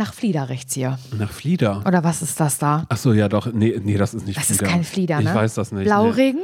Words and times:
Nach 0.00 0.14
Flieder 0.14 0.48
riecht's 0.48 0.72
hier. 0.72 0.98
Nach 1.18 1.30
Flieder. 1.30 1.82
Oder 1.86 2.02
was 2.02 2.22
ist 2.22 2.40
das 2.40 2.56
da? 2.56 2.86
Ach 2.88 2.96
so, 2.96 3.12
ja 3.12 3.28
doch. 3.28 3.52
Nee, 3.52 3.78
nee 3.84 3.98
das 3.98 4.14
ist 4.14 4.26
nicht 4.26 4.38
Das 4.38 4.46
Flieder. 4.46 4.62
ist 4.64 4.70
kein 4.70 4.82
Flieder, 4.82 5.20
ne? 5.20 5.28
Ich 5.28 5.34
weiß 5.34 5.52
das 5.56 5.72
nicht. 5.72 5.80
Nee. 5.80 5.84
Blauregen? 5.84 6.40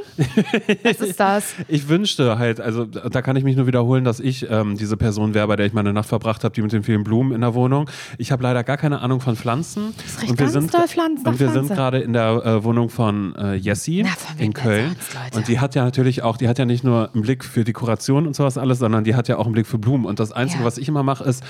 was 0.83 1.01
ist 1.01 1.19
das? 1.19 1.55
Ich 1.69 1.89
wünschte 1.89 2.37
halt, 2.39 2.61
also 2.61 2.85
da 2.85 3.23
kann 3.23 3.35
ich 3.37 3.45
mich 3.45 3.57
nur 3.57 3.67
wiederholen, 3.67 4.05
dass 4.05 4.21
ich 4.21 4.47
ähm, 4.51 4.77
diese 4.77 4.99
Person 4.99 5.33
wäre, 5.33 5.47
bei 5.49 5.57
der 5.57 5.65
ich 5.65 5.73
meine 5.73 5.95
Nacht 5.95 6.07
verbracht 6.09 6.45
habe, 6.45 6.55
die 6.55 6.61
mit 6.61 6.73
den 6.73 6.83
vielen 6.83 7.03
Blumen 7.03 7.33
in 7.33 7.41
der 7.41 7.55
Wohnung. 7.55 7.89
Ich 8.19 8.31
habe 8.31 8.43
leider 8.43 8.63
gar 8.63 8.77
keine 8.77 9.01
Ahnung 9.01 9.21
von 9.21 9.37
Pflanzen. 9.37 9.95
Das 10.05 10.21
riecht 10.21 10.33
und 10.33 10.39
wir 10.39 10.49
sind, 10.51 10.71
Pflanzen, 10.71 11.27
Und 11.27 11.41
wir 11.41 11.49
sind 11.49 11.53
Pflanze. 11.69 11.75
gerade 11.75 11.99
in 12.01 12.13
der 12.13 12.29
äh, 12.45 12.63
Wohnung 12.65 12.91
von 12.91 13.35
äh, 13.37 13.55
Jessie 13.55 14.03
Na, 14.05 14.11
in 14.37 14.53
Köln. 14.53 14.97
Leute? 15.25 15.39
Und 15.39 15.49
die 15.49 15.61
hat 15.61 15.75
ja 15.75 15.83
natürlich 15.83 16.23
auch, 16.23 16.37
die 16.37 16.47
hat 16.47 16.59
ja 16.59 16.67
nicht 16.67 16.85
nur 16.85 17.11
einen 17.15 17.23
Blick 17.23 17.43
für 17.43 17.65
Dekoration 17.65 18.27
und 18.27 18.37
sowas 18.37 18.59
alles, 18.59 18.81
sondern 18.81 19.05
die 19.05 19.15
hat 19.15 19.29
ja 19.29 19.39
auch 19.39 19.47
einen 19.47 19.55
Blick 19.55 19.67
für 19.67 19.79
Blumen. 19.79 20.05
Und 20.05 20.21
das 20.21 20.31
Einzige, 20.33 20.61
Ja. 20.61 20.67
was 20.67 20.77
ich 20.77 20.89
immer 20.89 21.03
mache, 21.03 21.25
ist, 21.25 21.43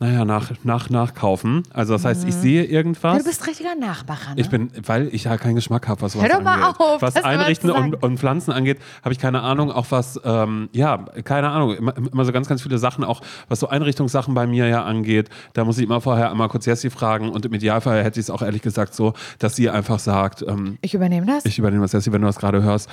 naja, 0.00 0.24
nach, 0.24 0.50
nach, 0.64 0.90
nachkaufen. 0.90 1.51
Also 1.72 1.94
das 1.94 2.04
heißt, 2.04 2.26
ich 2.26 2.34
sehe 2.34 2.64
irgendwas. 2.64 3.12
Ja, 3.14 3.18
du 3.18 3.24
bist 3.24 3.46
richtiger 3.46 3.74
Nachmacher, 3.74 4.34
ne? 4.34 4.40
Ich 4.40 4.48
bin, 4.48 4.70
weil 4.86 5.08
ich 5.12 5.24
ja 5.24 5.36
keinen 5.36 5.54
Geschmack 5.54 5.88
habe, 5.88 6.02
was 6.02 6.14
Hör 6.14 6.28
doch 6.28 6.42
mal 6.42 6.62
angeht. 6.62 6.80
auf, 6.80 7.02
was 7.02 7.16
Einrichten 7.16 7.70
und, 7.70 8.02
und 8.02 8.18
Pflanzen 8.18 8.52
angeht, 8.52 8.78
habe 9.02 9.12
ich 9.12 9.18
keine 9.18 9.42
Ahnung. 9.42 9.70
Auch 9.70 9.86
was, 9.90 10.20
ähm, 10.24 10.68
ja, 10.72 10.98
keine 11.24 11.50
Ahnung. 11.50 11.74
Immer, 11.74 11.96
immer 11.96 12.24
so 12.24 12.32
ganz, 12.32 12.48
ganz 12.48 12.62
viele 12.62 12.78
Sachen, 12.78 13.04
auch 13.04 13.20
was 13.48 13.60
so 13.60 13.68
Einrichtungssachen 13.68 14.34
bei 14.34 14.46
mir 14.46 14.66
ja 14.68 14.84
angeht. 14.84 15.28
Da 15.52 15.64
muss 15.64 15.78
ich 15.78 15.84
immer 15.84 16.00
vorher 16.00 16.30
einmal 16.30 16.48
kurz 16.48 16.66
Jessie 16.66 16.90
fragen 16.90 17.28
und 17.28 17.44
im 17.44 17.52
Idealfall 17.52 18.02
hätte 18.02 18.20
ich 18.20 18.26
es 18.26 18.30
auch 18.30 18.42
ehrlich 18.42 18.62
gesagt 18.62 18.94
so, 18.94 19.14
dass 19.38 19.56
sie 19.56 19.70
einfach 19.70 19.98
sagt, 19.98 20.42
ähm, 20.46 20.78
ich 20.80 20.94
übernehme 20.94 21.26
das. 21.26 21.44
ich 21.44 21.58
übernehme 21.58 21.82
das, 21.82 21.92
Jessie, 21.92 22.12
wenn 22.12 22.20
du 22.20 22.26
das 22.26 22.38
gerade 22.38 22.62
hörst. 22.62 22.88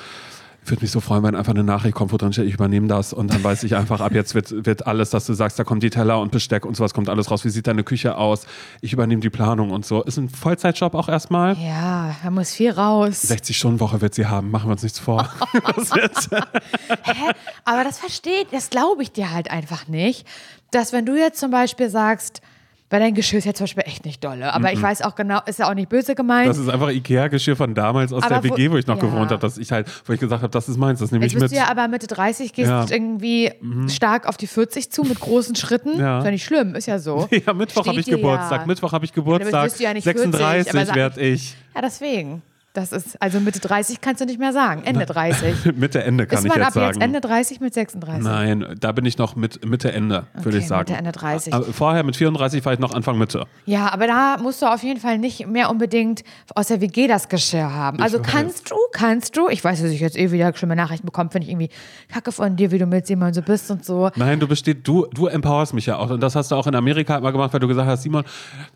Ich 0.69 0.71
würde 0.71 0.83
mich 0.83 0.91
so 0.91 0.99
freuen, 0.99 1.23
wenn 1.23 1.33
einfach 1.33 1.55
eine 1.55 1.63
Nachricht 1.63 1.95
kommt, 1.95 2.13
wo 2.13 2.17
drin 2.17 2.31
steht, 2.31 2.45
ich 2.45 2.53
übernehme 2.53 2.87
das 2.87 3.11
und 3.11 3.33
dann 3.33 3.43
weiß 3.43 3.63
ich 3.63 3.75
einfach, 3.75 4.01
ab 4.01 4.13
jetzt 4.13 4.35
wird, 4.35 4.67
wird 4.67 4.85
alles, 4.85 5.09
dass 5.09 5.25
du 5.25 5.33
sagst, 5.33 5.57
da 5.57 5.63
kommt 5.63 5.81
die 5.81 5.89
Teller 5.89 6.21
und 6.21 6.31
Besteck 6.31 6.63
und 6.63 6.77
sowas, 6.77 6.93
kommt 6.93 7.09
alles 7.09 7.31
raus. 7.31 7.43
Wie 7.43 7.49
sieht 7.49 7.65
deine 7.65 7.83
Küche 7.83 8.15
aus? 8.15 8.45
Ich 8.79 8.93
übernehme 8.93 9.19
die 9.19 9.31
Planung 9.31 9.71
und 9.71 9.83
so. 9.83 10.03
Ist 10.03 10.17
ein 10.17 10.29
Vollzeitjob 10.29 10.93
auch 10.93 11.09
erstmal. 11.09 11.57
ja, 11.57 12.15
da 12.23 12.29
muss 12.29 12.51
viel 12.51 12.69
raus. 12.69 13.23
60-Stunden-Woche 13.27 13.99
wird 14.01 14.13
sie 14.13 14.27
haben, 14.27 14.51
machen 14.51 14.67
wir 14.67 14.73
uns 14.73 14.83
nichts 14.83 14.99
vor. 14.99 15.27
Das 15.75 16.29
Hä? 16.29 17.31
Aber 17.65 17.83
das 17.83 17.97
versteht, 17.97 18.49
das 18.51 18.69
glaube 18.69 19.01
ich 19.01 19.11
dir 19.11 19.31
halt 19.33 19.49
einfach 19.49 19.87
nicht, 19.87 20.27
dass 20.69 20.93
wenn 20.93 21.07
du 21.07 21.15
jetzt 21.15 21.39
zum 21.39 21.49
Beispiel 21.49 21.89
sagst, 21.89 22.43
weil 22.89 22.99
dein 22.99 23.13
Geschirr 23.13 23.39
ist 23.39 23.45
ja 23.45 23.53
zum 23.53 23.65
Beispiel 23.65 23.83
echt 23.85 24.05
nicht 24.05 24.23
dolle, 24.23 24.53
aber 24.53 24.73
ich 24.73 24.81
weiß 24.81 25.01
auch 25.03 25.15
genau, 25.15 25.39
ist 25.45 25.59
ja 25.59 25.69
auch 25.69 25.73
nicht 25.73 25.89
böse 25.89 26.15
gemeint. 26.15 26.49
das 26.49 26.57
ist 26.57 26.69
einfach 26.69 26.89
Ikea-Geschirr 26.89 27.55
von 27.55 27.73
damals 27.75 28.11
aus 28.13 28.23
Aber 28.23 28.39
der 28.39 28.51
WG, 28.51 28.71
wo 28.71 28.77
ich 28.77 28.87
noch 28.87 28.95
ja. 28.95 29.01
gewohnt 29.01 29.31
habe, 29.31 29.39
dass 29.39 29.57
ich 29.57 29.71
halt, 29.71 29.87
wo 30.05 30.13
ich 30.13 30.19
gesagt 30.19 30.41
habe, 30.41 30.51
das 30.51 30.67
ist 30.69 30.77
meins, 30.77 30.99
das 30.99 31.11
nehme 31.11 31.23
Jetzt 31.25 31.33
ich 31.33 31.39
bist 31.39 31.51
mit. 31.53 31.59
du 31.61 31.63
ja 31.65 31.69
aber 31.71 31.87
Mitte 31.87 32.07
30, 32.07 32.53
gehst 32.53 32.69
Ja. 32.69 32.85
irgendwie 32.89 33.51
stark 33.87 34.27
auf 34.27 34.37
die 34.37 34.47
40 34.47 34.91
zu 34.91 35.03
mit 35.03 35.19
großen 35.19 35.55
Schritten. 35.55 35.99
Ja. 35.99 36.19
Ist 36.19 36.25
ja 36.25 36.31
nicht 36.31 36.45
schlimm, 36.45 36.75
ist 36.75 36.85
ja 36.87 36.99
so. 36.99 37.27
Ja, 37.45 37.53
Mittwoch 37.53 37.85
habe 37.87 37.99
ich 37.99 38.05
Geburtstag. 38.05 38.65
Mittwoch 38.67 38.91
habe 38.91 39.05
ich 39.05 39.13
Geburtstag. 39.13 39.63
bist 39.65 39.79
du 39.79 39.83
ja 39.83 39.93
nicht 39.93 40.03
40, 40.03 40.23
36 40.31 40.73
aber 40.73 40.85
sag- 40.85 40.95
werde 40.95 41.21
ich. 41.21 41.55
Ja, 41.75 41.81
deswegen. 41.81 42.41
Das 42.73 42.91
ist, 42.91 43.19
also 43.19 43.39
Mitte 43.39 43.59
30 43.59 43.99
kannst 43.99 44.21
du 44.21 44.25
nicht 44.25 44.37
mehr 44.39 44.53
sagen. 44.53 44.83
Ende 44.85 45.05
30. 45.07 45.73
Mitte 45.75 46.03
Ende 46.03 46.27
kann 46.27 46.37
ist 46.39 46.45
ich 46.45 46.49
man 46.49 46.59
jetzt 46.59 46.67
ab 46.67 46.73
sagen. 46.73 46.85
jetzt 46.93 47.01
Ende 47.03 47.19
30 47.19 47.59
mit 47.61 47.73
36? 47.73 48.23
Nein, 48.23 48.75
da 48.79 48.91
bin 48.91 49.05
ich 49.05 49.17
noch 49.17 49.35
mit 49.35 49.65
Mitte 49.65 49.91
Ende, 49.91 50.27
würde 50.35 50.49
Okay, 50.49 50.57
ich 50.59 50.67
sagen. 50.67 50.81
Mitte, 50.91 50.99
Ende 50.99 51.11
30. 51.11 51.51
Aber 51.53 51.65
vorher 51.65 52.03
mit 52.03 52.15
34 52.15 52.63
war 52.63 52.73
ich 52.73 52.79
noch 52.79 52.93
Anfang 52.93 53.17
Mitte. 53.17 53.45
Ja, 53.65 53.91
aber 53.91 54.05
da 54.05 54.37
musst 54.39 54.61
du 54.61 54.67
auf 54.67 54.83
jeden 54.83 54.99
Fall 54.99 55.17
nicht 55.17 55.47
mehr 55.47 55.71
unbedingt 55.71 56.23
aus 56.53 56.67
der 56.67 56.79
WG 56.79 57.07
das 57.07 57.27
Geschirr 57.27 57.73
haben. 57.73 57.99
Also 58.01 58.19
kannst 58.21 58.69
du, 58.69 58.75
kannst 58.91 59.35
du, 59.35 59.49
ich 59.49 59.63
weiß, 59.63 59.81
dass 59.81 59.89
ich 59.89 59.99
jetzt 59.99 60.15
eh 60.17 60.31
wieder 60.31 60.53
schlimme 60.55 60.75
Nachrichten 60.75 61.07
bekomme, 61.07 61.31
finde 61.31 61.45
ich 61.47 61.51
irgendwie 61.51 61.69
kacke 62.07 62.31
von 62.31 62.55
dir, 62.55 62.69
wie 62.69 62.77
du 62.77 62.85
mit 62.85 63.07
Simon 63.07 63.33
so 63.33 63.41
bist 63.41 63.71
und 63.71 63.83
so. 63.83 64.11
Nein, 64.15 64.39
du 64.39 64.47
besteht, 64.47 64.87
du, 64.87 65.07
du 65.07 65.25
empowerst 65.25 65.73
mich 65.73 65.87
ja 65.87 65.97
auch. 65.97 66.11
Und 66.11 66.21
das 66.21 66.35
hast 66.35 66.51
du 66.51 66.55
auch 66.55 66.67
in 66.67 66.75
Amerika 66.75 67.17
immer 67.17 67.31
gemacht, 67.31 67.51
weil 67.51 67.59
du 67.61 67.67
gesagt 67.67 67.87
hast, 67.89 68.03
Simon, 68.03 68.23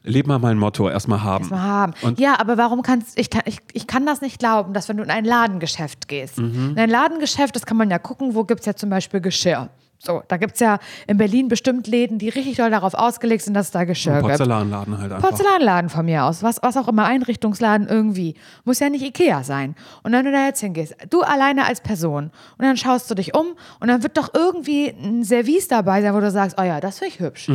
leb 0.02 0.25
mal 0.25 0.39
mein 0.39 0.57
Motto, 0.57 0.89
erstmal 0.89 1.22
haben. 1.22 1.47
Mal 1.50 1.61
haben. 1.61 1.94
Und- 2.02 2.19
ja, 2.19 2.39
aber 2.39 2.57
warum 2.57 2.81
kannst 2.81 3.19
ich, 3.19 3.30
kann- 3.30 3.44
ich, 3.45 3.59
ich 3.83 3.87
kann 3.87 4.05
das 4.05 4.21
nicht 4.21 4.39
glauben, 4.39 4.73
dass 4.73 4.87
wenn 4.87 4.95
du 4.97 5.03
in 5.03 5.09
ein 5.09 5.25
Ladengeschäft 5.25 6.07
gehst, 6.07 6.37
Mhm. 6.37 6.71
in 6.71 6.79
ein 6.79 6.89
Ladengeschäft, 6.89 7.53
das 7.53 7.65
kann 7.65 7.75
man 7.75 7.89
ja 7.89 7.99
gucken, 7.99 8.33
wo 8.33 8.45
gibt 8.45 8.61
es 8.61 8.66
ja 8.66 8.75
zum 8.75 8.89
Beispiel 8.89 9.19
Geschirr. 9.19 9.69
So, 10.06 10.22
da 10.28 10.36
gibt 10.36 10.56
es 10.56 10.59
ja 10.59 10.80
in 11.08 11.16
Berlin 11.16 11.47
bestimmt 11.47 11.88
Läden, 11.88 12.19
die 12.19 12.28
richtig 12.28 12.58
doll 12.58 12.69
darauf 12.69 12.94
ausgelegt 12.94 13.44
sind, 13.44 13.53
dass 13.53 13.68
es 13.68 13.72
da 13.72 13.86
Geschirr 13.86 14.16
gibt. 14.16 14.28
Porzellanladen 14.28 14.97
halt 14.97 15.14
einfach. 15.14 15.30
Porzellanladen 15.30 15.90
von 15.90 16.06
mir 16.06 16.25
aus, 16.25 16.44
was, 16.44 16.62
was 16.62 16.75
auch 16.75 16.90
immer, 16.90 17.06
Einrichtungsladen 17.06 17.88
irgendwie. 17.88 18.36
Muss 18.66 18.80
ja 18.80 18.90
nicht 18.90 19.02
Ikea 19.02 19.44
sein. 19.44 19.75
Und 20.03 20.12
wenn 20.12 20.25
du 20.25 20.34
da 20.34 20.46
jetzt 20.46 20.59
hingehst, 20.59 20.94
du 21.09 21.22
alleine 21.22 21.66
als 21.66 21.80
Person, 21.80 22.31
und 22.58 22.66
dann 22.66 22.75
schaust 22.75 23.09
du 23.09 23.16
dich 23.16 23.34
um 23.34 23.56
und 23.80 23.88
dann 23.88 24.03
wird 24.03 24.18
doch 24.18 24.34
irgendwie 24.34 24.90
ein 24.90 25.24
Service 25.24 25.69
dabei 25.69 26.02
sein, 26.02 26.14
wo 26.14 26.20
du 26.20 26.30
sagst, 26.31 26.58
oh 26.59 26.64
ja, 26.64 26.81
das 26.81 27.00
finde 27.00 27.14
ich 27.14 27.20
hübsch. 27.22 27.50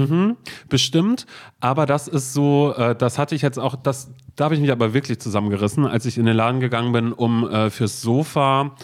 Bestimmt, 0.71 1.27
aber 1.61 1.85
das 1.85 2.09
ist 2.09 2.33
so, 2.33 2.73
äh, 2.79 2.95
das 2.97 3.19
hatte 3.19 3.35
ich 3.35 3.43
jetzt 3.43 3.59
auch, 3.59 3.77
das, 3.77 4.11
da 4.37 4.45
habe 4.45 4.55
ich 4.55 4.63
mich 4.63 4.73
aber 4.73 4.95
wirklich 4.95 5.21
zusammengerissen, 5.21 5.87
als 5.87 6.07
ich 6.07 6.17
in 6.17 6.25
den 6.25 6.37
Laden 6.37 6.61
gegangen 6.61 6.93
bin, 6.93 7.13
um 7.13 7.47
äh, 7.47 7.69
fürs 7.69 8.01
Sofa 8.01 8.75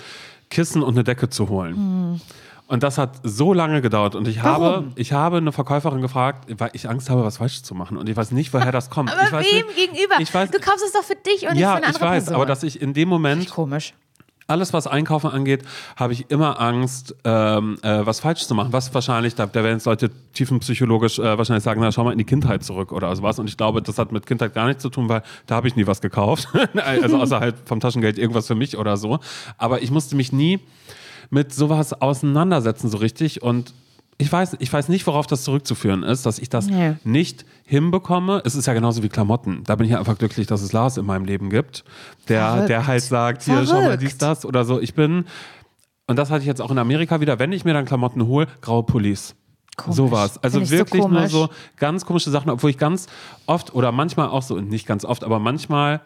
Kissen 0.50 0.82
und 0.82 0.94
eine 0.94 1.04
Decke 1.04 1.30
zu 1.30 1.48
holen. 1.48 2.20
Und 2.66 2.82
das 2.82 2.96
hat 2.96 3.20
so 3.22 3.52
lange 3.52 3.82
gedauert 3.82 4.14
und 4.14 4.26
ich 4.26 4.42
habe, 4.42 4.64
Warum? 4.64 4.92
ich 4.94 5.12
habe 5.12 5.36
eine 5.36 5.52
Verkäuferin 5.52 6.00
gefragt, 6.00 6.46
weil 6.58 6.70
ich 6.72 6.88
Angst 6.88 7.10
habe, 7.10 7.22
was 7.22 7.36
falsch 7.36 7.62
zu 7.62 7.74
machen 7.74 7.98
und 7.98 8.08
ich 8.08 8.16
weiß 8.16 8.30
nicht, 8.30 8.54
woher 8.54 8.72
das 8.72 8.88
kommt. 8.88 9.12
Aber 9.12 9.22
ich 9.22 9.32
weiß 9.32 9.46
wem 9.46 9.66
nicht, 9.66 9.76
gegenüber? 9.76 10.14
Ich 10.18 10.32
weiß, 10.32 10.50
du 10.50 10.58
kaufst 10.60 10.82
es 10.84 10.92
doch 10.92 11.02
für 11.02 11.14
dich 11.14 11.46
und 11.46 11.56
ja, 11.56 11.56
nicht 11.56 11.60
für 11.60 11.72
eine 11.72 11.80
ich 11.80 11.86
andere 11.88 12.04
weiß, 12.04 12.24
Person. 12.24 12.34
aber 12.36 12.46
dass 12.46 12.62
ich 12.62 12.80
in 12.80 12.94
dem 12.94 13.10
Moment 13.10 13.50
Komisch. 13.50 13.92
alles, 14.46 14.72
was 14.72 14.86
Einkaufen 14.86 15.28
angeht, 15.28 15.62
habe 15.96 16.14
ich 16.14 16.30
immer 16.30 16.58
Angst, 16.58 17.14
ähm, 17.24 17.76
äh, 17.82 18.06
was 18.06 18.20
falsch 18.20 18.46
zu 18.46 18.54
machen. 18.54 18.72
Was 18.72 18.94
wahrscheinlich, 18.94 19.34
da, 19.34 19.44
da 19.44 19.62
werden 19.62 19.76
jetzt 19.76 19.84
Leute 19.84 20.10
tiefenpsychologisch 20.32 21.18
äh, 21.18 21.36
wahrscheinlich 21.36 21.64
sagen, 21.64 21.82
na 21.82 21.92
schau 21.92 22.04
mal 22.04 22.12
in 22.12 22.18
die 22.18 22.24
Kindheit 22.24 22.64
zurück 22.64 22.92
oder 22.92 23.14
sowas. 23.14 23.38
Und 23.38 23.46
ich 23.46 23.58
glaube, 23.58 23.82
das 23.82 23.98
hat 23.98 24.10
mit 24.10 24.24
Kindheit 24.24 24.54
gar 24.54 24.68
nichts 24.68 24.82
zu 24.82 24.88
tun, 24.88 25.10
weil 25.10 25.22
da 25.46 25.56
habe 25.56 25.68
ich 25.68 25.76
nie 25.76 25.86
was 25.86 26.00
gekauft. 26.00 26.48
also 26.76 27.18
außer 27.18 27.40
halt 27.40 27.56
vom 27.66 27.80
Taschengeld 27.80 28.16
irgendwas 28.16 28.46
für 28.46 28.54
mich 28.54 28.78
oder 28.78 28.96
so. 28.96 29.18
Aber 29.58 29.82
ich 29.82 29.90
musste 29.90 30.16
mich 30.16 30.32
nie 30.32 30.60
mit 31.30 31.52
sowas 31.54 31.92
auseinandersetzen 32.00 32.88
so 32.88 32.98
richtig 32.98 33.42
und 33.42 33.72
ich 34.16 34.30
weiß, 34.30 34.56
ich 34.60 34.72
weiß 34.72 34.88
nicht, 34.90 35.04
worauf 35.08 35.26
das 35.26 35.42
zurückzuführen 35.42 36.04
ist, 36.04 36.24
dass 36.24 36.38
ich 36.38 36.48
das 36.48 36.66
Nee. 36.68 36.94
nicht 37.02 37.44
hinbekomme. 37.64 38.42
Es 38.44 38.54
ist 38.54 38.66
ja 38.66 38.72
genauso 38.72 39.02
wie 39.02 39.08
Klamotten. 39.08 39.64
Da 39.64 39.74
bin 39.74 39.88
ich 39.88 39.96
einfach 39.96 40.16
glücklich, 40.16 40.46
dass 40.46 40.62
es 40.62 40.72
Lars 40.72 40.96
in 40.98 41.04
meinem 41.04 41.24
Leben 41.24 41.50
gibt, 41.50 41.82
der, 42.28 42.46
Verrückt. 42.46 42.68
der 42.68 42.86
halt 42.86 43.02
sagt, 43.02 43.42
hier, 43.42 43.66
schau 43.66 43.74
mal, 43.74 43.82
Verrückt. 43.82 44.02
dies, 44.02 44.16
das 44.18 44.44
oder 44.46 44.64
so. 44.64 44.80
Ich 44.80 44.94
bin, 44.94 45.24
und 46.06 46.16
das 46.16 46.30
hatte 46.30 46.42
ich 46.42 46.46
jetzt 46.46 46.60
auch 46.62 46.70
in 46.70 46.78
Amerika 46.78 47.20
wieder, 47.20 47.40
wenn 47.40 47.50
ich 47.50 47.64
mir 47.64 47.72
dann 47.74 47.86
Klamotten 47.86 48.24
hole, 48.26 48.46
graue 48.60 48.84
Pullis. 48.84 49.34
Komisch. 49.76 49.96
Sowas. 49.96 50.40
Also 50.44 50.58
Find 50.58 50.70
ich 50.70 50.70
so 50.70 50.76
wirklich 50.78 51.08
nur 51.08 51.26
so 51.28 51.48
ganz 51.78 52.06
komische 52.06 52.30
Sachen, 52.30 52.50
obwohl 52.50 52.70
ich 52.70 52.78
ganz 52.78 53.08
oft 53.46 53.74
oder 53.74 53.90
manchmal 53.90 54.28
auch 54.28 54.42
so, 54.42 54.60
nicht 54.60 54.86
ganz 54.86 55.04
oft, 55.04 55.24
aber 55.24 55.40
manchmal, 55.40 56.02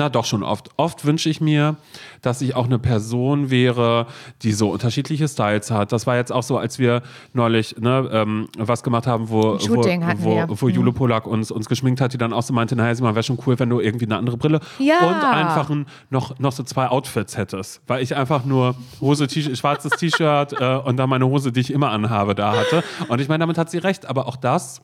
na 0.00 0.08
doch 0.08 0.24
schon 0.24 0.42
oft. 0.42 0.70
Oft 0.78 1.04
wünsche 1.04 1.28
ich 1.28 1.42
mir, 1.42 1.76
dass 2.22 2.40
ich 2.40 2.56
auch 2.56 2.64
eine 2.64 2.78
Person 2.78 3.50
wäre, 3.50 4.06
die 4.42 4.52
so 4.52 4.70
unterschiedliche 4.70 5.28
Styles 5.28 5.70
hat. 5.70 5.92
Das 5.92 6.06
war 6.06 6.16
jetzt 6.16 6.32
auch 6.32 6.42
so, 6.42 6.56
als 6.56 6.78
wir 6.78 7.02
neulich 7.34 7.76
ne, 7.78 8.08
ähm, 8.10 8.48
was 8.56 8.82
gemacht 8.82 9.06
haben, 9.06 9.28
wo, 9.28 9.58
Shooting 9.58 10.02
wo, 10.16 10.42
wo, 10.48 10.60
wo 10.62 10.68
Jule 10.68 10.92
Polak 10.92 11.26
uns, 11.26 11.50
uns 11.50 11.68
geschminkt 11.68 12.00
hat, 12.00 12.14
die 12.14 12.18
dann 12.18 12.32
auch 12.32 12.42
so 12.42 12.54
meinte, 12.54 12.76
naja, 12.76 12.94
Simon, 12.94 13.14
wäre 13.14 13.22
schon 13.22 13.38
cool, 13.46 13.58
wenn 13.58 13.68
du 13.68 13.80
irgendwie 13.80 14.06
eine 14.06 14.16
andere 14.16 14.38
Brille 14.38 14.60
Ja. 14.78 15.06
und 15.06 15.22
einfach 15.22 15.68
ein, 15.68 15.84
noch, 16.08 16.38
noch 16.38 16.52
so 16.52 16.62
zwei 16.62 16.88
Outfits 16.88 17.36
hättest. 17.36 17.82
Weil 17.86 18.02
ich 18.02 18.16
einfach 18.16 18.46
nur 18.46 18.76
Hose, 19.02 19.26
T 19.26 19.54
schwarzes 19.54 19.92
T-Shirt 19.92 20.52
äh, 20.60 20.76
und 20.76 20.96
dann 20.96 21.10
meine 21.10 21.26
Hose, 21.26 21.52
die 21.52 21.60
ich 21.60 21.70
immer 21.70 21.90
anhabe, 21.90 22.34
da 22.34 22.56
hatte. 22.56 22.82
Und 23.08 23.20
ich 23.20 23.28
meine, 23.28 23.42
damit 23.42 23.58
hat 23.58 23.70
sie 23.70 23.78
recht. 23.78 24.06
Aber 24.06 24.26
auch 24.26 24.36
das, 24.36 24.80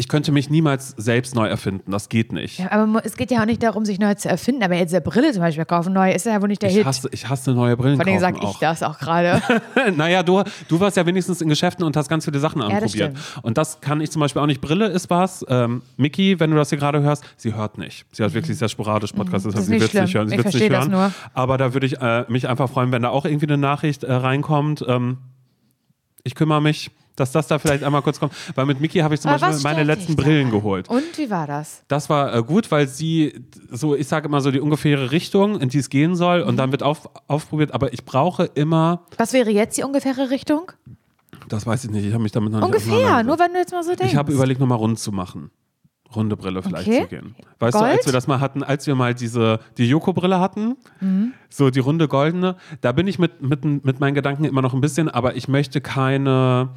ich 0.00 0.06
könnte 0.06 0.30
mich 0.30 0.48
niemals 0.48 0.90
selbst 0.96 1.34
neu 1.34 1.48
erfinden. 1.48 1.90
Das 1.90 2.08
geht 2.08 2.32
nicht. 2.32 2.60
Ja, 2.60 2.70
aber 2.70 3.04
es 3.04 3.16
geht 3.16 3.32
ja 3.32 3.40
auch 3.40 3.46
nicht 3.46 3.62
darum, 3.64 3.84
sich 3.84 3.98
neu 3.98 4.14
zu 4.14 4.28
erfinden. 4.28 4.62
Aber 4.62 4.76
jetzt 4.76 4.94
eine 4.94 5.00
Brille 5.00 5.32
zum 5.32 5.42
Beispiel 5.42 5.64
kaufen, 5.64 5.92
neu, 5.92 6.12
ist 6.12 6.24
ja 6.24 6.40
wohl 6.40 6.46
nicht 6.46 6.62
der 6.62 6.70
Ich 6.70 6.76
Hit. 6.76 6.84
hasse, 6.86 7.08
ich 7.10 7.28
hasse 7.28 7.52
neue 7.52 7.76
Brillen 7.76 7.96
Vor 7.96 8.06
allem 8.06 8.20
kaufen 8.20 8.36
sage 8.40 8.46
ich 8.52 8.58
das 8.58 8.84
auch 8.84 8.96
gerade. 8.98 9.42
naja, 9.96 10.22
du, 10.22 10.44
du 10.68 10.78
warst 10.78 10.96
ja 10.96 11.04
wenigstens 11.04 11.40
in 11.40 11.48
Geschäften 11.48 11.84
und 11.84 11.96
hast 11.96 12.08
ganz 12.08 12.24
viele 12.24 12.38
Sachen 12.38 12.60
das 12.60 12.70
anprobiert. 12.70 13.18
stimmt. 13.18 13.44
und 13.44 13.58
das 13.58 13.80
kann 13.80 14.00
ich 14.00 14.12
zum 14.12 14.20
Beispiel 14.20 14.40
auch 14.40 14.46
nicht. 14.46 14.60
Brille 14.60 14.86
ist 14.86 15.10
was. 15.10 15.44
Ähm, 15.48 15.82
Miki, 15.96 16.38
wenn 16.38 16.50
du 16.52 16.56
das 16.56 16.68
hier 16.70 16.78
gerade 16.78 17.02
hörst, 17.02 17.24
sie 17.36 17.54
hört 17.54 17.76
nicht. 17.76 18.06
Sie 18.12 18.22
hat 18.22 18.32
wirklich 18.34 18.56
sehr 18.56 18.68
sporadisch 18.68 19.12
Podcast, 19.12 19.46
Mhm. 19.46 19.50
Das 19.52 19.54
deshalb 19.54 19.62
ist 19.62 19.66
sie 19.66 19.80
wird 19.80 19.94
es 19.94 20.00
nicht 20.00 20.14
hören. 20.14 20.28
Sie 20.28 20.34
Ich 20.36 20.42
verstehe 20.42 20.70
das 20.70 20.84
hören. 20.84 20.90
nur. 20.92 21.12
Aber 21.34 21.58
da 21.58 21.74
würde 21.74 21.86
ich 21.86 22.00
äh, 22.00 22.24
mich 22.28 22.48
einfach 22.48 22.70
freuen, 22.70 22.92
wenn 22.92 23.02
da 23.02 23.08
auch 23.08 23.24
irgendwie 23.24 23.46
eine 23.46 23.58
Nachricht 23.58 24.04
äh, 24.04 24.12
reinkommt. 24.12 24.84
Ähm, 24.86 25.18
ich 26.22 26.36
kümmere 26.36 26.62
mich, 26.62 26.90
dass 27.20 27.32
das 27.32 27.46
da 27.46 27.58
vielleicht 27.58 27.82
einmal 27.84 28.02
kurz 28.02 28.20
kommt. 28.20 28.32
Weil 28.54 28.66
mit 28.66 28.80
Miki 28.80 28.98
habe 29.00 29.14
ich 29.14 29.20
zum 29.20 29.30
Aber 29.30 29.40
Beispiel 29.40 29.62
meine 29.62 29.84
letzten 29.84 30.16
Brillen 30.16 30.50
geholt. 30.50 30.88
Und 30.88 31.16
wie 31.16 31.30
war 31.30 31.46
das? 31.46 31.82
Das 31.88 32.08
war 32.10 32.34
äh, 32.34 32.42
gut, 32.42 32.70
weil 32.70 32.88
sie 32.88 33.42
so, 33.70 33.94
ich 33.94 34.06
sage 34.08 34.28
immer 34.28 34.40
so 34.40 34.50
die 34.50 34.60
ungefähre 34.60 35.10
Richtung, 35.10 35.60
in 35.60 35.68
die 35.68 35.78
es 35.78 35.90
gehen 35.90 36.16
soll, 36.16 36.42
Mhm. 36.42 36.48
und 36.48 36.56
dann 36.56 36.70
wird 36.72 36.82
auf, 36.82 37.08
aufprobiert. 37.26 37.72
Aber 37.74 37.92
ich 37.92 38.04
brauche 38.04 38.44
immer, 38.54 39.02
Was 39.16 39.32
wäre 39.32 39.50
jetzt 39.50 39.76
die 39.78 39.82
ungefähre 39.82 40.30
Richtung? 40.30 40.72
das 41.48 41.66
weiß 41.66 41.84
ich 41.84 41.90
nicht, 41.90 42.04
ich 42.04 42.12
habe 42.12 42.22
mich 42.22 42.32
damit 42.32 42.52
noch 42.52 42.58
nicht 42.60 42.66
Ungefähr, 42.66 43.22
nur 43.22 43.38
wenn 43.38 43.52
du 43.52 43.58
jetzt 43.58 43.72
mal 43.72 43.82
so 43.82 43.94
denkst. 43.94 44.12
Ich 44.12 44.16
habe 44.16 44.32
überlegt, 44.32 44.60
nochmal 44.60 44.78
rund 44.78 44.98
zu 44.98 45.12
machen. 45.12 45.50
Runde 46.14 46.36
Brille 46.36 46.62
vielleicht 46.62 46.88
Okay. 46.88 47.02
zu 47.02 47.08
gehen. 47.08 47.34
Weißt 47.58 47.74
du, 47.74 47.80
Gold? 47.80 47.92
als 47.92 48.06
wir 48.06 48.12
das 48.14 48.26
mal 48.26 48.40
hatten, 48.40 48.62
als 48.62 48.86
wir 48.86 48.94
mal 48.94 49.14
diese, 49.14 49.60
die 49.76 49.86
Joko-Brille 49.86 50.40
hatten, 50.40 50.76
so 51.48 51.70
die 51.70 51.80
runde 51.80 52.08
goldene. 52.08 52.56
Da 52.80 52.92
bin 52.92 53.06
ich 53.06 53.18
mit, 53.18 53.40
mit, 53.42 53.64
mit 53.64 54.00
meinen 54.00 54.14
Gedanken 54.14 54.44
immer 54.44 54.62
noch 54.62 54.74
ein 54.74 54.80
bisschen, 54.80 55.08
aber 55.08 55.36
ich 55.36 55.48
möchte 55.48 55.80
keine 55.80 56.70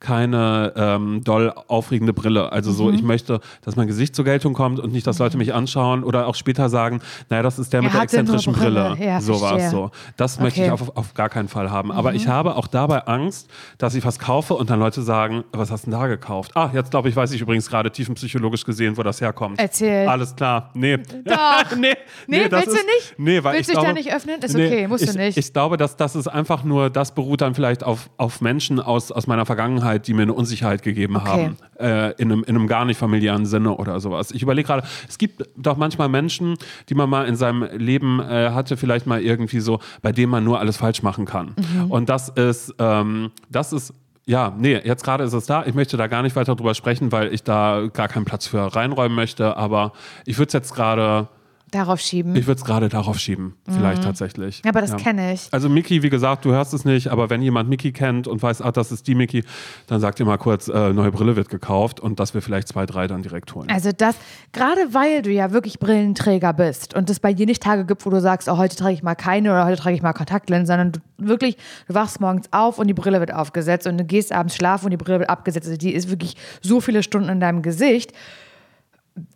keine 0.00 0.74
ähm, 0.76 1.24
doll 1.24 1.52
aufregende 1.66 2.12
Brille. 2.12 2.52
Also 2.52 2.70
so, 2.70 2.84
Mhm. 2.84 2.94
ich 2.94 3.02
möchte, 3.02 3.40
dass 3.64 3.74
mein 3.74 3.88
Gesicht 3.88 4.14
zur 4.14 4.24
Geltung 4.24 4.52
kommt 4.54 4.78
und 4.78 4.92
nicht, 4.92 5.04
dass 5.08 5.18
Leute 5.18 5.36
mich 5.36 5.52
anschauen 5.52 6.04
oder 6.04 6.28
auch 6.28 6.36
später 6.36 6.68
sagen, 6.68 7.00
naja, 7.30 7.42
das 7.42 7.58
ist 7.58 7.72
der 7.72 7.80
Er 7.80 7.82
mit 7.82 7.94
der 7.94 8.02
exzentrischen 8.02 8.52
Brille. 8.52 8.90
Brille. 8.94 9.04
Ja, 9.04 9.20
so 9.20 9.40
war 9.40 9.56
es 9.56 9.72
so. 9.72 9.90
Das 10.16 10.38
möchte 10.38 10.60
ich 10.62 10.70
Okay. 10.70 10.80
Mhm. 10.84 10.88
auf, 10.90 10.96
auf 10.96 11.14
gar 11.14 11.28
keinen 11.28 11.48
Fall 11.48 11.72
haben. 11.72 11.90
Aber 11.90 12.14
ich 12.14 12.28
habe 12.28 12.54
auch 12.54 12.68
dabei 12.68 13.08
Angst, 13.08 13.50
dass 13.78 13.96
ich 13.96 14.04
was 14.04 14.20
kaufe 14.20 14.54
und 14.54 14.70
dann 14.70 14.78
Leute 14.78 15.02
sagen, 15.02 15.42
was 15.50 15.72
hast 15.72 15.86
du 15.86 15.90
denn 15.90 15.98
da 15.98 16.06
gekauft? 16.06 16.52
Ah, 16.54 16.70
jetzt 16.72 16.92
glaube 16.92 17.08
ich, 17.08 17.16
weiß 17.16 17.32
ich 17.32 17.40
übrigens 17.40 17.68
gerade 17.68 17.90
tiefenpsychologisch 17.90 18.64
gesehen, 18.64 18.96
wo 18.96 19.02
das 19.02 19.20
herkommt. 19.20 19.58
Erzähl. 19.58 20.06
Alles 20.06 20.36
klar. 20.36 20.70
Nee. 20.74 20.98
Doch. 21.24 21.76
nee, 21.76 21.94
Nee, 22.28 22.48
das 22.48 22.66
willst 22.66 22.68
du 22.68 22.80
ist- 22.80 22.86
nicht? 22.86 23.14
Nee, 23.18 23.42
weil 23.42 23.56
Willst 23.56 23.68
ich 23.68 23.74
glaube, 23.76 23.94
nicht 23.94 24.12
öffnen? 24.18 24.40
Ist 24.40 24.54
okay, 24.54 24.86
musst 24.86 25.04
ich, 25.04 25.10
du 25.12 25.18
nicht. 25.18 25.38
Ich 25.38 25.52
glaube, 25.52 25.76
dass 25.76 25.96
das 25.96 26.16
ist 26.16 26.28
einfach 26.28 26.64
nur, 26.64 26.90
das 26.90 27.14
beruht 27.14 27.40
dann 27.40 27.54
vielleicht 27.54 27.84
auf, 27.84 28.10
auf 28.16 28.40
Menschen 28.40 28.80
aus, 28.80 29.10
aus 29.10 29.26
meiner 29.26 29.46
Vergangenheit, 29.46 30.06
die 30.06 30.14
mir 30.14 30.22
eine 30.22 30.34
Unsicherheit 30.34 30.82
gegeben 30.82 31.16
Okay. 31.16 31.26
haben. 31.26 31.56
Äh, 31.78 32.12
in, 32.20 32.32
einem, 32.32 32.44
in 32.44 32.56
einem 32.56 32.66
gar 32.66 32.84
nicht 32.84 32.98
familiären 32.98 33.46
Sinne 33.46 33.74
oder 33.76 34.00
sowas. 34.00 34.30
Ich 34.32 34.42
überlege 34.42 34.66
gerade, 34.66 34.86
es 35.08 35.18
gibt 35.18 35.42
doch 35.56 35.76
manchmal 35.76 36.08
Menschen, 36.08 36.56
die 36.88 36.94
man 36.94 37.08
mal 37.08 37.26
in 37.26 37.36
seinem 37.36 37.62
Leben 37.76 38.20
äh, 38.20 38.50
hatte, 38.50 38.76
vielleicht 38.76 39.06
mal 39.06 39.20
irgendwie 39.22 39.60
so, 39.60 39.78
bei 40.02 40.12
denen 40.12 40.30
man 40.30 40.44
nur 40.44 40.58
alles 40.58 40.76
falsch 40.76 41.02
machen 41.02 41.24
kann. 41.24 41.54
Mhm. 41.56 41.90
Und 41.90 42.08
das 42.08 42.28
ist, 42.30 42.74
ähm, 42.78 43.30
das 43.48 43.72
ist 43.72 43.94
ja, 44.26 44.52
nee, 44.58 44.78
jetzt 44.84 45.04
gerade 45.04 45.24
ist 45.24 45.32
es 45.32 45.46
da. 45.46 45.64
Ich 45.64 45.74
möchte 45.74 45.96
da 45.96 46.06
gar 46.06 46.22
nicht 46.22 46.36
weiter 46.36 46.54
drüber 46.54 46.74
sprechen, 46.74 47.10
weil 47.12 47.32
ich 47.32 47.44
da 47.44 47.88
gar 47.90 48.08
keinen 48.08 48.26
Platz 48.26 48.46
für 48.46 48.76
reinräumen 48.76 49.16
möchte. 49.16 49.56
Aber 49.56 49.92
ich 50.26 50.36
würde 50.36 50.48
es 50.48 50.52
jetzt 50.52 50.74
gerade, 50.74 51.28
Darauf 51.70 52.00
schieben. 52.00 52.34
ich 52.36 52.46
würde 52.46 52.58
es 52.58 52.64
gerade 52.64 52.88
darauf 52.88 53.18
schieben, 53.18 53.54
vielleicht 53.68 54.02
tatsächlich. 54.02 54.58
Mhm. 54.58 54.66
ja, 54.66 54.70
aber 54.70 54.80
das 54.80 54.96
kenne 54.96 55.34
ich. 55.34 55.48
Also 55.50 55.68
Mickey, 55.68 56.02
wie 56.02 56.08
gesagt, 56.08 56.44
du 56.44 56.52
hörst 56.52 56.72
es 56.72 56.84
nicht, 56.84 57.08
aber 57.08 57.28
wenn 57.30 57.42
jemand 57.42 57.68
Mickey 57.68 57.92
kennt 57.92 58.26
und 58.26 58.42
weiß, 58.42 58.62
ah, 58.62 58.72
das 58.72 58.90
ist 58.90 59.06
die 59.06 59.14
Mickey, 59.14 59.44
dann 59.86 60.00
sagt 60.00 60.18
ihr 60.20 60.26
mal 60.26 60.38
kurz, 60.38 60.68
äh, 60.68 60.92
neue 60.92 61.10
Brille 61.10 61.36
wird 61.36 61.48
gekauft 61.48 62.00
und 62.00 62.20
dass 62.20 62.32
wir 62.32 62.42
vielleicht 62.42 62.68
zwei, 62.68 62.86
drei 62.86 63.06
dann 63.06 63.22
direkt 63.22 63.54
holen. 63.54 63.68
Also 63.70 63.90
das, 63.92 64.16
gerade 64.52 64.94
weil 64.94 65.22
du 65.22 65.30
ja 65.30 65.52
wirklich 65.52 65.78
Brillenträger 65.78 66.52
bist 66.52 66.94
und 66.94 67.10
es 67.10 67.20
bei 67.20 67.34
dir 67.34 67.46
nicht 67.46 67.62
Tage 67.62 67.84
gibt, 67.84 68.06
wo 68.06 68.10
du 68.10 68.20
sagst, 68.20 68.48
oh, 68.48 68.56
heute 68.56 68.76
trage 68.76 68.94
ich 68.94 69.02
mal 69.02 69.14
keine 69.14 69.50
oder 69.50 69.66
heute 69.66 69.80
trage 69.80 69.94
ich 69.94 70.02
mal 70.02 70.12
Kontaktlinsen, 70.12 70.66
sondern 70.66 70.92
du 70.92 71.00
wirklich, 71.18 71.56
du 71.86 71.94
wachst 71.94 72.20
morgens 72.20 72.46
auf 72.52 72.78
und 72.78 72.86
die 72.86 72.94
Brille 72.94 73.20
wird 73.20 73.34
aufgesetzt 73.34 73.86
und 73.86 73.98
du 73.98 74.04
gehst 74.04 74.32
abends 74.32 74.56
schlafen 74.56 74.86
und 74.86 74.90
die 74.92 74.96
Brille 74.96 75.18
wird 75.18 75.30
abgesetzt. 75.30 75.66
Also 75.66 75.76
die 75.76 75.92
ist 75.92 76.08
wirklich 76.08 76.36
so 76.62 76.80
viele 76.80 77.02
Stunden 77.02 77.28
in 77.28 77.40
deinem 77.40 77.62
Gesicht. 77.62 78.12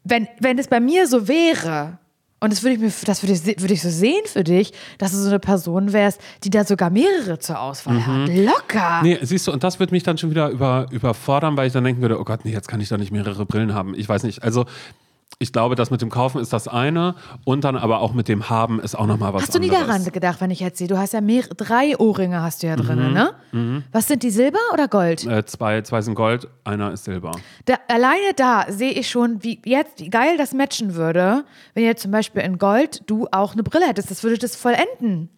Wenn, 0.05 0.29
wenn 0.41 0.59
es 0.59 0.69
bei 0.69 0.81
mir 0.81 1.07
so 1.07 1.27
wäre, 1.29 1.99
und 2.43 2.53
das 2.53 2.65
würde 2.65 2.75
ich 2.75 2.81
mir, 2.81 2.93
das 3.05 3.23
würde 3.23 3.35
ich, 3.35 3.61
würde 3.61 3.73
ich 3.73 3.83
so 3.83 3.89
sehen 3.89 4.23
für 4.27 4.43
dich, 4.43 4.73
dass 4.99 5.13
du 5.13 5.19
so 5.19 5.29
eine 5.29 5.39
Person 5.39 5.93
wärst, 5.93 6.21
die 6.43 6.51
da 6.51 6.65
sogar 6.65 6.91
mehrere 6.91 7.39
zur 7.39 7.61
Auswahl 7.61 8.05
hat. 8.05 8.29
Locker. 8.29 9.01
Nee, 9.05 9.17
siehst 9.23 9.47
du, 9.47 9.53
und 9.53 9.63
das 9.63 9.79
wird 9.79 9.93
mich 9.93 10.03
dann 10.03 10.19
schon 10.19 10.31
wieder 10.31 10.49
über, 10.49 10.89
überfordern, 10.91 11.57
weil 11.57 11.69
ich 11.69 11.73
dann 11.73 11.85
denken 11.85 12.03
würde, 12.03 12.19
oh 12.19 12.25
Gott, 12.25 12.45
nee, 12.45 12.51
jetzt 12.51 12.67
kann 12.67 12.81
ich 12.81 12.89
doch 12.89 12.99
nicht 12.99 13.13
mehrere 13.13 13.47
Brillen 13.47 13.75
haben. 13.75 13.95
Ich 13.97 14.09
weiß 14.09 14.25
nicht. 14.25 14.43
Also 14.43 14.67
ich 15.39 15.53
glaube, 15.53 15.75
das 15.75 15.91
mit 15.91 16.03
dem 16.03 16.11
Kaufen 16.11 16.41
ist 16.41 16.53
das 16.53 16.69
eine 16.69 17.15
und 17.45 17.65
dann 17.65 17.77
aber 17.77 18.01
auch 18.01 18.13
mit 18.13 18.29
dem 18.29 18.49
Haben 18.49 18.81
ist 18.81 18.95
auch 18.95 19.07
nochmal 19.07 19.33
was 19.35 19.43
Hast 19.43 19.55
du 19.55 19.59
nie 19.59 19.71
anderes. 19.71 19.87
daran 19.87 20.05
gedacht, 20.13 20.41
wenn 20.41 20.51
ich 20.51 20.61
jetzt 20.61 20.79
sehe, 20.79 20.89
du 20.89 20.99
hast 20.99 21.13
ja 21.13 21.21
mehr, 21.21 21.43
drei 21.57 21.97
Ohrringe 21.99 22.43
hast 22.43 22.63
du 22.63 22.67
ja 22.69 22.77
drin, 22.77 23.13
ne? 23.13 23.35
Was 23.93 24.09
sind 24.09 24.23
die, 24.23 24.31
Silber 24.31 24.59
oder 24.73 24.89
Gold? 24.89 25.27
Äh, 25.27 25.45
zwei, 25.45 25.83
zwei 25.83 26.01
sind 26.03 26.15
Gold, 26.15 26.49
einer 26.65 26.93
ist 26.93 27.05
Silber. 27.05 27.33
Da, 27.65 27.75
alleine 27.89 28.33
da 28.37 28.67
sehe 28.69 28.93
ich 28.93 29.09
schon, 29.11 29.43
wie 29.43 29.61
jetzt, 29.65 30.01
wie 30.01 30.11
geil 30.11 30.37
das 30.39 30.53
matchen 30.53 30.95
würde, 30.95 31.45
wenn 31.75 31.85
jetzt 31.85 32.03
zum 32.03 32.11
Beispiel 32.11 32.43
in 32.43 32.59
Gold 32.59 33.03
du 33.07 33.27
auch 33.33 33.53
eine 33.53 33.63
Brille 33.63 33.87
hättest. 33.87 34.11
Das 34.11 34.23
würde 34.23 34.39
das 34.39 34.57
vollenden. 34.57 35.29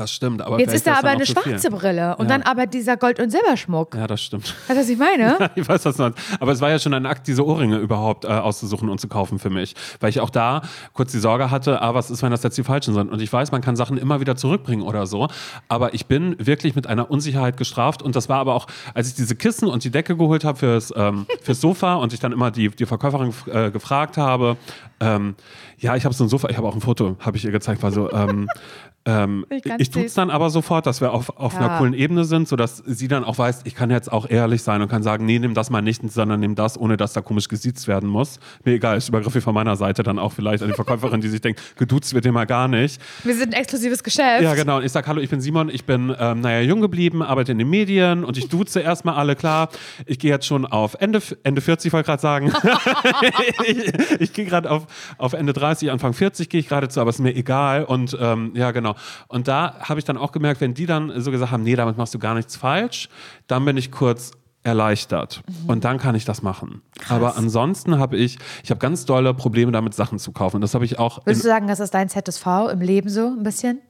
Das 0.00 0.10
stimmt, 0.12 0.40
aber 0.40 0.58
Jetzt 0.58 0.72
ist 0.74 0.86
da 0.86 0.94
aber 0.98 1.08
eine 1.10 1.24
zu 1.24 1.34
viel. 1.34 1.42
schwarze 1.52 1.70
Brille 1.70 2.16
und 2.16 2.30
Ja. 2.30 2.38
dann 2.38 2.42
aber 2.42 2.64
dieser 2.66 2.96
Gold- 2.96 3.20
und 3.20 3.28
Silberschmuck. 3.30 3.94
Ja, 3.94 4.06
das 4.06 4.22
stimmt. 4.22 4.54
Weißt 4.66 4.70
du, 4.70 4.76
was 4.82 4.88
ich 4.88 4.98
meine? 4.98 5.50
Ich 5.56 5.68
weiß 5.68 5.84
was 5.84 5.96
du 5.96 6.02
meinst. 6.04 6.18
Aber 6.40 6.52
es 6.52 6.60
war 6.62 6.70
ja 6.70 6.78
schon 6.78 6.94
ein 6.94 7.04
Akt, 7.04 7.26
diese 7.26 7.44
Ohrringe 7.44 7.76
überhaupt 7.76 8.24
äh, 8.24 8.28
auszusuchen 8.28 8.88
und 8.88 8.98
zu 8.98 9.08
kaufen 9.08 9.38
für 9.38 9.50
mich. 9.50 9.74
Weil 10.00 10.08
ich 10.08 10.20
auch 10.20 10.30
da 10.30 10.62
kurz 10.94 11.12
die 11.12 11.18
Sorge 11.18 11.50
hatte, 11.50 11.82
ah, 11.82 11.92
was 11.94 12.10
ist, 12.10 12.22
wenn 12.22 12.30
das 12.30 12.42
jetzt 12.42 12.56
die 12.56 12.62
falschen 12.64 12.94
sind? 12.94 13.10
Und 13.12 13.20
ich 13.20 13.30
weiß, 13.30 13.52
man 13.52 13.60
kann 13.60 13.76
Sachen 13.76 13.98
immer 13.98 14.20
wieder 14.20 14.36
zurückbringen 14.36 14.82
oder 14.82 15.06
so. 15.06 15.28
Aber 15.68 15.92
ich 15.92 16.06
bin 16.06 16.34
wirklich 16.38 16.74
mit 16.74 16.86
einer 16.86 17.10
Unsicherheit 17.10 17.58
gestraft. 17.58 18.00
Und 18.02 18.16
das 18.16 18.28
war 18.30 18.38
aber 18.38 18.54
auch, 18.54 18.66
als 18.94 19.08
ich 19.08 19.14
diese 19.16 19.36
Kissen 19.36 19.68
und 19.68 19.84
die 19.84 19.90
Decke 19.90 20.16
geholt 20.16 20.44
habe 20.44 20.56
fürs, 20.58 20.94
ähm, 20.96 21.26
fürs 21.42 21.60
Sofa 21.60 21.96
und 21.96 22.14
ich 22.14 22.20
dann 22.20 22.32
immer 22.32 22.50
die, 22.50 22.70
die 22.70 22.86
Verkäuferin 22.86 23.34
äh, 23.52 23.70
gefragt 23.70 24.16
habe, 24.16 24.56
ähm, 25.00 25.34
ja, 25.78 25.96
ich 25.96 26.04
habe 26.04 26.14
so 26.14 26.24
ein 26.24 26.28
Sofa, 26.28 26.48
ich 26.50 26.56
habe 26.56 26.68
auch 26.68 26.74
ein 26.74 26.80
Foto, 26.80 27.16
habe 27.20 27.36
ich 27.36 27.44
ihr 27.44 27.52
gezeigt, 27.52 27.82
war 27.82 27.90
so, 27.90 28.10
ähm, 28.12 28.48
ähm, 29.06 29.46
Ich 29.48 29.64
ich, 29.78 29.90
tue 29.90 30.04
es 30.04 30.12
dann 30.12 30.28
aber 30.28 30.50
sofort, 30.50 30.84
dass 30.86 31.00
wir 31.00 31.12
auf, 31.14 31.38
auf 31.38 31.54
Ja. 31.54 31.60
einer 31.60 31.78
coolen 31.78 31.94
Ebene 31.94 32.24
sind, 32.24 32.46
sodass 32.48 32.82
sie 32.84 33.08
dann 33.08 33.24
auch 33.24 33.38
weiß, 33.38 33.62
ich 33.64 33.74
kann 33.74 33.88
jetzt 33.90 34.12
auch 34.12 34.28
ehrlich 34.28 34.62
sein 34.62 34.82
und 34.82 34.88
kann 34.88 35.02
sagen, 35.02 35.24
nee, 35.24 35.38
nimm 35.38 35.54
das 35.54 35.70
mal 35.70 35.80
nicht, 35.80 36.02
sondern 36.12 36.40
nimm 36.40 36.54
das, 36.54 36.78
ohne 36.78 36.98
dass 36.98 37.14
da 37.14 37.22
komisch 37.22 37.48
gesiezt 37.48 37.88
werden 37.88 38.10
muss. 38.10 38.38
Mir 38.64 38.74
egal, 38.74 38.98
ist 38.98 39.08
übergriffig 39.08 39.42
von 39.42 39.54
meiner 39.54 39.74
Seite 39.76 40.02
dann 40.02 40.18
auch 40.18 40.32
vielleicht 40.34 40.62
an 40.62 40.68
die 40.68 40.74
Verkäuferin, 40.74 41.22
die 41.22 41.28
sich 41.28 41.40
denkt, 41.40 41.60
geduzt 41.76 42.12
wird 42.12 42.26
immer 42.26 42.44
gar 42.44 42.68
nicht. 42.68 43.00
Wir 43.24 43.34
sind 43.34 43.54
ein 43.54 43.60
exklusives 43.60 44.04
Geschäft. 44.04 44.42
Ja, 44.42 44.54
genau. 44.54 44.76
Und 44.76 44.84
ich 44.84 44.92
sage, 44.92 45.06
hallo, 45.06 45.22
ich 45.22 45.30
bin 45.30 45.40
Simon, 45.40 45.70
ich 45.70 45.86
bin, 45.86 46.14
ähm, 46.18 46.40
naja, 46.42 46.60
jung 46.60 46.82
geblieben, 46.82 47.22
arbeite 47.22 47.52
in 47.52 47.58
den 47.58 47.70
Medien 47.70 48.22
und 48.22 48.36
ich 48.36 48.50
duze 48.50 48.80
erstmal 48.80 49.14
alle, 49.14 49.34
klar. 49.34 49.70
Ich 50.04 50.18
gehe 50.18 50.30
jetzt 50.30 50.44
schon 50.44 50.66
auf 50.66 50.94
Ende, 51.00 51.22
Ende 51.42 51.62
40, 51.62 51.90
wollte 51.94 52.02
ich 52.02 52.06
gerade 52.06 52.20
sagen. 52.20 52.52
ich 53.66 54.20
ich 54.20 54.32
gehe 54.34 54.44
gerade 54.44 54.70
auf, 54.70 54.86
auf 55.18 55.32
Ende 55.32 55.52
30, 55.52 55.90
Anfang 55.90 56.12
40 56.12 56.48
gehe 56.48 56.60
ich 56.60 56.68
gerade 56.68 56.88
zu, 56.88 57.00
aber 57.00 57.10
ist 57.10 57.20
mir 57.20 57.34
egal. 57.34 57.84
Und 57.84 58.16
ähm, 58.20 58.52
ja, 58.54 58.70
genau. 58.70 58.94
Und 59.28 59.48
da 59.48 59.76
habe 59.80 59.98
ich 59.98 60.04
dann 60.04 60.16
auch 60.16 60.32
gemerkt, 60.32 60.60
wenn 60.60 60.74
die 60.74 60.86
dann 60.86 61.12
so 61.20 61.30
gesagt 61.30 61.52
haben, 61.52 61.62
nee, 61.62 61.76
damit 61.76 61.96
machst 61.96 62.14
du 62.14 62.18
gar 62.18 62.34
nichts 62.34 62.56
falsch, 62.56 63.08
dann 63.46 63.64
bin 63.64 63.76
ich 63.76 63.90
kurz 63.90 64.32
erleichtert. 64.62 65.42
Und 65.66 65.84
dann 65.84 65.98
kann 65.98 66.14
ich 66.14 66.24
das 66.24 66.42
machen. 66.42 66.82
Aber 67.08 67.36
ansonsten 67.36 67.98
habe 67.98 68.16
ich, 68.16 68.38
ich 68.62 68.70
habe 68.70 68.78
ganz 68.78 69.06
dolle 69.06 69.32
Probleme 69.32 69.72
damit, 69.72 69.94
Sachen 69.94 70.18
zu 70.18 70.32
kaufen. 70.32 70.56
Und 70.56 70.62
das 70.62 70.74
habe 70.74 70.84
ich 70.84 70.98
auch 70.98 71.24
Würdest 71.24 71.44
du 71.44 71.48
sagen, 71.48 71.66
das 71.66 71.80
ist 71.80 71.94
dein 71.94 72.08
ZSV 72.08 72.46
im 72.70 72.80
Leben 72.80 73.08
so 73.08 73.28
ein 73.28 73.42
bisschen? 73.42 73.80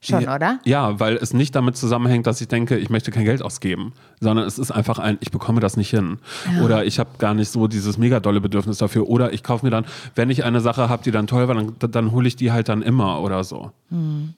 Schon, 0.00 0.22
ja, 0.22 0.34
oder? 0.36 0.60
Ja, 0.64 1.00
weil 1.00 1.16
es 1.16 1.34
nicht 1.34 1.56
damit 1.56 1.76
zusammenhängt, 1.76 2.26
dass 2.28 2.40
ich 2.40 2.46
denke, 2.46 2.78
ich 2.78 2.88
möchte 2.88 3.10
kein 3.10 3.24
Geld 3.24 3.42
ausgeben, 3.42 3.92
sondern 4.20 4.46
es 4.46 4.56
ist 4.56 4.70
einfach 4.70 5.00
ein, 5.00 5.18
ich 5.20 5.32
bekomme 5.32 5.60
das 5.60 5.76
nicht 5.76 5.90
hin. 5.90 6.18
Oder 6.62 6.84
ich 6.84 7.00
habe 7.00 7.10
gar 7.18 7.34
nicht 7.34 7.50
so 7.50 7.66
dieses 7.66 7.98
mega 7.98 8.20
dolle 8.20 8.40
Bedürfnis 8.40 8.78
dafür. 8.78 9.08
Oder 9.08 9.32
ich 9.32 9.42
kaufe 9.42 9.66
mir 9.66 9.70
dann, 9.70 9.86
wenn 10.14 10.30
ich 10.30 10.44
eine 10.44 10.60
Sache 10.60 10.88
habe, 10.88 11.02
die 11.02 11.10
dann 11.10 11.26
toll 11.26 11.48
war, 11.48 11.54
dann, 11.56 11.74
dann 11.78 12.12
hole 12.12 12.28
ich 12.28 12.36
die 12.36 12.52
halt 12.52 12.68
dann 12.68 12.82
immer 12.82 13.20
oder 13.20 13.42
so. 13.42 13.72
Hm. 13.90 14.34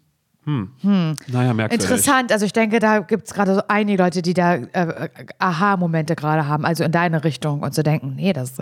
Naja, 0.82 1.52
merkwürdig. 1.52 1.72
Interessant, 1.72 2.32
also 2.32 2.46
ich 2.46 2.52
denke, 2.52 2.78
da 2.78 3.00
gibt 3.00 3.26
es 3.26 3.34
gerade 3.34 3.54
so 3.54 3.60
einige 3.68 4.02
Leute, 4.02 4.22
die 4.22 4.34
da 4.34 4.54
äh, 4.54 5.08
Aha-Momente 5.38 6.16
gerade 6.16 6.46
haben, 6.46 6.64
also 6.64 6.82
in 6.84 6.92
deine 6.92 7.24
Richtung 7.24 7.62
und 7.62 7.74
zu 7.74 7.82
denken, 7.82 8.14
nee, 8.16 8.32
das, 8.32 8.58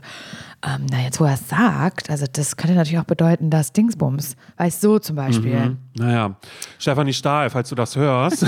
ähm, 0.66 0.86
na 0.90 1.00
jetzt 1.02 1.20
wo 1.20 1.24
er 1.24 1.34
es 1.34 1.48
sagt, 1.48 2.10
also 2.10 2.26
das 2.30 2.56
könnte 2.56 2.74
natürlich 2.74 2.98
auch 2.98 3.04
bedeuten, 3.04 3.50
dass 3.50 3.72
Dingsbums, 3.72 4.36
weißt 4.56 4.82
du, 4.82 4.88
so 4.88 4.98
zum 4.98 5.16
Beispiel. 5.16 5.54
Mhm. 5.54 5.78
Naja, 5.94 6.36
Stefanie 6.78 7.12
Stahl, 7.12 7.50
falls 7.50 7.68
du 7.68 7.74
das 7.74 7.94
hörst, 7.94 8.46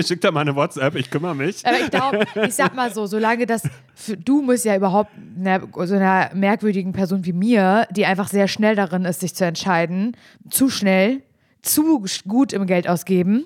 schick 0.06 0.20
da 0.20 0.30
mal 0.30 0.40
eine 0.40 0.56
WhatsApp, 0.56 0.94
ich 0.94 1.10
kümmere 1.10 1.34
mich. 1.34 1.66
Aber 1.66 1.78
ich 1.78 1.90
glaube, 1.90 2.24
ich 2.46 2.54
sag 2.54 2.74
mal 2.74 2.92
so, 2.92 3.06
solange 3.06 3.44
das, 3.44 3.62
du 4.24 4.40
musst 4.40 4.64
ja 4.64 4.76
überhaupt 4.76 5.10
einer, 5.38 5.60
so 5.86 5.94
einer 5.94 6.30
merkwürdigen 6.34 6.92
Person 6.92 7.24
wie 7.26 7.34
mir, 7.34 7.86
die 7.90 8.06
einfach 8.06 8.28
sehr 8.28 8.48
schnell 8.48 8.76
darin 8.76 9.04
ist, 9.04 9.20
sich 9.20 9.34
zu 9.34 9.44
entscheiden, 9.44 10.16
zu 10.48 10.70
schnell, 10.70 11.22
zu 11.68 12.04
gut 12.26 12.52
im 12.52 12.66
Geld 12.66 12.88
ausgeben, 12.88 13.44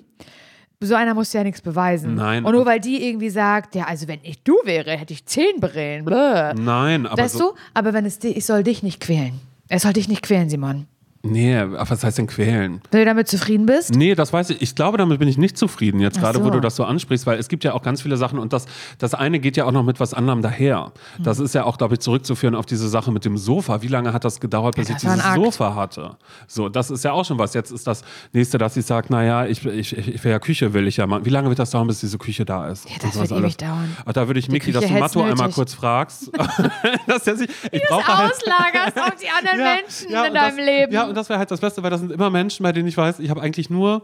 so 0.79 0.95
einer 0.95 1.13
muss 1.13 1.31
ja 1.33 1.43
nichts 1.43 1.61
beweisen. 1.61 2.15
Nein. 2.15 2.43
Und 2.43 2.53
nur 2.53 2.65
weil 2.65 2.79
die 2.79 3.07
irgendwie 3.07 3.29
sagt, 3.29 3.75
ja, 3.75 3.85
also 3.85 4.07
wenn 4.07 4.19
ich 4.23 4.43
du 4.43 4.53
wäre, 4.63 4.91
hätte 4.91 5.13
ich 5.13 5.25
zehn 5.25 5.59
Brillen. 5.59 6.05
Bläh. 6.05 6.53
Nein, 6.53 7.05
aber 7.05 7.23
Weißt 7.23 7.37
so, 7.37 7.51
du? 7.51 7.57
Aber 7.73 7.93
wenn 7.93 8.05
es 8.05 8.21
ich 8.23 8.45
soll 8.45 8.63
dich 8.63 8.83
nicht 8.83 8.99
quälen. 8.99 9.39
Es 9.69 9.83
soll 9.83 9.93
dich 9.93 10.07
nicht 10.07 10.23
quälen, 10.23 10.49
Simon. 10.49 10.87
Nee, 11.23 11.57
aber 11.57 11.89
was 11.89 12.03
heißt 12.03 12.17
denn 12.17 12.27
quälen? 12.27 12.81
Wenn 12.91 12.99
du 12.99 13.05
damit 13.05 13.27
zufrieden 13.27 13.65
bist, 13.65 13.95
Nee, 13.95 14.13
das 14.15 14.31
weiß 14.33 14.49
ich. 14.51 14.61
Ich 14.61 14.75
glaube, 14.75 14.97
damit 14.97 15.19
bin 15.19 15.27
ich 15.27 15.37
nicht 15.37 15.57
zufrieden, 15.57 15.99
jetzt 15.99 16.19
gerade, 16.19 16.39
wo 16.41 16.45
so. 16.45 16.49
du 16.51 16.59
das 16.59 16.75
so 16.75 16.83
ansprichst, 16.83 17.25
weil 17.25 17.39
es 17.39 17.47
gibt 17.47 17.63
ja 17.63 17.73
auch 17.73 17.81
ganz 17.81 18.01
viele 18.01 18.17
Sachen 18.17 18.39
und 18.39 18.53
das, 18.53 18.65
das 18.97 19.13
eine 19.13 19.39
geht 19.39 19.57
ja 19.57 19.65
auch 19.65 19.71
noch 19.71 19.83
mit 19.83 19.99
was 19.99 20.13
anderem 20.13 20.41
daher. 20.41 20.91
Das 21.19 21.39
Hm. 21.39 21.45
ist 21.45 21.55
ja 21.55 21.63
auch, 21.63 21.77
glaube 21.77 21.95
ich, 21.95 22.01
zurückzuführen 22.01 22.55
auf 22.55 22.65
diese 22.65 22.87
Sache 22.89 23.11
mit 23.11 23.25
dem 23.25 23.37
Sofa. 23.37 23.81
Wie 23.81 23.87
lange 23.87 24.13
hat 24.13 24.25
das 24.25 24.39
gedauert, 24.39 24.75
bis 24.75 24.89
Ja, 24.89 24.95
ich 24.95 25.01
das 25.01 25.09
war 25.23 25.35
dieses. 25.35 25.55
Sofa 25.55 25.75
hatte? 25.75 26.17
So, 26.47 26.69
das 26.69 26.91
ist 26.91 27.03
ja 27.03 27.11
auch 27.13 27.23
schon 27.25 27.37
was. 27.39 27.53
Jetzt 27.53 27.71
ist 27.71 27.87
das 27.87 28.03
nächste, 28.33 28.57
dass 28.57 28.75
ich 28.77 28.85
sage, 28.85 29.07
naja, 29.09 29.45
ich, 29.45 29.65
ich, 29.65 29.97
ich, 29.97 30.07
ich 30.15 30.23
will 30.23 30.31
ja 30.31 30.39
Küche, 30.39 30.73
will 30.73 30.87
ich 30.87 30.97
ja 30.97 31.07
mal. 31.07 31.23
Wie 31.25 31.29
lange 31.29 31.49
wird 31.49 31.59
das 31.59 31.71
dauern, 31.71 31.87
bis 31.87 31.99
diese 32.01 32.17
Küche 32.17 32.45
da 32.45 32.67
ist? 32.69 32.89
Ja, 32.89 32.95
das 33.01 33.15
wird 33.15 33.31
ewig 33.31 33.37
alles. 33.43 33.57
dauern. 33.57 33.97
Ach, 34.05 34.13
da 34.13 34.27
würde 34.27 34.39
ich 34.39 34.49
Miki, 34.49 34.71
dass 34.71 34.85
du 34.87 34.93
Matto 34.93 35.23
einmal 35.23 35.51
kurz 35.51 35.73
fragst. 35.73 36.31
dass 37.07 37.23
der 37.23 37.35
sich, 37.37 37.49
ich 37.71 37.81
brauche 37.87 38.07
halt, 38.17 38.31
auslagerst 38.33 38.99
auf 38.99 39.15
die 39.15 39.29
anderen 39.29 39.57
Menschen 39.63 40.07
in 40.09 40.33
deinem 40.33 40.57
das, 40.57 40.65
Leben. 40.65 40.91
Das 41.13 41.29
wäre 41.29 41.39
halt 41.39 41.51
das 41.51 41.61
Beste, 41.61 41.83
weil 41.83 41.89
das 41.89 41.99
sind 41.99 42.11
immer 42.11 42.29
Menschen, 42.29 42.63
bei 42.63 42.71
denen 42.71 42.87
ich 42.87 42.97
weiß, 42.97 43.19
ich 43.19 43.29
habe 43.29 43.41
eigentlich 43.41 43.69
nur 43.69 44.03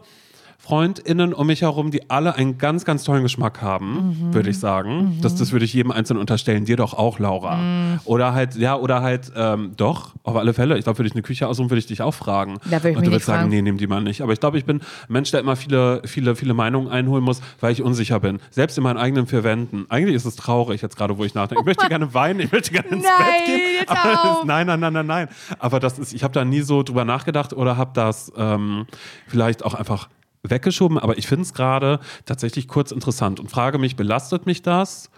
FreundInnen 0.62 1.32
um 1.32 1.46
mich 1.46 1.62
herum, 1.62 1.90
die 1.90 2.10
alle 2.10 2.34
einen 2.36 2.58
ganz, 2.58 2.84
ganz 2.84 3.02
tollen 3.02 3.22
Geschmack 3.22 3.62
haben, 3.62 4.16
Mhm. 4.28 4.34
würde 4.34 4.50
ich 4.50 4.58
sagen. 4.58 5.18
Das, 5.22 5.34
das 5.34 5.52
würde 5.52 5.64
ich 5.64 5.72
jedem 5.72 5.90
Einzelnen 5.90 6.20
unterstellen. 6.20 6.64
Dir 6.64 6.76
doch 6.76 6.94
auch, 6.94 7.18
Laura. 7.18 7.56
Mhm. 7.56 8.00
Oder 8.04 8.34
halt, 8.34 8.56
ja, 8.56 8.76
oder 8.76 9.00
halt, 9.02 9.32
ähm, 9.34 9.72
doch, 9.76 10.12
auf 10.22 10.36
alle 10.36 10.52
Fälle. 10.52 10.76
Ich 10.78 10.84
glaube, 10.84 10.98
würde 10.98 11.08
ich 11.08 11.14
eine 11.14 11.22
Küche 11.22 11.48
aussuchen, 11.48 11.70
würde 11.70 11.78
ich 11.78 11.86
dich 11.86 12.02
auch 12.02 12.12
fragen. 12.14 12.58
Da 12.66 12.72
würde 12.82 12.90
ich 12.90 12.96
Und 12.98 13.06
du 13.06 13.10
würdest 13.10 13.26
sagen, 13.26 13.38
fragen. 13.40 13.50
nee, 13.50 13.62
nimm 13.62 13.78
die 13.78 13.86
mal 13.86 14.02
nicht. 14.02 14.20
Aber 14.22 14.32
ich 14.32 14.40
glaube, 14.40 14.58
ich 14.58 14.64
bin 14.66 14.76
ein 14.80 14.82
Mensch, 15.08 15.30
der 15.30 15.40
immer 15.40 15.56
viele, 15.56 16.02
viele, 16.04 16.36
viele 16.36 16.52
Meinungen 16.54 16.88
einholen 16.88 17.24
muss, 17.24 17.40
weil 17.60 17.72
ich 17.72 17.82
unsicher 17.82 18.20
bin. 18.20 18.38
Selbst 18.50 18.76
in 18.76 18.84
meinen 18.84 18.98
eigenen 18.98 19.26
vier 19.26 19.42
Wänden. 19.42 19.86
Eigentlich 19.88 20.14
ist 20.16 20.26
es 20.26 20.36
traurig, 20.36 20.82
jetzt 20.82 20.96
gerade, 20.96 21.16
wo 21.18 21.24
ich 21.24 21.34
nachdenke. 21.34 21.62
Ich 21.62 21.66
möchte 21.66 21.88
gerne 21.88 22.12
weinen, 22.14 22.40
ich 22.40 22.52
möchte 22.52 22.70
gerne 22.72 22.88
ins 22.90 23.04
Nein, 23.04 23.16
Bett 23.18 23.46
gehen. 23.46 23.88
aber 23.88 24.12
ist, 24.40 24.44
nein, 24.46 24.66
nein, 24.66 24.80
nein, 24.80 24.92
nein, 24.92 25.06
nein. 25.06 25.28
Aber 25.58 25.80
das 25.80 25.98
ist, 25.98 26.12
ich 26.12 26.22
habe 26.22 26.34
da 26.34 26.44
nie 26.44 26.60
so 26.60 26.82
drüber 26.82 27.04
nachgedacht 27.04 27.52
oder 27.54 27.76
habe 27.76 27.90
das 27.94 28.30
ähm, 28.36 28.86
vielleicht 29.26 29.64
auch 29.64 29.74
einfach 29.74 30.08
weggeschoben. 30.42 30.98
Aber 30.98 31.18
ich 31.18 31.26
finde 31.26 31.42
es 31.42 31.54
gerade 31.54 32.00
tatsächlich 32.24 32.68
kurz 32.68 32.92
interessant 32.92 33.40
und 33.40 33.50
frage 33.50 33.78
mich, 33.78 33.96
belastet 33.96 34.46
mich 34.46 34.62
das? 34.62 35.10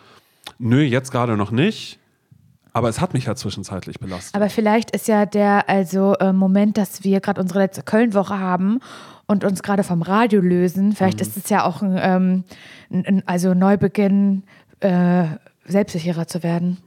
Nö, 0.59 0.83
jetzt 0.83 1.11
gerade 1.13 1.37
noch 1.37 1.51
nicht. 1.51 1.99
Aber 2.75 2.89
es 2.89 3.01
hat 3.01 3.13
mich 3.13 3.27
ja 3.27 3.35
zwischenzeitlich 3.35 3.99
belastet. 4.01 4.35
Aber 4.35 4.49
vielleicht 4.49 4.93
ist 4.93 5.07
ja 5.07 5.27
der 5.27 5.69
also 5.69 6.15
äh, 6.15 6.33
Moment, 6.33 6.79
dass 6.79 7.05
wir 7.05 7.21
gerade 7.21 7.41
unsere 7.41 7.59
letzte 7.59 7.83
Köln-Woche 7.83 8.39
haben 8.39 8.81
und 9.27 9.45
uns 9.45 9.63
gerade 9.63 9.85
vom 9.85 10.01
Radio 10.01 10.41
lösen. 10.41 10.93
Vielleicht 10.95 11.19
Mhm. 11.19 11.23
ist 11.23 11.37
es 11.37 11.49
ja 11.51 11.65
auch 11.65 11.83
ein, 11.83 11.99
ähm, 12.01 12.45
ein, 12.91 13.23
also 13.27 13.53
Neubeginn, 13.53 14.45
äh, 14.81 15.27
selbstsicherer 15.67 16.27
zu 16.27 16.43
werden. 16.43 16.79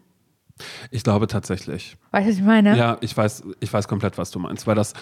Ich 0.90 1.04
glaube 1.04 1.28
tatsächlich. 1.28 1.98
Weißt 2.12 2.26
du, 2.28 2.32
was 2.32 2.38
ich 2.40 2.44
meine? 2.44 2.76
Ja, 2.78 2.98
ich 3.02 3.16
weiß, 3.16 3.44
ich 3.60 3.72
weiß 3.72 3.88
komplett, 3.88 4.18
was 4.18 4.32
du 4.32 4.40
meinst, 4.40 4.66
weil 4.68 4.76
das. 4.76 4.94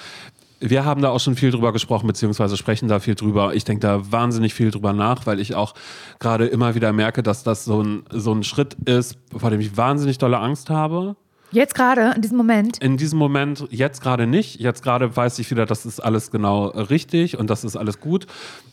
Wir 0.66 0.86
haben 0.86 1.02
da 1.02 1.10
auch 1.10 1.20
schon 1.20 1.36
viel 1.36 1.52
drüber 1.52 1.74
gesprochen, 1.74 2.08
beziehungsweise 2.08 2.56
sprechen 2.56 2.88
da 2.88 3.00
viel 3.00 3.16
drüber. 3.16 3.54
Ich 3.54 3.66
denke 3.66 3.82
da 3.82 4.12
wahnsinnig 4.12 4.54
viel 4.54 4.72
drüber 4.72 4.94
nach, 4.94 5.26
weil 5.26 5.42
ich 5.42 5.56
auch 5.56 5.74
gerade 6.20 6.46
immer 6.48 6.74
wieder 6.74 6.94
merke, 6.94 7.22
dass 7.22 7.44
das 7.44 7.66
so 7.66 7.84
ein, 7.84 8.04
so 8.10 8.32
ein 8.32 8.44
Schritt 8.44 8.76
ist, 8.86 9.18
vor 9.36 9.50
dem 9.50 9.60
ich 9.60 9.76
wahnsinnig 9.76 10.20
dolle 10.20 10.40
Angst 10.40 10.70
habe. 10.70 11.18
Jetzt 11.52 11.76
gerade, 11.76 12.14
in 12.16 12.22
diesem 12.22 12.38
Moment. 12.38 12.80
In 12.80 12.96
diesem 12.98 13.20
Moment 13.20 13.68
jetzt 13.70 14.02
gerade 14.02 14.26
nicht. 14.26 14.60
Jetzt 14.60 14.82
gerade 14.84 15.16
weiß 15.16 15.38
ich 15.38 15.52
wieder, 15.52 15.66
das 15.66 15.86
ist 15.86 16.00
alles 16.00 16.32
genau 16.32 16.68
richtig 16.68 17.38
und 17.38 17.50
das 17.50 17.64
ist 17.64 17.76
alles 17.76 18.00
gut. 18.00 18.26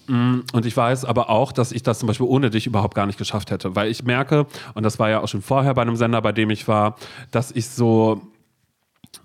Mm, 0.06 0.38
Und 0.52 0.64
ich 0.64 0.76
weiß 0.76 1.04
aber 1.04 1.28
auch, 1.28 1.52
dass 1.52 1.72
ich 1.72 1.82
das 1.82 1.98
zum 1.98 2.06
Beispiel 2.06 2.26
ohne 2.26 2.50
dich 2.50 2.66
überhaupt 2.66 2.94
gar 2.94 3.04
nicht 3.06 3.18
geschafft 3.18 3.50
hätte, 3.50 3.76
weil 3.76 3.90
ich 3.90 4.04
merke, 4.04 4.46
und 4.74 4.82
das 4.84 4.98
war 4.98 5.10
ja 5.10 5.20
auch 5.20 5.28
schon 5.28 5.42
vorher 5.42 5.74
bei 5.74 5.82
einem 5.82 5.96
Sender, 5.96 6.22
bei 6.22 6.32
dem 6.32 6.50
ich 6.50 6.68
war, 6.68 6.96
dass 7.32 7.50
ich 7.50 7.68
so 7.68 8.22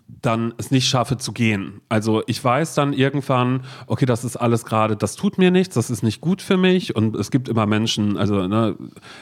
dann 0.07 0.53
es 0.57 0.69
nicht 0.71 0.87
schaffe 0.87 1.17
zu 1.17 1.31
gehen. 1.33 1.81
Also 1.89 2.21
ich 2.27 2.43
weiß 2.43 2.75
dann 2.75 2.93
irgendwann, 2.93 3.61
okay, 3.87 4.05
das 4.05 4.23
ist 4.23 4.37
alles 4.37 4.63
gerade, 4.65 4.95
das 4.95 5.15
tut 5.15 5.37
mir 5.37 5.49
nichts, 5.51 5.73
das 5.75 5.89
ist 5.89 6.03
nicht 6.03 6.21
gut 6.21 6.41
für 6.43 6.57
mich 6.57 6.95
und 6.95 7.15
es 7.15 7.31
gibt 7.31 7.49
immer 7.49 7.65
Menschen, 7.65 8.15
also 8.17 8.47
ne, 8.47 8.75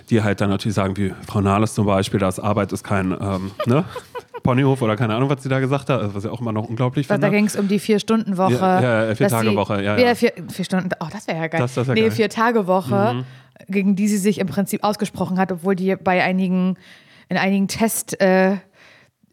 die 0.09 0.21
halt 0.23 0.41
dann 0.41 0.49
natürlich 0.49 0.75
sagen, 0.75 0.97
wie 0.97 1.13
Frau 1.25 1.39
Nahles 1.41 1.73
zum 1.73 1.85
Beispiel, 1.85 2.19
dass 2.19 2.39
Arbeit 2.39 2.73
ist 2.73 2.83
kein 2.83 3.11
ähm, 3.11 3.51
ne, 3.65 3.85
Ponyhof 4.43 4.81
oder 4.81 4.97
keine 4.97 5.15
Ahnung, 5.15 5.29
was 5.29 5.41
sie 5.41 5.47
da 5.47 5.59
gesagt 5.61 5.89
hat, 5.89 6.13
was 6.13 6.25
ich 6.25 6.29
auch 6.29 6.41
immer 6.41 6.51
noch 6.51 6.67
unglaublich 6.67 7.07
finde. 7.07 7.21
da 7.21 7.29
ging 7.29 7.45
es 7.45 7.55
um 7.55 7.69
die 7.69 7.79
Vier-Stunden-Woche. 7.79 8.51
Ja, 8.53 8.81
ja, 8.81 9.05
ja, 9.07 9.15
Vier-Tage-Woche, 9.15 9.81
ja, 9.81 9.97
ja. 9.97 10.07
ja. 10.07 10.15
Vier, 10.15 10.33
vier 10.49 10.65
Stunden, 10.65 10.89
oh, 10.99 11.07
das 11.11 11.27
wäre 11.27 11.37
ja 11.37 11.47
geil. 11.47 11.61
Das- 11.61 11.75
das 11.75 11.87
wär 11.87 11.93
nee, 11.95 12.01
geil. 12.01 12.09
Mhm. 12.09 12.15
Vier-Tage-Woche, 12.15 13.23
gegen 13.69 13.95
die 13.95 14.09
sie 14.09 14.17
sich 14.17 14.39
im 14.39 14.47
Prinzip 14.47 14.83
ausgesprochen 14.83 15.39
hat, 15.39 15.51
obwohl 15.53 15.75
die 15.77 15.95
bei 15.95 16.21
einigen, 16.23 16.75
in 17.29 17.37
einigen 17.37 17.69
Test, 17.69 18.19
äh, 18.19 18.57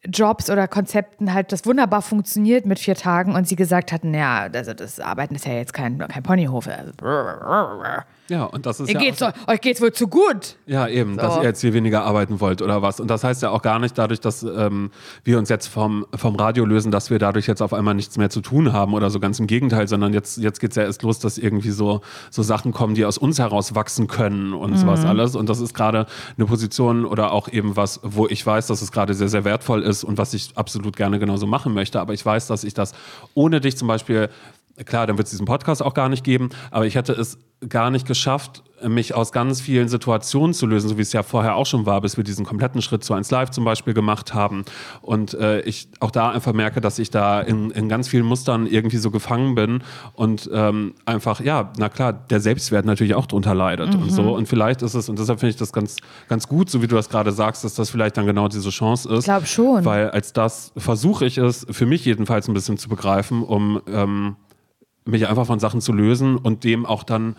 Jobs 0.04 0.49
oder 0.49 0.66
Konzepten 0.66 1.35
halt 1.35 1.52
das 1.52 1.66
wunderbar 1.66 2.02
funktioniert 2.02 2.64
mit 2.64 2.78
vier 2.78 2.95
Tagen 2.95 3.35
und 3.35 3.47
sie 3.47 3.57
gesagt 3.57 3.92
hatten, 3.92 4.14
ja, 4.14 4.49
also 4.52 4.73
das 4.73 4.99
Arbeiten 4.99 5.35
ist 5.35 5.47
ja 5.47 5.52
jetzt 5.52 5.75
kein, 5.75 5.99
kein 5.99 6.23
Ponyhof. 6.23 6.66
Also, 6.66 6.92
ja, 8.31 8.45
und 8.45 8.65
das 8.65 8.79
ist 8.79 8.89
Ihr 8.89 8.95
ja 8.95 9.01
geht's, 9.01 9.23
auch, 9.23 9.33
euch 9.49 9.61
geht's 9.61 9.81
wohl 9.81 9.93
zu 9.93 10.07
gut. 10.07 10.57
Ja, 10.67 10.87
eben, 10.87 11.17
dass 11.17 11.37
ihr 11.37 11.43
jetzt 11.43 11.61
hier 11.61 11.75
weniger 11.75 12.05
arbeiten 12.05 12.41
wollt 12.41 12.63
oder 12.63 12.81
was. 12.81 13.01
Und 13.01 13.09
das 13.09 13.25
heißt 13.25 13.43
ja 13.43 13.51
auch 13.51 13.61
gar 13.61 13.81
nicht 13.81 13.99
dadurch, 13.99 14.21
dass 14.21 14.45
ähm, 14.45 14.93
wir 15.25 15.37
uns 15.37 15.49
jetzt 15.49 15.67
vom, 15.67 16.07
vom 16.15 16.37
Radio 16.37 16.65
lösen, 16.65 16.93
dass 16.93 17.11
wir 17.11 17.19
dadurch 17.19 17.49
jetzt 17.49 17.61
auf 17.61 17.73
einmal 17.73 17.95
nichts 17.95 18.17
mehr 18.17 18.31
zu 18.31 18.41
tun 18.41 18.73
haben 18.73 18.95
oder 18.95 19.11
so 19.11 19.19
ganz 19.19 19.41
im 19.41 19.49
Gegenteil, 19.49 19.89
sondern 19.89 20.13
jetzt, 20.13 20.39
jetzt 20.39 20.61
geht 20.61 20.71
es 20.71 20.77
ja 20.77 20.85
erst 20.85 21.03
los, 21.03 21.19
dass 21.19 21.39
irgendwie 21.39 21.71
so, 21.71 22.03
so 22.31 22.43
Sachen 22.43 22.73
kommen, 22.73 22.95
die 22.95 23.05
aus 23.05 23.19
uns 23.19 23.41
heraus 23.41 23.75
wachsen 23.75 24.07
können 24.07 24.55
und 24.55 24.79
sowas 24.79 25.05
alles. 25.05 25.35
Und 25.35 25.49
das 25.49 25.59
ist 25.59 25.75
gerade 25.75 26.07
eine 26.37 26.47
Position 26.47 27.05
oder 27.05 27.33
auch 27.33 27.49
eben 27.49 27.75
was, 27.75 27.99
wo 28.05 28.29
ich 28.29 28.47
weiß, 28.47 28.69
dass 28.69 28.81
es 28.81 28.93
gerade 28.93 29.15
sehr, 29.15 29.29
sehr 29.29 29.45
wertvoll 29.45 29.83
ist 29.83 30.05
und 30.05 30.19
was 30.19 30.35
ich 30.35 30.53
absolut 30.55 30.97
gerne 30.97 31.19
genauso 31.19 31.49
machen 31.49 31.75
möchte. 31.75 32.01
Aber 32.01 32.15
ich 32.15 32.25
weiß, 32.25 32.47
dass 32.47 32.63
ich 32.63 32.75
das 32.75 32.93
ohne 33.35 33.61
dich 33.61 33.77
zum 33.77 33.89
Beispiel 33.89 34.29
Klar, 34.85 35.07
dann 35.07 35.19
wird 35.19 35.27
es 35.27 35.31
diesen 35.31 35.47
Podcast 35.47 35.83
auch 35.83 35.95
gar 35.95 36.09
nicht 36.09 36.25
geben, 36.25 36.51
aber 36.71 36.87
ich 36.87 36.95
hätte 36.95 37.13
es 37.13 37.39
gar 37.69 37.91
nicht 37.91 38.07
geschafft, 38.07 38.63
mich 38.89 39.15
aus 39.15 39.33
ganz 39.33 39.61
vielen 39.61 39.89
Situationen 39.89 40.55
zu 40.55 40.67
lösen, 40.67 40.89
so 40.89 40.97
wie 40.97 41.03
es 41.03 41.13
ja 41.13 41.23
vorher 41.23 41.57
auch 41.57 41.67
schon 41.67 41.85
war, 41.85 42.01
bis 42.01 42.17
wir 42.17 42.25
diesen 42.25 42.47
kompletten 42.47 42.81
Schritt 42.81 43.05
zu 43.05 43.13
1 43.13 43.31
Live 43.31 43.51
zum 43.51 43.65
Beispiel 43.65 43.93
gemacht 43.93 44.33
haben. 44.33 44.65
Und 45.03 45.35
äh, 45.35 45.61
ich 45.61 45.89
auch 46.01 46.11
da 46.11 46.31
einfach 46.31 46.55
merke, 46.55 46.81
dass 46.81 46.99
ich 46.99 47.11
da 47.11 47.41
in, 47.41 47.71
in 47.73 47.91
ganz 47.91 48.09
vielen 48.09 48.25
Mustern 48.25 48.67
irgendwie 48.67 48.97
so 48.97 49.11
gefangen 49.11 49.55
bin 49.55 49.83
und 50.15 50.49
ähm, 50.53 50.95
einfach, 51.05 51.41
ja, 51.41 51.73
na 51.77 51.91
klar, 51.91 52.15
der 52.15 52.41
Selbstwert 52.41 52.87
natürlich 52.87 53.15
auch 53.15 53.27
drunter 53.27 53.55
leidet 53.55 53.95
und 53.95 54.11
so. 54.11 54.35
Und 54.35 54.49
vielleicht 54.49 54.81
ist 54.81 54.95
es, 54.95 55.11
und 55.11 55.19
deshalb 55.19 55.41
finde 55.41 55.51
ich 55.51 55.57
das 55.57 55.73
ganz, 55.73 55.97
ganz 56.29 56.49
gut, 56.49 56.71
so 56.71 56.81
wie 56.81 56.87
du 56.87 56.97
das 56.97 57.11
gerade 57.11 57.33
sagst, 57.33 57.65
dass 57.65 57.75
das 57.75 57.91
vielleicht 57.91 58.17
dann 58.17 58.25
genau 58.25 58.49
diese 58.49 58.71
Chance 58.71 59.13
ist. 59.13 59.19
Ich 59.21 59.25
glaube 59.25 59.47
schon. 59.47 59.85
Weil 59.85 60.11
als 60.11 60.33
das 60.33 60.73
versuche 60.77 61.27
ich 61.27 61.37
es, 61.37 61.67
für 61.71 61.85
mich 61.85 62.07
jedenfalls 62.07 62.49
ein 62.49 62.55
bisschen 62.55 62.79
zu 62.79 62.89
begreifen, 62.89 63.43
um 63.43 63.83
ähm, 63.93 64.37
mich 65.04 65.28
einfach 65.28 65.47
von 65.47 65.59
Sachen 65.61 65.80
zu 65.80 65.92
lösen 65.92 66.37
und 66.37 66.64
dem 66.64 66.87
auch 66.87 67.02
dann 67.02 67.37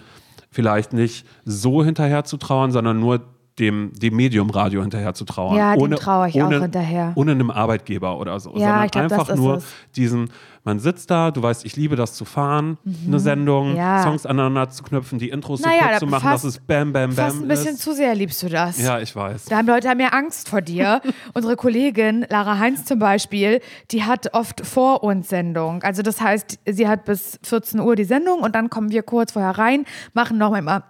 vielleicht 0.51 0.93
nicht 0.93 1.25
so 1.45 1.83
hinterher 1.83 2.23
zu 2.23 2.37
trauern, 2.37 2.71
sondern 2.71 2.99
nur 2.99 3.21
dem, 3.59 3.91
dem 3.93 4.15
Medium 4.15 4.49
Radio 4.49 4.81
hinterher 4.81 5.13
zu 5.13 5.25
trauern. 5.25 5.57
Ja, 5.57 5.73
dem 5.75 5.83
ohne, 5.83 5.95
traue 5.95 6.29
ich 6.29 6.41
auch 6.41 6.47
ohne, 6.47 6.61
hinterher. 6.61 7.11
Ohne 7.15 7.31
einem 7.31 7.51
Arbeitgeber 7.51 8.17
oder 8.17 8.39
so. 8.39 8.51
Ja, 8.51 8.59
sondern 8.59 8.85
ich 8.85 8.91
glaub, 8.91 9.03
einfach 9.11 9.35
nur 9.35 9.57
es. 9.57 9.65
diesen, 9.95 10.29
man 10.63 10.79
sitzt 10.79 11.11
da, 11.11 11.31
du 11.31 11.41
weißt, 11.43 11.65
ich 11.65 11.75
liebe 11.75 11.95
das 11.95 12.13
zu 12.13 12.23
fahren, 12.23 12.77
eine 13.07 13.19
Sendung, 13.19 13.71
Mhm. 13.71 13.75
Ja. 13.77 14.03
Songs 14.03 14.25
aneinander 14.25 14.69
zu 14.69 14.83
knüpfen, 14.83 15.19
die 15.19 15.29
Intros 15.29 15.61
Naja, 15.61 15.79
so 15.81 15.85
kurz 15.87 15.99
zu 15.99 16.05
machen, 16.07 16.21
fast- 16.23 16.45
dass 16.45 16.51
es 16.55 16.59
Bam, 16.59 16.93
Bam, 16.93 17.13
Bam 17.13 17.25
Fast 17.25 17.41
ein 17.41 17.47
bisschen 17.47 17.73
ist. 17.75 17.81
zu 17.81 17.93
sehr 17.93 18.15
liebst 18.15 18.41
du 18.41 18.47
das. 18.49 18.81
Ja, 18.81 18.99
ich 18.99 19.13
weiß. 19.15 19.45
Da 19.45 19.57
haben 19.57 19.67
Leute 19.67 19.89
haben 19.89 19.99
ja 19.99 20.09
Angst 20.09 20.47
vor 20.49 20.61
dir. 20.61 21.01
Unsere 21.33 21.55
Kollegin 21.57 22.25
Lara 22.29 22.57
Heinz 22.57 22.85
zum 22.85 22.99
Beispiel, 22.99 23.59
die 23.91 24.03
hat 24.03 24.33
oft 24.33 24.65
vor 24.65 25.03
uns 25.03 25.29
Sendung. 25.29 25.83
Also 25.83 26.03
das 26.03 26.21
heißt, 26.21 26.59
sie 26.67 26.87
hat 26.87 27.05
bis 27.05 27.37
14 27.43 27.79
Uhr 27.81 27.95
die 27.95 28.05
Sendung 28.05 28.39
und 28.41 28.55
dann 28.55 28.69
kommen 28.69 28.91
wir 28.91 29.03
kurz 29.03 29.33
vorher 29.33 29.57
rein, 29.57 29.85
machen 30.13 30.37
noch 30.37 30.51
mal 30.61 30.83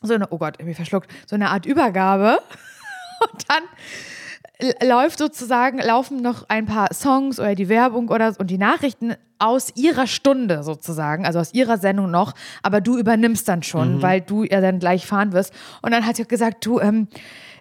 so 0.00 0.14
eine, 0.14 0.28
oh 0.30 0.38
Gott, 0.38 0.56
irgendwie 0.58 0.74
verschluckt, 0.74 1.10
so 1.26 1.34
eine 1.34 1.50
Art 1.50 1.66
Übergabe. 1.66 2.38
Und 3.32 3.44
dann 3.48 3.62
läuft 4.82 5.18
sozusagen, 5.18 5.78
laufen 5.78 6.20
noch 6.20 6.48
ein 6.48 6.66
paar 6.66 6.92
Songs 6.92 7.38
oder 7.38 7.54
die 7.54 7.68
Werbung 7.68 8.08
oder 8.08 8.34
und 8.38 8.48
die 8.48 8.58
Nachrichten 8.58 9.14
aus 9.38 9.72
ihrer 9.76 10.08
Stunde 10.08 10.64
sozusagen, 10.64 11.24
also 11.24 11.38
aus 11.38 11.54
ihrer 11.54 11.78
Sendung 11.78 12.10
noch, 12.10 12.32
aber 12.62 12.80
du 12.80 12.98
übernimmst 12.98 13.48
dann 13.48 13.62
schon, 13.62 14.02
weil 14.02 14.20
du 14.20 14.42
ja 14.42 14.60
dann 14.60 14.80
gleich 14.80 15.06
fahren 15.06 15.32
wirst. 15.32 15.52
Und 15.80 15.92
dann 15.92 16.04
hat 16.04 16.16
sie 16.16 16.24
gesagt, 16.24 16.66
du, 16.66 16.80
ähm, 16.80 17.06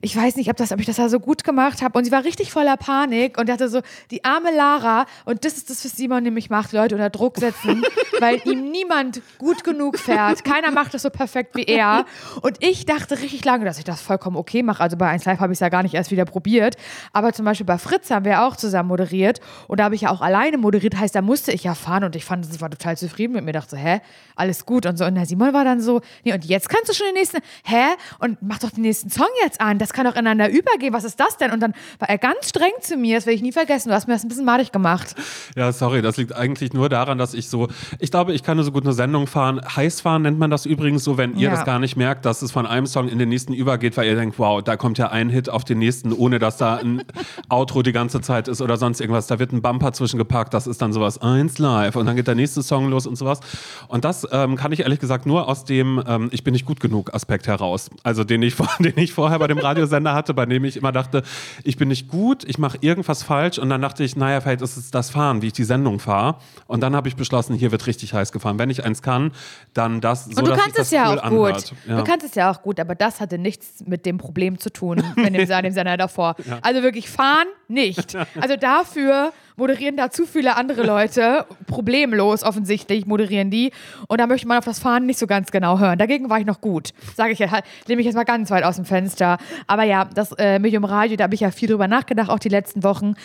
ich 0.01 0.15
weiß 0.15 0.35
nicht, 0.35 0.49
ob, 0.49 0.57
das, 0.57 0.71
ob 0.71 0.79
ich 0.79 0.85
das 0.85 0.97
da 0.97 1.09
so 1.09 1.19
gut 1.19 1.43
gemacht 1.43 1.81
habe. 1.81 1.97
Und 1.97 2.05
sie 2.05 2.11
war 2.11 2.23
richtig 2.23 2.51
voller 2.51 2.77
Panik 2.77 3.37
und 3.37 3.49
dachte 3.49 3.69
so, 3.69 3.81
die 4.11 4.23
arme 4.23 4.55
Lara, 4.55 5.05
und 5.25 5.45
das 5.45 5.57
ist 5.57 5.69
das, 5.69 5.83
was 5.83 5.93
Simon 5.93 6.23
nämlich 6.23 6.49
macht, 6.49 6.71
Leute 6.73 6.95
unter 6.95 7.09
Druck 7.09 7.37
setzen, 7.37 7.83
weil 8.19 8.41
ihm 8.45 8.71
niemand 8.71 9.21
gut 9.37 9.63
genug 9.63 9.97
fährt. 9.97 10.43
Keiner 10.43 10.71
macht 10.71 10.93
das 10.93 11.01
so 11.01 11.09
perfekt 11.09 11.55
wie 11.55 11.63
er. 11.63 12.05
Und 12.41 12.57
ich 12.63 12.85
dachte 12.85 13.19
richtig 13.19 13.43
lange, 13.45 13.65
dass 13.65 13.77
ich 13.77 13.83
das 13.83 14.01
vollkommen 14.01 14.37
okay 14.37 14.63
mache. 14.63 14.81
Also 14.81 14.97
bei 14.97 15.07
1 15.07 15.25
Live 15.25 15.39
habe 15.39 15.53
ich 15.53 15.57
es 15.57 15.59
ja 15.61 15.69
gar 15.69 15.83
nicht 15.83 15.93
erst 15.93 16.11
wieder 16.11 16.25
probiert. 16.25 16.75
Aber 17.13 17.33
zum 17.33 17.45
Beispiel 17.45 17.65
bei 17.65 17.77
Fritz 17.77 18.09
haben 18.09 18.25
wir 18.25 18.43
auch 18.43 18.55
zusammen 18.55 18.89
moderiert. 18.89 19.39
Und 19.67 19.79
da 19.79 19.85
habe 19.85 19.95
ich 19.95 20.01
ja 20.01 20.11
auch 20.11 20.21
alleine 20.21 20.57
moderiert. 20.57 20.97
Heißt, 20.97 21.15
da 21.15 21.21
musste 21.21 21.51
ich 21.51 21.63
ja 21.63 21.75
fahren. 21.75 22.03
Und 22.03 22.15
ich 22.15 22.25
fand, 22.25 22.47
ich 22.53 22.61
war 22.61 22.69
total 22.69 22.97
zufrieden 22.97 23.33
mit 23.33 23.43
mir. 23.43 23.53
Dachte 23.53 23.71
so, 23.71 23.77
hä, 23.77 24.01
alles 24.35 24.65
gut. 24.65 24.85
Und 24.85 24.97
so. 24.97 25.05
Und 25.05 25.15
der 25.15 25.25
Simon 25.25 25.53
war 25.53 25.63
dann 25.63 25.81
so, 25.81 26.01
nee, 26.23 26.33
und 26.33 26.45
jetzt 26.45 26.69
kannst 26.69 26.89
du 26.89 26.93
schon 26.93 27.07
den 27.07 27.15
nächsten, 27.15 27.39
hä? 27.63 27.85
Und 28.19 28.41
mach 28.41 28.59
doch 28.59 28.71
den 28.71 28.81
nächsten 28.81 29.09
Song 29.09 29.27
jetzt 29.43 29.61
an. 29.61 29.79
Das 29.79 29.86
kann 29.93 30.05
doch 30.05 30.13
ineinander 30.15 30.49
übergehen. 30.49 30.93
Was 30.93 31.03
ist 31.03 31.19
das 31.19 31.37
denn? 31.37 31.51
Und 31.51 31.59
dann 31.61 31.73
war 31.99 32.09
er 32.09 32.17
ganz 32.17 32.49
streng 32.49 32.71
zu 32.81 32.97
mir. 32.97 33.15
Das 33.17 33.25
werde 33.25 33.35
ich 33.35 33.41
nie 33.41 33.51
vergessen. 33.51 33.89
Du 33.89 33.95
hast 33.95 34.07
mir 34.07 34.13
das 34.13 34.23
ein 34.23 34.27
bisschen 34.29 34.45
madig 34.45 34.71
gemacht. 34.71 35.15
Ja, 35.55 35.71
sorry, 35.71 36.01
das 36.01 36.17
liegt 36.17 36.33
eigentlich 36.33 36.73
nur 36.73 36.89
daran, 36.89 37.17
dass 37.17 37.33
ich 37.33 37.49
so, 37.49 37.67
ich 37.99 38.11
glaube, 38.11 38.33
ich 38.33 38.43
kann 38.43 38.57
nur 38.57 38.63
so 38.65 38.71
gut 38.71 38.83
eine 38.83 38.93
Sendung 38.93 39.27
fahren. 39.27 39.61
Heiß 39.75 40.01
fahren 40.01 40.21
nennt 40.23 40.39
man 40.39 40.49
das 40.51 40.65
übrigens 40.65 41.03
so, 41.03 41.17
wenn 41.17 41.35
ihr 41.35 41.49
Ja. 41.49 41.51
das 41.51 41.65
gar 41.65 41.79
nicht 41.79 41.95
merkt, 41.95 42.25
dass 42.25 42.41
es 42.41 42.51
von 42.51 42.65
einem 42.65 42.85
Song 42.87 43.07
in 43.09 43.19
den 43.19 43.29
nächsten 43.29 43.53
übergeht, 43.53 43.97
weil 43.97 44.07
ihr 44.07 44.15
denkt, 44.15 44.37
wow, 44.39 44.61
da 44.61 44.75
kommt 44.77 44.97
ja 44.97 45.09
ein 45.09 45.29
Hit 45.29 45.49
auf 45.49 45.63
den 45.63 45.79
nächsten, 45.79 46.11
ohne 46.13 46.39
dass 46.39 46.57
da 46.57 46.75
ein 46.77 47.03
Outro 47.49 47.81
die 47.81 47.91
ganze 47.91 48.21
Zeit 48.21 48.47
ist 48.47 48.61
oder 48.61 48.77
sonst 48.77 48.99
irgendwas. 49.01 49.27
Da 49.27 49.39
wird 49.39 49.51
ein 49.53 49.61
Bumper 49.61 49.93
zwischengepackt, 49.93 50.53
das 50.53 50.67
ist 50.67 50.81
dann 50.81 50.93
sowas 50.93 51.19
eins 51.21 51.57
live 51.59 51.95
und 51.95 52.05
dann 52.05 52.15
geht 52.15 52.27
der 52.27 52.35
nächste 52.35 52.61
Song 52.63 52.89
los 52.89 53.07
und 53.07 53.15
sowas. 53.15 53.39
Und 53.87 54.05
das 54.05 54.27
ähm, 54.31 54.55
kann 54.55 54.71
ich 54.71 54.81
ehrlich 54.81 54.99
gesagt 54.99 55.25
nur 55.25 55.47
aus 55.47 55.65
dem 55.65 56.01
ähm, 56.07 56.29
Ich 56.31 56.43
bin 56.43 56.53
nicht 56.53 56.65
gut 56.65 56.79
genug 56.79 57.13
Aspekt 57.13 57.47
heraus. 57.47 57.89
Also 58.03 58.23
den 58.23 58.41
ich, 58.41 58.55
den 58.79 58.93
ich 58.97 59.13
vorher 59.13 59.39
bei 59.39 59.47
dem 59.47 59.57
Radiosender 59.77 60.13
hatte, 60.13 60.33
bei 60.33 60.45
dem 60.45 60.65
ich 60.65 60.77
immer 60.77 60.91
dachte, 60.91 61.23
ich 61.63 61.77
bin 61.77 61.87
nicht 61.87 62.07
gut, 62.07 62.43
ich 62.43 62.57
mache 62.57 62.77
irgendwas 62.81 63.23
falsch 63.23 63.59
und 63.59 63.69
dann 63.69 63.81
dachte 63.81 64.03
ich, 64.03 64.15
naja, 64.15 64.41
vielleicht 64.41 64.61
ist 64.61 64.77
es 64.77 64.91
das 64.91 65.09
Fahren, 65.09 65.41
wie 65.41 65.47
ich 65.47 65.53
die 65.53 65.63
Sendung 65.63 65.99
fahre. 65.99 66.37
Und 66.67 66.81
dann 66.81 66.95
habe 66.95 67.07
ich 67.07 67.15
beschlossen, 67.15 67.55
hier 67.55 67.71
wird 67.71 67.87
richtig 67.87 68.13
heiß 68.13 68.31
gefahren. 68.31 68.59
Wenn 68.59 68.69
ich 68.69 68.83
eins 68.83 69.01
kann, 69.01 69.31
dann 69.73 70.01
das 70.01 70.25
so, 70.25 70.37
Und 70.39 70.47
du 70.47 70.55
kannst 70.55 70.77
es 70.79 70.91
ja 70.91 71.11
cool 71.11 71.19
auch 71.19 71.23
anhört. 71.23 71.69
gut. 71.69 71.73
Ja. 71.87 71.97
Du 71.97 72.03
kannst 72.03 72.25
es 72.25 72.35
ja 72.35 72.51
auch 72.51 72.61
gut, 72.61 72.79
aber 72.79 72.95
das 72.95 73.19
hatte 73.19 73.37
nichts 73.37 73.83
mit 73.85 74.05
dem 74.05 74.17
Problem 74.17 74.59
zu 74.59 74.71
tun, 74.71 75.03
in 75.15 75.33
dem, 75.33 75.47
dem 75.47 75.71
Sender 75.71 75.97
davor. 75.97 76.35
Also 76.61 76.83
wirklich 76.83 77.09
fahren 77.09 77.47
nicht. 77.67 78.17
Also 78.39 78.55
dafür 78.55 79.31
moderieren 79.57 79.97
da 79.97 80.09
zu 80.09 80.25
viele 80.25 80.55
andere 80.55 80.83
Leute, 80.83 81.45
problemlos 81.67 82.43
offensichtlich 82.43 83.05
moderieren 83.05 83.51
die. 83.51 83.71
Und 84.07 84.21
da 84.21 84.27
möchte 84.27 84.47
man 84.47 84.59
auf 84.59 84.65
das 84.65 84.79
Fahren 84.79 85.05
nicht 85.05 85.19
so 85.19 85.27
ganz 85.27 85.51
genau 85.51 85.79
hören. 85.79 85.99
Dagegen 85.99 86.29
war 86.29 86.39
ich 86.39 86.45
noch 86.45 86.61
gut. 86.61 86.93
Sage 87.15 87.33
ich 87.33 87.39
ja, 87.39 87.51
halt, 87.51 87.65
nehme 87.87 88.01
ich 88.01 88.05
jetzt 88.05 88.15
mal 88.15 88.23
ganz 88.23 88.49
weit 88.51 88.63
aus 88.63 88.77
dem 88.77 88.85
Fenster. 88.85 89.37
Aber 89.65 89.83
ja, 89.83 90.05
das 90.05 90.31
äh, 90.33 90.59
Medium 90.59 90.85
Radio, 90.85 91.17
da 91.17 91.25
habe 91.25 91.35
ich 91.35 91.41
ja 91.41 91.51
viel 91.51 91.67
drüber 91.67 91.87
nachgedacht, 91.87 92.29
auch 92.29 92.39
die 92.39 92.49
letzten 92.49 92.83
Wochen. 92.83 93.15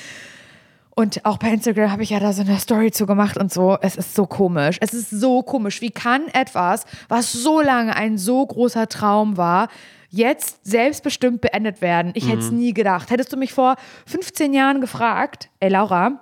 Und 0.95 1.25
auch 1.25 1.39
bei 1.39 1.49
Instagram 1.49 1.91
habe 1.91 2.03
ich 2.03 2.11
ja 2.11 2.21
da 2.21 2.33
so 2.33 2.43
eine 2.43 2.59
Story 2.59 2.91
zu 2.91 3.07
gemacht 3.07 3.39
und 3.39 3.53
so. 3.53 3.79
Es 3.81 3.97
ist 3.97 4.15
so 4.15 4.27
komisch. 4.27 4.77
Es 4.81 4.93
ist 4.93 5.11
so 5.11 5.43
komisch. 5.43 5.81
Wie 5.81 5.91
kann 5.91 6.29
etwas, 6.33 6.85
was 7.09 7.33
so 7.33 7.61
lange 7.61 7.97
ein 7.97 8.19
so 8.19 8.45
großer 8.45 8.89
Traum 8.89 9.39
war, 9.39 9.69
jetzt 10.13 10.65
selbstbestimmt 10.65 11.41
beendet 11.41 11.81
werden? 11.81 12.13
Ich 12.15 12.29
hätte 12.29 12.39
es 12.39 12.51
nie 12.53 12.73
gedacht. 12.73 13.11
Hättest 13.11 13.33
du 13.33 13.37
mich 13.37 13.53
vor 13.53 13.77
15 14.07 14.53
Jahren 14.55 14.81
gefragt, 14.81 15.51
ey 15.59 15.71
Laura, 15.71 16.21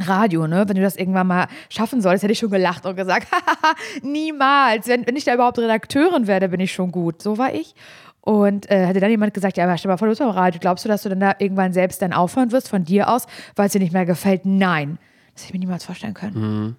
Radio, 0.00 0.46
ne? 0.48 0.64
Wenn 0.68 0.76
du 0.76 0.82
das 0.82 0.96
irgendwann 0.96 1.28
mal 1.28 1.46
schaffen 1.68 2.00
solltest, 2.00 2.24
hätte 2.24 2.32
ich 2.32 2.38
schon 2.38 2.50
gelacht 2.50 2.84
und 2.84 2.96
gesagt, 2.96 3.28
niemals. 4.02 4.88
Wenn, 4.88 5.06
wenn 5.06 5.14
ich 5.16 5.24
da 5.24 5.34
überhaupt 5.34 5.58
Redakteurin 5.58 6.26
werde, 6.26 6.48
bin 6.48 6.60
ich 6.60 6.72
schon 6.72 6.90
gut. 6.90 7.22
So 7.22 7.38
war 7.38 7.54
ich. 7.54 7.74
Und 8.20 8.70
äh, 8.70 8.86
hätte 8.86 9.00
dann 9.00 9.10
jemand 9.10 9.34
gesagt, 9.34 9.56
ja, 9.56 9.64
aber 9.64 9.76
stell 9.78 9.90
mal 9.90 9.96
vor, 9.96 10.08
du 10.08 10.12
bist 10.12 10.20
beim 10.20 10.30
Radio. 10.30 10.58
Glaubst 10.60 10.84
du, 10.84 10.88
dass 10.88 11.02
du 11.02 11.10
dann 11.10 11.20
da 11.20 11.34
irgendwann 11.38 11.72
selbst 11.72 12.02
dann 12.02 12.12
aufhören 12.12 12.50
wirst 12.52 12.68
von 12.68 12.84
dir 12.84 13.08
aus, 13.08 13.26
weil 13.54 13.66
es 13.66 13.72
dir 13.72 13.80
nicht 13.80 13.92
mehr 13.92 14.06
gefällt? 14.06 14.44
Nein. 14.44 14.98
Das 15.34 15.44
hätte 15.44 15.50
ich 15.50 15.52
mir 15.54 15.60
niemals 15.60 15.84
vorstellen 15.84 16.14
können. 16.14 16.76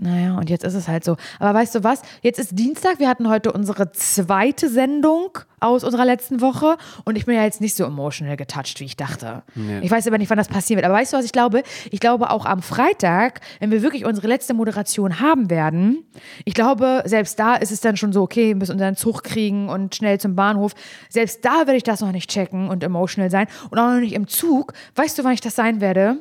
Naja, 0.00 0.36
und 0.36 0.48
jetzt 0.48 0.64
ist 0.64 0.74
es 0.74 0.86
halt 0.86 1.04
so. 1.04 1.16
Aber 1.40 1.58
weißt 1.58 1.74
du 1.74 1.82
was? 1.82 2.02
Jetzt 2.22 2.38
ist 2.38 2.56
Dienstag. 2.56 3.00
Wir 3.00 3.08
hatten 3.08 3.28
heute 3.28 3.52
unsere 3.52 3.90
zweite 3.90 4.68
Sendung 4.68 5.38
aus 5.58 5.82
unserer 5.82 6.04
letzten 6.04 6.40
Woche. 6.40 6.76
Und 7.04 7.18
ich 7.18 7.26
bin 7.26 7.34
ja 7.34 7.42
jetzt 7.42 7.60
nicht 7.60 7.74
so 7.74 7.84
emotional 7.84 8.36
getouched, 8.36 8.78
wie 8.78 8.84
ich 8.84 8.96
dachte. 8.96 9.42
Ich 9.82 9.90
weiß 9.90 10.06
aber 10.06 10.18
nicht, 10.18 10.30
wann 10.30 10.38
das 10.38 10.46
passieren 10.46 10.76
wird. 10.76 10.86
Aber 10.86 10.94
weißt 10.94 11.12
du, 11.12 11.16
was 11.16 11.24
ich 11.24 11.32
glaube? 11.32 11.64
Ich 11.90 11.98
glaube 11.98 12.30
auch 12.30 12.46
am 12.46 12.62
Freitag, 12.62 13.40
wenn 13.58 13.72
wir 13.72 13.82
wirklich 13.82 14.04
unsere 14.04 14.28
letzte 14.28 14.54
Moderation 14.54 15.18
haben 15.18 15.50
werden, 15.50 16.04
ich 16.44 16.54
glaube, 16.54 17.02
selbst 17.04 17.40
da 17.40 17.56
ist 17.56 17.72
es 17.72 17.80
dann 17.80 17.96
schon 17.96 18.12
so, 18.12 18.22
okay, 18.22 18.48
wir 18.48 18.56
müssen 18.56 18.72
unseren 18.72 18.94
Zug 18.94 19.24
kriegen 19.24 19.68
und 19.68 19.96
schnell 19.96 20.20
zum 20.20 20.36
Bahnhof. 20.36 20.74
Selbst 21.08 21.44
da 21.44 21.66
werde 21.66 21.74
ich 21.74 21.82
das 21.82 22.02
noch 22.02 22.12
nicht 22.12 22.30
checken 22.30 22.68
und 22.68 22.84
emotional 22.84 23.30
sein. 23.30 23.48
Und 23.70 23.78
auch 23.80 23.90
noch 23.94 24.00
nicht 24.00 24.14
im 24.14 24.28
Zug. 24.28 24.74
Weißt 24.94 25.18
du, 25.18 25.24
wann 25.24 25.32
ich 25.32 25.40
das 25.40 25.56
sein 25.56 25.80
werde? 25.80 26.18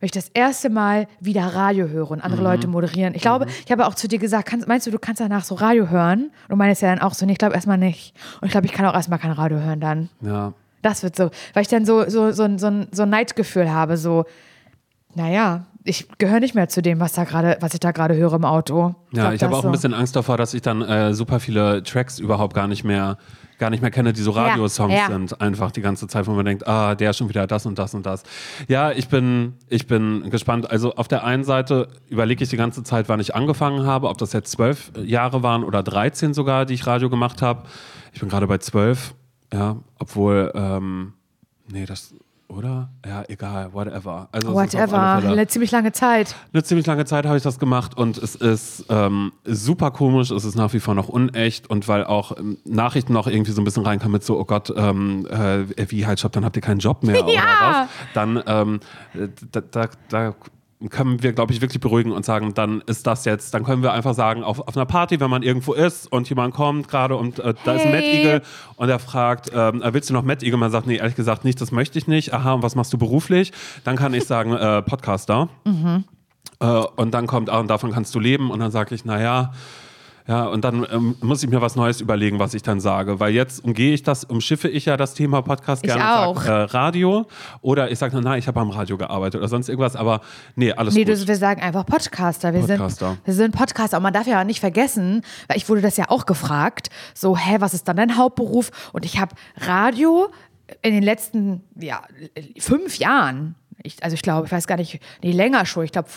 Wenn 0.00 0.06
ich 0.06 0.12
das 0.12 0.28
erste 0.30 0.70
Mal 0.70 1.06
wieder 1.20 1.42
Radio 1.54 1.86
höre 1.88 2.10
und 2.10 2.20
andere 2.22 2.42
Leute 2.42 2.66
moderieren. 2.66 3.14
Ich 3.14 3.20
glaube, 3.22 3.46
ich 3.64 3.70
habe 3.70 3.86
auch 3.86 3.94
zu 3.94 4.08
dir 4.08 4.18
gesagt, 4.18 4.48
kannst, 4.48 4.66
meinst 4.66 4.86
du, 4.86 4.90
du 4.90 4.98
kannst 4.98 5.20
danach 5.20 5.44
so 5.44 5.54
Radio 5.54 5.88
hören? 5.88 6.24
Und 6.24 6.48
du 6.50 6.56
meinst 6.56 6.80
ja 6.82 6.88
dann 6.88 7.00
auch 7.00 7.12
so, 7.14 7.26
nee, 7.26 7.32
ich 7.32 7.38
glaube 7.38 7.54
erstmal 7.54 7.78
nicht. 7.78 8.14
Und 8.40 8.46
ich 8.46 8.52
glaube, 8.52 8.66
ich 8.66 8.72
kann 8.72 8.86
auch 8.86 8.94
erstmal 8.94 9.18
kein 9.18 9.30
Radio 9.32 9.58
hören 9.60 9.78
dann. 9.80 10.08
Ja. 10.22 10.54
Das 10.82 11.02
wird 11.02 11.14
so, 11.16 11.30
weil 11.52 11.62
ich 11.62 11.68
dann 11.68 11.84
so, 11.84 12.08
so, 12.08 12.32
so, 12.32 12.56
so, 12.56 12.66
ein- 12.66 12.88
so 12.90 13.02
ein 13.02 13.10
Neidgefühl 13.10 13.70
habe, 13.70 13.98
so, 13.98 14.24
naja, 15.14 15.66
ich 15.84 16.08
gehöre 16.18 16.40
nicht 16.40 16.54
mehr 16.54 16.68
zu 16.68 16.82
dem, 16.82 17.00
was 17.00 17.12
da 17.12 17.24
gerade, 17.24 17.56
was 17.60 17.74
ich 17.74 17.80
da 17.80 17.90
gerade 17.92 18.14
höre 18.14 18.34
im 18.34 18.44
Auto. 18.44 18.94
Ja, 19.12 19.22
glaub, 19.24 19.32
ich 19.34 19.42
habe 19.42 19.56
auch 19.56 19.62
so. 19.62 19.68
ein 19.68 19.72
bisschen 19.72 19.94
Angst 19.94 20.14
davor, 20.16 20.36
dass 20.36 20.54
ich 20.54 20.62
dann 20.62 20.82
äh, 20.82 21.14
super 21.14 21.40
viele 21.40 21.82
Tracks 21.82 22.18
überhaupt 22.18 22.54
gar 22.54 22.68
nicht 22.68 22.84
mehr 22.84 23.18
gar 23.60 23.70
nicht 23.70 23.82
mehr 23.82 23.92
kenne, 23.92 24.12
die 24.12 24.22
so 24.22 24.32
Radiosongs 24.32 24.94
ja. 24.94 25.06
sind, 25.06 25.40
einfach 25.40 25.70
die 25.70 25.82
ganze 25.82 26.08
Zeit, 26.08 26.26
wo 26.26 26.32
man 26.32 26.44
denkt, 26.44 26.66
ah, 26.66 26.96
der 26.96 27.10
ist 27.10 27.18
schon 27.18 27.28
wieder 27.28 27.46
das 27.46 27.66
und 27.66 27.78
das 27.78 27.94
und 27.94 28.04
das. 28.04 28.24
Ja, 28.66 28.90
ich 28.90 29.08
bin, 29.08 29.54
ich 29.68 29.86
bin 29.86 30.28
gespannt. 30.30 30.68
Also 30.68 30.94
auf 30.96 31.06
der 31.06 31.22
einen 31.22 31.44
Seite 31.44 31.88
überlege 32.08 32.42
ich 32.42 32.50
die 32.50 32.56
ganze 32.56 32.82
Zeit, 32.82 33.08
wann 33.08 33.20
ich 33.20 33.36
angefangen 33.36 33.86
habe, 33.86 34.08
ob 34.08 34.18
das 34.18 34.32
jetzt 34.32 34.50
zwölf 34.50 34.90
Jahre 35.00 35.44
waren 35.44 35.62
oder 35.62 35.84
13 35.84 36.34
sogar, 36.34 36.66
die 36.66 36.74
ich 36.74 36.86
Radio 36.86 37.08
gemacht 37.08 37.42
habe. 37.42 37.68
Ich 38.12 38.20
bin 38.20 38.28
gerade 38.28 38.48
bei 38.48 38.58
zwölf, 38.58 39.14
ja, 39.52 39.76
obwohl, 39.98 40.50
ähm, 40.54 41.12
nee, 41.70 41.86
das, 41.86 42.14
oder? 42.50 42.90
Ja, 43.06 43.22
egal, 43.28 43.72
whatever. 43.72 44.28
Also 44.32 44.52
Whatever, 44.54 45.00
eine 45.14 45.46
ziemlich 45.46 45.70
lange 45.70 45.92
Zeit. 45.92 46.34
eine 46.52 46.62
ziemlich 46.62 46.86
lange 46.86 47.04
Zeit 47.04 47.24
habe 47.26 47.36
ich 47.36 47.42
das 47.42 47.58
gemacht 47.58 47.96
und 47.96 48.18
es 48.18 48.34
ist 48.34 48.84
ähm, 48.88 49.32
super 49.44 49.90
komisch, 49.90 50.30
es 50.30 50.44
ist 50.44 50.56
nach 50.56 50.72
wie 50.72 50.80
vor 50.80 50.94
noch 50.94 51.08
unecht 51.08 51.70
und 51.70 51.88
weil 51.88 52.04
auch 52.04 52.36
ähm, 52.36 52.58
Nachrichten 52.64 53.12
noch 53.12 53.26
irgendwie 53.26 53.52
so 53.52 53.60
ein 53.60 53.64
bisschen 53.64 53.84
reinkamen 53.84 54.12
mit 54.12 54.24
so, 54.24 54.38
oh 54.38 54.44
Gott, 54.44 54.72
ähm, 54.76 55.26
äh, 55.26 55.90
wie 55.90 56.06
halt 56.06 56.20
Job, 56.20 56.32
dann 56.32 56.44
habt 56.44 56.56
ihr 56.56 56.62
keinen 56.62 56.80
Job 56.80 57.02
mehr 57.02 57.22
oder 57.24 57.32
Ja. 57.32 57.42
was, 57.70 57.88
dann 58.14 58.42
ähm, 58.46 58.80
äh, 59.14 59.28
da, 59.52 59.60
da, 59.60 59.88
da 60.08 60.34
können 60.88 61.22
wir, 61.22 61.32
glaube 61.32 61.52
ich, 61.52 61.60
wirklich 61.60 61.80
beruhigen 61.80 62.12
und 62.12 62.24
sagen, 62.24 62.54
dann 62.54 62.82
ist 62.86 63.06
das 63.06 63.26
jetzt, 63.26 63.52
dann 63.52 63.64
können 63.64 63.82
wir 63.82 63.92
einfach 63.92 64.14
sagen, 64.14 64.42
auf, 64.42 64.60
auf 64.60 64.76
einer 64.76 64.86
Party, 64.86 65.20
wenn 65.20 65.28
man 65.28 65.42
irgendwo 65.42 65.74
ist 65.74 66.10
und 66.10 66.28
jemand 66.28 66.54
kommt 66.54 66.88
gerade 66.88 67.16
und 67.16 67.38
äh, 67.38 67.54
da 67.64 67.74
ist 67.74 67.84
ein 67.84 67.92
Hey. 67.92 68.00
Mad 68.00 68.06
Eagle 68.06 68.42
und 68.76 68.88
er 68.88 68.98
fragt, 68.98 69.50
ähm, 69.54 69.82
äh, 69.82 69.92
willst 69.92 70.08
du 70.08 70.14
noch 70.14 70.22
Mad 70.22 70.44
Eagle? 70.44 70.58
Man 70.58 70.70
sagt, 70.70 70.86
nee, 70.86 70.96
ehrlich 70.96 71.16
gesagt 71.16 71.44
nicht, 71.44 71.60
das 71.60 71.70
möchte 71.70 71.98
ich 71.98 72.06
nicht. 72.06 72.32
Aha, 72.32 72.54
und 72.54 72.62
was 72.62 72.76
machst 72.76 72.92
du 72.92 72.98
beruflich? 72.98 73.52
Dann 73.84 73.96
kann 73.96 74.14
ich 74.14 74.24
sagen, 74.24 74.54
äh, 74.54 74.80
Podcaster. 74.82 75.48
Äh, 76.60 76.66
und 76.66 77.12
dann 77.12 77.26
kommt, 77.26 77.50
ah, 77.50 77.58
und 77.58 77.68
davon 77.68 77.92
kannst 77.92 78.14
du 78.14 78.20
leben. 78.20 78.50
Und 78.50 78.60
dann 78.60 78.70
sage 78.70 78.94
ich, 78.94 79.04
naja, 79.04 79.22
ja, 79.22 79.52
und 80.26 80.64
dann 80.64 80.86
ähm, 80.90 81.16
muss 81.20 81.42
ich 81.42 81.50
mir 81.50 81.60
was 81.60 81.76
Neues 81.76 82.00
überlegen, 82.00 82.38
was 82.38 82.54
ich 82.54 82.62
dann 82.62 82.80
sage. 82.80 83.20
Weil 83.20 83.32
jetzt 83.32 83.64
umgehe 83.64 83.92
ich 83.94 84.02
das, 84.02 84.24
umschiffe 84.24 84.68
ich 84.68 84.84
ja 84.86 84.96
das 84.96 85.14
Thema 85.14 85.42
Podcast 85.42 85.84
Ich 85.84 85.92
gerne 85.92 86.20
auch. 86.26 86.40
sag, 86.42 86.46
äh, 86.48 86.76
Radio. 86.76 87.26
Oder 87.62 87.90
ich 87.90 87.98
sage, 87.98 88.18
na, 88.22 88.36
ich 88.36 88.46
habe 88.46 88.60
am 88.60 88.70
Radio 88.70 88.96
gearbeitet 88.96 89.38
oder 89.40 89.48
sonst 89.48 89.68
irgendwas. 89.68 89.96
Aber 89.96 90.20
nee, 90.56 90.72
alles 90.72 90.94
Nee, 90.94 91.04
gut. 91.04 91.14
du, 91.14 91.26
wir 91.28 91.36
sagen 91.36 91.60
einfach 91.62 91.84
Podcaster. 91.86 92.52
Wir, 92.54 92.60
Podcaster. 92.60 93.08
Sind, 93.10 93.26
wir 93.26 93.34
sind 93.34 93.54
Podcaster. 93.56 93.96
Und 93.96 94.02
man 94.02 94.12
darf 94.12 94.26
ja 94.26 94.40
auch 94.40 94.44
nicht 94.44 94.60
vergessen, 94.60 95.22
weil 95.48 95.56
ich 95.56 95.68
wurde 95.68 95.80
das 95.80 95.96
ja 95.96 96.06
auch 96.08 96.26
gefragt, 96.26 96.90
so, 97.14 97.36
hä, 97.36 97.56
was 97.60 97.74
ist 97.74 97.88
dann 97.88 97.96
dein 97.96 98.16
Hauptberuf? 98.16 98.70
Und 98.92 99.04
ich 99.04 99.18
habe 99.18 99.34
Radio 99.56 100.28
in 100.82 100.92
den 100.94 101.02
letzten 101.02 101.62
ja, 101.76 102.02
fünf 102.58 102.98
Jahren, 102.98 103.56
ich, 103.82 104.02
also 104.04 104.14
ich 104.14 104.22
glaube, 104.22 104.46
ich 104.46 104.52
weiß 104.52 104.66
gar 104.66 104.76
nicht, 104.76 105.00
nee, 105.22 105.32
länger 105.32 105.66
schon, 105.66 105.84
ich 105.84 105.92
glaube, 105.92 106.08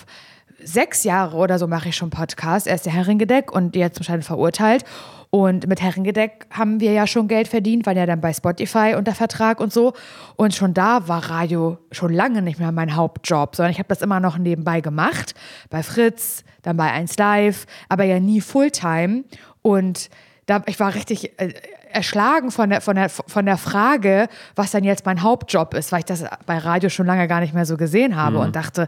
sechs 0.63 1.03
Jahre 1.03 1.37
oder 1.37 1.59
so 1.59 1.67
mache 1.67 1.89
ich 1.89 1.95
schon 1.95 2.09
Podcast. 2.09 2.67
Erst 2.67 2.85
der 2.85 2.93
Herringedeck 2.93 3.51
und 3.51 3.75
jetzt 3.75 3.99
wahrscheinlich 3.99 4.25
verurteilt. 4.25 4.83
Und 5.29 5.67
mit 5.67 5.81
Herringedeck 5.81 6.45
haben 6.51 6.79
wir 6.79 6.91
ja 6.91 7.07
schon 7.07 7.27
Geld 7.27 7.47
verdient, 7.47 7.87
waren 7.87 7.97
ja 7.97 8.05
dann 8.05 8.21
bei 8.21 8.31
Spotify 8.33 8.93
unter 8.95 9.15
Vertrag 9.15 9.59
und 9.59 9.73
so. 9.73 9.93
Und 10.35 10.53
schon 10.53 10.75
da 10.75 11.07
war 11.07 11.27
Radio 11.29 11.79
schon 11.91 12.13
lange 12.13 12.43
nicht 12.43 12.59
mehr 12.59 12.71
mein 12.71 12.95
Hauptjob, 12.95 13.55
sondern 13.55 13.71
ich 13.71 13.79
habe 13.79 13.89
das 13.89 14.03
immer 14.03 14.19
noch 14.19 14.37
nebenbei 14.37 14.79
gemacht. 14.79 15.33
Bei 15.71 15.81
Fritz, 15.81 16.43
dann 16.61 16.77
bei 16.77 16.91
1 16.91 17.17
Live, 17.17 17.65
aber 17.89 18.03
ja 18.03 18.19
nie 18.19 18.41
Fulltime. 18.41 19.23
Und 19.63 20.11
da, 20.45 20.61
ich 20.67 20.79
war 20.79 20.93
richtig 20.93 21.39
äh, 21.39 21.53
erschlagen 21.93 22.51
von 22.51 22.69
der, 22.69 22.81
von, 22.81 22.95
der, 22.95 23.09
von 23.09 23.45
der 23.45 23.57
Frage, 23.57 24.27
was 24.55 24.71
dann 24.71 24.83
jetzt 24.83 25.05
mein 25.05 25.21
Hauptjob 25.21 25.73
ist, 25.73 25.91
weil 25.91 25.99
ich 25.99 26.05
das 26.05 26.25
bei 26.45 26.57
Radio 26.57 26.89
schon 26.89 27.05
lange 27.05 27.27
gar 27.27 27.39
nicht 27.39 27.53
mehr 27.53 27.65
so 27.65 27.77
gesehen 27.77 28.15
habe 28.15 28.39
und 28.39 28.55
dachte, 28.55 28.87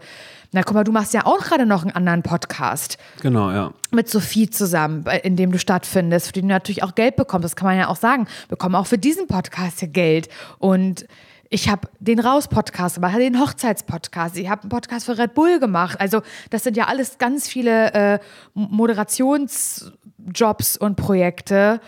na 0.52 0.64
guck 0.64 0.74
mal, 0.74 0.84
du 0.84 0.92
machst 0.92 1.14
ja 1.14 1.26
auch 1.26 1.40
gerade 1.40 1.66
noch 1.66 1.84
einen 1.84 1.92
anderen 1.92 2.24
Podcast 2.24 2.98
genau, 3.22 3.52
ja. 3.52 3.72
mit 3.92 4.10
Sophie 4.10 4.50
zusammen, 4.50 5.04
bei- 5.04 5.20
in 5.20 5.36
dem 5.36 5.52
du 5.52 5.60
stattfindest, 5.60 6.28
für 6.28 6.34
den 6.34 6.48
du 6.48 6.54
natürlich 6.54 6.84
auch 6.84 6.96
Geld 6.96 7.16
bekommst. 7.16 7.46
Das 7.46 7.56
kann 7.56 7.68
man 7.68 7.78
ja 7.78 7.88
auch 7.88 7.96
sagen. 7.96 8.26
Wir 8.48 8.58
bekommen 8.58 8.76
auch 8.76 8.88
für 8.88 8.98
diesen 8.98 9.28
Podcast 9.28 9.80
hier 9.80 9.90
Geld. 9.90 10.30
Und 10.60 11.06
ich 11.50 11.70
habe 11.70 11.88
den 12.00 12.20
Raus-Podcast 12.20 12.96
gemacht, 12.96 13.16
den 13.18 13.40
Hochzeitspodcast. 13.40 14.36
Ich 14.38 14.50
habe 14.50 14.64
einen 14.64 14.70
Podcast 14.70 15.06
für 15.06 15.18
Red 15.18 15.36
Bull 15.36 15.60
gemacht. 15.60 16.00
Also 16.02 16.22
das 16.50 16.64
sind 16.64 16.76
ja 16.76 16.86
alles 16.88 17.18
ganz 17.20 17.48
viele 17.48 17.94
äh, 17.94 18.20
Moderationsjobs 18.56 20.78
und 20.78 20.96
Projekte. 20.96 21.80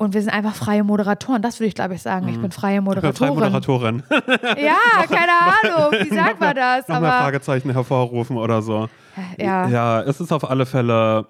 Und 0.00 0.14
wir 0.14 0.22
sind 0.22 0.30
einfach 0.30 0.54
freie 0.54 0.84
Moderatoren. 0.84 1.42
Das 1.42 1.58
würde 1.58 1.68
ich, 1.68 1.74
glaube 1.74 1.94
ich, 1.94 2.02
sagen. 2.02 2.28
Ich 2.28 2.40
bin 2.40 2.52
freie 2.52 2.80
Freie 2.80 2.80
Moderatorin. 2.80 3.34
Moderatorin. 3.34 4.02
Ja, 4.56 4.76
keine 5.08 5.32
Ahnung. 5.32 5.92
Wie 6.00 6.08
sagt 6.14 6.38
man 6.40 6.54
das? 6.54 6.86
Noch 6.86 6.96
Aber 6.96 7.08
Fragezeichen 7.08 7.72
hervorrufen 7.72 8.36
oder 8.36 8.62
so. 8.62 8.88
ja. 9.36 9.68
Ja, 9.68 10.00
es 10.02 10.20
ist 10.20 10.32
auf 10.32 10.48
alle 10.48 10.66
Fälle, 10.66 11.26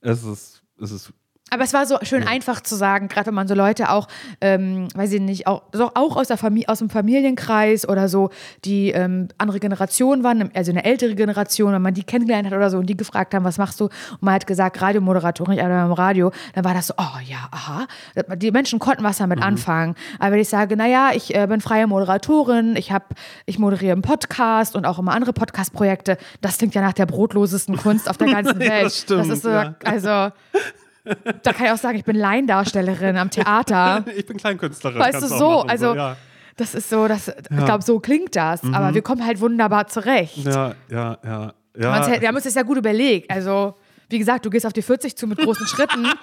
es 0.00 0.22
ist, 0.22 0.62
es 0.80 0.92
ist 0.92 1.12
Aber 1.50 1.62
es 1.62 1.72
war 1.72 1.86
so 1.86 1.98
schön 2.02 2.26
einfach 2.26 2.62
zu 2.62 2.74
sagen, 2.74 3.06
gerade 3.06 3.26
wenn 3.26 3.34
man 3.34 3.46
so 3.46 3.54
Leute 3.54 3.90
auch, 3.90 4.08
ähm, 4.40 4.88
weiß 4.94 5.12
ich 5.12 5.20
nicht, 5.20 5.46
auch, 5.46 5.62
so, 5.72 5.90
auch 5.94 6.16
aus, 6.16 6.28
der 6.28 6.38
Familie, 6.38 6.68
aus 6.68 6.78
dem 6.78 6.88
Familienkreis 6.90 7.86
oder 7.86 8.08
so, 8.08 8.30
die 8.64 8.90
ähm, 8.90 9.28
andere 9.38 9.60
Generationen 9.60 10.24
waren, 10.24 10.50
also 10.54 10.72
eine 10.72 10.84
ältere 10.84 11.14
Generation, 11.14 11.72
wenn 11.72 11.82
man 11.82 11.94
die 11.94 12.02
kennengelernt 12.02 12.46
hat 12.46 12.54
oder 12.54 12.70
so 12.70 12.78
und 12.78 12.86
die 12.86 12.96
gefragt 12.96 13.34
haben, 13.34 13.44
was 13.44 13.58
machst 13.58 13.78
du? 13.78 13.84
Und 13.84 14.22
man 14.22 14.34
hat 14.34 14.46
gesagt, 14.46 14.80
Radiomoderatorin, 14.80 15.54
ich 15.54 15.62
arbeite 15.62 15.82
beim 15.82 15.92
Radio, 15.92 16.32
dann 16.54 16.64
war 16.64 16.74
das 16.74 16.88
so, 16.88 16.94
oh 16.96 17.18
ja, 17.24 17.48
aha. 17.50 17.86
Die 18.36 18.50
Menschen 18.50 18.78
konnten 18.78 19.04
was 19.04 19.18
damit 19.18 19.40
anfangen. 19.40 19.94
Aber 20.18 20.32
wenn 20.32 20.40
ich 20.40 20.48
sage, 20.48 20.76
naja, 20.76 21.10
ich 21.14 21.36
äh, 21.36 21.46
bin 21.46 21.60
freie 21.60 21.86
Moderatorin, 21.86 22.74
ich 22.74 22.90
habe, 22.90 23.04
ich 23.46 23.58
moderiere 23.58 23.92
einen 23.92 24.02
Podcast 24.02 24.74
und 24.74 24.86
auch 24.86 24.98
immer 24.98 25.12
andere 25.12 25.32
Podcast-Projekte, 25.32 26.16
das 26.40 26.58
klingt 26.58 26.74
ja 26.74 26.80
nach 26.80 26.94
der 26.94 27.06
brotlosesten 27.06 27.76
Kunst 27.76 28.08
auf 28.08 28.16
der 28.16 28.28
ganzen 28.32 28.58
Welt. 28.58 28.86
das 28.86 28.98
stimmt, 29.00 29.30
ist 29.30 29.42
so, 29.42 29.50
ja. 29.50 29.74
also 29.84 30.08
Da 31.42 31.52
kann 31.52 31.66
ich 31.66 31.72
auch 31.72 31.76
sagen, 31.78 31.98
ich 31.98 32.04
bin 32.04 32.16
Laiendarstellerin 32.16 33.16
am 33.16 33.30
Theater. 33.30 34.04
Ich 34.16 34.26
bin 34.26 34.36
Kleinkünstlerin. 34.36 34.98
Weißt 34.98 35.22
du, 35.22 35.26
so, 35.28 35.50
machen, 35.50 35.70
also- 35.70 35.94
ja. 35.94 36.16
Das 36.56 36.72
ist 36.76 36.88
so, 36.88 37.08
das, 37.08 37.26
ich 37.28 37.64
glaube, 37.64 37.82
so 37.82 37.98
klingt 37.98 38.36
das. 38.36 38.62
Aber 38.72 38.94
wir 38.94 39.02
kommen 39.02 39.26
halt 39.26 39.40
wunderbar 39.40 39.88
zurecht. 39.88 40.36
ja, 40.38 40.74
ja, 40.88 41.18
ja. 41.24 41.52
Wir 41.74 41.88
haben 41.90 41.98
uns 41.98 42.06
ja. 42.06 42.14
ja- 42.14 42.20
wir 42.20 42.28
haben 42.28 42.34
uns 42.36 42.44
das 42.44 42.54
ja 42.54 42.62
gut 42.62 42.78
überlegt. 42.78 43.28
Also, 43.28 43.74
wie 44.08 44.20
gesagt, 44.20 44.46
du 44.46 44.50
gehst 44.50 44.64
auf 44.64 44.72
die 44.72 44.82
40 44.82 45.16
zu 45.16 45.26
mit 45.26 45.38
großen 45.38 45.66
Schritten. 45.66 46.06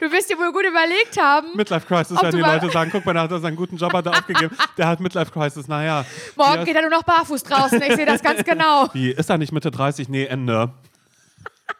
Du 0.00 0.12
wirst 0.12 0.30
dir 0.30 0.38
wohl 0.38 0.52
gut 0.52 0.62
überlegt 0.68 1.20
haben. 1.20 1.48
Midlife 1.56 1.84
Crisis, 1.86 2.16
wenn 2.22 2.30
die 2.30 2.38
Leute 2.40 2.70
sagen, 2.70 2.88
guck 2.92 3.04
mal, 3.04 3.14
der 3.14 3.22
hat 3.22 3.42
seinen 3.42 3.56
guten 3.56 3.76
Job 3.76 3.92
hat 3.92 4.06
er 4.06 4.12
aufgegeben. 4.12 4.56
Der 4.76 4.86
hat 4.86 5.00
Midlife 5.00 5.32
Crisis, 5.32 5.66
naja. 5.66 6.04
Morgen 6.36 6.64
geht 6.64 6.76
er 6.76 6.82
nur 6.82 6.90
noch 6.90 7.02
barfuß 7.02 7.42
draußen. 7.42 7.82
Ich 7.82 7.96
sehe 7.96 8.06
das 8.06 8.22
ganz 8.22 8.44
genau. 8.44 8.88
wie, 8.92 9.10
ist 9.10 9.28
er 9.28 9.38
nicht 9.38 9.50
Mitte 9.50 9.72
30? 9.72 10.08
Nee, 10.08 10.26
Ende. 10.26 10.70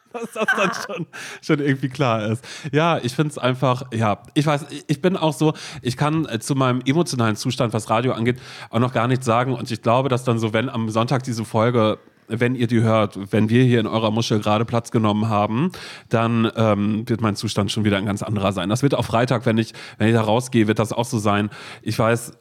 Dass 0.13 0.31
das 0.33 0.45
dann 0.57 0.71
schon, 0.85 1.07
schon 1.41 1.59
irgendwie 1.59 1.89
klar 1.89 2.25
ist. 2.25 2.43
Ja, 2.71 2.97
ich 2.97 3.13
finde 3.13 3.31
es 3.31 3.37
einfach, 3.37 3.83
ja, 3.93 4.21
ich 4.33 4.45
weiß, 4.45 4.65
ich 4.87 5.01
bin 5.01 5.15
auch 5.15 5.33
so, 5.33 5.53
ich 5.81 5.97
kann 5.97 6.25
äh, 6.25 6.39
zu 6.39 6.55
meinem 6.55 6.81
emotionalen 6.85 7.35
Zustand, 7.35 7.73
was 7.73 7.89
Radio 7.89 8.13
angeht, 8.13 8.39
auch 8.69 8.79
noch 8.79 8.93
gar 8.93 9.07
nichts 9.07 9.25
sagen. 9.25 9.53
Und 9.53 9.69
ich 9.71 9.81
glaube, 9.81 10.09
dass 10.09 10.23
dann 10.23 10.39
so, 10.39 10.53
wenn 10.53 10.69
am 10.69 10.89
Sonntag 10.89 11.23
diese 11.23 11.45
Folge 11.45 11.99
wenn 12.31 12.53
ihr 12.53 12.67
die 12.67 12.81
hört, 12.81 13.33
wenn 13.33 13.49
wir 13.49 13.63
hier 13.63 13.79
in 13.79 13.87
eurer 13.87 14.11
Muschel 14.11 14.39
gerade 14.39 14.63
Platz 14.63 14.91
genommen 14.91 15.29
haben, 15.29 15.71
dann 16.09 16.51
ähm, 16.55 17.09
wird 17.09 17.21
mein 17.21 17.35
Zustand 17.35 17.71
schon 17.71 17.85
wieder 17.85 17.97
ein 17.97 18.05
ganz 18.05 18.21
anderer 18.21 18.53
sein. 18.53 18.69
Das 18.69 18.83
wird 18.83 18.93
auch 18.93 19.05
Freitag, 19.05 19.47
wenn 19.47 19.57
ich, 19.57 19.73
wenn 19.97 20.07
ich 20.07 20.13
da 20.13 20.21
rausgehe, 20.21 20.67
wird 20.67 20.77
das 20.77 20.93
auch 20.93 21.05
so 21.05 21.17
sein. 21.17 21.49
Ich 21.81 21.97
weiß, 21.97 22.33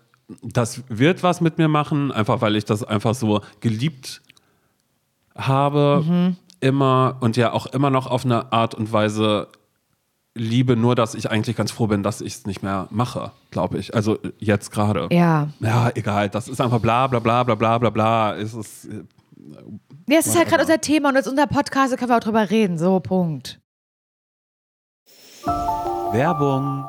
das 0.42 0.82
wird 0.88 1.22
was 1.22 1.40
mit 1.40 1.56
mir 1.56 1.68
machen, 1.68 2.12
einfach 2.12 2.42
weil 2.42 2.56
ich 2.56 2.66
das 2.66 2.84
einfach 2.84 3.14
so 3.14 3.40
geliebt 3.60 4.20
habe, 5.34 6.34
immer 6.60 7.16
und 7.20 7.36
ja 7.36 7.52
auch 7.52 7.66
immer 7.66 7.90
noch 7.90 8.06
auf 8.06 8.24
eine 8.24 8.52
Art 8.52 8.74
und 8.74 8.92
Weise 8.92 9.48
liebe, 10.34 10.76
nur 10.76 10.94
dass 10.94 11.14
ich 11.14 11.30
eigentlich 11.30 11.56
ganz 11.56 11.70
froh 11.72 11.86
bin, 11.88 12.02
dass 12.02 12.20
ich 12.20 12.34
es 12.34 12.46
nicht 12.46 12.62
mehr 12.62 12.86
mache, 12.90 13.32
glaube 13.50 13.78
ich. 13.78 13.94
Also 13.94 14.18
jetzt 14.38 14.70
gerade. 14.70 15.08
Ja. 15.10 15.48
Ja, 15.60 15.90
egal. 15.94 16.28
Das 16.28 16.48
ist 16.48 16.60
einfach 16.60 16.80
bla 16.80 17.06
bla 17.06 17.18
bla 17.18 17.42
bla 17.42 17.54
bla 17.54 17.78
bla 17.78 17.90
bla. 17.90 18.36
Es 18.36 18.54
ist, 18.54 18.84
äh, 18.86 19.04
Ja, 20.08 20.18
es 20.18 20.26
ist 20.26 20.38
halt 20.38 20.48
gerade 20.48 20.62
unser 20.62 20.80
Thema 20.80 21.08
und 21.10 21.16
als 21.16 21.28
unser 21.28 21.46
Podcast 21.46 21.92
da 21.92 21.96
können 21.96 22.10
wir 22.10 22.16
auch 22.16 22.20
drüber 22.20 22.50
reden. 22.50 22.78
So, 22.78 23.00
Punkt. 23.00 23.60
Werbung. 26.12 26.88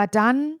dann 0.07 0.60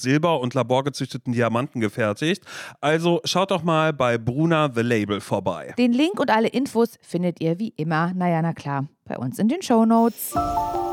Silber 0.00 0.40
und 0.40 0.54
laborgezüchteten 0.54 1.32
Diamanten 1.32 1.80
gefertigt. 1.80 2.44
Also 2.80 3.20
schaut 3.24 3.50
doch 3.50 3.62
mal 3.62 3.92
bei 3.92 4.18
Bruna 4.18 4.70
The 4.74 4.82
Label 4.82 5.20
vorbei. 5.20 5.74
Den 5.78 5.92
Link 5.92 6.18
und 6.18 6.30
alle 6.30 6.48
Infos 6.48 6.98
findet 7.02 7.40
ihr 7.40 7.58
wie 7.58 7.72
immer, 7.76 8.12
naja, 8.14 8.42
na 8.42 8.52
klar, 8.52 8.86
bei 9.04 9.16
uns 9.16 9.38
in 9.38 9.48
den 9.48 9.62
Shownotes. 9.62 10.34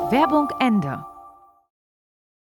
Werbung 0.09 0.49
Ende. 0.59 1.05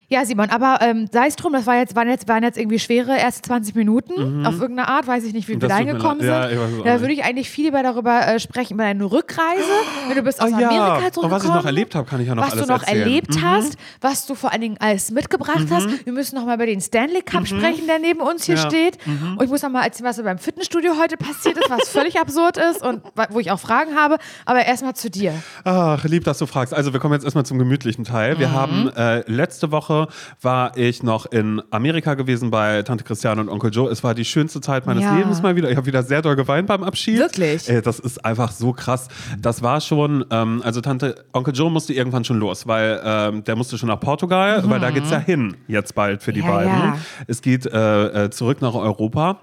Ja, 0.08 0.24
Simon, 0.24 0.52
aber 0.52 0.80
ähm, 0.82 1.08
sei 1.12 1.28
es 1.28 1.36
drum, 1.36 1.54
das 1.54 1.66
war 1.66 1.78
jetzt, 1.78 1.96
waren, 1.96 2.08
jetzt, 2.08 2.28
waren 2.28 2.44
jetzt 2.44 2.60
irgendwie 2.60 2.78
schwere 2.78 3.18
erste 3.18 3.42
20 3.42 3.74
Minuten. 3.74 4.46
Auf 4.46 4.60
irgendeine 4.62 4.88
Art, 4.88 5.08
weiß 5.08 5.24
ich 5.24 5.34
nicht, 5.34 5.48
wie 5.48 5.60
wir 5.60 5.68
da 5.68 5.78
hingekommen 5.78 6.20
sind. 6.20 6.30
Ja, 6.30 6.48
da 6.84 7.00
würde 7.02 7.14
ich 7.14 7.24
eigentlich 7.24 7.50
viel 7.50 7.66
lieber 7.66 7.82
darüber 7.82 8.28
äh, 8.28 8.40
sprechen, 8.40 8.76
über 8.76 8.84
deine 8.84 9.04
Rückreise, 9.04 9.64
wenn 10.08 10.16
du 10.16 10.22
bist 10.22 10.40
aus 10.42 10.52
Oh 10.52 10.56
Amerika 10.56 10.76
ja, 10.76 11.12
zurückgekommen. 11.12 11.26
und 11.26 11.32
was 11.32 11.44
ich 11.44 11.50
noch 11.50 11.66
erlebt 11.66 11.96
habe, 11.96 12.08
kann 12.08 12.22
ich 12.22 12.28
ja 12.28 12.36
noch 12.36 12.44
was 12.46 12.54
alles 12.54 12.68
du 12.68 12.72
noch 12.72 12.82
erzählen. 12.82 12.98
Mhm. 13.00 13.08
erlebt 13.08 13.40
hast, 13.42 13.78
was 14.02 14.26
du 14.28 14.36
vor 14.36 14.52
allen 14.52 14.62
Dingen 14.62 14.78
alles 14.80 15.10
mitgebracht 15.10 15.66
hast. 15.72 16.06
Wir 16.06 16.14
müssen 16.14 16.36
noch 16.36 16.46
mal 16.46 16.54
über 16.56 16.68
den 16.68 16.82
Stanley 16.82 17.24
Cup 17.24 17.48
sprechen, 17.48 17.88
der 17.88 17.98
neben 18.00 18.20
uns 18.22 18.46
hier 18.46 18.56
Mhm. 18.56 18.60
Ja. 18.60 18.66
Mhm. 18.66 18.70
steht. 18.70 18.98
Und 19.38 19.44
ich 19.44 19.50
muss 19.50 19.64
noch 19.64 19.72
mal 19.72 19.84
erzählen, 19.86 20.08
was 20.08 20.22
beim 20.22 20.38
Fitnessstudio 20.38 20.94
heute 21.02 21.18
passiert 21.18 21.58
ist, 21.58 21.70
was 21.70 21.90
völlig 21.90 22.20
absurd 22.20 22.58
ist 22.58 22.84
und 22.84 23.02
wo 23.30 23.40
ich 23.40 23.50
auch 23.52 23.60
Fragen 23.60 23.96
habe. 23.96 24.18
Aber 24.46 24.64
erstmal 24.66 24.94
zu 24.96 25.10
dir. 25.10 25.34
Ach, 25.64 26.04
lieb, 26.04 26.24
dass 26.26 26.38
du 26.38 26.46
fragst. 26.46 26.74
Also 26.76 26.94
wir 26.94 27.00
kommen 27.00 27.14
jetzt 27.16 27.24
erstmal 27.24 27.46
zum 27.46 27.58
gemütlichen 27.58 28.04
Teil. 28.04 28.36
Mhm. 28.36 28.40
Wir 28.40 28.52
haben 28.52 28.90
äh, 28.96 29.24
letzte 29.32 29.72
Woche 29.72 29.95
war 30.42 30.76
ich 30.78 31.04
noch 31.04 31.26
in 31.28 31.62
Amerika 31.72 32.14
gewesen 32.16 32.52
bei 32.52 32.82
Tante 32.84 33.04
Christiane 33.04 33.42
und 33.42 33.50
Onkel 33.50 33.72
Joe. 33.72 33.90
Es 33.90 34.04
war 34.04 34.14
die 34.14 34.26
schönste 34.26 34.62
Zeit 34.62 34.86
meines 34.86 35.04
Ja. 35.04 35.16
Lebens 35.16 35.42
mal 35.42 35.56
wieder. 35.56 35.70
Ich 35.72 35.78
habe 35.78 35.88
wieder 35.88 36.04
sehr 36.04 36.22
doll 36.22 36.36
geweint 36.36 36.68
beim 36.68 36.84
Abschied. 36.84 37.18
Wirklich? 37.18 37.70
Äh, 37.70 37.82
das 37.82 38.00
ist 38.00 38.24
einfach 38.26 38.52
so 38.52 38.74
krass. 38.74 39.08
Das 39.40 39.62
war 39.62 39.82
schon, 39.82 40.26
ähm, 40.32 40.62
also 40.64 40.82
Tante 40.82 41.26
Onkel 41.34 41.54
Joe 41.54 41.70
musste 41.72 41.94
irgendwann 41.94 42.24
schon 42.24 42.40
los, 42.40 42.68
weil 42.68 43.02
ähm, 43.04 43.44
der 43.44 43.56
musste 43.56 43.78
schon 43.78 43.90
nach 43.90 44.00
Portugal, 44.00 44.64
weil 44.70 44.80
da 44.80 44.92
geht's 44.92 45.10
ja 45.12 45.20
hin 45.20 45.56
jetzt 45.68 45.96
bald 45.96 46.22
für 46.24 46.32
die 46.34 46.42
Mhm. 46.42 46.48
Ja, 46.48 46.54
beiden. 46.56 46.72
ja. 46.74 46.98
Es 47.28 47.42
geht 47.42 47.66
äh, 47.66 48.26
äh, 48.26 48.30
zurück 48.30 48.62
nach 48.62 48.74
Europa 48.76 49.40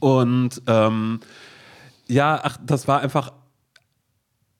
und 0.00 0.62
ähm, 0.66 1.20
ja, 2.06 2.40
ach, 2.42 2.56
das 2.64 2.88
war 2.88 3.00
einfach 3.00 3.32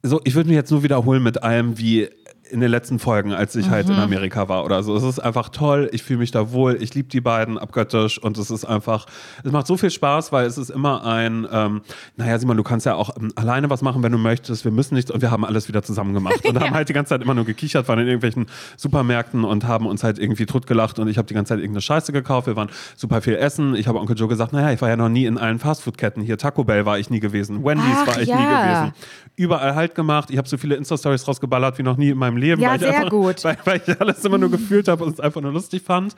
so, 0.03 0.21
ich 0.25 0.35
würde 0.35 0.49
mich 0.49 0.57
jetzt 0.57 0.71
nur 0.71 0.83
wiederholen 0.83 1.23
mit 1.23 1.43
allem, 1.43 1.77
wie 1.79 2.09
in 2.51 2.61
den 2.61 2.71
letzten 2.71 2.99
Folgen, 2.99 3.33
als 3.33 3.55
ich 3.57 3.71
halt 3.71 3.89
in 3.89 3.97
Mhm. 3.97 4.03
Amerika 4.03 4.49
war 4.49 4.65
oder 4.65 4.83
so. 4.83 4.97
Es 4.97 5.03
ist 5.03 5.19
einfach 5.19 5.49
toll, 5.49 5.89
ich 5.93 6.03
fühle 6.03 6.19
mich 6.19 6.31
da 6.31 6.53
wohl, 6.53 6.77
ich 6.81 6.95
liebe 6.95 7.09
die 7.09 7.21
beiden 7.21 7.59
abgöttisch 7.59 8.19
und 8.23 8.37
es 8.39 8.51
ist 8.51 8.65
einfach, 8.65 9.07
es 9.45 9.53
macht 9.53 9.67
so 9.67 9.77
viel 9.77 9.91
Spaß, 9.91 10.33
weil 10.33 10.47
es 10.47 10.59
ist 10.59 10.71
immer 10.71 11.05
ein, 11.05 11.47
ähm, 11.51 11.83
naja, 12.17 12.39
Simon, 12.39 12.57
du 12.57 12.63
kannst 12.63 12.87
ja 12.87 12.95
auch 12.95 13.17
ähm, 13.17 13.33
alleine 13.37 13.71
was 13.71 13.83
machen, 13.83 14.03
wenn 14.03 14.13
du 14.13 14.19
möchtest, 14.19 14.65
wir 14.65 14.73
müssen 14.73 14.95
nicht 14.95 15.11
und 15.11 15.23
wir 15.23 15.31
haben 15.31 15.45
alles 15.45 15.69
wieder 15.69 15.83
zusammen 15.83 16.15
gemacht 16.15 16.45
und 16.47 16.59
haben 16.61 16.75
halt 16.75 16.89
die 16.89 16.93
ganze 16.93 17.11
Zeit 17.11 17.23
immer 17.23 17.35
nur 17.35 17.45
gekichert, 17.45 17.89
waren 17.89 17.99
in 17.99 18.07
irgendwelchen 18.07 18.47
Supermärkten 18.77 19.45
und 19.45 19.65
haben 19.67 19.87
uns 19.87 20.03
halt 20.03 20.19
irgendwie 20.19 20.47
totgelacht 20.47 20.99
und 20.99 21.09
ich 21.09 21.19
habe 21.19 21.27
die 21.27 21.35
ganze 21.35 21.51
Zeit 21.51 21.59
irgendeine 21.59 21.83
Scheiße 21.83 22.13
gekauft, 22.13 22.47
wir 22.47 22.57
waren 22.57 22.71
super 22.97 23.23
viel 23.23 23.35
essen, 23.37 23.75
ich 23.75 23.87
habe 23.89 23.99
Onkel 23.99 24.17
Joe 24.17 24.29
gesagt, 24.29 24.53
naja, 24.53 24.73
ich 24.73 24.81
war 24.81 24.89
ja 24.89 24.97
noch 24.97 25.09
nie 25.09 25.27
in 25.27 25.39
allen 25.39 25.59
Fastfood-Ketten, 25.59 26.23
hier 26.23 26.39
Taco 26.39 26.65
Bell 26.65 26.87
war 26.87 26.99
ich 26.99 27.11
nie 27.11 27.21
gewesen, 27.21 27.65
Wendy's 27.65 27.85
Ach, 28.03 28.07
war 28.07 28.21
ich 28.21 28.29
nie 28.29 28.35
ja. 28.35 28.63
gewesen 28.91 28.93
überall 29.41 29.75
halt 29.75 29.95
gemacht. 29.95 30.31
Ich 30.31 30.37
habe 30.37 30.47
so 30.47 30.59
viele 30.59 30.75
Insta-Stories 30.75 31.27
rausgeballert 31.27 31.79
wie 31.79 31.83
noch 31.83 31.97
nie 31.97 32.11
in 32.11 32.19
meinem 32.19 32.37
Leben. 32.41 32.61
Ja, 32.61 32.71
weil 32.71 32.77
ich 32.77 32.83
sehr 32.83 32.95
einfach, 32.95 33.11
gut. 33.11 33.45
Weil, 33.45 33.59
weil 33.65 33.83
ich 33.87 34.01
alles 34.01 34.25
immer 34.25 34.39
nur 34.39 34.51
gefühlt 34.51 34.89
habe 34.89 35.05
und 35.05 35.13
es 35.13 35.21
einfach 35.21 35.41
nur 35.41 35.53
lustig 35.53 35.83
fand. 35.83 36.15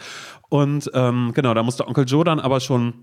Und 0.48 0.90
ähm, 0.94 1.32
genau, 1.34 1.54
da 1.54 1.62
musste 1.62 1.86
Onkel 1.86 2.04
Joe 2.06 2.24
dann 2.24 2.40
aber 2.40 2.60
schon 2.60 2.94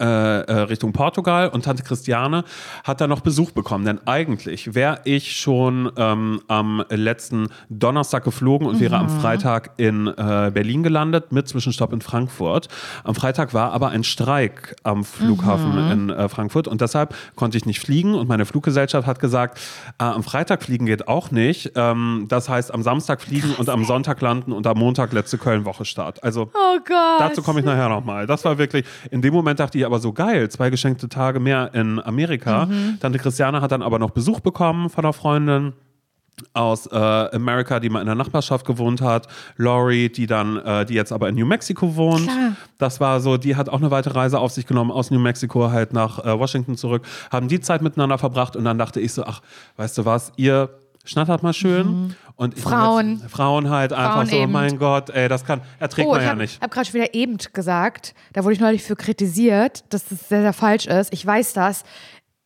äh, 0.00 0.04
äh, 0.04 0.52
Richtung 0.62 0.92
Portugal 0.92 1.48
und 1.48 1.64
Tante 1.64 1.82
Christiane 1.82 2.44
hat 2.84 3.00
da 3.00 3.06
noch 3.06 3.20
Besuch 3.20 3.50
bekommen. 3.50 3.84
Denn 3.84 4.00
eigentlich 4.06 4.74
wäre 4.74 5.00
ich 5.04 5.36
schon 5.36 5.90
ähm, 5.96 6.40
am 6.48 6.84
letzten 6.90 7.48
Donnerstag 7.68 8.24
geflogen 8.24 8.66
und 8.66 8.80
wäre 8.80 8.96
am 8.96 9.08
Freitag 9.08 9.72
in 9.76 10.06
äh, 10.06 10.50
Berlin 10.52 10.82
gelandet 10.82 11.32
mit 11.32 11.48
Zwischenstopp 11.48 11.92
in 11.92 12.00
Frankfurt. 12.00 12.68
Am 13.04 13.14
Freitag 13.14 13.54
war 13.54 13.72
aber 13.72 13.90
ein 13.90 14.04
Streik 14.04 14.76
am 14.82 15.04
Flughafen 15.04 15.90
in 15.90 16.10
äh, 16.10 16.28
Frankfurt 16.28 16.68
und 16.68 16.80
deshalb 16.80 17.14
konnte 17.34 17.56
ich 17.56 17.66
nicht 17.66 17.80
fliegen 17.80 18.14
und 18.14 18.28
meine 18.28 18.46
Fluggesellschaft 18.46 19.06
hat 19.06 19.20
gesagt, 19.20 19.58
äh, 19.98 20.04
am 20.04 20.22
Freitag 20.22 20.62
fliegen 20.62 20.86
geht 20.86 21.08
auch 21.08 21.30
nicht. 21.30 21.72
Ähm, 21.74 22.26
das 22.28 22.48
heißt, 22.48 22.72
am 22.72 22.82
Samstag 22.82 23.20
fliegen 23.20 23.54
und 23.56 23.68
am 23.68 23.84
Sonntag 23.84 24.20
landen 24.20 24.52
und 24.52 24.66
am 24.66 24.78
Montag 24.78 25.12
letzte 25.12 25.38
Köln-Woche 25.38 25.84
Start. 25.84 26.22
Also 26.24 26.50
Oh. 26.54 26.78
Dazu 27.18 27.42
komme 27.42 27.60
ich 27.60 27.66
nachher 27.66 27.88
nochmal. 27.88 28.26
Das 28.26 28.44
war 28.44 28.58
wirklich, 28.58 28.84
in 29.10 29.22
dem 29.22 29.34
Moment 29.34 29.58
dachte 29.66 29.78
ich 29.78 29.86
aber 29.86 29.98
so 29.98 30.12
geil, 30.12 30.48
zwei 30.48 30.70
geschenkte 30.70 31.08
Tage 31.08 31.40
mehr 31.40 31.74
in 31.74 32.00
Amerika. 32.00 32.68
Tante 33.00 33.18
Christiane 33.18 33.60
hat 33.60 33.72
dann 33.72 33.82
aber 33.82 33.98
noch 33.98 34.10
Besuch 34.10 34.38
bekommen 34.38 34.90
von 34.90 35.04
einer 35.04 35.12
Freundin 35.12 35.72
aus 36.52 36.86
äh, 36.86 36.94
Amerika, 36.96 37.80
die 37.80 37.88
mal 37.88 38.00
in 38.00 38.06
der 38.06 38.14
Nachbarschaft 38.14 38.64
gewohnt 38.64 39.00
hat. 39.00 39.26
Laurie, 39.56 40.08
die 40.08 40.26
dann, 40.26 40.58
äh, 40.58 40.84
die 40.84 40.94
jetzt 40.94 41.10
aber 41.10 41.28
in 41.28 41.34
New 41.34 41.46
Mexico 41.46 41.96
wohnt. 41.96 42.28
Klar. 42.28 42.52
Das 42.78 43.00
war 43.00 43.20
so, 43.20 43.38
die 43.38 43.56
hat 43.56 43.68
auch 43.68 43.78
eine 43.78 43.90
weitere 43.90 44.14
Reise 44.14 44.38
auf 44.38 44.52
sich 44.52 44.66
genommen 44.66 44.92
aus 44.92 45.10
New 45.10 45.18
Mexico 45.18 45.70
halt 45.70 45.92
nach 45.92 46.24
äh, 46.24 46.38
Washington 46.38 46.76
zurück, 46.76 47.04
haben 47.32 47.48
die 47.48 47.60
Zeit 47.60 47.82
miteinander 47.82 48.18
verbracht 48.18 48.54
und 48.54 48.64
dann 48.64 48.78
dachte 48.78 49.00
ich 49.00 49.12
so, 49.14 49.24
ach, 49.24 49.40
weißt 49.78 49.98
du 49.98 50.04
was, 50.04 50.32
ihr 50.36 50.68
schnattert 51.06 51.42
mal 51.42 51.52
schön. 51.52 52.14
Und 52.36 52.56
ich 52.58 52.64
Mhm. 52.64 52.68
Frauen. 52.68 53.18
Jetzt, 53.22 53.30
Frauen 53.30 53.70
halt 53.70 53.92
einfach 53.92 54.14
Frauen 54.14 54.26
so, 54.26 54.36
eben. 54.36 54.52
mein 54.52 54.78
Gott, 54.78 55.10
ey, 55.10 55.28
das 55.28 55.44
kann, 55.44 55.62
erträgt 55.78 56.06
Oh, 56.08 56.12
man 56.12 56.20
ich 56.20 56.24
ja 56.24 56.30
habe 56.30 56.40
nicht. 56.42 56.60
hab 56.62 56.70
gerade 56.70 56.86
schon 56.86 56.94
wieder 57.00 57.14
eben 57.14 57.38
gesagt, 57.52 58.14
da 58.34 58.44
wurde 58.44 58.54
ich 58.54 58.60
neulich 58.60 58.82
für 58.82 58.96
kritisiert, 58.96 59.84
dass 59.92 60.06
das 60.08 60.28
sehr, 60.28 60.42
sehr 60.42 60.52
falsch 60.52 60.86
ist. 60.86 61.12
Ich 61.12 61.24
weiß 61.24 61.54
das. 61.54 61.84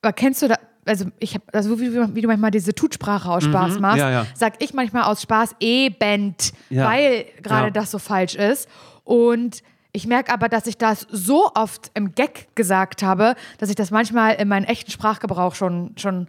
Aber 0.02 0.12
kennst 0.12 0.42
du 0.42 0.48
da, 0.48 0.54
also 0.86 1.06
ich 1.18 1.34
habe, 1.34 1.44
also 1.52 1.78
wie, 1.80 1.92
wie, 2.14 2.20
du 2.20 2.28
manchmal 2.28 2.50
diese 2.52 2.74
Tutsprache 2.74 3.28
aus 3.30 3.44
Spaß 3.44 3.80
machst, 3.80 3.96
Mhm. 3.96 4.00
ja, 4.02 4.10
ja. 4.10 4.26
sag 4.34 4.54
ich 4.62 4.72
manchmal 4.74 5.02
aus 5.04 5.22
Spaß 5.22 5.56
eben, 5.60 6.34
Ja. 6.70 6.86
weil 6.86 7.26
gerade 7.42 7.72
das 7.72 7.90
so 7.90 7.98
falsch 7.98 8.34
ist. 8.36 8.68
Und 9.04 9.62
ich 9.92 10.06
merke 10.06 10.32
aber, 10.32 10.48
dass 10.48 10.68
ich 10.68 10.78
das 10.78 11.04
so 11.10 11.50
oft 11.56 11.90
im 11.94 12.14
Gag 12.14 12.54
gesagt 12.54 13.02
habe, 13.02 13.34
dass 13.58 13.70
ich 13.70 13.74
das 13.74 13.90
manchmal 13.90 14.34
in 14.34 14.46
meinen 14.46 14.64
echten 14.64 14.90
Sprachgebrauch 14.92 15.56
schon, 15.56 15.94
schon 15.96 16.28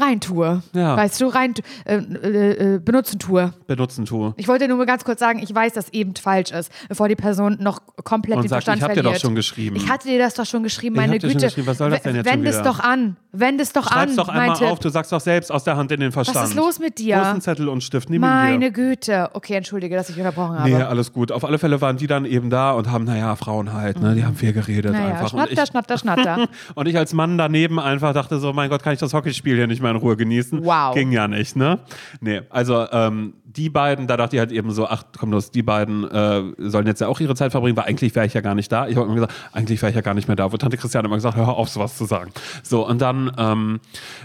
reintue. 0.00 0.62
Ja. 0.74 0.96
Weißt 0.96 1.20
du, 1.20 1.26
rein 1.26 1.54
äh, 1.84 1.94
äh, 1.96 2.78
benutzen 2.78 3.18
tue. 3.18 3.52
Benutzen 3.66 4.04
tue. 4.04 4.34
Ich 4.36 4.48
wollte 4.48 4.68
nur 4.68 4.76
mal 4.78 4.86
ganz 4.86 5.04
kurz 5.04 5.20
sagen, 5.20 5.40
ich 5.42 5.54
weiß, 5.54 5.72
dass 5.74 5.92
eben 5.92 6.14
falsch 6.14 6.50
ist, 6.52 6.70
bevor 6.88 7.08
die 7.08 7.16
Person 7.16 7.56
noch 7.60 7.80
komplett 8.04 8.36
Und 8.36 8.44
den 8.44 8.48
sagt, 8.48 8.64
Verstand 8.64 8.78
ich 8.78 8.82
hab 8.84 8.90
dir 8.90 9.02
verliert. 9.02 9.16
doch 9.16 9.20
schon 9.20 9.34
geschrieben. 9.34 9.76
Ich 9.76 9.88
hatte 9.88 10.08
dir 10.08 10.18
das 10.18 10.34
doch 10.34 10.46
schon 10.46 10.62
geschrieben, 10.62 10.94
Ich 10.96 11.00
meine 11.00 11.12
hab 11.14 11.20
dir 11.20 11.26
schon 11.28 11.34
Güte. 11.34 11.46
geschrieben, 11.46 11.66
was 11.66 11.78
soll 11.78 11.90
das 11.90 12.02
denn 12.02 12.14
jetzt 12.16 12.28
schon 12.28 12.38
Wend 12.38 12.48
es 12.48 12.54
wieder? 12.60 12.64
doch 12.64 12.80
an. 12.80 13.16
Wend 13.38 13.60
es 13.60 13.72
doch 13.72 13.88
Schreib's 13.88 14.12
an, 14.12 14.16
doch 14.16 14.28
einmal 14.28 14.64
auf, 14.64 14.78
du 14.78 14.88
sagst 14.88 15.12
doch 15.12 15.20
selbst 15.20 15.52
aus 15.52 15.64
der 15.64 15.76
Hand 15.76 15.92
in 15.92 16.00
den 16.00 16.12
Verstand. 16.12 16.48
ist 16.48 16.54
los 16.54 16.78
mit 16.78 16.98
dir? 16.98 17.22
Ein 17.22 17.40
Zettel 17.40 17.68
und 17.68 17.82
Stift? 17.82 18.08
Nimm 18.08 18.22
ihn 18.22 18.28
Meine 18.28 18.66
dir. 18.66 18.70
Güte. 18.70 19.30
Okay, 19.34 19.54
entschuldige, 19.54 19.94
dass 19.94 20.08
ich 20.08 20.16
unterbrochen 20.16 20.58
habe. 20.58 20.70
Nee, 20.70 20.82
alles 20.82 21.12
gut. 21.12 21.32
Auf 21.32 21.44
alle 21.44 21.58
Fälle 21.58 21.80
waren 21.80 21.96
die 21.96 22.06
dann 22.06 22.24
eben 22.24 22.50
da 22.50 22.72
und 22.72 22.90
haben, 22.90 23.04
naja, 23.04 23.36
Frauen 23.36 23.72
halt, 23.72 24.00
ne? 24.00 24.14
Die 24.14 24.24
haben 24.24 24.36
viel 24.36 24.52
geredet 24.52 24.92
naja, 24.92 25.08
einfach. 25.08 25.32
Und 25.32 25.48
schnatter, 25.48 25.62
ich, 25.62 25.68
schnatter, 25.68 25.98
schnatter. 25.98 26.48
und 26.74 26.86
ich 26.86 26.96
als 26.96 27.12
Mann 27.12 27.36
daneben 27.38 27.78
einfach 27.78 28.12
dachte 28.12 28.38
so, 28.38 28.52
mein 28.52 28.70
Gott, 28.70 28.82
kann 28.82 28.92
ich 28.92 29.00
das 29.00 29.12
Hockeyspiel 29.12 29.56
hier 29.56 29.66
nicht 29.66 29.82
mal 29.82 29.90
in 29.90 29.96
Ruhe 29.96 30.16
genießen? 30.16 30.64
Wow. 30.64 30.94
Ging 30.94 31.12
ja 31.12 31.28
nicht, 31.28 31.56
ne? 31.56 31.80
Nee, 32.20 32.42
also 32.50 32.86
ähm, 32.90 33.34
die 33.56 33.70
beiden, 33.70 34.06
da 34.06 34.16
dachte 34.16 34.36
ich 34.36 34.40
halt 34.40 34.52
eben 34.52 34.70
so, 34.70 34.86
ach 34.86 35.04
komm 35.18 35.32
los, 35.32 35.50
die 35.50 35.62
beiden 35.62 36.04
äh, 36.04 36.42
sollen 36.58 36.86
jetzt 36.86 37.00
ja 37.00 37.08
auch 37.08 37.20
ihre 37.20 37.34
Zeit 37.34 37.52
verbringen, 37.52 37.76
weil 37.76 37.84
eigentlich 37.84 38.14
wäre 38.14 38.26
ich 38.26 38.34
ja 38.34 38.40
gar 38.40 38.54
nicht 38.54 38.70
da. 38.70 38.86
Ich 38.86 38.96
habe 38.96 39.06
immer 39.06 39.14
gesagt, 39.14 39.32
eigentlich 39.52 39.80
wäre 39.80 39.90
ich 39.90 39.96
ja 39.96 40.02
gar 40.02 40.14
nicht 40.14 40.28
mehr 40.28 40.36
da. 40.36 40.52
Wo 40.52 40.56
Tante 40.56 40.76
Christiane 40.76 41.06
immer 41.06 41.16
gesagt, 41.16 41.36
hör 41.36 41.48
auf, 41.48 41.68
sowas 41.68 41.96
zu 41.96 42.04
sagen. 42.04 42.32
So, 42.62 42.86
und 42.86 43.00
dann 43.00 43.25
ähm, 43.36 43.80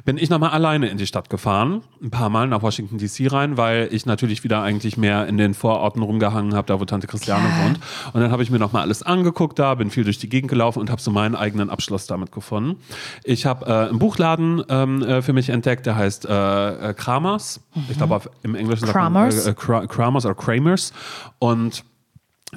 bin 0.06 0.18
ich 0.18 0.30
nochmal 0.30 0.52
alleine 0.52 0.88
in 0.90 0.98
die 0.98 1.08
Stadt 1.08 1.30
gefahren, 1.30 1.82
ein 2.02 2.10
paar 2.12 2.30
Mal 2.30 2.48
nach 2.48 2.62
Washington 2.62 2.98
DC 2.98 3.32
rein, 3.32 3.58
weil 3.58 3.90
ich 3.92 4.06
natürlich 4.06 4.44
wieder 4.44 4.62
eigentlich 4.62 4.98
mehr 4.98 5.28
in 5.28 5.38
den 5.38 5.54
Vororten 5.54 6.02
rumgehangen 6.02 6.54
habe, 6.56 6.68
da 6.68 6.80
wo 6.80 6.86
Tante 6.86 7.08
Christiane 7.08 7.48
Klar. 7.48 7.64
wohnt. 7.66 7.80
Und 8.14 8.22
dann 8.22 8.32
habe 8.32 8.44
ich 8.44 8.50
mir 8.52 8.60
nochmal 8.60 8.82
alles 8.84 9.04
angeguckt 9.04 9.60
da, 9.60 9.76
bin 9.76 9.90
viel 9.92 10.04
durch 10.04 10.18
die 10.20 10.30
Gegend 10.30 10.50
gelaufen 10.50 10.80
und 10.80 10.90
habe 10.90 11.02
so 11.02 11.12
meinen 11.12 11.36
eigenen 11.36 11.70
Abschluss 11.70 12.08
damit 12.08 12.32
gefunden. 12.32 12.78
Ich 13.24 13.46
habe 13.46 13.66
äh, 13.66 13.90
einen 13.90 14.00
Buchladen 14.00 14.64
ähm, 14.70 15.02
äh, 15.04 15.22
für 15.22 15.34
mich 15.34 15.50
entdeckt, 15.50 15.86
der 15.86 15.96
heißt 15.96 16.26
äh, 16.26 16.90
äh, 16.90 16.94
Kramers. 16.94 17.60
Ich 17.90 17.98
glaube, 17.98 18.22
im 18.44 18.56
Englischen 18.56 18.86
sagt 18.86 18.96
man 18.96 19.04
Kramers? 19.14 19.46
äh, 19.46 19.52
äh, 19.52 19.54
Kra- 19.54 19.88
Kramers 19.88 20.26
oder 20.26 20.36
Kramers. 20.36 20.94
Und 21.40 21.84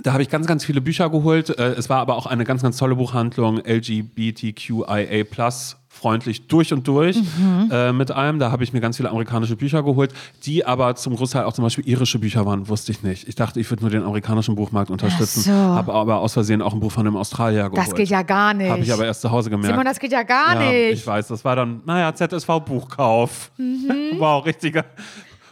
da 0.02 0.12
habe 0.12 0.22
ich 0.24 0.28
ganz, 0.28 0.48
ganz 0.48 0.64
viele 0.64 0.80
Bücher 0.80 1.08
geholt. 1.08 1.50
Äh, 1.56 1.74
Es 1.74 1.88
war 1.88 1.98
aber 2.00 2.16
auch 2.16 2.26
eine 2.26 2.42
ganz, 2.44 2.62
ganz 2.62 2.76
tolle 2.78 2.96
Buchhandlung, 2.96 3.60
LGBTQIA 3.64 5.24
freundlich 5.94 6.46
durch 6.48 6.72
und 6.72 6.86
durch 6.88 7.16
Mhm. 7.16 7.70
äh, 7.70 7.92
mit 7.92 8.10
allem. 8.10 8.38
Da 8.38 8.50
habe 8.50 8.64
ich 8.64 8.72
mir 8.72 8.80
ganz 8.80 8.96
viele 8.96 9.08
amerikanische 9.10 9.56
Bücher 9.56 9.82
geholt, 9.82 10.12
die 10.44 10.66
aber 10.66 10.96
zum 10.96 11.14
Großteil 11.16 11.44
auch 11.44 11.52
zum 11.52 11.64
Beispiel 11.64 11.86
irische 11.88 12.18
Bücher 12.18 12.44
waren, 12.44 12.68
wusste 12.68 12.92
ich 12.92 13.02
nicht. 13.02 13.28
Ich 13.28 13.36
dachte, 13.36 13.60
ich 13.60 13.70
würde 13.70 13.82
nur 13.84 13.90
den 13.90 14.02
amerikanischen 14.02 14.54
Buchmarkt 14.56 14.90
unterstützen, 14.90 15.40
so. 15.42 15.52
habe 15.52 15.92
aber 15.94 16.18
aus 16.18 16.32
Versehen 16.34 16.60
auch 16.62 16.74
ein 16.74 16.80
Buch 16.80 16.92
von 16.92 17.06
einem 17.06 17.16
Australier 17.16 17.70
geholt. 17.70 17.78
Das 17.78 17.94
geht 17.94 18.08
ja 18.08 18.22
gar 18.22 18.52
nicht. 18.54 18.70
Habe 18.70 18.82
ich 18.82 18.92
aber 18.92 19.04
erst 19.06 19.20
zu 19.20 19.30
Hause 19.30 19.50
gemerkt. 19.50 19.72
Simon, 19.72 19.84
das 19.84 19.98
geht 19.98 20.12
ja 20.12 20.22
gar 20.24 20.60
ja, 20.60 20.70
nicht. 20.72 20.92
ich 21.00 21.06
weiß, 21.06 21.28
das 21.28 21.44
war 21.44 21.54
dann, 21.56 21.80
naja, 21.86 22.12
ZSV-Buchkauf. 22.14 23.50
Mhm. 23.56 23.90
Wow, 24.18 24.44
richtiger. 24.44 24.84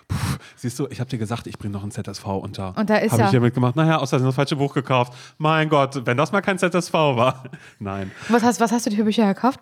Puh, 0.09 0.17
siehst 0.57 0.79
du, 0.79 0.87
ich 0.91 1.01
habe 1.01 1.09
dir 1.11 1.19
gesagt, 1.19 1.47
ich 1.47 1.59
bringe 1.59 1.73
noch 1.73 1.83
ein 1.85 1.91
ZSV 1.91 2.27
unter. 2.27 2.77
Und 2.77 2.91
da 2.91 2.97
ist 2.97 3.13
Habe 3.13 3.23
er. 3.23 3.27
ich 3.27 3.31
hier 3.31 3.41
mitgemacht. 3.41 3.77
Naja, 3.77 3.99
aus 3.99 4.11
Versehen 4.11 4.27
das 4.27 4.35
falsche 4.35 4.57
Buch 4.57 4.75
gekauft. 4.75 5.13
Mein 5.39 5.69
Gott, 5.69 6.03
wenn 6.05 6.17
das 6.17 6.33
mal 6.33 6.41
kein 6.43 6.59
ZSV 6.59 6.93
war. 6.93 7.45
Nein. 7.79 8.11
was, 8.29 8.43
hast, 8.43 8.61
was 8.61 8.73
hast 8.73 8.87
du 8.87 8.91
dir 8.91 8.97
für 8.97 9.05
Bücher 9.05 9.27
gekauft? 9.33 9.61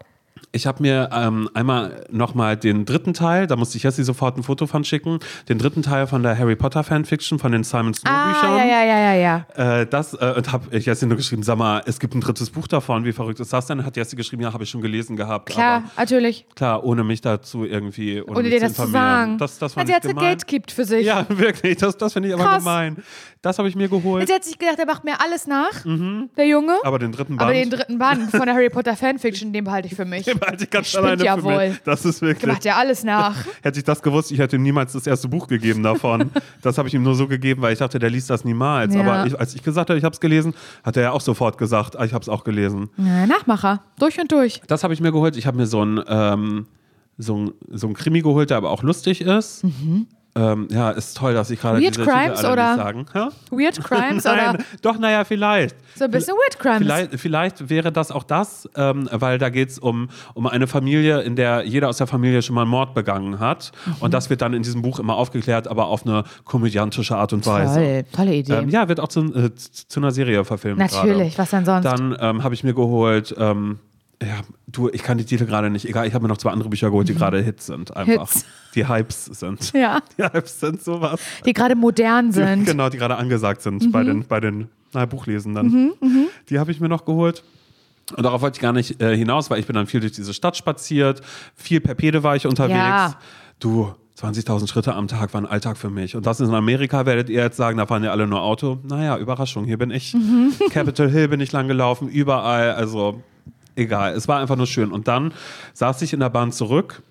Ich 0.52 0.66
habe 0.66 0.82
mir 0.82 1.10
ähm, 1.12 1.48
einmal 1.54 2.04
nochmal 2.10 2.56
den 2.56 2.84
dritten 2.84 3.14
Teil, 3.14 3.46
da 3.46 3.56
musste 3.56 3.76
ich 3.76 3.84
Jessie 3.84 4.02
sofort 4.02 4.36
ein 4.36 4.42
Foto 4.42 4.66
von 4.66 4.84
schicken, 4.84 5.18
den 5.48 5.58
dritten 5.58 5.82
Teil 5.82 6.06
von 6.06 6.22
der 6.22 6.36
Harry 6.38 6.56
Potter 6.56 6.82
Fanfiction, 6.82 7.38
von 7.38 7.52
den 7.52 7.62
Simon 7.64 7.94
Snow 7.94 8.10
Büchern. 8.10 8.50
Ah, 8.50 8.58
ja, 8.58 8.64
ja, 8.64 8.84
ja, 8.84 9.14
ja, 9.14 9.44
ja. 9.56 9.80
Äh, 9.80 9.86
das 9.86 10.14
äh, 10.14 10.34
und 10.36 10.50
habe 10.52 10.76
ich 10.76 10.86
Jessie 10.86 11.06
nur 11.06 11.16
geschrieben, 11.16 11.42
sag 11.42 11.58
mal, 11.58 11.82
es 11.86 12.00
gibt 12.00 12.14
ein 12.14 12.20
drittes 12.20 12.50
Buch 12.50 12.66
davon, 12.66 13.04
wie 13.04 13.12
verrückt 13.12 13.40
ist 13.40 13.52
das 13.52 13.66
denn? 13.66 13.84
Hat 13.84 13.96
Jessie 13.96 14.16
geschrieben, 14.16 14.42
ja, 14.42 14.52
habe 14.52 14.64
ich 14.64 14.70
schon 14.70 14.80
gelesen 14.80 15.16
gehabt. 15.16 15.50
Klar, 15.50 15.76
Aber 15.76 15.84
natürlich. 15.96 16.46
klar, 16.54 16.84
ohne 16.84 17.04
mich 17.04 17.20
dazu 17.20 17.64
irgendwie, 17.64 18.20
ohne, 18.20 18.32
Ohne 18.32 18.42
mich 18.44 18.52
dir 18.54 18.60
das 18.60 18.74
zu 18.74 18.86
sagen. 18.86 19.38
Das, 19.38 19.58
das 19.58 19.74
fand 19.74 19.88
sie 19.88 19.94
ich 19.94 20.00
gemein. 20.00 20.24
Geld 20.24 20.46
gibt 20.46 20.72
für 20.72 20.84
sich. 20.84 21.06
Ja, 21.06 21.26
wirklich, 21.28 21.76
das, 21.76 21.96
das 21.96 22.12
finde 22.12 22.28
ich 22.28 22.34
aber 22.34 22.44
Krass. 22.44 22.58
gemein. 22.58 22.96
Das 23.42 23.58
habe 23.58 23.68
ich 23.68 23.76
mir 23.76 23.88
geholt. 23.88 24.28
Jetzt 24.28 24.34
hat 24.34 24.44
sich 24.44 24.58
gedacht, 24.58 24.78
er 24.78 24.86
macht 24.86 25.04
mir 25.04 25.20
alles 25.20 25.46
nach, 25.46 25.84
der 26.36 26.46
Junge. 26.46 26.74
Aber 26.84 26.98
den 26.98 27.12
dritten 27.12 27.36
Band. 27.36 27.42
Aber 27.42 27.52
den 27.54 27.70
dritten 27.70 27.98
Band 27.98 28.30
von 28.30 28.42
der 28.44 28.54
Harry 28.54 28.68
Potter 28.68 28.96
Fanfiction, 28.96 29.52
den 29.52 29.64
behalte 29.64 29.88
ich 29.88 29.94
für 29.94 30.04
mich. 30.04 30.29
Behalte 30.34 30.64
ich 30.64 30.70
ganz 30.70 30.88
Spinnt 30.88 31.04
alleine 31.04 31.24
ja 31.24 31.36
für 31.36 31.42
wohl. 31.44 31.68
mich. 31.68 31.78
Das 31.84 32.04
ist 32.04 32.20
wirklich. 32.22 32.52
Macht 32.52 32.64
ja 32.64 32.76
alles 32.76 33.04
nach. 33.04 33.36
Hätte 33.62 33.78
ich 33.78 33.84
das 33.84 34.02
gewusst, 34.02 34.30
ich 34.30 34.38
hätte 34.38 34.56
ihm 34.56 34.62
niemals 34.62 34.92
das 34.92 35.06
erste 35.06 35.28
Buch 35.28 35.46
gegeben 35.46 35.82
davon. 35.82 36.30
das 36.62 36.78
habe 36.78 36.88
ich 36.88 36.94
ihm 36.94 37.02
nur 37.02 37.14
so 37.14 37.26
gegeben, 37.26 37.62
weil 37.62 37.72
ich 37.72 37.78
dachte, 37.78 37.98
der 37.98 38.10
liest 38.10 38.30
das 38.30 38.44
niemals. 38.44 38.94
Ja. 38.94 39.00
Aber 39.00 39.26
ich, 39.26 39.38
als 39.38 39.54
ich 39.54 39.62
gesagt 39.62 39.90
habe, 39.90 39.98
ich 39.98 40.04
habe 40.04 40.12
es 40.12 40.20
gelesen, 40.20 40.54
hat 40.82 40.96
er 40.96 41.02
ja 41.04 41.10
auch 41.12 41.20
sofort 41.20 41.58
gesagt, 41.58 41.98
ah, 41.98 42.04
ich 42.04 42.12
habe 42.12 42.22
es 42.22 42.28
auch 42.28 42.44
gelesen. 42.44 42.90
Ja, 42.96 43.26
Nachmacher. 43.26 43.82
Durch 43.98 44.18
und 44.20 44.30
durch. 44.32 44.60
Das 44.66 44.84
habe 44.84 44.94
ich 44.94 45.00
mir 45.00 45.12
geholt. 45.12 45.36
Ich 45.36 45.46
habe 45.46 45.56
mir 45.56 45.66
so 45.66 45.84
ein, 45.84 46.02
ähm, 46.06 46.66
so, 47.18 47.36
ein, 47.36 47.52
so 47.70 47.86
ein 47.86 47.94
Krimi 47.94 48.20
geholt, 48.22 48.50
der 48.50 48.56
aber 48.56 48.70
auch 48.70 48.82
lustig 48.82 49.20
ist. 49.20 49.64
Ähm, 50.36 50.68
ja, 50.70 50.90
ist 50.90 51.16
toll, 51.16 51.34
dass 51.34 51.50
ich 51.50 51.60
gerade 51.60 51.80
Weird 51.80 51.96
diese 51.96 52.06
Crimes 52.06 52.40
Titel 52.40 52.52
oder? 52.52 52.76
sagen. 52.76 53.06
Hä? 53.12 53.28
Weird 53.50 53.82
Crimes 53.82 54.24
Nein, 54.24 54.54
oder 54.54 54.64
doch, 54.80 54.98
naja, 54.98 55.24
vielleicht. 55.24 55.74
so 55.96 56.04
ein 56.04 56.10
bisschen 56.10 56.34
Weird 56.34 56.58
Crimes. 56.58 56.78
Vielleicht, 56.78 57.20
vielleicht 57.20 57.68
wäre 57.68 57.90
das 57.90 58.12
auch 58.12 58.22
das, 58.22 58.68
ähm, 58.76 59.08
weil 59.10 59.38
da 59.38 59.48
geht 59.48 59.70
es 59.70 59.78
um, 59.80 60.08
um 60.34 60.46
eine 60.46 60.68
Familie, 60.68 61.22
in 61.22 61.34
der 61.34 61.64
jeder 61.64 61.88
aus 61.88 61.96
der 61.96 62.06
Familie 62.06 62.42
schon 62.42 62.54
mal 62.54 62.62
einen 62.62 62.70
Mord 62.70 62.94
begangen 62.94 63.40
hat. 63.40 63.72
Mhm. 63.86 63.94
Und 64.00 64.14
das 64.14 64.30
wird 64.30 64.40
dann 64.40 64.54
in 64.54 64.62
diesem 64.62 64.82
Buch 64.82 65.00
immer 65.00 65.16
aufgeklärt, 65.16 65.66
aber 65.66 65.86
auf 65.86 66.06
eine 66.06 66.22
komödiantische 66.44 67.16
Art 67.16 67.32
und 67.32 67.44
Weise. 67.46 67.74
Toll, 67.80 68.04
tolle 68.12 68.34
Idee. 68.34 68.52
Ähm, 68.52 68.68
ja, 68.68 68.88
wird 68.88 69.00
auch 69.00 69.08
zu, 69.08 69.34
äh, 69.34 69.50
zu 69.54 69.98
einer 69.98 70.12
Serie 70.12 70.44
verfilmt. 70.44 70.78
Natürlich, 70.78 71.34
gerade. 71.34 71.38
was 71.38 71.50
denn 71.50 71.64
sonst? 71.64 71.84
Dann 71.84 72.16
ähm, 72.20 72.44
habe 72.44 72.54
ich 72.54 72.62
mir 72.62 72.74
geholt, 72.74 73.34
ähm, 73.36 73.80
ja, 74.22 74.40
Du, 74.72 74.88
ich 74.88 75.02
kann 75.02 75.18
die 75.18 75.24
Titel 75.24 75.46
gerade 75.46 75.70
nicht. 75.70 75.84
Egal, 75.88 76.06
ich 76.06 76.14
habe 76.14 76.22
mir 76.22 76.28
noch 76.28 76.36
zwei 76.38 76.50
andere 76.50 76.68
Bücher 76.68 76.90
geholt, 76.90 77.08
die 77.08 77.14
gerade 77.14 77.40
Hits 77.40 77.66
sind. 77.66 77.96
Einfach. 77.96 78.28
Mhm. 78.28 78.32
Hits. 78.32 78.44
Die 78.74 78.86
Hypes 78.88 79.24
sind. 79.26 79.72
Ja. 79.72 80.00
Die 80.18 80.22
Hypes 80.22 80.60
sind 80.60 80.82
sowas. 80.82 81.20
Die 81.44 81.52
gerade 81.52 81.74
modern 81.74 82.30
sind. 82.30 82.66
Genau, 82.66 82.88
die 82.88 82.98
gerade 82.98 83.16
angesagt 83.16 83.62
sind 83.62 83.82
Mhm. 83.84 83.90
bei 83.92 84.04
den, 84.04 84.24
bei 84.26 84.38
den 84.40 84.68
na, 84.92 85.06
Buchlesenden. 85.06 85.92
Die 86.48 86.58
habe 86.58 86.70
ich 86.70 86.80
mir 86.80 86.88
noch 86.88 87.04
geholt. 87.04 87.42
Und 88.16 88.24
darauf 88.24 88.42
wollte 88.42 88.56
ich 88.58 88.60
gar 88.60 88.72
nicht 88.72 89.00
äh, 89.02 89.16
hinaus, 89.16 89.50
weil 89.50 89.58
ich 89.60 89.66
bin 89.66 89.74
dann 89.74 89.86
viel 89.86 90.00
durch 90.00 90.12
diese 90.12 90.34
Stadt 90.34 90.56
spaziert. 90.56 91.20
Viel 91.54 91.80
per 91.80 91.94
Pede 91.94 92.22
war 92.22 92.34
ich 92.36 92.46
unterwegs. 92.46 92.76
Ja. 92.76 93.14
Du, 93.60 93.92
20.000 94.20 94.68
Schritte 94.68 94.94
am 94.94 95.06
Tag 95.08 95.32
war 95.32 95.40
ein 95.40 95.46
Alltag 95.46 95.76
für 95.78 95.90
mich. 95.90 96.14
Und 96.16 96.26
das 96.26 96.40
ist 96.40 96.48
in 96.48 96.54
Amerika, 96.54 97.06
werdet 97.06 97.28
ihr 97.30 97.42
jetzt 97.42 97.56
sagen, 97.56 97.78
da 97.78 97.86
fahren 97.86 98.04
ja 98.04 98.10
alle 98.10 98.26
nur 98.26 98.42
Auto. 98.42 98.78
Naja, 98.82 99.16
Überraschung, 99.18 99.64
hier 99.64 99.78
bin 99.78 99.90
ich. 99.90 100.14
Mhm. 100.14 100.52
Capitol 100.70 101.08
Hill 101.10 101.28
bin 101.28 101.40
ich 101.40 101.52
lang 101.52 101.68
gelaufen, 101.68 102.08
überall. 102.08 102.72
Also 102.72 103.22
egal, 103.80 104.14
es 104.14 104.28
war 104.28 104.40
einfach 104.40 104.56
nur 104.56 104.66
schön. 104.66 104.92
Und 104.92 105.08
dann 105.08 105.32
saß 105.74 106.02
ich 106.02 106.12
in 106.12 106.20
der 106.20 106.30
Bahn 106.30 106.52
zurück 106.52 107.02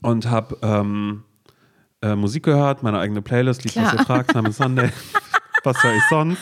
und 0.00 0.30
habe 0.30 0.56
ähm, 0.62 1.24
äh, 2.02 2.14
Musik 2.14 2.44
gehört, 2.44 2.82
meine 2.82 2.98
eigene 2.98 3.22
Playlist, 3.22 3.64
lieb, 3.64 3.76
was 3.76 3.92
ihr 3.92 4.04
fragt, 4.04 4.34
Name 4.34 4.52
Sunday. 4.52 4.90
was 5.64 5.82
höre 5.82 5.94
ich 5.94 6.02
sonst? 6.10 6.40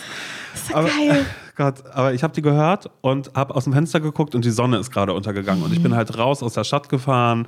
aber, 0.72 0.88
geil. 0.88 1.26
Gott, 1.60 1.84
aber 1.92 2.14
ich 2.14 2.22
habe 2.22 2.32
die 2.32 2.40
gehört 2.40 2.88
und 3.02 3.32
habe 3.34 3.54
aus 3.54 3.64
dem 3.64 3.74
Fenster 3.74 4.00
geguckt 4.00 4.34
und 4.34 4.46
die 4.46 4.50
Sonne 4.50 4.78
ist 4.78 4.90
gerade 4.90 5.12
untergegangen. 5.12 5.62
Und 5.62 5.72
ich 5.72 5.78
Mhm. 5.80 5.82
bin 5.82 5.94
halt 5.94 6.16
raus 6.16 6.42
aus 6.42 6.54
der 6.54 6.64
Stadt 6.64 6.88
gefahren 6.88 7.46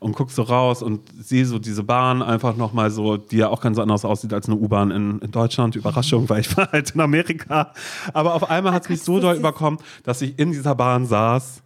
und 0.00 0.14
guck 0.14 0.30
so 0.30 0.42
raus 0.42 0.82
und 0.82 1.00
sehe 1.18 1.46
so 1.46 1.58
diese 1.58 1.82
Bahn 1.82 2.20
einfach 2.22 2.56
nochmal 2.56 2.90
so, 2.90 3.16
die 3.16 3.38
ja 3.38 3.48
auch 3.48 3.62
ganz 3.62 3.78
anders 3.78 4.04
aussieht 4.04 4.34
als 4.34 4.48
eine 4.48 4.56
U-Bahn 4.56 4.90
in, 4.90 5.18
in 5.20 5.30
Deutschland. 5.30 5.76
Überraschung, 5.76 6.28
weil 6.28 6.40
ich 6.40 6.54
war 6.58 6.70
halt 6.72 6.90
in 6.90 7.00
Amerika. 7.00 7.72
Aber 8.12 8.34
auf 8.34 8.50
einmal 8.50 8.74
hat 8.74 8.82
es 8.82 8.88
mich 8.90 9.00
so 9.02 9.18
doll 9.18 9.36
überkommen, 9.36 9.80
dass 10.02 10.20
ich 10.20 10.38
in 10.38 10.52
dieser 10.52 10.74
Bahn 10.74 11.06
saß 11.06 11.62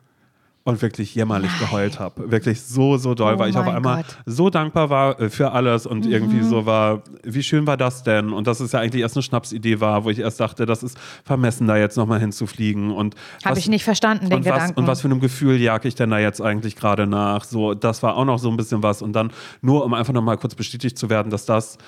und 0.68 0.83
wirklich 0.83 1.14
jämmerlich 1.14 1.50
geheult 1.59 1.98
habe. 1.98 2.31
Wirklich 2.31 2.61
so, 2.61 2.98
so 2.98 3.14
doll, 3.14 3.35
Oh 3.37 3.38
weil 3.38 3.48
ich 3.50 3.57
auf 3.57 3.66
einmal 3.66 4.02
Gott. 4.02 4.18
so 4.26 4.50
dankbar 4.50 4.90
war 4.90 5.18
äh, 5.18 5.31
für 5.31 5.52
alles 5.52 5.87
und 5.87 6.04
irgendwie 6.04 6.37
Mhm. 6.42 6.48
so 6.48 6.66
war, 6.66 7.02
wie 7.24 7.42
schön 7.42 7.66
war 7.66 7.78
das 7.78 8.02
denn? 8.02 8.35
Und 8.35 8.46
dass 8.46 8.61
es 8.61 8.72
ja 8.72 8.81
eigentlich 8.81 9.00
erst 9.00 9.16
eine 9.16 9.22
Schnapsidee 9.22 9.81
war, 9.81 10.04
wo 10.04 10.11
ich 10.11 10.18
erst 10.18 10.40
dachte, 10.40 10.66
das 10.66 10.83
ist 10.83 10.98
vermessen, 11.24 11.66
da 11.66 11.78
jetzt 11.78 11.96
nochmal 11.96 12.20
hinzufliegen. 12.20 12.90
Und 12.90 13.14
Habe 13.44 13.52
was- 13.57 13.59
ich 13.61 13.68
nicht 13.70 13.85
verstanden, 13.85 14.28
den 14.28 14.38
und 14.40 14.44
was, 14.44 14.52
Gedanken. 14.54 14.81
und 14.81 14.87
was 14.87 15.00
für 15.00 15.09
einem 15.09 15.20
Gefühl 15.20 15.57
jag 15.59 15.87
ich 15.87 15.94
denn 15.94 16.11
da 16.11 16.18
jetzt 16.18 16.42
eigentlich 16.42 16.76
gerade 16.76 17.07
nach? 17.07 17.44
So, 17.44 17.72
das 17.72 18.02
war 18.02 18.16
auch 18.16 18.26
noch 18.26 18.38
so 18.38 18.50
ein 18.50 18.57
bisschen 18.59 18.83
was. 18.83 19.00
Und 19.00 19.14
dann 19.14 19.31
nur, 19.62 19.85
um 19.87 19.94
einfach 19.94 20.12
nochmal 20.12 20.37
kurz 20.37 20.54
bestätigt 20.54 20.98
zu 20.98 21.09
werden, 21.09 21.31
dass 21.31 21.46
das 21.46 21.78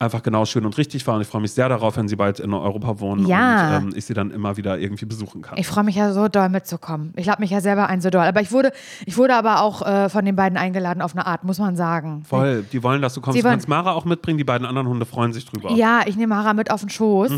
einfach 0.00 0.22
genau 0.22 0.44
schön 0.44 0.64
und 0.64 0.78
richtig 0.78 1.04
war. 1.06 1.16
Und 1.16 1.22
ich 1.22 1.26
freue 1.26 1.40
mich 1.40 1.52
sehr 1.52 1.68
darauf, 1.68 1.96
wenn 1.96 2.06
Sie 2.06 2.14
bald 2.16 2.38
in 2.38 2.54
Europa 2.54 3.00
wohnen 3.00 3.26
Ja. 3.26 3.78
und 3.78 3.88
ähm, 3.88 3.92
ich 3.96 4.04
Sie 4.04 4.14
dann 4.14 4.30
immer 4.30 4.56
wieder 4.56 4.78
irgendwie 4.78 5.06
besuchen 5.06 5.42
kann. 5.42 5.58
Ich 5.58 5.66
freue 5.66 5.82
mich 5.84 5.96
ja 5.96 6.12
so 6.12 6.28
doll 6.28 6.48
mitzukommen. 6.48 7.12
Ich 7.16 7.26
lade 7.26 7.40
mich 7.40 7.50
ja 7.50 7.60
selber 7.60 7.88
ein 7.88 8.00
so 8.00 8.08
doll. 8.10 8.22
Aber 8.24 8.40
ich 8.40 8.52
wurde, 8.52 8.70
ich 9.06 9.16
wurde 9.16 9.34
aber 9.34 9.60
auch 9.60 9.82
äh, 9.84 10.08
von 10.08 10.24
den 10.24 10.36
beiden 10.36 10.56
eingeladen 10.56 11.02
auf 11.02 11.14
eine 11.14 11.26
Art, 11.26 11.42
muss 11.42 11.58
man 11.58 11.74
sagen. 11.74 12.22
Voll, 12.28 12.62
die 12.72 12.82
wollen, 12.84 13.02
dass 13.02 13.14
du 13.14 13.20
kommst. 13.20 13.36
Sie 13.36 13.42
Du 13.42 13.48
kannst 13.48 13.68
Mara 13.68 13.92
auch 13.92 14.04
mitbringen, 14.04 14.38
die 14.38 14.44
beiden 14.44 14.66
anderen 14.66 14.86
Hunde 14.86 15.04
freuen 15.04 15.32
sich 15.32 15.44
drüber. 15.46 15.72
Ja, 15.72 16.02
ich 16.06 16.16
nehme 16.16 16.34
Mara 16.34 16.54
mit 16.54 16.70
auf 16.70 16.80
den 16.80 16.90
Schoß. 16.90 17.32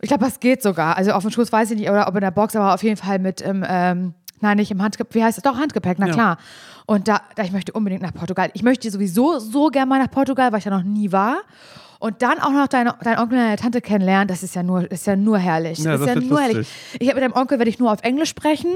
Ich 0.00 0.08
glaube, 0.08 0.24
das 0.24 0.40
geht 0.40 0.62
sogar. 0.62 0.96
Also 0.96 1.12
auf 1.12 1.22
den 1.22 1.30
Schoß 1.30 1.52
weiß 1.52 1.70
ich 1.72 1.78
nicht, 1.78 1.90
oder 1.90 2.08
ob 2.08 2.14
in 2.14 2.22
der 2.22 2.30
Box, 2.30 2.56
aber 2.56 2.72
auf 2.74 2.82
jeden 2.82 2.96
Fall 2.96 3.18
mit 3.18 3.40
im, 3.42 3.64
ähm, 3.68 4.14
nein, 4.40 4.56
nicht 4.56 4.70
im 4.70 4.82
Handgepäck, 4.82 5.14
wie 5.14 5.22
heißt 5.22 5.36
es? 5.38 5.44
Doch, 5.44 5.58
Handgepäck, 5.58 5.98
na 6.00 6.06
Ja. 6.08 6.12
klar. 6.14 6.36
Und 6.86 7.06
da, 7.06 7.20
da, 7.36 7.44
ich 7.44 7.52
möchte 7.52 7.72
unbedingt 7.72 8.02
nach 8.02 8.12
Portugal. 8.14 8.50
Ich 8.54 8.62
möchte 8.64 8.90
sowieso 8.90 9.38
so 9.38 9.68
gerne 9.68 9.86
mal 9.88 9.98
nach 10.00 10.10
Portugal, 10.10 10.50
weil 10.50 10.58
ich 10.58 10.64
da 10.64 10.70
noch 10.70 10.82
nie 10.82 11.12
war. 11.12 11.36
Und 12.02 12.20
dann 12.20 12.40
auch 12.40 12.50
noch 12.50 12.66
deine, 12.66 12.96
deinen 13.04 13.18
Onkel 13.20 13.38
und 13.38 13.44
deine 13.44 13.56
Tante 13.56 13.80
kennenlernen, 13.80 14.26
das 14.26 14.42
ist 14.42 14.56
ja 14.56 14.64
nur, 14.64 14.90
ist 14.90 15.06
ja 15.06 15.14
nur 15.14 15.38
herrlich. 15.38 15.78
Ja, 15.78 15.94
ist 15.94 16.00
das 16.00 16.08
ja 16.08 16.14
wird 16.16 16.24
nur 16.26 16.40
lustig. 16.40 16.52
herrlich. 16.54 16.68
Ich 16.98 17.08
habe 17.08 17.20
mit 17.20 17.30
deinem 17.30 17.40
Onkel 17.40 17.58
werde 17.58 17.68
ich 17.70 17.78
nur 17.78 17.92
auf 17.92 18.00
Englisch 18.02 18.30
sprechen. 18.30 18.72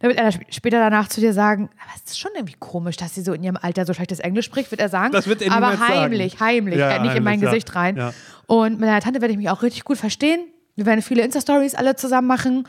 Da 0.00 0.08
wird 0.08 0.18
er 0.18 0.28
sp- 0.32 0.48
später 0.48 0.78
danach 0.78 1.08
zu 1.08 1.20
dir 1.20 1.34
sagen, 1.34 1.68
aber 1.82 1.90
es 1.94 2.10
ist 2.12 2.18
schon 2.18 2.30
irgendwie 2.34 2.54
komisch, 2.58 2.96
dass 2.96 3.14
sie 3.14 3.20
so 3.20 3.34
in 3.34 3.42
ihrem 3.42 3.58
Alter 3.60 3.84
so 3.84 3.92
schlechtes 3.92 4.20
Englisch 4.20 4.46
spricht, 4.46 4.70
wird 4.70 4.80
er 4.80 4.88
sagen. 4.88 5.12
Das 5.12 5.26
wird 5.26 5.42
er 5.42 5.52
aber 5.52 5.72
niemals 5.72 5.80
sagen. 5.80 6.00
heimlich, 6.00 6.40
heimlich, 6.40 6.78
Ja, 6.78 6.98
nicht 7.02 7.14
in 7.14 7.22
mein 7.24 7.32
heimlich, 7.34 7.42
ja. 7.42 7.50
Gesicht 7.50 7.74
rein. 7.74 7.96
Ja. 7.98 8.14
Und 8.46 8.80
mit 8.80 8.88
deiner 8.88 9.00
Tante 9.00 9.20
werde 9.20 9.32
ich 9.32 9.38
mich 9.38 9.50
auch 9.50 9.62
richtig 9.62 9.84
gut 9.84 9.98
verstehen. 9.98 10.40
Wir 10.76 10.86
werden 10.86 11.02
viele 11.02 11.22
Insta-Stories 11.24 11.74
alle 11.74 11.96
zusammen 11.96 12.26
machen. 12.26 12.66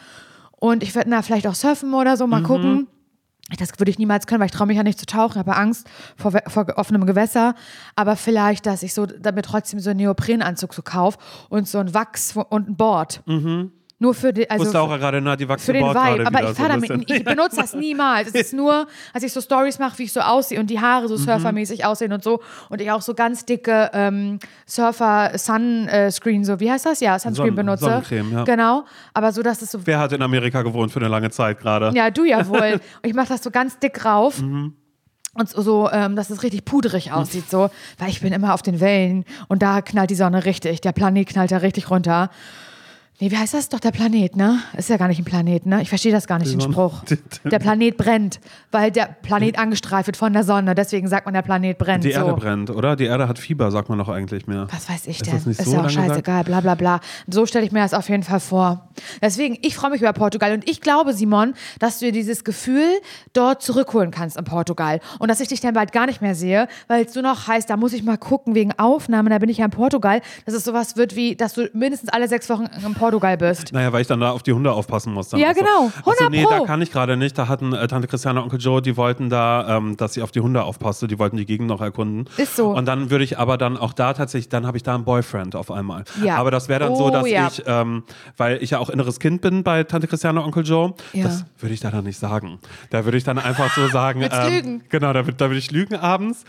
Und 0.59 0.83
ich 0.83 0.93
werde 0.95 1.09
da 1.11 1.21
vielleicht 1.21 1.47
auch 1.47 1.55
surfen 1.55 1.93
oder 1.93 2.17
so, 2.17 2.27
mal 2.27 2.43
gucken. 2.43 2.87
Das 3.57 3.79
würde 3.79 3.89
ich 3.89 3.97
niemals 3.97 4.27
können, 4.27 4.41
weil 4.41 4.47
ich 4.47 4.51
traue 4.51 4.67
mich 4.67 4.75
ja 4.75 4.83
nicht 4.83 4.99
zu 4.99 5.05
tauchen, 5.05 5.39
habe 5.39 5.55
Angst 5.55 5.87
vor, 6.17 6.33
vor 6.47 6.65
offenem 6.75 7.05
Gewässer. 7.05 7.55
Aber 7.95 8.17
vielleicht, 8.17 8.65
dass 8.65 8.83
ich 8.83 8.93
so 8.93 9.05
damit 9.05 9.45
trotzdem 9.45 9.79
so 9.79 9.89
einen 9.91 9.99
Neoprenanzug 9.99 10.73
so 10.73 10.81
kaufe 10.81 11.17
und 11.49 11.67
so 11.67 11.77
ein 11.77 11.93
Wachs 11.93 12.35
und 12.35 12.69
ein 12.69 12.75
Board. 12.75 13.21
Nur 13.99 14.13
für 14.13 14.31
die, 14.31 14.47
also 14.47 14.77
auch 14.77 14.89
gerade, 14.97 15.19
na, 15.21 15.35
die 15.35 15.47
für 15.47 15.73
den 15.73 15.83
Vibe. 15.83 16.27
Aber 16.27 16.43
ich 16.51 16.55
fahre 16.55 16.79
so 16.79 16.87
damit, 16.87 17.09
ich 17.09 17.23
benutze 17.23 17.55
das 17.55 17.73
niemals. 17.73 18.27
Es 18.27 18.35
ist 18.35 18.53
nur, 18.55 18.85
als 19.11 19.23
ich 19.23 19.33
so 19.33 19.41
Stories 19.41 19.79
mache, 19.79 19.97
wie 19.97 20.03
ich 20.03 20.13
so 20.13 20.19
aussehe 20.19 20.59
und 20.59 20.69
die 20.69 20.79
Haare 20.79 21.07
so 21.07 21.15
Mhm. 21.15 21.19
surfermäßig 21.25 21.83
aussehen 21.83 22.13
und 22.13 22.23
so. 22.23 22.39
Und 22.69 22.79
ich 22.79 22.91
auch 22.91 23.01
so 23.01 23.15
ganz 23.15 23.45
dicke 23.45 23.89
ähm, 23.93 24.37
Surfer-Sunscreen, 24.67 26.43
so, 26.45 26.59
wie 26.59 26.71
heißt 26.71 26.85
das? 26.85 26.99
Ja, 26.99 27.17
Sunscreen 27.17 27.47
Sonnen- 27.47 27.55
benutze. 27.55 27.85
Sonnencreme, 27.85 28.31
ja. 28.33 28.43
Genau. 28.43 28.83
Aber 29.13 29.31
so, 29.31 29.41
dass 29.41 29.61
es 29.61 29.71
so 29.71 29.79
Wer 29.85 29.99
hat 29.99 30.11
in 30.13 30.21
Amerika 30.21 30.61
gewohnt 30.61 30.91
für 30.91 30.99
eine 30.99 31.09
lange 31.09 31.29
Zeit 31.31 31.59
gerade? 31.59 31.91
ja, 31.95 32.09
du 32.11 32.23
ja 32.23 32.47
wohl. 32.47 32.73
Und 33.01 33.09
ich 33.09 33.13
mache 33.13 33.29
das 33.29 33.43
so 33.43 33.51
ganz 33.51 33.79
dick 33.79 34.03
rauf. 34.05 34.41
Mhm. 34.41 34.73
Und 35.33 35.49
so, 35.49 35.87
ähm, 35.91 36.15
dass 36.15 36.31
es 36.31 36.41
richtig 36.41 36.65
pudrig 36.65 37.11
aussieht, 37.11 37.47
so, 37.47 37.69
weil 37.99 38.09
ich 38.09 38.21
bin 38.21 38.33
immer 38.33 38.55
auf 38.55 38.63
den 38.63 38.79
Wellen 38.79 39.23
und 39.47 39.61
da 39.61 39.83
knallt 39.83 40.09
die 40.09 40.15
Sonne 40.15 40.45
richtig. 40.45 40.81
Der 40.81 40.93
Planet 40.93 41.27
knallt 41.29 41.51
da 41.51 41.57
richtig 41.57 41.91
runter. 41.91 42.31
Nee, 43.19 43.31
wie 43.31 43.37
heißt 43.37 43.55
das? 43.55 43.69
Doch 43.69 43.79
der 43.79 43.89
Planet, 43.89 44.35
ne? 44.35 44.59
Ist 44.77 44.89
ja 44.91 44.97
gar 44.97 45.07
nicht 45.07 45.17
ein 45.17 45.25
Planet, 45.25 45.65
ne? 45.65 45.81
Ich 45.81 45.89
verstehe 45.89 46.11
das 46.11 46.27
gar 46.27 46.37
nicht, 46.37 46.53
den 46.53 46.61
Spruch. 46.61 47.01
Der 47.43 47.57
Planet 47.57 47.97
brennt, 47.97 48.39
weil 48.71 48.91
der 48.91 49.05
Planet 49.05 49.57
angestrahlt 49.57 50.05
wird 50.05 50.17
von 50.17 50.33
der 50.33 50.43
Sonne. 50.43 50.75
Deswegen 50.75 51.07
sagt 51.07 51.25
man, 51.25 51.33
der 51.33 51.41
Planet 51.41 51.77
brennt. 51.77 52.03
Die 52.03 52.11
so. 52.11 52.19
Erde 52.19 52.33
brennt, 52.33 52.69
oder? 52.69 52.95
Die 52.95 53.05
Erde 53.05 53.27
hat 53.27 53.39
Fieber, 53.39 53.71
sagt 53.71 53.89
man 53.89 53.97
doch 53.97 54.09
eigentlich 54.09 54.47
mehr. 54.47 54.67
Was 54.71 54.89
weiß 54.89 55.07
ich 55.07 55.21
Ist 55.21 55.25
denn? 55.25 55.33
das 55.33 55.45
nicht 55.45 55.59
ist 55.59 55.65
so 55.65 55.73
ja 55.73 55.85
auch 55.85 55.89
scheißegal, 55.89 56.43
bla 56.43 56.61
bla 56.61 56.75
bla. 56.75 56.99
So 57.27 57.45
stelle 57.45 57.65
ich 57.65 57.71
mir 57.71 57.79
das 57.79 57.93
auf 57.93 58.09
jeden 58.09 58.23
Fall 58.23 58.39
vor. 58.39 58.89
Deswegen, 59.21 59.57
ich 59.61 59.75
freue 59.75 59.91
mich 59.91 60.01
über 60.01 60.13
Portugal 60.13 60.51
und 60.53 60.69
ich 60.69 60.81
glaube, 60.81 61.13
Simon, 61.13 61.53
dass 61.79 61.99
du 61.99 62.05
dir 62.05 62.11
dieses 62.11 62.43
Gefühl 62.43 62.87
dort 63.33 63.63
zurückholen 63.63 64.11
kannst 64.11 64.37
in 64.37 64.43
Portugal 64.43 64.99
und 65.19 65.29
dass 65.29 65.39
ich 65.39 65.47
dich 65.47 65.61
dann 65.61 65.73
bald 65.73 65.91
gar 65.91 66.05
nicht 66.05 66.21
mehr 66.21 66.35
sehe, 66.35 66.67
weil 66.87 67.05
es 67.05 67.15
nur 67.15 67.23
noch 67.23 67.47
heißt, 67.47 67.69
da 67.69 67.77
muss 67.77 67.93
ich 67.93 68.03
mal 68.03 68.17
gucken 68.17 68.53
wegen 68.53 68.77
Aufnahmen, 68.77 69.29
da 69.29 69.39
bin 69.39 69.49
ich 69.49 69.57
ja 69.57 69.65
in 69.65 69.71
Portugal, 69.71 70.21
dass 70.45 70.53
es 70.53 70.63
sowas 70.65 70.97
wird 70.97 71.15
wie, 71.15 71.35
dass 71.35 71.53
du 71.53 71.69
mindestens 71.73 72.09
alle 72.09 72.27
sechs 72.27 72.49
Wochen 72.49 72.65
in 72.65 72.93
Portugal 72.93 73.06
bist. 73.37 73.73
Naja, 73.73 73.91
weil 73.93 74.01
ich 74.01 74.07
dann 74.07 74.19
da 74.19 74.31
auf 74.31 74.43
die 74.43 74.53
Hunde 74.53 74.71
aufpassen 74.71 75.13
muss. 75.13 75.31
Ja, 75.31 75.53
so. 75.53 75.59
genau. 75.61 75.91
So, 76.05 76.11
100 76.11 76.29
nee, 76.31 76.45
da 76.49 76.65
kann 76.65 76.81
ich 76.81 76.91
gerade 76.91 77.17
nicht. 77.17 77.37
Da 77.37 77.47
hatten 77.47 77.73
äh, 77.73 77.87
Tante 77.87 78.07
Christiane 78.07 78.39
und 78.39 78.45
Onkel 78.45 78.59
Joe, 78.59 78.81
die 78.81 78.97
wollten 78.97 79.29
da, 79.29 79.77
ähm, 79.77 79.97
dass 79.97 80.13
sie 80.13 80.21
auf 80.21 80.31
die 80.31 80.39
Hunde 80.41 80.63
aufpasste. 80.63 81.07
Die 81.07 81.19
wollten 81.19 81.37
die 81.37 81.45
Gegend 81.45 81.67
noch 81.67 81.81
erkunden. 81.81 82.25
Ist 82.37 82.55
so. 82.55 82.69
Und 82.75 82.85
dann 82.85 83.09
würde 83.09 83.23
ich 83.23 83.37
aber 83.39 83.57
dann 83.57 83.77
auch 83.77 83.93
da 83.93 84.13
tatsächlich, 84.13 84.49
dann 84.49 84.65
habe 84.67 84.77
ich 84.77 84.83
da 84.83 84.95
einen 84.95 85.03
Boyfriend 85.05 85.55
auf 85.55 85.71
einmal. 85.71 86.03
Ja. 86.23 86.37
Aber 86.37 86.51
das 86.51 86.69
wäre 86.69 86.79
dann 86.81 86.95
so, 86.95 87.07
Oh, 87.07 87.09
dass 87.09 87.29
ja. 87.29 87.47
ich, 87.47 87.63
ähm, 87.65 88.03
weil 88.35 88.61
ich 88.61 88.71
ja 88.71 88.79
auch 88.79 88.89
inneres 88.89 89.19
Kind 89.19 89.41
bin 89.41 89.63
bei 89.63 89.83
Tante 89.83 90.07
Christiane 90.07 90.39
und 90.41 90.45
Onkel 90.47 90.65
Joe, 90.65 90.93
Ja. 91.13 91.23
das 91.25 91.45
würde 91.59 91.73
ich 91.73 91.79
da 91.79 91.91
dann 91.91 92.03
nicht 92.03 92.19
sagen. 92.19 92.59
Da 92.89 93.05
würde 93.05 93.17
ich 93.17 93.23
dann 93.23 93.37
einfach 93.39 93.73
so 93.73 93.87
sagen. 93.87 94.21
Ähm, 94.21 94.53
lügen. 94.53 94.83
Genau, 94.89 95.13
da 95.13 95.25
würde 95.25 95.37
da 95.37 95.49
würd 95.49 95.57
ich 95.57 95.71
lügen 95.71 95.95
abends 95.95 96.43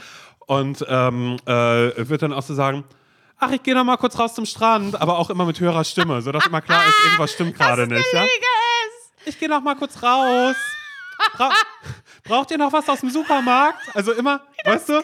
und 0.47 0.85
ähm, 0.88 1.37
äh, 1.47 1.51
würde 1.53 2.18
dann 2.18 2.33
auch 2.33 2.42
so 2.42 2.55
sagen, 2.55 2.85
ach, 3.38 3.51
ich 3.51 3.62
gehe 3.62 3.74
noch 3.74 3.85
mal 3.85 3.96
kurz 3.96 4.18
raus 4.18 4.35
zum 4.35 4.46
Strand, 4.46 5.01
aber 5.01 5.18
auch 5.18 5.31
immer 5.31 5.44
mit 5.44 5.59
höherer 5.61 5.85
Stimme, 5.85 6.20
sodass 6.22 6.46
immer 6.46 6.61
klar 6.61 6.87
ist, 6.87 7.05
irgendwas 7.05 7.33
stimmt 7.33 7.55
gerade 7.59 7.87
nicht. 7.87 8.12
Ja? 8.12 8.24
Ich 9.24 9.38
gehe 9.38 9.48
noch 9.48 9.62
mal 9.62 9.77
kurz 9.77 10.03
raus. 10.03 10.57
Bra 11.37 11.51
Braucht 12.29 12.51
ihr 12.51 12.59
noch 12.59 12.73
was 12.73 12.88
aus 12.88 13.01
dem 13.01 13.11
Supermarkt? 13.11 13.79
Also 13.95 14.12
immer, 14.12 14.41
weißt 14.64 14.88
du? 14.91 15.03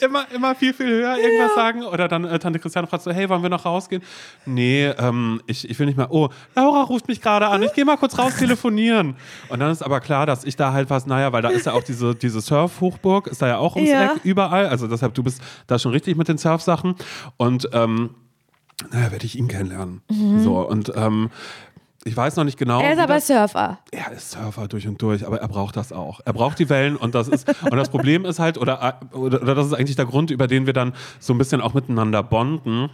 Immer, 0.00 0.26
immer 0.32 0.54
viel, 0.54 0.74
viel 0.74 0.86
höher 0.88 1.16
irgendwas 1.16 1.54
sagen. 1.54 1.82
Oder 1.84 2.08
dann 2.08 2.24
äh, 2.24 2.38
Tante 2.38 2.58
Christiane 2.58 2.86
fragt 2.86 3.04
so, 3.04 3.10
hey, 3.12 3.28
wollen 3.28 3.42
wir 3.42 3.48
noch 3.48 3.64
rausgehen? 3.64 4.02
Nee, 4.44 4.86
ähm, 4.98 5.40
ich, 5.46 5.68
ich 5.70 5.78
will 5.78 5.86
nicht 5.86 5.96
mehr. 5.96 6.10
Oh, 6.10 6.28
Laura 6.54 6.82
ruft 6.82 7.08
mich 7.08 7.22
gerade 7.22 7.46
an. 7.48 7.62
Ich 7.62 7.72
gehe 7.72 7.84
mal 7.84 7.96
kurz 7.96 8.18
raus 8.18 8.36
telefonieren. 8.36 9.16
Und 9.48 9.60
dann 9.60 9.70
ist 9.70 9.82
aber 9.82 10.00
klar, 10.00 10.26
dass 10.26 10.44
ich 10.44 10.56
da 10.56 10.72
halt 10.72 10.90
was, 10.90 11.06
naja, 11.06 11.32
weil 11.32 11.40
da 11.40 11.48
ist 11.48 11.66
ja 11.66 11.72
auch 11.72 11.82
diese, 11.84 12.14
diese 12.14 12.40
Surf-Hochburg, 12.40 13.28
ist 13.28 13.40
da 13.40 13.46
ja 13.48 13.58
auch 13.58 13.76
ums 13.76 13.90
Ja. 13.90 14.12
Eck, 14.14 14.24
überall. 14.24 14.66
Also 14.66 14.86
deshalb, 14.86 15.14
du 15.14 15.22
bist 15.22 15.40
da 15.66 15.78
schon 15.78 15.92
richtig 15.92 16.16
mit 16.16 16.28
den 16.28 16.36
Surf-Sachen. 16.36 16.96
Und 17.36 17.68
ähm, 17.72 18.14
naja, 18.90 19.12
werde 19.12 19.24
ich 19.24 19.38
ihn 19.38 19.48
kennenlernen. 19.48 20.02
So, 20.42 20.58
und 20.60 20.92
ähm, 20.94 21.30
ich 22.06 22.16
weiß 22.16 22.36
noch 22.36 22.44
nicht 22.44 22.58
genau. 22.58 22.78
Mhm. 22.78 22.84
Er 22.84 22.92
ist 22.94 22.98
aber 23.00 23.14
das- 23.14 23.26
Surfer. 23.26 23.78
er 23.90 24.12
ist 24.12 24.30
Surfer 24.30 24.68
durch 24.68 24.86
und 24.86 25.00
durch, 25.02 25.26
aber 25.26 25.40
er 25.40 25.48
braucht 25.48 25.76
das 25.76 25.92
auch. 25.92 26.20
Er 26.24 26.32
braucht 26.32 26.58
die 26.58 26.68
Wellen 26.70 26.96
und 26.96 27.14
das 27.14 27.28
ist 27.28 27.46
und 27.64 27.76
das 27.76 27.88
Problem 27.88 28.24
ist 28.24 28.38
halt 28.38 28.56
oder 28.58 29.00
oder, 29.12 29.42
oder 29.42 29.54
das 29.54 29.66
ist 29.66 29.72
eigentlich 29.74 29.96
der 29.96 30.06
Grund, 30.06 30.30
über 30.30 30.46
den 30.46 30.66
wir 30.66 30.72
dann 30.72 30.92
so 31.18 31.34
ein 31.34 31.38
bisschen 31.38 31.60
auch 31.60 31.74
miteinander 31.74 32.22
bonden. 32.22 32.88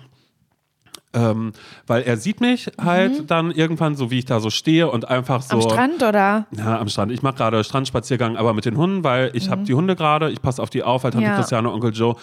Ähm, 1.14 1.52
weil 1.86 2.04
er 2.04 2.16
sieht 2.16 2.40
mich 2.40 2.70
halt 2.82 3.30
dann 3.30 3.50
irgendwann 3.50 3.96
so, 3.96 4.10
wie 4.10 4.20
ich 4.20 4.24
da 4.24 4.40
so 4.40 4.48
stehe 4.48 4.90
und 4.90 5.08
einfach 5.10 5.42
so. 5.42 5.56
Mhm. 5.56 5.62
Am 5.62 5.70
Strand 5.70 6.02
oder? 6.02 6.46
Ja, 6.56 6.78
am 6.78 6.88
Strand. 6.88 7.12
Ich 7.12 7.20
mache 7.22 7.34
gerade 7.34 7.62
Strandspaziergang, 7.64 8.38
aber 8.38 8.54
mit 8.54 8.64
den 8.64 8.78
Hunden, 8.78 9.04
weil 9.04 9.30
ich 9.34 9.50
habe 9.50 9.62
die 9.64 9.74
Hunde 9.74 9.94
gerade, 9.94 10.30
ich 10.30 10.40
passe 10.40 10.62
auf 10.62 10.70
die 10.70 10.82
auf, 10.82 11.02
Tante 11.02 11.20
Ja. 11.20 11.36
Christiane 11.36 11.68
und 11.68 11.74
Onkel 11.74 11.92
Joe 11.92 12.16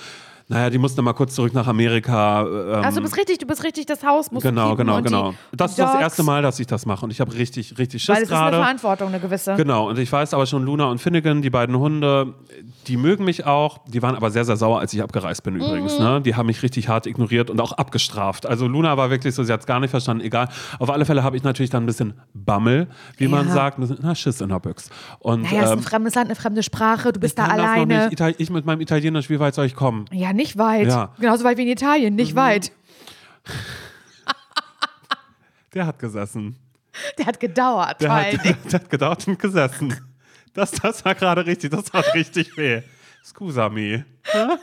Naja, 0.52 0.72
die 0.72 0.80
mussten 0.80 1.04
mal 1.04 1.14
kurz 1.14 1.36
zurück 1.36 1.54
nach 1.54 1.68
Amerika. 1.68 2.42
Ähm, 2.42 2.84
Also 2.84 2.98
du 3.00 3.04
bist 3.04 3.16
richtig, 3.18 3.38
du 3.38 3.46
bist 3.46 3.64
richtig 3.64 3.86
das 3.86 4.04
Haus 4.04 4.32
musst 4.32 4.44
du 4.44 4.50
genau, 4.50 4.76
genau, 4.76 5.00
genau. 5.02 5.34
Das 5.52 5.72
ist 5.72 5.80
das 5.80 5.94
erste 6.02 6.24
Mal, 6.24 6.42
dass 6.42 6.60
ich 6.60 6.66
das 6.66 6.88
mache 6.88 7.06
und 7.06 7.12
ich 7.12 7.22
habe 7.22 7.32
richtig, 7.36 7.78
richtig 7.78 8.08
Weil 8.10 8.16
Schiss 8.16 8.24
es 8.24 8.30
ist 8.30 8.36
eine 8.36 8.42
gerade. 8.52 8.58
Verantwortung, 8.58 9.10
eine 9.10 9.20
gewisse. 9.20 9.54
Genau, 9.56 9.90
und 9.90 10.00
ich 10.00 10.12
weiß 10.12 10.34
aber 10.34 10.48
schon, 10.48 10.64
Luna 10.64 10.86
und 10.86 11.00
Finnegan, 11.00 11.44
die 11.44 11.52
beiden 11.52 11.78
Hunde, 11.78 12.34
die 12.90 12.98
mögen 12.98 13.24
mich 13.24 13.46
auch. 13.46 13.78
Die 13.88 14.02
waren 14.02 14.16
aber 14.16 14.32
sehr, 14.32 14.44
sehr 14.44 14.58
sauer, 14.58 14.80
als 14.80 14.92
ich 14.94 15.04
abgereist 15.04 15.44
bin 15.44 15.56
übrigens. 15.56 16.00
Mhm. 16.00 16.04
Ne? 16.06 16.22
Die 16.22 16.36
haben 16.36 16.48
mich 16.48 16.64
richtig 16.64 16.90
hart 16.90 17.06
ignoriert 17.06 17.52
und 17.52 17.62
auch 17.62 17.74
abgestraft. 17.74 18.48
Also 18.48 18.68
Luna 18.68 18.98
war 18.98 19.12
wirklich 19.12 19.36
so, 19.36 19.44
sie 19.44 19.54
hat 19.54 19.60
es 19.60 19.68
gar 19.68 19.80
nicht 19.80 19.92
verstanden. 19.92 20.24
Egal. 20.26 20.50
Auf 20.80 20.90
alle 20.90 21.06
Fälle 21.06 21.24
habe 21.24 21.38
ich 21.38 21.44
natürlich 21.44 21.70
dann 21.70 21.84
ein 21.84 21.86
bisschen 21.86 22.16
Bammel, 22.34 22.88
wie 23.18 23.28
man 23.28 23.48
Ja. 23.48 23.54
sagt. 23.54 23.78
Ein 23.78 23.82
bisschen, 23.82 24.00
na, 24.02 24.16
Schiss 24.16 24.42
in 24.42 24.50
der 24.50 24.60
Büchs. 24.60 24.90
Und 25.20 25.44
Naja, 25.44 25.60
es 25.60 25.66
ist 25.66 25.72
ähm, 25.74 25.78
ein 25.80 25.84
fremdes 25.84 26.16
Land, 26.16 26.28
eine 26.28 26.36
fremde 26.36 26.64
Sprache, 26.64 27.14
du 27.14 27.20
bist 27.20 27.38
da 27.38 27.46
alleine. 27.46 28.10
Ich 28.38 28.50
mit 28.50 28.66
meinem 28.66 28.82
Italienisch, 28.82 29.30
wie 29.30 29.40
weit 29.40 29.54
soll 29.54 29.66
ich 29.68 29.76
kommen? 29.76 30.06
Ja, 30.12 30.34
nicht 30.34 30.58
weit. 30.58 30.88
Ja. 30.88 31.12
Mhm. 31.18 31.22
Genauso 31.22 31.44
weit 31.44 31.58
wie 31.60 31.64
in 31.64 31.68
Italien, 31.70 32.16
nicht 32.16 32.36
weit. 32.36 32.72
Der 35.74 35.86
hat 35.86 36.00
gesessen. 36.00 36.56
Der 37.20 37.28
hat 37.28 37.40
gedauert, 37.40 38.02
Der 38.02 38.12
hat, 38.12 38.34
der 38.44 38.80
hat 38.80 38.90
gedauert 38.90 39.28
und 39.28 39.38
gesessen. 39.40 39.96
Das, 40.54 40.72
das 40.72 41.06
war 41.06 41.16
gerade 41.16 41.46
richtig, 41.46 41.72
das 41.72 41.86
tat 41.86 42.14
richtig 42.14 42.58
weh. 42.58 42.82
Scusami. 43.24 44.04
Ja? 44.34 44.58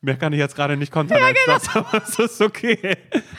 Mehr 0.00 0.14
kann 0.16 0.32
ich 0.32 0.38
jetzt 0.38 0.54
gerade 0.54 0.76
nicht 0.76 0.92
kontern 0.92 1.20
als 1.20 1.36
genau. 1.44 1.58
das, 1.58 1.76
aber 1.76 2.02
es 2.04 2.18
ist 2.18 2.40
okay. 2.40 2.78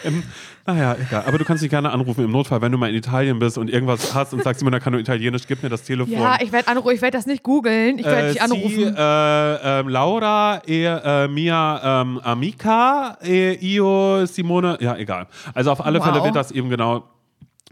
Ähm, 0.03 0.23
naja, 0.65 0.95
egal. 0.99 1.23
Aber 1.25 1.37
du 1.37 1.45
kannst 1.45 1.63
dich 1.63 1.69
gerne 1.69 1.89
anrufen 1.89 2.25
im 2.25 2.31
Notfall, 2.31 2.61
wenn 2.61 2.71
du 2.71 2.77
mal 2.77 2.89
in 2.89 2.95
Italien 2.95 3.39
bist 3.39 3.57
und 3.57 3.69
irgendwas 3.69 4.13
hast 4.13 4.33
und 4.33 4.43
sagst, 4.43 4.59
Simona, 4.59 4.81
kann 4.81 4.91
du 4.91 4.99
Italienisch, 4.99 5.47
gib 5.47 5.63
mir 5.63 5.69
das 5.69 5.83
Telefon. 5.83 6.13
Ja, 6.13 6.37
ich 6.41 6.51
werde 6.51 6.67
anrufen, 6.67 6.95
ich 6.95 7.01
werde 7.01 7.17
das 7.17 7.25
nicht 7.25 7.43
googeln, 7.43 7.97
ich 7.97 8.05
werde 8.05 8.27
Äh, 8.27 8.31
dich 8.33 8.41
anrufen. 8.41 8.69
Sie, 8.69 8.83
äh, 8.83 9.79
ähm, 9.79 9.87
Laura, 9.87 10.61
e, 10.67 10.83
äh, 10.85 11.27
mia 11.29 12.01
ähm, 12.01 12.19
amica, 12.19 13.17
e, 13.23 13.53
io 13.61 14.25
Simone, 14.25 14.77
ja, 14.81 14.97
egal. 14.97 15.27
Also 15.53 15.71
auf 15.71 15.85
alle 15.85 15.99
Wow. 15.99 16.07
Fälle 16.07 16.23
wird 16.25 16.35
das 16.35 16.51
eben 16.51 16.69
genau 16.69 17.05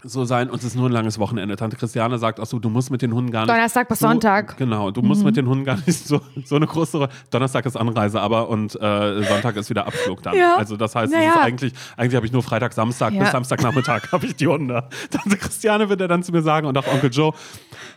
so 0.08 0.26
sein 0.26 0.50
und 0.50 0.58
es 0.60 0.64
ist 0.66 0.76
nur 0.76 0.88
ein 0.90 0.92
langes 0.92 1.20
Wochenende. 1.20 1.56
Tante 1.56 1.76
Christiane 1.78 2.18
sagt 2.18 2.40
auch 2.40 2.46
so, 2.46 2.60
du 2.60 2.70
musst 2.70 2.92
mit 2.92 3.02
den 3.02 3.14
Hunden 3.14 3.32
gar 3.32 3.42
nicht. 3.42 3.50
Donnerstag 3.54 3.88
bis 3.88 4.00
so, 4.00 4.08
Sonntag. 4.08 4.54
Mhm. 4.54 4.58
Genau, 4.58 4.92
du 4.92 5.02
musst 5.02 5.24
mit 5.24 5.38
den 5.38 5.48
Hunden 5.48 5.66
gar 5.66 5.76
nicht 5.86 6.08
so, 6.08 6.22
so 6.46 6.56
eine 6.56 6.66
große 6.68 6.98
Rolle. 6.98 7.10
Donnerstag 7.30 7.66
ist 7.66 7.76
Anreise, 7.76 8.22
aber 8.22 8.50
und 8.50 8.76
äh, 8.76 9.24
Sonntag 9.24 9.56
ist 9.58 9.70
wieder 9.70 9.86
Abflug 9.88 10.24
dann. 10.24 10.36
Ja. 10.36 10.56
Also 10.56 10.78
das 10.78 10.96
heißt, 10.96 11.14
Naja. 11.14 11.36
eigentlich, 11.42 11.74
eigentlich 11.98 12.16
habe 12.16 12.26
ich 12.26 12.32
nur 12.32 12.44
Freitag, 12.44 12.74
Samstag 12.74 13.14
Ja. 13.14 13.22
bis 13.24 13.32
Samstagnachmittag 13.32 14.04
habe 14.12 14.26
ich 14.26 14.36
die 14.36 14.48
Hunde. 14.48 14.84
Tante 15.12 15.38
Christiane 15.38 15.90
wird 15.90 16.02
er 16.02 16.08
dann 16.08 16.24
zu 16.24 16.32
mir 16.32 16.42
sagen 16.42 16.68
und 16.68 16.78
auch 16.78 16.88
Onkel 16.88 17.12
Joe, 17.12 17.34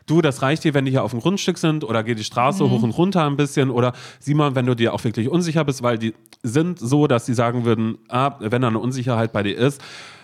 du, 0.06 0.20
das 0.20 0.42
reicht 0.42 0.64
dir, 0.64 0.74
wenn 0.74 0.84
die 0.84 0.90
hier 0.90 1.04
auf 1.04 1.12
dem 1.12 1.20
Grundstück 1.20 1.58
sind 1.58 1.84
oder 1.84 2.02
geh 2.02 2.14
die 2.14 2.24
Straße 2.24 2.64
Mhm. 2.64 2.70
hoch 2.70 2.82
und 2.82 2.90
runter 2.90 3.24
ein 3.26 3.36
bisschen 3.36 3.70
oder 3.70 3.92
Simon, 4.18 4.54
wenn 4.54 4.66
du 4.66 4.74
dir 4.74 4.92
auch 4.94 5.04
wirklich 5.04 5.28
unsicher 5.28 5.64
bist, 5.64 5.82
weil 5.82 5.98
die 5.98 6.14
sind 6.42 6.78
so, 6.78 7.06
dass 7.06 7.26
sie 7.26 7.34
sagen 7.34 7.64
würden, 7.64 7.98
ah, 8.08 8.32
wenn 8.40 8.62
da 8.62 8.68
eine 8.68 8.78
Unsicherheit 8.78 9.32
bei 9.32 9.42
dir 9.42 9.56
ist, 9.56 9.80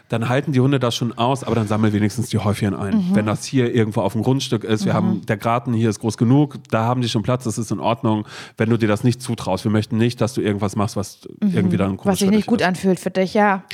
dann 0.09 0.29
halten 0.29 0.53
die 0.53 0.61
Hunde 0.61 0.79
das 0.79 0.95
schon 0.95 1.17
aus, 1.19 1.43
aber 1.45 1.55
dann 1.55 1.67
sammel 1.67 1.93
wenigstens 1.93 2.29
die 2.29 2.39
Häufchen 2.39 2.75
ein. 2.75 2.95
Mhm. 2.97 3.15
Wenn 3.15 3.27
das 3.27 3.45
hier 3.45 3.75
irgendwo 3.75 4.03
auf 4.03 4.13
dem 4.13 4.23
Grundstück 4.23 4.63
ist, 4.65 4.85
wir 4.85 4.95
haben, 4.95 5.25
der 5.27 5.37
Garten 5.37 5.73
hier 5.75 5.91
ist 5.91 5.99
groß 6.01 6.17
genug, 6.17 6.57
da 6.71 6.85
haben 6.85 7.01
die 7.01 7.09
schon 7.09 7.23
Platz, 7.23 7.45
das 7.45 7.59
ist 7.59 7.71
in 7.73 7.81
Ordnung. 7.81 8.25
Wenn 8.57 8.71
du 8.71 8.77
dir 8.77 8.89
das 8.89 9.03
nicht 9.05 9.21
zutraust, 9.21 9.65
wir 9.65 9.71
möchten 9.73 9.97
nicht, 9.97 10.21
dass 10.21 10.35
du 10.35 10.41
irgendwas 10.41 10.77
machst, 10.77 10.97
was 10.97 11.27
irgendwie 11.41 11.77
dann 11.77 11.97
komisch 11.97 12.05
Mhm. 12.07 12.11
Was 12.13 12.19
sich 12.21 12.31
nicht 12.31 12.47
gut 12.47 12.61
ist. 12.61 12.67
anfühlt 12.67 13.01
für 13.01 13.11
dich, 13.11 13.35
ja. 13.35 13.65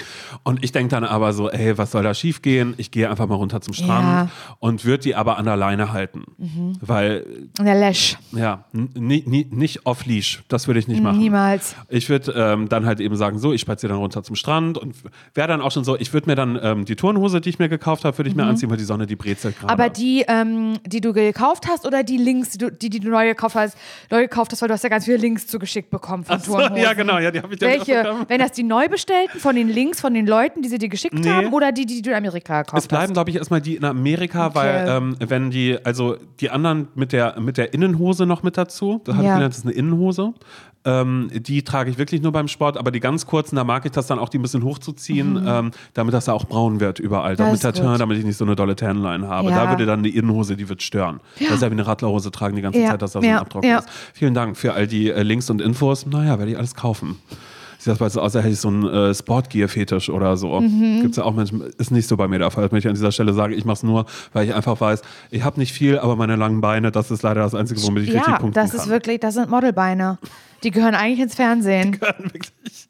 Und 0.43 0.65
ich 0.65 0.73
denke 0.73 0.91
dann 0.91 1.05
aber 1.05 1.33
so, 1.33 1.51
ey, 1.51 1.77
was 1.77 1.91
soll 1.91 2.03
da 2.03 2.15
schief 2.15 2.41
gehen? 2.43 2.75
Ich 2.79 2.91
gehe 2.91 3.11
einfach 3.11 3.27
mal 3.29 3.35
runter 3.35 3.61
zum 3.61 3.75
Strand 3.75 4.05
Ja. 4.05 4.29
und 4.59 4.85
würde 4.85 5.03
die 5.05 5.15
aber 5.15 5.37
an 5.39 5.45
der 5.45 5.57
Leine 5.57 5.93
halten. 5.93 6.25
Weil, 6.81 7.25
Und 7.59 7.65
der 7.67 7.75
Lash. 7.75 8.19
ja, 8.33 8.65
nicht 8.73 9.87
off-leash, 9.87 10.43
das 10.49 10.67
würde 10.67 10.81
ich 10.81 10.89
nicht 10.89 11.03
machen. 11.03 11.19
Niemals. 11.19 11.77
Ich 11.89 12.09
würde 12.09 12.33
ähm, 12.37 12.69
dann 12.69 12.87
halt 12.87 13.01
eben 13.01 13.17
sagen, 13.17 13.39
so, 13.39 13.53
ich 13.53 13.61
spaziere 13.61 13.93
dann 13.93 14.01
runter 14.01 14.23
zum 14.23 14.37
Strand 14.37 14.79
und 14.79 14.95
wäre 15.35 15.49
dann 15.49 15.61
auch 15.61 15.71
schon 15.73 15.85
so, 15.85 15.97
ich 15.97 16.13
würde 16.13 16.22
mir 16.27 16.35
dann 16.35 16.59
ähm, 16.63 16.85
die 16.85 16.97
Turnhose, 16.97 17.41
die 17.41 17.49
ich 17.51 17.59
mir 17.59 17.69
gekauft 17.69 18.05
habe, 18.05 18.17
würde 18.19 18.29
ich 18.31 18.37
mir 18.37 18.45
anziehen, 18.45 18.71
weil 18.71 18.77
die 18.77 18.85
Sonne, 18.85 19.07
die 19.07 19.17
brezelt 19.17 19.59
gerade. 19.59 19.73
Mhm. 19.75 19.81
Aber 19.81 19.89
die, 19.91 20.25
ähm, 20.29 20.75
die 20.87 21.01
du 21.01 21.13
gekauft 21.13 21.67
hast 21.69 21.87
oder 21.87 22.03
die 22.03 22.17
Links, 22.17 22.51
die, 22.51 22.59
du- 22.59 22.71
die, 22.73 22.91
die 22.91 23.01
du 23.01 23.11
neu 23.11 23.27
gekauft 23.27 23.55
hast, 23.57 23.77
neu 24.11 24.23
gekauft 24.23 24.53
hast, 24.53 24.61
weil 24.63 24.69
du 24.69 24.75
hast 24.75 24.83
ja 24.83 24.89
ganz 24.89 25.05
viele 25.05 25.17
Links 25.19 25.47
zugeschickt 25.47 25.91
bekommen 25.91 26.25
von 26.25 26.37
Ach 26.37 26.45
so, 26.45 26.53
Turnhosen. 26.53 26.77
ja, 26.83 26.93
genau, 26.93 27.19
ja, 27.19 27.31
die 27.31 27.41
habe 27.43 27.55
ich 27.55 27.61
Welche? 27.61 28.03
bekommen. 28.03 28.25
Wenn 28.29 28.39
das 28.41 28.53
die 28.53 28.63
neu 28.63 28.89
bestellten 28.89 29.39
von 29.41 29.55
den 29.57 29.69
Links 29.69 30.01
von 30.01 30.15
den 30.15 30.27
Leuten, 30.27 30.63
die 30.63 30.69
sie 30.69 30.79
dir 30.79 30.89
geschickt 30.89 31.15
Nee. 31.15 31.29
haben, 31.29 31.53
oder 31.53 31.73
die, 31.73 31.87
die 31.87 32.03
du 32.03 32.11
in 32.11 32.17
Amerika 32.17 32.63
gekauft 32.63 32.83
Es 32.83 32.89
bleiben, 32.89 33.05
hast? 33.05 33.13
glaube 33.15 33.31
ich, 33.31 33.37
erstmal 33.37 33.61
die 33.61 33.77
in 33.77 33.85
Amerika, 33.85 34.55
weil 34.55 34.87
ähm, 34.89 35.17
wenn 35.27 35.51
die, 35.51 35.79
also 35.85 36.17
die 36.41 36.51
anderen 36.51 36.89
mit 36.95 37.13
der, 37.13 37.39
mit 37.41 37.57
der 37.59 37.75
Innenhose 37.75 38.27
noch 38.27 38.43
mit 38.43 38.57
dazu, 38.57 39.01
das 39.05 39.15
habe 39.17 39.25
Ja. 39.27 39.31
ich 39.33 39.35
gelernt, 39.37 39.53
das 39.55 39.59
ist 39.59 39.67
eine 39.67 39.75
Innenhose. 39.75 40.33
Ähm, 40.85 41.31
die 41.33 41.63
trage 41.63 41.91
ich 41.91 41.99
wirklich 41.99 42.23
nur 42.23 42.33
beim 42.33 42.49
Sport, 42.49 42.77
aber 42.77 42.91
die 42.91 42.99
ganz 42.99 43.25
kurzen, 43.27 43.55
da 43.55 43.63
mag 43.63 43.85
ich 43.85 43.93
das 43.93 44.09
dann 44.09 44.19
auch, 44.19 44.29
die 44.29 44.39
ein 44.39 44.43
bisschen 44.43 44.65
hochzuziehen, 44.65 45.41
ähm, 45.47 45.71
damit 45.95 46.13
das 46.13 46.27
ja 46.27 46.33
auch 46.33 46.45
braun 46.45 46.81
wird 46.81 46.99
überall. 46.99 47.37
Das 47.37 47.47
Damit 47.61 47.63
der. 47.63 47.73
Turn, 47.73 47.99
damit 48.01 48.19
ich 48.19 48.25
nicht 48.25 48.37
so 48.37 48.45
eine 48.45 48.57
dolle 48.57 48.75
Tanline 48.75 49.29
habe. 49.29 49.51
Ja. 49.51 49.65
Da 49.65 49.71
würde 49.71 49.87
dann 49.87 50.03
die 50.03 50.17
Innenhose, 50.17 50.57
die 50.57 50.69
wird 50.69 50.83
stören. 50.83 51.21
Das 51.39 51.51
ist 51.53 51.63
ja 51.63 51.69
wie 51.69 51.73
eine 51.73 51.87
Radlerhose 51.87 52.33
tragen 52.33 52.57
die 52.57 52.63
ganze 52.63 52.81
Ja. 52.81 52.91
Zeit, 52.91 53.03
dass 53.03 53.13
da 53.13 53.21
so 53.21 53.27
ein 53.27 53.31
Ja. 53.31 53.41
Abdruck 53.41 53.65
Ja. 53.65 53.79
ist. 53.79 53.89
Vielen 54.13 54.35
Dank 54.35 54.57
für 54.57 54.73
all 54.75 54.87
die 54.89 55.09
äh, 55.11 55.23
Links 55.23 55.49
und 55.51 55.61
Infos. 55.61 56.05
Naja, 56.07 56.39
werde 56.39 56.51
ich 56.51 56.59
alles 56.59 56.75
kaufen. 56.75 57.17
Sieht 57.79 57.91
das 57.93 57.99
bald 57.99 58.13
so 58.13 58.21
aus, 58.21 58.35
als 58.37 58.45
hätte 58.45 58.53
ich 58.55 58.61
so 58.61 58.69
einen 58.69 58.85
äh, 58.89 59.15
Sportgear-Fetisch 59.15 60.09
oder 60.11 60.37
so. 60.37 60.61
Mhm. 60.61 61.03
Gibt's 61.03 61.17
ja 61.17 61.25
auch 61.25 61.35
manchmal, 61.35 61.71
ist 61.79 61.91
nicht 61.91 62.09
so 62.09 62.17
bei 62.17 62.27
mir 62.29 62.39
der 62.39 62.51
Fall. 62.51 62.63
Das 62.65 62.73
möchte 62.73 62.89
ich 62.89 62.91
an 62.91 62.95
dieser 62.97 63.11
Stelle 63.13 63.33
sagen, 63.35 63.53
ich 63.55 63.65
mache 63.65 63.75
es 63.75 63.83
nur, 63.83 64.07
weil 64.33 64.47
ich 64.49 64.55
einfach 64.55 64.81
weiß, 64.81 65.03
ich 65.31 65.43
habe 65.45 65.59
nicht 65.59 65.73
viel, 65.73 65.99
aber 65.99 66.15
meine 66.17 66.37
langen 66.37 66.61
Beine, 66.61 66.91
das 66.93 67.11
ist 67.11 67.23
leider 67.23 67.43
das 67.43 67.55
Einzige, 67.57 67.83
womit 67.83 68.05
ich 68.05 68.11
richtig 68.13 68.27
Ja, 68.29 68.39
punkten 68.39 68.55
das 68.55 68.71
kann. 68.73 68.81
ist 68.81 68.89
wirklich, 68.89 69.19
das 69.21 69.35
sind 69.35 69.51
Modelbeine. 69.51 70.19
Die 70.65 70.71
gehören 70.71 70.95
eigentlich 70.95 71.21
ins 71.21 71.35
Fernsehen. 71.35 72.01
wirklich. 72.01 72.89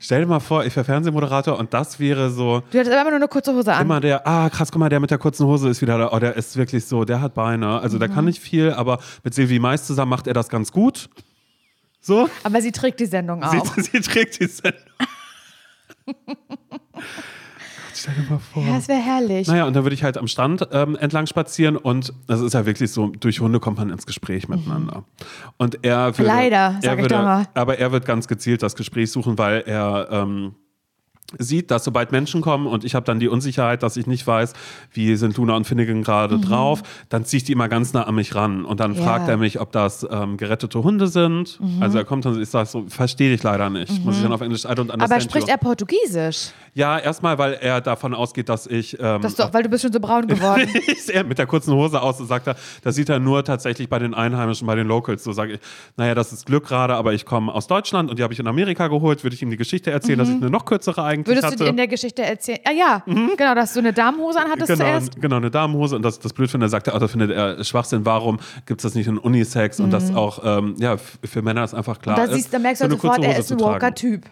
Stell 0.00 0.20
dir 0.22 0.26
mal 0.26 0.40
vor, 0.40 0.64
ich 0.64 0.74
wäre 0.74 0.84
Fernsehmoderator 0.84 1.56
und 1.58 1.72
das 1.72 2.00
wäre 2.00 2.28
so 2.30 2.60
Du 2.72 2.78
hattest 2.78 2.92
aber 2.92 3.02
immer 3.02 3.10
nur 3.10 3.18
eine 3.20 3.28
kurze 3.28 3.54
Hose 3.54 3.72
an. 3.72 3.82
immer 3.82 4.00
der, 4.00 4.26
ah 4.26 4.50
krass, 4.50 4.72
guck 4.72 4.80
mal, 4.80 4.88
der 4.88 4.98
mit 4.98 5.12
der 5.12 5.18
kurzen 5.18 5.46
Hose 5.46 5.68
ist 5.68 5.80
wieder 5.80 5.96
da, 5.96 6.10
oh, 6.12 6.18
der 6.18 6.34
ist 6.36 6.56
wirklich 6.56 6.84
so, 6.84 7.04
der 7.04 7.20
hat 7.20 7.34
Beine. 7.34 7.78
Also 7.78 7.98
der 8.00 8.08
Mhm. 8.08 8.14
kann 8.14 8.24
nicht 8.24 8.40
viel, 8.42 8.72
aber 8.72 8.98
mit 9.22 9.32
Silvi 9.32 9.60
Mais 9.60 9.86
zusammen 9.86 10.10
macht 10.10 10.26
er 10.26 10.34
das 10.34 10.48
ganz 10.48 10.72
gut. 10.72 11.08
So, 12.00 12.28
Aber 12.42 12.60
sie 12.60 12.72
trägt 12.72 12.98
die 13.00 13.06
Sendung 13.06 13.44
auch. 13.44 13.74
sie, 13.76 13.82
sie 13.92 14.00
trägt 14.00 14.40
die 14.40 14.46
Sendung. 14.46 14.80
Stell 18.04 18.14
dir 18.16 18.30
mal 18.30 18.38
vor. 18.38 18.62
ja, 18.62 18.74
das 18.74 18.88
wäre 18.88 19.00
herrlich. 19.00 19.48
Naja, 19.48 19.64
und 19.64 19.74
dann 19.74 19.82
würde 19.82 19.94
ich 19.94 20.02
halt 20.04 20.18
am 20.18 20.26
Strand 20.28 20.68
ähm, 20.72 20.94
entlang 20.96 21.26
spazieren 21.26 21.78
und 21.78 22.12
das 22.26 22.42
ist 22.42 22.52
ja 22.52 22.66
wirklich 22.66 22.92
so, 22.92 23.06
durch 23.08 23.40
Hunde 23.40 23.60
kommt 23.60 23.78
man 23.78 23.88
ins 23.88 24.04
Gespräch 24.04 24.46
miteinander. 24.46 25.04
Und 25.56 25.78
er 25.82 26.18
würde, 26.18 26.28
Leider, 26.28 26.78
sag 26.82 26.84
er 26.84 26.92
ich 26.96 27.00
würde, 27.00 27.14
doch 27.14 27.22
mal. 27.22 27.46
Aber 27.54 27.78
er 27.78 27.92
wird 27.92 28.04
ganz 28.04 28.28
gezielt 28.28 28.62
das 28.62 28.76
Gespräch 28.76 29.10
suchen, 29.10 29.38
weil 29.38 29.62
er 29.64 30.08
ähm, 30.10 30.54
sieht, 31.38 31.70
dass 31.70 31.84
sobald 31.84 32.12
Menschen 32.12 32.40
kommen 32.40 32.66
und 32.66 32.84
ich 32.84 32.94
habe 32.94 33.04
dann 33.04 33.20
die 33.20 33.28
Unsicherheit, 33.28 33.82
dass 33.82 33.96
ich 33.96 34.06
nicht 34.06 34.26
weiß, 34.26 34.52
wie 34.92 35.16
sind 35.16 35.36
Luna 35.36 35.56
und 35.56 35.66
Finnegan 35.66 36.02
gerade 36.02 36.38
drauf, 36.38 36.82
dann 37.08 37.24
ziehe 37.24 37.38
ich 37.38 37.44
die 37.44 37.52
immer 37.52 37.68
ganz 37.68 37.92
nah 37.92 38.02
an 38.04 38.14
mich 38.14 38.34
ran 38.34 38.64
und 38.64 38.80
dann 38.80 38.92
Mhm. 38.92 38.98
Ja. 38.98 39.02
fragt 39.04 39.28
er 39.28 39.36
mich, 39.36 39.60
ob 39.60 39.72
das 39.72 40.06
ähm, 40.10 40.36
gerettete 40.36 40.82
Hunde 40.84 41.06
sind. 41.08 41.58
Mhm. 41.60 41.82
Also 41.82 41.98
er 41.98 42.04
kommt 42.04 42.24
dann, 42.24 42.40
ich 42.40 42.48
sage 42.48 42.68
so, 42.68 42.84
verstehe 42.88 43.30
dich 43.30 43.42
leider 43.42 43.70
nicht. 43.70 44.04
Muss 44.04 44.16
ich 44.16 44.22
dann 44.22 44.32
auf 44.32 44.40
Englisch, 44.40 44.64
I 44.64 44.68
don't 44.68 44.80
understand 44.92 45.02
aber 45.12 45.20
spricht 45.20 45.48
er 45.48 45.56
Portugiesisch? 45.58 46.50
Ja, 46.74 46.98
erstmal, 46.98 47.38
weil 47.38 47.52
er 47.60 47.80
davon 47.80 48.14
ausgeht, 48.14 48.48
dass 48.48 48.66
ich 48.66 48.96
ähm, 49.00 49.22
Das 49.22 49.36
doch, 49.36 49.52
weil 49.54 49.62
du 49.62 49.68
bist 49.68 49.82
schon 49.82 49.92
so 49.92 50.00
braun 50.00 50.26
geworden. 50.26 50.68
ist 50.88 51.08
er 51.08 51.22
mit 51.24 51.38
der 51.38 51.46
kurzen 51.46 51.72
Hose 51.72 52.02
aus 52.02 52.20
und 52.20 52.26
sagt 52.26 52.48
er, 52.48 52.56
das 52.82 52.96
sieht 52.96 53.08
er 53.08 53.20
nur 53.20 53.44
tatsächlich 53.44 53.88
bei 53.88 53.98
den 54.00 54.12
Einheimischen, 54.12 54.66
bei 54.66 54.74
den 54.74 54.88
Locals. 54.88 55.22
So 55.22 55.32
sage 55.32 55.54
ich, 55.54 55.60
naja, 55.96 56.14
das 56.16 56.32
ist 56.32 56.46
Glück 56.46 56.66
gerade, 56.66 56.94
aber 56.96 57.12
ich 57.12 57.24
komme 57.26 57.52
aus 57.54 57.66
Deutschland 57.68 58.10
und 58.10 58.18
die 58.18 58.22
habe 58.24 58.32
ich 58.32 58.40
in 58.40 58.46
Amerika 58.48 58.88
geholt. 58.88 59.22
Würde 59.22 59.34
ich 59.36 59.42
ihm 59.42 59.50
die 59.50 59.56
Geschichte 59.56 59.90
erzählen, 59.92 60.18
dass 60.18 60.28
ich 60.28 60.34
eine 60.36 60.50
noch 60.50 60.64
kürzere 60.64 61.04
eigentlich 61.04 61.23
Mhm. 61.24 61.30
Würdest 61.30 61.46
hatte. 61.46 61.56
du 61.56 61.64
dir 61.64 61.70
in 61.70 61.76
der 61.76 61.88
Geschichte 61.88 62.22
erzählen? 62.22 62.60
Ah 62.64 62.72
ja, 62.72 63.02
genau, 63.06 63.54
dass 63.54 63.72
du 63.72 63.80
eine 63.80 63.92
Damenhose 63.92 64.40
anhattest 64.40 64.68
genau, 64.68 64.84
zuerst. 64.84 65.20
genau, 65.20 65.36
eine 65.36 65.50
Damenhose 65.50 65.96
und 65.96 66.02
das, 66.02 66.18
das 66.18 66.32
blöd 66.32 66.50
finde, 66.50 66.68
sagt 66.68 66.86
er, 66.88 66.94
oh, 66.94 66.98
das 66.98 67.10
findet 67.10 67.30
er 67.30 67.62
Schwachsinn. 67.64 68.04
Warum 68.04 68.38
gibt 68.66 68.80
es 68.80 68.82
das 68.82 68.94
nicht 68.94 69.06
in 69.06 69.18
Unisex 69.18 69.80
und 69.80 69.90
das 69.90 70.14
auch, 70.14 70.40
ähm, 70.44 70.76
ja, 70.78 70.96
für 70.96 71.42
Männer 71.42 71.64
ist 71.64 71.74
einfach 71.74 72.00
klar. 72.00 72.16
Mhm. 72.16 72.20
Da 72.20 72.26
ist, 72.26 72.34
siehst, 72.34 72.54
da 72.54 72.58
merkst 72.58 72.82
du 72.82 72.90
so 72.90 72.96
sofort, 72.96 73.24
er 73.24 73.38
ist 73.38 73.52
ein. 73.52 73.60
Walker-Typ. 73.60 74.26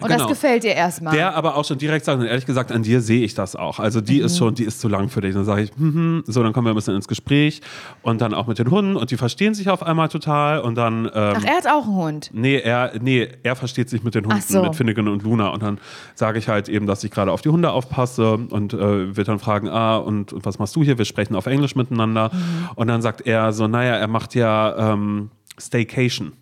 Und 0.00 0.08
Genau. 0.08 0.18
das 0.18 0.28
gefällt 0.28 0.64
dir 0.64 0.72
erstmal. 0.74 1.14
Der 1.14 1.36
aber 1.36 1.54
auch 1.56 1.64
schon 1.64 1.78
direkt 1.78 2.04
sagt, 2.04 2.18
und 2.20 2.26
ehrlich 2.26 2.46
gesagt, 2.46 2.72
an 2.72 2.82
dir 2.82 3.00
sehe 3.00 3.24
ich 3.24 3.34
das 3.34 3.54
auch. 3.54 3.78
Also 3.78 4.00
die 4.00 4.18
Mhm. 4.18 4.24
ist 4.26 4.38
schon, 4.38 4.54
die 4.56 4.64
ist 4.64 4.80
zu 4.80 4.88
lang 4.88 5.08
für 5.08 5.20
dich. 5.20 5.34
Dann 5.34 5.44
sage 5.44 5.62
ich, 5.62 5.70
hm, 5.76 5.94
hm, 5.94 6.24
so, 6.26 6.42
dann 6.42 6.52
kommen 6.52 6.66
wir 6.66 6.72
ein 6.72 6.74
bisschen 6.74 6.96
ins 6.96 7.06
Gespräch 7.06 7.60
und 8.02 8.20
dann 8.20 8.34
auch 8.34 8.48
mit 8.48 8.58
den 8.58 8.70
Hunden 8.72 8.96
und 8.96 9.12
die 9.12 9.16
verstehen 9.16 9.54
sich 9.54 9.70
auf 9.70 9.84
einmal 9.84 10.08
total 10.08 10.58
und 10.60 10.74
dann. 10.74 11.04
Ähm, 11.06 11.34
Ach, 11.36 11.44
er 11.44 11.56
hat 11.58 11.66
auch 11.68 11.84
einen 11.86 11.94
Hund. 11.94 12.30
Nee, 12.32 12.58
er, 12.58 12.92
nee, 13.00 13.28
er 13.44 13.54
versteht 13.54 13.88
sich 13.88 14.02
mit 14.02 14.16
den 14.16 14.26
Hunden, 14.26 14.40
so. 14.42 14.62
mit 14.62 14.74
Finnegan 14.74 15.06
und 15.06 15.22
Luna. 15.22 15.50
Und 15.50 15.62
dann 15.62 15.78
sage 16.16 16.40
ich 16.40 16.48
halt 16.48 16.68
eben, 16.68 16.86
dass 16.88 17.04
ich 17.04 17.12
gerade 17.12 17.30
auf 17.30 17.42
die 17.42 17.50
Hunde 17.50 17.70
aufpasse 17.70 18.32
und 18.34 18.74
äh, 18.74 19.16
wird 19.16 19.28
dann 19.28 19.38
fragen, 19.38 19.68
ah, 19.68 19.96
und, 19.98 20.32
und 20.32 20.44
was 20.44 20.58
machst 20.58 20.74
du 20.74 20.82
hier? 20.82 20.98
Wir 20.98 21.04
sprechen 21.04 21.36
auf 21.36 21.46
Englisch 21.46 21.76
miteinander. 21.76 22.30
Mhm. 22.32 22.68
Und 22.74 22.88
dann 22.88 23.00
sagt 23.00 23.24
er 23.28 23.52
so, 23.52 23.68
naja, 23.68 23.94
er 23.94 24.08
macht 24.08 24.34
ja 24.34 24.92
ähm, 24.92 25.30
Staycation. 25.56 26.32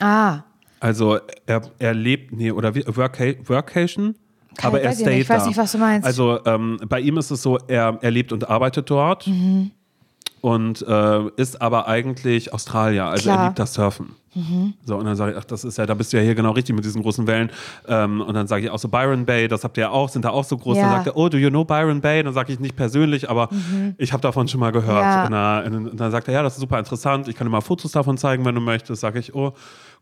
Ah, 0.00 0.40
Also 0.84 1.18
er, 1.46 1.62
er 1.78 1.94
lebt, 1.94 2.32
nee, 2.32 2.50
oder 2.50 2.74
wie, 2.74 2.84
Worka 2.86 3.24
Workation? 3.46 4.16
Keine- 4.54 4.68
aber 4.68 4.82
er 4.82 4.92
ich 4.92 4.98
nicht. 4.98 5.18
Ich 5.20 5.28
weiß 5.30 5.46
nicht, 5.46 5.56
was 5.56 5.72
du 5.72 5.78
meinst. 5.78 6.06
Also 6.06 6.38
ähm, 6.44 6.78
bei 6.86 7.00
ihm 7.00 7.16
ist 7.16 7.30
es 7.30 7.40
so, 7.42 7.58
er, 7.68 7.98
er 8.02 8.10
lebt 8.10 8.32
und 8.32 8.50
arbeitet 8.50 8.90
dort. 8.90 9.26
und 10.42 10.82
äh, 10.86 11.20
ist 11.38 11.62
aber 11.62 11.88
eigentlich 11.88 12.52
Australier. 12.52 13.06
Also 13.06 13.30
Klar. 13.30 13.38
er 13.38 13.44
liebt 13.46 13.58
das 13.58 13.72
Surfen. 13.72 14.10
So, 14.84 14.96
und 14.96 15.04
dann 15.04 15.14
sage 15.14 15.30
ich, 15.30 15.38
ach, 15.38 15.44
das 15.44 15.62
ist 15.62 15.78
ja, 15.78 15.86
da 15.86 15.94
bist 15.94 16.12
du 16.12 16.16
ja 16.16 16.22
hier 16.24 16.34
genau 16.34 16.50
richtig 16.50 16.74
mit 16.74 16.84
diesen 16.84 17.02
großen 17.02 17.24
Wellen. 17.28 17.50
Ähm, 17.86 18.20
und 18.20 18.34
dann 18.34 18.48
sage 18.48 18.64
ich 18.64 18.70
auch 18.70 18.80
so, 18.80 18.88
Byron 18.88 19.24
Bay, 19.24 19.46
das 19.46 19.62
habt 19.62 19.76
ihr 19.78 19.82
ja 19.82 19.90
auch, 19.90 20.08
sind 20.08 20.24
da 20.24 20.30
auch 20.30 20.42
so 20.42 20.58
groß. 20.58 20.76
Ja. 20.76 20.82
Dann 20.82 20.92
sagt 20.96 21.06
er, 21.06 21.16
oh, 21.16 21.28
do 21.28 21.38
you 21.38 21.50
know 21.50 21.64
Byron 21.64 22.00
Bay? 22.00 22.22
Dann 22.24 22.34
sage 22.34 22.52
ich 22.52 22.58
nicht 22.58 22.74
persönlich, 22.74 23.30
aber 23.30 23.48
ich 23.96 24.12
habe 24.12 24.20
davon 24.22 24.48
schon 24.48 24.58
mal 24.58 24.72
gehört. 24.72 25.04
Ja. 25.04 25.24
Und, 25.24 25.30
dann, 25.72 25.88
und 25.88 26.00
dann 26.00 26.10
sagt 26.10 26.26
er, 26.26 26.34
ja, 26.34 26.42
das 26.42 26.54
ist 26.54 26.60
super 26.60 26.80
interessant. 26.80 27.28
Ich 27.28 27.36
kann 27.36 27.46
dir 27.46 27.50
mal 27.52 27.60
Fotos 27.60 27.92
davon 27.92 28.18
zeigen, 28.18 28.44
wenn 28.44 28.56
du 28.56 28.60
möchtest. 28.60 29.02
Sage 29.02 29.20
ich, 29.20 29.34
oh, 29.36 29.52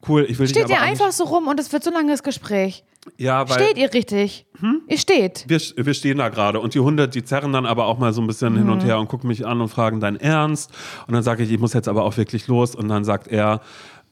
cool. 0.08 0.26
Ich 0.28 0.38
will 0.38 0.46
dich 0.46 0.50
Steht 0.54 0.64
aber 0.64 0.74
ihr 0.74 0.80
einfach 0.80 1.12
so 1.12 1.24
rum 1.24 1.46
und 1.48 1.58
es 1.60 1.72
wird 1.72 1.84
so 1.84 1.90
ein 1.90 1.94
langes 1.94 2.22
Gespräch. 2.22 2.84
ja, 3.18 3.48
weil 3.48 3.62
Steht 3.62 3.78
ihr 3.78 3.92
richtig? 3.92 4.46
Hm? 4.60 4.82
Ihr 4.88 4.98
steht. 4.98 5.44
wir, 5.48 5.58
wir 5.76 5.94
stehen 5.94 6.18
da 6.18 6.28
gerade 6.28 6.60
und 6.60 6.74
die 6.74 6.80
Hunde, 6.80 7.08
die 7.08 7.24
zerren 7.24 7.52
dann 7.52 7.66
aber 7.66 7.86
auch 7.86 7.98
mal 7.98 8.12
so 8.12 8.20
ein 8.20 8.26
bisschen 8.26 8.54
hin 8.56 8.66
Mhm. 8.66 8.72
und 8.72 8.84
her 8.84 8.98
und 8.98 9.08
gucken 9.08 9.28
mich 9.28 9.44
an 9.46 9.60
und 9.60 9.68
fragen 9.68 9.98
dein 10.00 10.16
Ernst. 10.16 10.70
Und 11.06 11.14
dann 11.14 11.22
sage 11.22 11.42
ich, 11.42 11.50
ich 11.50 11.58
muss 11.58 11.72
jetzt 11.72 11.88
aber 11.88 12.04
auch 12.04 12.16
wirklich 12.16 12.46
los. 12.48 12.74
Und 12.74 12.88
dann 12.88 13.04
sagt 13.04 13.28
er, 13.28 13.60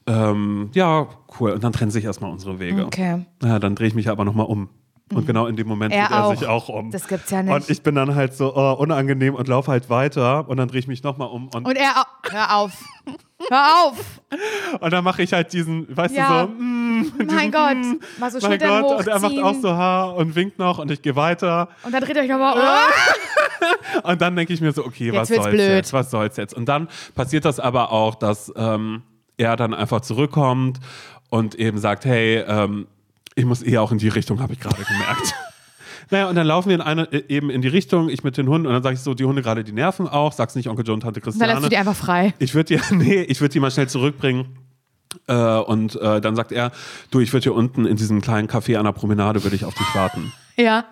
ähm, 0.06 0.70
ja, 0.74 1.08
cool. 1.38 1.52
Und 1.52 1.62
dann 1.62 1.72
trennen 1.72 1.90
sich 1.90 2.04
erstmal 2.04 2.30
unsere 2.32 2.58
Wege. 2.58 2.86
Okay. 2.86 3.24
Ja, 3.42 3.58
dann 3.58 3.74
drehe 3.74 3.86
ich 3.88 3.94
mich 3.94 4.08
aber 4.08 4.24
nochmal 4.24 4.46
um. 4.46 4.68
Und 5.12 5.26
genau 5.26 5.46
in 5.46 5.56
dem 5.56 5.66
Moment 5.66 5.92
Er 5.92 6.02
dreht 6.06 6.10
er 6.12 6.24
auch. 6.24 6.30
sich 6.36 6.46
auch 6.46 6.68
um. 6.68 6.90
Das 6.92 7.08
gibt's 7.08 7.30
ja 7.30 7.42
nicht. 7.42 7.52
Und 7.52 7.68
ich 7.68 7.82
bin 7.82 7.96
dann 7.96 8.14
halt 8.14 8.32
so 8.34 8.54
oh, 8.54 8.72
unangenehm 8.78 9.34
und 9.34 9.48
laufe 9.48 9.70
halt 9.70 9.90
weiter 9.90 10.48
und 10.48 10.56
dann 10.56 10.68
drehe 10.68 10.78
ich 10.78 10.86
mich 10.86 11.02
nochmal 11.02 11.28
um 11.28 11.48
und, 11.48 11.66
Und 11.66 11.76
er, 11.76 11.90
au- 12.00 12.30
hör 12.30 12.56
auf. 12.58 12.72
Hör 13.48 13.84
auf. 13.86 14.20
und 14.80 14.92
dann 14.92 15.02
mache 15.04 15.22
ich 15.22 15.32
halt 15.32 15.52
diesen, 15.52 15.94
weißt 15.96 16.14
Ja. 16.14 16.46
du, 16.46 16.52
so, 16.52 16.62
mm, 16.62 17.12
Mein 17.26 17.50
Gott. 17.50 17.76
Mal 18.18 18.30
so 18.30 18.38
mein 18.40 18.50
Schultern 18.50 18.82
Gott, 18.82 18.98
und 19.00 19.08
er 19.08 19.18
macht 19.20 19.38
auch 19.38 19.54
so 19.54 19.72
Haar 19.72 20.14
und 20.16 20.34
winkt 20.34 20.58
noch 20.58 20.78
und 20.78 20.90
ich 20.90 21.00
gehe 21.02 21.16
weiter. 21.16 21.68
Und 21.82 21.92
dann 21.92 22.02
dreht 22.02 22.16
ihr 22.16 22.22
euch 22.22 22.28
nochmal 22.28 22.54
um. 22.54 22.60
Und 24.02 24.20
dann 24.22 24.34
denke 24.36 24.52
ich 24.54 24.60
mir 24.62 24.72
so, 24.72 24.84
okay, 24.86 25.12
was 25.12 25.28
wird's 25.28 25.42
soll's 25.44 25.54
blöd. 25.54 25.68
jetzt? 25.70 25.92
Was 25.92 26.10
soll's 26.10 26.36
jetzt? 26.38 26.54
Und 26.54 26.66
dann 26.66 26.88
passiert 27.14 27.44
das 27.44 27.60
aber 27.60 27.92
auch, 27.92 28.14
dass 28.14 28.50
ähm, 28.56 29.02
er 29.36 29.56
dann 29.56 29.74
einfach 29.74 30.00
zurückkommt 30.00 30.80
und 31.28 31.54
eben 31.56 31.78
sagt, 31.78 32.04
hey, 32.06 32.38
ähm, 32.46 32.86
ich 33.34 33.44
muss 33.44 33.62
eher 33.62 33.82
auch 33.82 33.92
in 33.92 33.98
die 33.98 34.08
Richtung, 34.08 34.40
habe 34.40 34.52
ich 34.54 34.60
gerade 34.60 34.82
gemerkt. 34.82 35.34
Naja, 36.10 36.28
und 36.28 36.34
dann 36.34 36.46
laufen 36.46 36.68
wir 36.68 36.76
in 36.76 36.80
eine, 36.82 37.10
äh, 37.12 37.24
eben 37.28 37.50
in 37.50 37.62
die 37.62 37.68
Richtung, 37.68 38.08
ich 38.08 38.24
mit 38.24 38.36
den 38.36 38.48
Hunden, 38.48 38.66
und 38.66 38.72
dann 38.72 38.82
sage 38.82 38.94
ich 38.94 39.00
so, 39.00 39.14
die 39.14 39.24
Hunde 39.24 39.42
gerade, 39.42 39.62
die 39.64 39.72
nerven 39.72 40.08
auch, 40.08 40.32
sag's 40.32 40.54
nicht 40.56 40.68
Onkel 40.68 40.84
John 40.86 40.94
und 40.94 41.00
Tante 41.02 41.20
Dann 41.20 41.30
lässt 41.32 41.40
du 41.40 41.46
Christiane. 41.46 41.68
die 41.68 41.76
einfach 41.76 41.94
frei. 41.96 42.34
Ich 42.38 42.54
würde 42.54 42.76
die, 42.76 42.94
nee, 42.94 43.22
ich 43.22 43.40
würde 43.40 43.52
die 43.52 43.60
mal 43.60 43.70
schnell 43.70 43.88
zurückbringen. 43.88 44.56
Äh, 45.26 45.34
und 45.34 45.96
äh, 45.96 46.20
dann 46.20 46.36
sagt 46.36 46.52
er, 46.52 46.70
du, 47.10 47.20
ich 47.20 47.32
würde 47.32 47.44
hier 47.44 47.54
unten 47.54 47.84
in 47.84 47.96
diesem 47.96 48.20
kleinen 48.20 48.48
Café 48.48 48.76
an 48.76 48.84
der 48.84 48.92
Promenade, 48.92 49.42
würde 49.42 49.56
ich 49.56 49.64
auf 49.64 49.74
dich 49.74 49.94
warten. 49.94 50.32
Ja. 50.56 50.84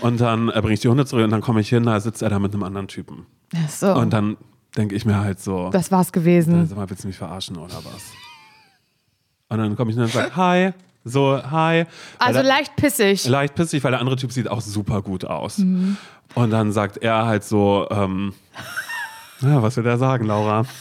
Und 0.00 0.20
dann 0.20 0.48
äh, 0.48 0.60
bringe 0.60 0.74
ich 0.74 0.80
die 0.80 0.88
Hunde 0.88 1.06
zurück 1.06 1.22
und 1.22 1.30
dann 1.30 1.42
komme 1.42 1.60
ich 1.60 1.68
hin, 1.68 1.84
da 1.84 2.00
sitzt 2.00 2.22
er 2.22 2.30
da 2.30 2.40
mit 2.40 2.52
einem 2.54 2.64
anderen 2.64 2.88
Typen. 2.88 3.26
Ach 3.54 3.68
so. 3.68 3.94
Und 3.94 4.12
dann 4.12 4.36
denke 4.76 4.96
ich 4.96 5.04
mir 5.04 5.20
halt 5.20 5.38
so, 5.38 5.70
das 5.70 5.92
war's 5.92 6.10
gewesen. 6.10 6.66
sag 6.66 6.76
mal, 6.76 6.90
willst 6.90 7.04
du 7.04 7.08
mich 7.08 7.18
verarschen 7.18 7.56
oder 7.56 7.74
was? 7.76 8.12
Und 9.48 9.58
dann 9.58 9.76
komme 9.76 9.90
ich 9.92 9.96
hin 9.96 10.04
und 10.04 10.10
sage, 10.12 10.34
hi, 10.34 10.72
so, 11.04 11.40
hi. 11.50 11.84
Also 12.18 12.40
der- 12.40 12.42
leicht 12.48 12.76
pissig. 12.76 13.26
leicht 13.26 13.54
pissig, 13.54 13.82
weil 13.84 13.90
der 13.92 14.00
andere 14.00 14.16
Typ 14.16 14.32
sieht 14.32 14.48
auch 14.48 14.60
super 14.60 15.02
gut 15.02 15.24
aus. 15.24 15.58
Mhm. 15.58 15.96
Und 16.34 16.50
dann 16.50 16.72
sagt 16.72 16.98
er 16.98 17.26
halt 17.26 17.44
so, 17.44 17.86
ähm, 17.90 18.34
ja, 19.40 19.62
was 19.62 19.76
will 19.76 19.86
er 19.86 19.98
sagen, 19.98 20.26
Laura? 20.26 20.64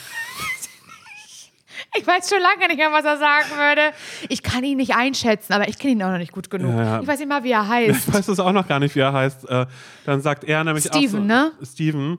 Ich 1.97 2.07
weiß 2.07 2.30
schon 2.30 2.39
lange 2.41 2.67
nicht 2.69 2.78
mehr, 2.78 2.89
was 2.93 3.03
er 3.03 3.17
sagen 3.17 3.49
würde. 3.57 3.93
Ich 4.30 4.43
kann 4.43 4.63
ihn 4.63 4.78
nicht 4.78 4.95
einschätzen, 4.95 5.51
aber 5.51 5.67
ich 5.67 5.78
kenne 5.78 5.91
ihn 5.93 6.03
auch 6.03 6.11
noch 6.11 6.19
nicht 6.19 6.32
gut 6.32 6.49
genug. 6.49 6.74
Ja, 6.74 6.84
ja. 6.84 7.01
Ich 7.01 7.07
weiß 7.07 7.19
nicht 7.19 7.28
mal, 7.28 7.43
wie 7.43 7.51
er 7.51 7.67
heißt. 7.67 8.07
Ich 8.07 8.13
weiß 8.13 8.30
es 8.30 8.39
auch 8.39 8.53
noch 8.53 8.65
gar 8.65 8.80
nicht, 8.80 8.95
wie 8.95 9.01
er 9.01 9.11
heißt. 9.11 9.49
Äh, 9.49 9.65
dann 10.05 10.22
sagt 10.22 10.45
er 10.45 10.63
nämlich 10.63 10.89
auch 10.89 10.95
Steven, 10.95 11.09
so, 11.11 11.19
ne? 11.19 11.51
Steven. 11.61 12.17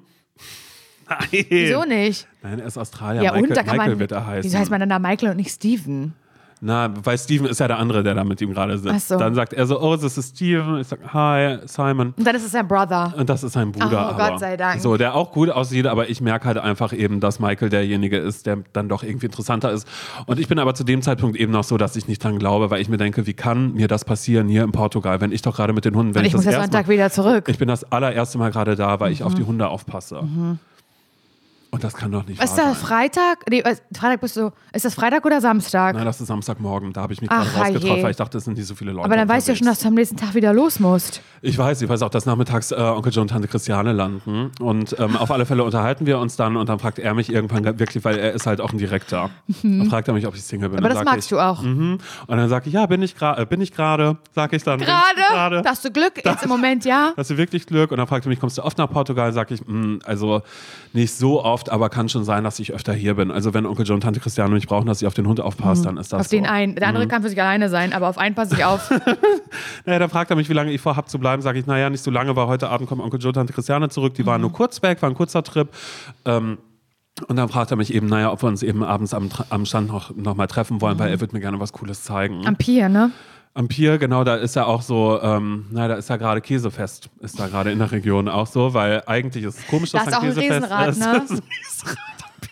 Nein. 1.08 1.46
Wieso 1.48 1.84
nicht? 1.84 2.26
Nein, 2.42 2.58
er 2.58 2.66
ist 2.66 2.76
Australier. 2.76 3.22
Ja, 3.22 3.32
Michael, 3.32 3.48
und 3.50 3.56
da 3.56 3.62
kann 3.62 3.76
Michael 3.76 3.90
man. 3.92 3.98
wird 4.00 4.12
er 4.12 4.26
heißen. 4.26 4.44
Wieso 4.44 4.58
heißt 4.58 4.70
man 4.70 4.80
dann 4.80 4.90
da 4.90 4.98
Michael 4.98 5.30
und 5.30 5.36
nicht 5.36 5.50
Steven? 5.50 6.14
Na, 6.64 6.90
weil 7.02 7.18
Steven 7.18 7.48
ist 7.48 7.58
ja 7.58 7.66
der 7.66 7.80
andere, 7.80 8.04
der 8.04 8.14
da 8.14 8.22
mit 8.22 8.40
ihm 8.40 8.52
gerade 8.54 8.78
sitzt. 8.78 9.08
So. 9.08 9.18
Dann 9.18 9.34
sagt 9.34 9.52
er 9.52 9.66
so, 9.66 9.80
oh, 9.82 9.96
das 9.96 10.16
ist 10.16 10.36
Steven. 10.36 10.78
Ich 10.78 10.86
sag, 10.86 11.00
hi, 11.12 11.58
Simon. 11.66 12.14
Und 12.16 12.24
dann 12.24 12.36
ist 12.36 12.44
es 12.46 12.52
sein 12.52 12.68
Brother. 12.68 13.12
Und 13.16 13.28
das 13.28 13.42
ist 13.42 13.54
sein 13.54 13.72
Bruder. 13.72 13.90
Oh, 13.90 14.14
aber. 14.14 14.28
Gott 14.30 14.38
sei 14.38 14.56
Dank. 14.56 14.80
So, 14.80 14.96
der 14.96 15.16
auch 15.16 15.32
gut 15.32 15.50
aussieht, 15.50 15.88
aber 15.88 16.08
ich 16.08 16.20
merke 16.20 16.46
halt 16.46 16.58
einfach 16.58 16.92
eben, 16.92 17.18
dass 17.18 17.40
Michael 17.40 17.68
derjenige 17.68 18.16
ist, 18.16 18.46
der 18.46 18.58
dann 18.72 18.88
doch 18.88 19.02
irgendwie 19.02 19.26
interessanter 19.26 19.72
ist. 19.72 19.88
Und 20.26 20.38
ich 20.38 20.46
bin 20.46 20.60
aber 20.60 20.72
zu 20.76 20.84
dem 20.84 21.02
Zeitpunkt 21.02 21.36
eben 21.36 21.50
noch 21.50 21.64
so, 21.64 21.76
dass 21.78 21.96
ich 21.96 22.06
nicht 22.06 22.22
dran 22.22 22.38
glaube, 22.38 22.70
weil 22.70 22.80
ich 22.80 22.88
mir 22.88 22.96
denke, 22.96 23.26
wie 23.26 23.34
kann 23.34 23.72
mir 23.74 23.88
das 23.88 24.04
passieren 24.04 24.46
hier 24.46 24.62
in 24.62 24.70
Portugal, 24.70 25.20
wenn 25.20 25.32
ich 25.32 25.42
doch 25.42 25.56
gerade 25.56 25.72
mit 25.72 25.84
den 25.84 25.96
Hunden, 25.96 26.14
wenn 26.14 26.20
Und 26.20 26.26
ich 26.26 26.32
muss 26.32 26.44
das 26.44 26.52
jetzt 26.54 26.60
erste 26.60 26.72
Sonntag 26.76 26.88
wieder 26.88 27.10
zurück. 27.10 27.48
ich 27.48 27.58
bin 27.58 27.66
das 27.66 27.90
allererste 27.90 28.38
Mal 28.38 28.52
gerade 28.52 28.76
da, 28.76 29.00
weil 29.00 29.10
ich 29.10 29.24
auf 29.24 29.32
Mhm. 29.32 29.36
die 29.36 29.44
Hunde 29.46 29.66
aufpasse. 29.68 30.22
Und 31.74 31.82
das 31.82 31.94
kann 31.94 32.12
doch 32.12 32.26
nicht 32.26 32.38
Ist 32.42 32.50
wahr 32.58 32.66
das 32.68 32.80
sein. 32.80 32.86
Freitag? 32.86 33.48
Nee, 33.48 33.62
Freitag 33.96 34.20
bist 34.20 34.36
du. 34.36 34.50
Ist 34.74 34.84
das 34.84 34.94
Freitag 34.94 35.24
oder 35.24 35.40
Samstag? 35.40 35.94
Nein, 35.96 36.04
das 36.04 36.20
ist 36.20 36.26
Samstagmorgen. 36.26 36.92
Da 36.92 37.00
habe 37.00 37.14
ich 37.14 37.22
mich 37.22 37.30
Ach, 37.32 37.50
gerade 37.50 37.72
rausgetraut, 37.72 37.96
je. 37.96 38.02
weil 38.02 38.10
ich 38.10 38.16
dachte, 38.18 38.36
es 38.36 38.44
sind 38.44 38.58
nicht 38.58 38.66
so 38.66 38.74
viele 38.74 38.92
Leute. 38.92 39.06
Aber 39.06 39.16
dann 39.16 39.26
weißt 39.26 39.48
du 39.48 39.52
ja 39.52 39.56
schon, 39.56 39.66
dass 39.66 39.78
unterwegs. 39.78 39.82
du 39.82 39.88
am 39.88 39.94
nächsten 39.94 40.16
Tag 40.18 40.34
wieder 40.34 40.52
los 40.52 40.80
musst. 40.80 41.22
Ich 41.40 41.56
weiß, 41.56 41.80
ich 41.80 41.88
weiß 41.88 42.02
auch, 42.02 42.10
dass 42.10 42.26
nachmittags 42.26 42.72
äh, 42.72 42.74
Onkel 42.74 43.10
John 43.10 43.22
und 43.22 43.28
Tante 43.28 43.48
Christiane 43.48 43.92
landen. 43.94 44.50
Und 44.60 44.94
ähm, 44.98 45.16
auf 45.16 45.30
alle 45.30 45.46
Fälle 45.46 45.64
unterhalten 45.64 46.04
wir 46.04 46.18
uns 46.18 46.36
dann 46.36 46.58
und 46.58 46.68
dann 46.68 46.78
fragt 46.78 46.98
er 46.98 47.14
mich 47.14 47.32
irgendwann 47.32 47.64
wirklich, 47.78 48.04
weil 48.04 48.18
er 48.18 48.32
ist 48.32 48.46
halt 48.46 48.60
auch 48.60 48.70
ein 48.72 48.78
Direktor. 48.78 49.30
Dann 49.62 49.86
fragt 49.88 50.08
er 50.08 50.14
mich, 50.14 50.26
ob 50.26 50.34
ich 50.34 50.42
Single 50.42 50.68
bin. 50.68 50.78
Mhm. 50.80 50.84
Aber 50.84 50.94
das 50.94 51.04
magst 51.04 51.32
du 51.32 51.40
auch. 51.40 51.62
Mhm. 51.62 51.96
Und 52.26 52.36
dann 52.36 52.50
sage 52.50 52.66
ich, 52.68 52.74
ja, 52.74 52.84
bin 52.84 53.00
ich 53.00 53.16
gerade, 53.16 53.40
äh, 53.40 53.46
bin 53.46 53.62
ich 53.62 53.72
gerade, 53.72 54.18
sag 54.34 54.52
ich 54.52 54.62
dann. 54.62 54.78
bin 54.78 54.86
ich 54.88 54.94
Gerade? 54.94 55.32
Gerade. 55.32 55.62
Da 55.62 55.70
hast 55.70 55.82
du 55.86 55.90
Glück. 55.90 56.22
Jetzt 56.22 56.42
im 56.42 56.50
Moment 56.50 56.84
ja. 56.84 57.12
Hast 57.16 57.30
du 57.30 57.38
wirklich 57.38 57.64
Glück? 57.66 57.90
Und 57.92 57.96
dann 57.96 58.06
fragt 58.06 58.26
er 58.26 58.28
mich, 58.28 58.40
kommst 58.40 58.58
du 58.58 58.62
oft 58.62 58.76
nach 58.76 58.90
Portugal? 58.90 59.32
Sag 59.32 59.50
ich, 59.50 59.66
"Mm, 59.66 60.00
also 60.04 60.42
nicht 60.92 61.14
so 61.14 61.42
oft, 61.42 61.61
aber 61.70 61.88
kann 61.90 62.08
schon 62.08 62.24
sein, 62.24 62.44
dass 62.44 62.58
ich 62.58 62.72
öfter 62.72 62.92
hier 62.92 63.14
bin. 63.14 63.30
Also 63.30 63.54
wenn 63.54 63.66
Onkel 63.66 63.86
John 63.86 63.96
und 63.96 64.00
Tante 64.02 64.20
Christiane 64.20 64.54
mich 64.54 64.66
brauchen, 64.66 64.86
dass 64.86 65.00
ich 65.02 65.06
auf 65.06 65.14
den 65.14 65.26
Hund 65.26 65.40
aufpasse, 65.40 65.84
dann 65.84 65.96
ist 65.98 66.12
das 66.12 66.18
Mhm. 66.18 66.20
Auf 66.20 66.28
den 66.28 66.44
so. 66.44 66.50
einen. 66.50 66.74
Der 66.76 66.84
Mhm. 66.88 66.88
andere 66.96 67.08
kann 67.08 67.22
für 67.22 67.28
sich 67.28 67.40
alleine 67.40 67.68
sein, 67.68 67.92
aber 67.92 68.08
auf 68.08 68.18
einen 68.18 68.34
passe 68.34 68.54
ich 68.54 68.64
auf. 68.64 68.90
Naja, 69.84 69.98
dann 69.98 70.08
fragt 70.10 70.30
er 70.30 70.36
mich, 70.36 70.48
wie 70.48 70.52
lange 70.54 70.72
ich 70.72 70.80
vorhab 70.80 71.08
zu 71.10 71.18
bleiben. 71.18 71.42
Sage 71.42 71.58
ich, 71.58 71.66
naja, 71.66 71.90
nicht 71.90 72.02
so 72.02 72.10
lange, 72.10 72.34
weil 72.36 72.46
heute 72.46 72.68
Abend 72.70 72.88
kommt 72.88 73.02
Onkel 73.02 73.20
Joe 73.20 73.28
und 73.30 73.34
Tante 73.34 73.52
Christiane 73.52 73.88
zurück. 73.90 74.14
Die 74.14 74.24
waren 74.24 74.40
Mhm. 74.40 74.48
nur 74.48 74.52
kurz 74.52 74.80
weg, 74.82 75.02
war 75.02 75.10
ein 75.10 75.14
kurzer 75.14 75.42
Trip. 75.42 75.68
Ähm, 76.24 76.58
und 77.28 77.36
dann 77.36 77.48
fragt 77.48 77.70
er 77.70 77.76
mich 77.76 77.92
eben, 77.92 78.06
naja, 78.06 78.32
ob 78.32 78.42
wir 78.42 78.48
uns 78.48 78.62
eben 78.62 78.82
abends 78.82 79.12
am, 79.12 79.28
am 79.50 79.66
Stand 79.66 79.88
noch, 79.88 80.14
noch 80.16 80.34
mal 80.34 80.46
treffen 80.46 80.80
wollen, 80.80 80.98
weil 80.98 81.10
er 81.10 81.20
wird 81.20 81.32
mir 81.34 81.40
gerne 81.40 81.60
was 81.60 81.72
Cooles 81.72 82.02
zeigen. 82.04 82.38
Mhm. 82.40 82.46
Am 82.46 82.56
Pier, 82.56 82.88
ne? 82.88 83.10
Am 83.54 83.68
Pier, 83.68 83.98
genau, 83.98 84.24
da 84.24 84.36
ist 84.36 84.56
ja 84.56 84.64
auch 84.64 84.80
so, 84.80 85.20
ähm, 85.20 85.66
naja, 85.70 85.88
da 85.88 85.94
ist 85.96 86.08
ja 86.08 86.16
gerade 86.16 86.40
Käsefest, 86.40 87.10
ist 87.20 87.38
da 87.38 87.48
gerade 87.48 87.70
in 87.70 87.78
der 87.78 87.92
Region 87.92 88.28
auch 88.28 88.46
so, 88.46 88.72
weil 88.72 89.02
eigentlich 89.06 89.44
ist 89.44 89.58
es 89.58 89.66
komisch, 89.66 89.90
dass 89.92 90.04
Da 90.04 90.10
ist 90.10 90.16
auch 90.16 90.22
ein 90.22 90.28
Käsefest 90.34 90.52
Riesenrad, 90.62 90.88
ist. 90.88 90.98
ne? 90.98 91.12
Das 91.20 91.30
ist 91.30 91.42
ein 91.42 91.48
Riesenrad 91.58 91.98
am 92.24 92.40
Pier. 92.40 92.50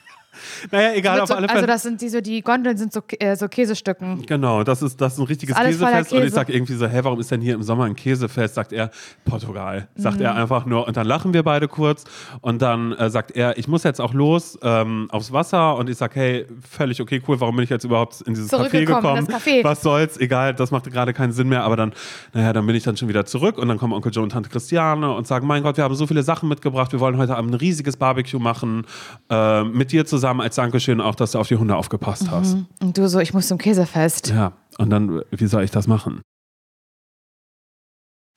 Naja, 0.70 0.92
egal, 0.94 1.20
auf 1.20 1.28
so, 1.28 1.34
alle 1.34 1.46
Fälle. 1.48 1.58
also 1.61 1.66
das 1.66 1.82
sind 1.82 2.00
die 2.00 2.08
so, 2.08 2.20
die 2.20 2.42
Gondeln 2.42 2.76
sind 2.76 2.92
so, 2.92 3.00
äh, 3.18 3.36
so 3.36 3.48
Käsestücken. 3.48 4.24
Genau, 4.26 4.62
das 4.64 4.82
ist, 4.82 5.00
das 5.00 5.14
ist 5.14 5.18
ein 5.18 5.24
richtiges 5.26 5.56
Ist 5.56 5.62
Käsefest. 5.62 6.12
Und 6.12 6.18
ich 6.18 6.24
Käse. 6.24 6.34
sage 6.34 6.52
irgendwie 6.52 6.74
so, 6.74 6.86
hä, 6.86 7.00
warum 7.02 7.20
ist 7.20 7.30
denn 7.30 7.40
hier 7.40 7.54
im 7.54 7.62
Sommer 7.62 7.84
ein 7.84 7.96
Käsefest? 7.96 8.54
Sagt 8.54 8.72
er, 8.72 8.90
Portugal. 9.24 9.88
Sagt 9.96 10.16
Mhm. 10.18 10.24
er 10.24 10.34
einfach 10.34 10.66
nur. 10.66 10.86
Und 10.86 10.96
dann 10.96 11.06
lachen 11.06 11.32
wir 11.34 11.42
beide 11.42 11.68
kurz. 11.68 12.04
Und 12.40 12.62
dann 12.62 12.92
äh, 12.92 13.11
sagt 13.11 13.32
er, 13.32 13.56
ich 13.58 13.68
muss 13.68 13.82
jetzt 13.84 14.00
auch 14.00 14.12
los 14.14 14.58
ähm, 14.62 15.08
aufs 15.11 15.32
Wasser. 15.32 15.76
Und 15.76 15.88
ich 15.90 15.96
sage, 15.96 16.14
hey, 16.18 16.46
völlig 16.68 17.00
okay, 17.00 17.22
cool, 17.28 17.40
warum 17.40 17.56
bin 17.56 17.64
ich 17.64 17.70
jetzt 17.70 17.84
überhaupt 17.84 18.20
in 18.22 18.34
dieses 18.34 18.52
Café 18.52 18.84
gekommen? 18.84 19.26
Café. 19.26 19.62
Was 19.64 19.82
soll's, 19.82 20.16
egal, 20.18 20.54
das 20.54 20.70
macht 20.70 20.90
gerade 20.90 21.12
keinen 21.12 21.32
Sinn 21.32 21.48
mehr. 21.48 21.64
Aber 21.64 21.76
dann, 21.76 21.92
naja, 22.32 22.52
dann 22.52 22.66
bin 22.66 22.74
ich 22.76 22.82
dann 22.82 22.96
schon 22.96 23.08
wieder 23.08 23.24
zurück. 23.26 23.58
Und 23.58 23.68
dann 23.68 23.78
kommen 23.78 23.92
Onkel 23.92 24.12
Joe 24.12 24.22
und 24.24 24.30
Tante 24.30 24.48
Christiane 24.50 25.12
und 25.14 25.26
sagen, 25.26 25.46
mein 25.46 25.62
Gott, 25.62 25.76
wir 25.76 25.84
haben 25.84 25.94
so 25.94 26.06
viele 26.06 26.22
Sachen 26.22 26.48
mitgebracht. 26.48 26.92
Wir 26.92 27.00
wollen 27.00 27.16
heute 27.16 27.36
Abend 27.36 27.52
ein 27.52 27.58
riesiges 27.58 27.96
Barbecue 27.96 28.38
machen. 28.40 28.84
Äh, 29.30 29.64
mit 29.64 29.92
dir 29.92 30.06
zusammen 30.06 30.40
als 30.51 30.57
Dankeschön 30.57 31.01
auch, 31.01 31.14
dass 31.14 31.32
du 31.32 31.38
auf 31.38 31.46
die 31.46 31.57
Hunde 31.57 31.76
aufgepasst 31.76 32.28
hast. 32.28 32.57
Und 32.80 32.98
du 32.98 33.09
so, 33.09 33.20
ich 33.20 33.32
muss 33.32 33.46
zum 33.46 33.57
Käsefest. 33.57 34.30
Ja, 34.30 34.53
und 34.78 34.90
dann, 34.90 35.22
wie 35.30 35.46
soll 35.46 35.62
ich 35.62 35.70
das 35.70 35.86
machen? 35.86 36.22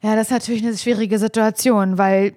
Ja, 0.03 0.15
das 0.15 0.27
ist 0.27 0.31
natürlich 0.31 0.63
eine 0.63 0.77
schwierige 0.77 1.17
Situation, 1.17 1.97
weil. 1.97 2.35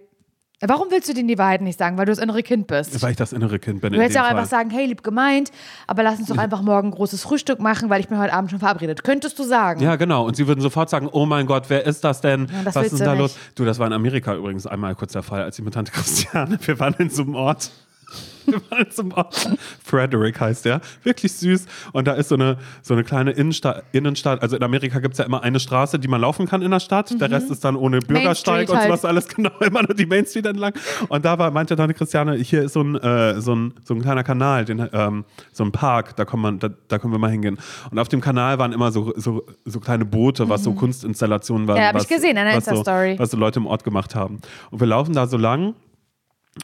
Warum 0.62 0.91
willst 0.91 1.07
du 1.07 1.12
denen 1.12 1.29
die 1.29 1.37
Wahrheit 1.37 1.61
nicht 1.61 1.79
sagen? 1.79 1.99
Weil 1.99 2.07
du 2.07 2.12
das 2.12 2.18
innere 2.18 2.43
Kind 2.43 2.66
bist. 2.66 3.03
Weil 3.03 3.11
ich 3.11 3.18
das 3.18 3.35
innere 3.35 3.59
Kind 3.59 3.83
bin. 3.83 3.93
Du 3.93 3.99
hättest 3.99 4.14
ja 4.14 4.22
auch 4.22 4.29
Fall. 4.29 4.39
einfach 4.39 4.49
sagen, 4.49 4.70
hey, 4.70 4.87
lieb 4.87 5.03
gemeint, 5.03 5.53
aber 5.87 6.03
lass 6.03 6.18
uns 6.18 6.29
doch 6.29 6.39
einfach 6.39 6.62
morgen 6.62 6.89
ein 6.89 6.93
großes 6.93 7.22
Frühstück 7.22 7.61
machen, 7.61 7.91
weil 7.91 8.01
ich 8.01 8.09
bin 8.09 8.16
heute 8.16 8.33
Abend 8.33 8.51
schon 8.51 8.61
verabredet. 8.61 9.05
Könntest 9.05 9.39
du 9.39 9.43
sagen? 9.43 9.83
Ja, 9.83 9.97
genau. 9.97 10.24
Und 10.27 10.35
sie 10.35 10.47
würden 10.49 10.62
sofort 10.62 10.89
sagen, 10.89 11.11
oh 11.12 11.27
mein 11.27 11.45
Gott, 11.45 11.64
wer 11.68 11.85
ist 11.85 12.03
das 12.05 12.22
denn? 12.22 12.47
Ja, 12.51 12.62
das 12.64 12.74
Was 12.74 12.87
ist 12.87 13.01
du 13.01 13.05
da 13.05 13.11
nicht. 13.12 13.20
los? 13.20 13.37
Du, 13.55 13.66
das 13.66 13.79
war 13.79 13.87
in 13.87 13.93
Amerika 13.93 14.35
übrigens 14.35 14.66
einmal 14.66 14.95
kurz 14.95 15.12
der 15.12 15.22
Fall, 15.22 15.43
als 15.43 15.59
ich 15.59 15.64
mit 15.64 15.74
Tante 15.74 15.93
Christiane, 15.93 16.59
wir 16.66 16.81
waren 16.81 16.95
in 17.01 17.11
so 17.11 17.22
einem 17.24 17.35
Ort. 17.35 17.70
Wir 18.47 18.61
waren. 18.71 19.59
Frederick 19.85 20.41
heißt 20.41 20.65
der. 20.65 20.81
Wirklich 21.03 21.33
süß. 21.33 21.67
Und 21.93 22.07
da 22.07 22.13
ist 22.13 22.29
so 22.29 22.37
eine, 22.37 22.59
so 22.83 22.95
eine 22.95 23.05
kleine 23.05 23.33
Innenstadt, 23.33 23.85
Innenstadt. 23.93 24.43
Also 24.43 24.57
in 24.57 24.63
Amerika 24.63 25.01
gibt 25.01 25.15
es 25.15 25.19
ja 25.19 25.25
immer 25.25 25.43
eine 25.43 25.59
Straße, 25.59 25.99
die 25.99 26.09
man 26.09 26.21
laufen 26.21 26.47
kann 26.47 26.63
in 26.63 26.71
der 26.71 26.81
Stadt. 26.81 27.21
Der 27.21 27.31
Rest 27.31 27.51
ist 27.51 27.65
dann 27.65 27.77
ohne 27.77 27.99
Bürgersteig 27.99 28.69
und 28.69 28.77
halt. 28.77 28.87
sowas 28.87 29.05
alles 29.05 29.29
genau. 29.35 29.51
Immer 29.61 29.83
nur 29.83 29.95
die 29.95 30.07
Main 30.07 30.27
Street 30.27 30.47
entlang. 30.47 30.75
Und 31.09 31.25
da 31.25 31.39
war, 31.39 31.51
meinte 31.51 31.77
Tante 31.77 31.95
Christiane, 31.95 32.37
hier 32.37 32.63
ist 32.63 32.75
so 32.75 32.83
ein, 32.83 32.97
äh, 32.97 33.41
so 33.41 33.55
ein, 33.55 33.75
so 33.85 33.95
ein 33.95 34.03
kleiner 34.03 34.23
Kanal, 34.23 34.65
den, 34.65 34.89
ähm, 34.93 35.25
so 35.53 35.65
ein 35.65 35.73
Park, 35.73 36.17
da, 36.17 36.25
kann 36.25 36.41
man, 36.41 36.59
da, 36.59 36.71
da 36.89 36.99
können 36.99 37.13
wir 37.13 37.19
mal 37.19 37.31
hingehen. 37.31 37.59
Und 37.91 37.99
auf 37.99 38.09
dem 38.09 38.21
Kanal 38.21 38.59
waren 38.59 38.73
immer 38.73 38.93
so, 38.93 39.13
so, 39.17 39.45
so 39.65 39.81
kleine 39.81 40.05
Boote, 40.05 40.49
was 40.49 40.63
so 40.63 40.73
Kunstinstallationen 40.73 41.67
waren. 41.67 41.77
Mhm. 41.77 41.83
Ja, 41.83 41.89
hab 41.89 42.01
ich 42.01 42.09
gesehen 42.09 42.37
in 42.37 42.47
der 42.47 42.57
was 42.57 42.65
so, 42.65 42.71
Insta-Story. 42.73 43.19
Was 43.19 43.31
so 43.31 43.37
Leute 43.37 43.59
im 43.59 43.67
Ort 43.67 43.83
gemacht 43.83 44.15
haben. 44.15 44.41
Und 44.71 44.81
wir 44.81 44.87
laufen 44.87 45.15
da 45.15 45.27
so 45.27 45.37
lang 45.37 45.75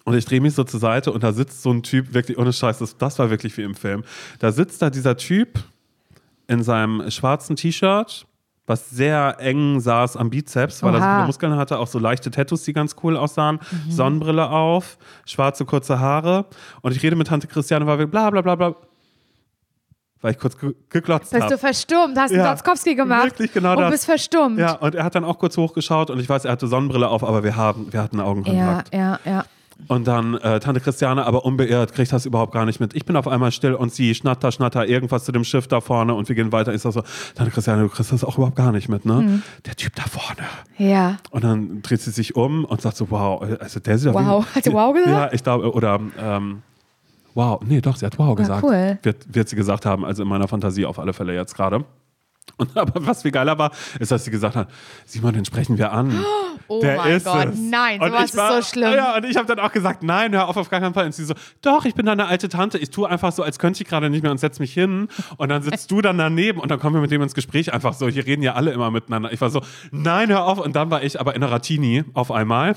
Und 0.04 0.14
ich 0.16 0.24
drehe 0.24 0.40
mich 0.40 0.54
so 0.54 0.64
zur 0.64 0.80
Seite 0.80 1.12
und 1.12 1.22
da 1.22 1.32
sitzt 1.32 1.62
so 1.62 1.70
ein 1.70 1.82
Typ, 1.82 2.14
wirklich 2.14 2.38
ohne 2.38 2.52
Scheiß, 2.52 2.78
das, 2.78 2.96
das 2.96 3.18
war 3.18 3.30
wirklich 3.30 3.56
wie 3.56 3.62
im 3.62 3.74
Film. 3.74 4.04
Da 4.38 4.52
sitzt 4.52 4.82
da 4.82 4.90
dieser 4.90 5.16
Typ 5.16 5.58
in 6.48 6.62
seinem 6.62 7.10
schwarzen 7.10 7.56
T-Shirt, 7.56 8.26
was 8.66 8.90
sehr 8.90 9.36
eng 9.40 9.80
saß 9.80 10.16
am 10.16 10.30
Bizeps, 10.30 10.82
weil 10.82 10.94
er 10.94 11.00
so 11.00 11.04
Oha. 11.04 11.14
viele 11.16 11.26
Muskeln 11.26 11.56
hatte, 11.56 11.78
auch 11.78 11.88
so 11.88 11.98
leichte 11.98 12.30
Tattoos, 12.30 12.62
die 12.64 12.72
ganz 12.72 12.96
cool 13.02 13.16
aussahen, 13.16 13.58
Sonnenbrille 13.88 14.48
auf, 14.48 14.98
schwarze 15.26 15.64
kurze 15.64 15.98
Haare. 15.98 16.46
Und 16.80 16.96
ich 16.96 17.02
rede 17.02 17.16
mit 17.16 17.26
Tante 17.26 17.46
Christiane, 17.48 17.86
weil 17.86 17.98
wir 17.98 18.06
bla 18.06 18.30
bla 18.30 18.40
bla 18.40 18.54
bla. 18.54 18.74
Weil 20.20 20.32
ich 20.32 20.38
kurz 20.38 20.56
ge 20.56 20.72
geglotzt 20.88 21.32
Bist 21.32 21.42
habe. 21.42 21.54
du 21.54 21.58
verstummt, 21.58 22.16
hast 22.16 22.30
Ja, 22.30 22.44
einen 22.44 22.56
Dotzkowski 22.56 22.94
gemacht 22.94 23.24
wirklich 23.24 23.52
genau 23.52 23.72
und 23.72 23.80
das. 23.80 23.90
bist 23.90 24.04
verstummt. 24.04 24.58
Ja, 24.58 24.74
und 24.74 24.94
er 24.94 25.02
hat 25.04 25.16
dann 25.16 25.24
auch 25.24 25.38
kurz 25.38 25.56
hochgeschaut 25.56 26.10
und 26.10 26.20
ich 26.20 26.28
weiß, 26.28 26.44
er 26.44 26.52
hatte 26.52 26.68
Sonnenbrille 26.68 27.08
auf, 27.08 27.24
aber 27.24 27.42
wir, 27.42 27.56
haben, 27.56 27.92
wir 27.92 28.00
hatten 28.00 28.18
ja, 28.18 28.24
Augenkontakt. 28.24 28.94
ja. 28.94 29.18
ja. 29.24 29.44
Und 29.88 30.06
dann 30.06 30.34
äh, 30.34 30.60
Tante 30.60 30.80
Christiane, 30.80 31.26
aber 31.26 31.44
unbeirrt, 31.44 31.92
kriegt 31.92 32.12
das 32.12 32.24
überhaupt 32.26 32.52
gar 32.52 32.64
nicht 32.64 32.80
mit. 32.80 32.94
Ich 32.94 33.04
bin 33.04 33.16
auf 33.16 33.26
einmal 33.26 33.50
still 33.52 33.74
und 33.74 33.92
sie 33.92 34.14
schnatter, 34.14 34.52
schnatter, 34.52 34.86
irgendwas 34.86 35.24
zu 35.24 35.32
dem 35.32 35.44
Schiff 35.44 35.66
da 35.66 35.80
vorne 35.80 36.14
und 36.14 36.28
wir 36.28 36.36
gehen 36.36 36.52
weiter. 36.52 36.72
Ich 36.72 36.82
sag 36.82 36.92
so, 36.92 37.02
Tante 37.34 37.50
Christiane, 37.52 37.82
du 37.82 37.88
kriegst 37.88 38.12
das 38.12 38.24
auch 38.24 38.36
überhaupt 38.36 38.56
gar 38.56 38.72
nicht 38.72 38.88
mit, 38.88 39.04
ne? 39.04 39.14
Mhm. 39.14 39.42
Der 39.66 39.74
Typ 39.76 39.94
da 39.96 40.02
vorne. 40.04 40.42
Ja. 40.78 41.16
Und 41.30 41.44
dann 41.44 41.82
dreht 41.82 42.00
sie 42.00 42.10
sich 42.10 42.36
um 42.36 42.64
und 42.64 42.80
sagt 42.80 42.96
so, 42.96 43.10
wow, 43.10 43.42
also 43.60 43.80
der 43.80 43.98
sieht 43.98 44.12
Wow. 44.14 44.46
wie, 44.46 44.54
Hat 44.56 44.64
sie 44.64 44.72
wow 44.72 44.92
gesagt? 44.94 45.10
Ja, 45.10 45.32
ich 45.32 45.42
glaube, 45.42 45.72
oder 45.72 46.00
ähm, 46.18 46.62
wow, 47.34 47.60
nee, 47.64 47.80
doch, 47.80 47.96
sie 47.96 48.06
hat 48.06 48.18
wow 48.18 48.34
gesagt. 48.36 48.62
cool. 48.64 48.98
Wird, 49.02 49.34
wird 49.34 49.48
sie 49.48 49.56
gesagt 49.56 49.86
haben, 49.86 50.04
also 50.04 50.22
in 50.22 50.28
meiner 50.28 50.48
Fantasie 50.48 50.86
auf 50.86 50.98
alle 50.98 51.12
Fälle 51.12 51.34
jetzt 51.34 51.54
gerade. 51.54 51.84
Und 52.58 52.76
aber 52.76 53.06
was 53.06 53.22
viel 53.22 53.30
geiler 53.30 53.58
war, 53.58 53.70
ist, 53.98 54.12
dass 54.12 54.24
sie 54.24 54.30
gesagt 54.30 54.56
hat, 54.56 54.68
Simon, 55.06 55.32
den 55.34 55.44
sprechen 55.44 55.78
wir 55.78 55.92
an. 55.92 56.24
Oh 56.68 56.80
Der 56.80 56.96
mein 56.98 57.12
ist 57.12 57.24
Gott, 57.24 57.48
es. 57.48 57.58
nein, 57.58 58.00
Und 58.00 58.08
sowas 58.10 58.30
ich 58.30 58.36
war- 58.36 58.58
ist 58.58 58.66
so 58.68 58.72
schlimm. 58.78 58.92
Ja, 58.94 59.16
und 59.16 59.24
ich 59.24 59.36
habe 59.36 59.46
dann 59.46 59.58
auch 59.58 59.72
gesagt, 59.72 60.02
nein, 60.02 60.32
hör 60.32 60.48
auf, 60.48 60.56
auf 60.56 60.70
gar 60.70 60.80
keinen 60.80 60.94
Fall. 60.94 61.06
Und 61.06 61.14
sie 61.14 61.24
so, 61.24 61.34
doch, 61.60 61.84
ich 61.84 61.94
bin 61.94 62.06
deine 62.06 62.26
alte 62.26 62.48
Tante. 62.48 62.78
Ich 62.78 62.90
tue 62.90 63.08
einfach 63.08 63.32
so, 63.32 63.42
als 63.42 63.58
könnte 63.58 63.82
ich 63.82 63.88
gerade 63.88 64.10
nicht 64.10 64.22
mehr 64.22 64.30
und 64.30 64.38
setz 64.38 64.58
mich 64.60 64.72
hin. 64.72 65.08
Und 65.38 65.48
dann 65.48 65.62
sitzt 65.62 65.90
du 65.90 66.00
dann 66.00 66.18
daneben 66.18 66.60
und 66.60 66.70
dann 66.70 66.78
kommen 66.78 66.94
wir 66.96 67.00
mit 67.02 67.10
dem 67.10 67.22
ins 67.22 67.34
Gespräch 67.34 67.72
einfach 67.72 67.94
so. 67.94 68.08
Hier 68.08 68.26
reden 68.26 68.42
ja 68.42 68.54
alle 68.54 68.70
immer 68.72 68.90
miteinander. 68.90 69.32
Ich 69.32 69.40
war 69.40 69.50
so, 69.50 69.62
nein, 69.90 70.28
hör 70.30 70.44
auf. 70.44 70.58
Und 70.58 70.76
dann 70.76 70.90
war 70.90 71.02
ich 71.02 71.18
aber 71.20 71.34
in 71.34 71.42
Ratini 71.42 72.04
auf 72.14 72.30
einmal. 72.30 72.74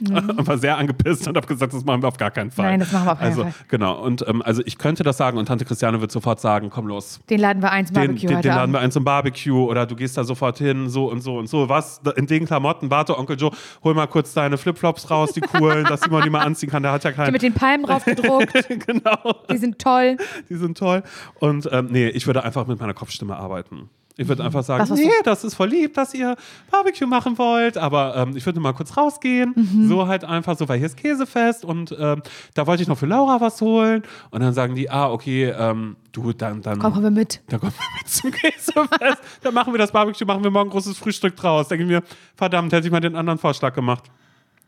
Und 0.00 0.46
war 0.46 0.58
sehr 0.58 0.76
angepisst 0.78 1.28
und 1.28 1.36
habe 1.36 1.46
gesagt, 1.46 1.72
das 1.74 1.84
machen 1.84 2.02
wir 2.02 2.08
auf 2.08 2.16
gar 2.16 2.30
keinen 2.30 2.50
Fall. 2.50 2.64
Mhm. 2.64 2.70
Nein, 2.70 2.80
das 2.80 2.92
machen 2.92 3.06
wir 3.06 3.12
auf 3.12 3.18
keinen 3.18 3.28
also, 3.28 3.42
Fall. 3.42 3.54
Genau. 3.68 4.00
Und 4.02 4.26
ähm, 4.26 4.42
also 4.42 4.62
ich 4.64 4.78
könnte 4.78 5.02
das 5.02 5.16
sagen 5.16 5.38
und 5.38 5.46
Tante 5.46 5.64
Christiane 5.64 6.00
wird 6.00 6.10
sofort 6.10 6.40
sagen, 6.40 6.70
komm 6.70 6.86
los, 6.86 7.20
Den 7.30 7.40
laden 7.40 7.62
wir 7.62 7.70
eins 7.70 7.90
den, 7.90 7.94
Barbecue 7.94 8.26
den, 8.28 8.36
heute 8.38 8.48
den 8.48 8.56
laden 8.56 8.72
wir 8.72 8.78
Abend. 8.78 8.84
ein 8.88 8.92
zum 8.92 9.04
Barbecue 9.04 9.64
oder 9.64 9.86
du 9.86 9.94
gehst 9.94 10.16
da 10.16 10.24
sofort 10.24 10.58
hin, 10.58 10.88
so 10.88 11.10
und 11.10 11.20
so 11.20 11.38
und 11.38 11.48
so. 11.48 11.68
Was? 11.68 12.00
In 12.16 12.26
den 12.26 12.46
Klamotten, 12.46 12.90
warte, 12.90 13.18
Onkel 13.18 13.36
Joe, 13.38 13.50
hol 13.84 13.94
mal 13.94 14.06
kurz 14.06 14.32
deine 14.34 14.58
Flipflops 14.58 15.10
raus, 15.10 15.32
die 15.32 15.40
coolen, 15.40 15.84
dass 15.84 16.00
Simon 16.00 16.22
die 16.22 16.30
mal 16.30 16.40
anziehen 16.40 16.70
kann. 16.70 16.82
Der 16.82 16.92
hat 16.92 17.04
ja 17.04 17.10
Die 17.10 17.16
keinen. 17.16 17.32
mit 17.32 17.42
den 17.42 17.54
Palmen 17.54 17.86
drauf 17.86 18.04
gedruckt, 18.04 18.52
genau, 18.86 19.34
die 19.50 19.58
sind 19.58 19.78
toll. 19.78 20.16
die 20.48 20.56
sind 20.56 20.76
toll. 20.78 21.02
Und 21.38 21.68
ähm, 21.70 21.88
nee, 21.90 22.08
ich 22.08 22.26
würde 22.26 22.42
einfach 22.44 22.66
mit 22.66 22.80
meiner 22.80 22.94
Kopfstimme 22.94 23.36
arbeiten. 23.36 23.88
Ich 24.16 24.28
würde 24.28 24.44
einfach 24.44 24.62
sagen, 24.62 24.92
nee, 24.94 25.04
du- 25.06 25.10
das 25.24 25.42
ist 25.42 25.54
voll 25.54 25.68
lieb, 25.68 25.94
dass 25.94 26.12
ihr 26.12 26.36
Barbecue 26.70 27.06
machen 27.06 27.38
wollt, 27.38 27.78
aber 27.78 28.14
ähm, 28.16 28.36
ich 28.36 28.44
würde 28.44 28.60
mal 28.60 28.72
kurz 28.74 28.96
rausgehen. 28.96 29.54
Mhm. 29.56 29.88
So 29.88 30.06
halt 30.06 30.24
einfach 30.24 30.56
so, 30.58 30.68
weil 30.68 30.76
hier 30.78 30.86
ist 30.86 30.96
Käsefest 30.98 31.64
und 31.64 31.96
ähm, 31.98 32.22
da 32.54 32.66
wollte 32.66 32.82
ich 32.82 32.88
noch 32.88 32.98
für 32.98 33.06
Laura 33.06 33.40
was 33.40 33.60
holen. 33.62 34.02
Und 34.30 34.40
dann 34.42 34.52
sagen 34.52 34.74
die, 34.74 34.90
ah, 34.90 35.10
okay, 35.10 35.46
ähm, 35.50 35.96
du, 36.12 36.32
dann, 36.34 36.60
dann. 36.60 36.78
Komm, 36.78 36.92
kommen 36.92 37.04
wir 37.04 37.10
mit. 37.10 37.40
Dann 37.48 37.58
kommen 37.60 37.72
wir 37.72 37.98
mit 38.02 38.08
zum 38.08 38.30
Käsefest. 38.32 39.22
dann 39.42 39.54
machen 39.54 39.72
wir 39.72 39.78
das 39.78 39.92
Barbecue, 39.92 40.26
machen 40.26 40.44
wir 40.44 40.50
morgen 40.50 40.68
ein 40.68 40.72
großes 40.72 40.98
Frühstück 40.98 41.34
draus. 41.36 41.68
Denke 41.68 41.84
ich 41.84 41.90
mir, 41.90 42.02
verdammt, 42.36 42.72
hätte 42.72 42.86
ich 42.86 42.92
mal 42.92 43.00
den 43.00 43.16
anderen 43.16 43.38
Vorschlag 43.38 43.74
gemacht. 43.74 44.04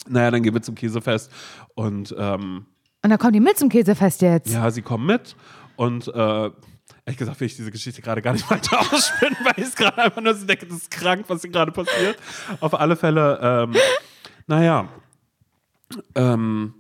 Naja, 0.09 0.31
dann 0.31 0.43
gehen 0.43 0.55
wir 0.55 0.63
zum 0.63 0.75
Käsefest. 0.75 1.31
Und 1.75 2.15
ähm, 2.19 2.65
Und 3.03 3.11
dann 3.11 3.19
kommen 3.19 3.33
die 3.35 3.41
mit 3.41 3.59
zum 3.59 3.69
Käsefest 3.69 4.23
jetzt. 4.23 4.51
ja, 4.53 4.71
sie 4.71 4.81
kommen 4.83 5.05
mit. 5.07 5.37
Und 5.77 6.09
äh, 6.09 6.51
ehrlich 7.07 7.19
gesagt 7.19 7.41
will 7.41 7.47
ich 7.47 7.57
diese 7.57 7.71
Geschichte 7.71 8.03
gerade 8.03 8.23
gar 8.23 8.33
nicht 8.33 8.49
weiter 8.51 8.81
ausspinnen, 8.81 9.37
weil 9.45 9.55
ich 9.57 9.65
es 9.65 9.77
gerade 9.77 9.99
einfach 9.99 10.21
nur 10.21 10.35
so 10.35 10.47
denke, 10.47 10.67
das 10.67 10.79
ist 10.79 10.91
krank, 10.91 11.25
was 11.29 11.43
hier 11.43 11.51
gerade 11.51 11.73
passiert. 11.73 12.19
Auf 12.61 12.75
alle 12.75 12.97
Fälle, 12.97 13.39
ähm, 13.43 13.77
naja. 14.47 14.89
Ähm, 16.15 16.75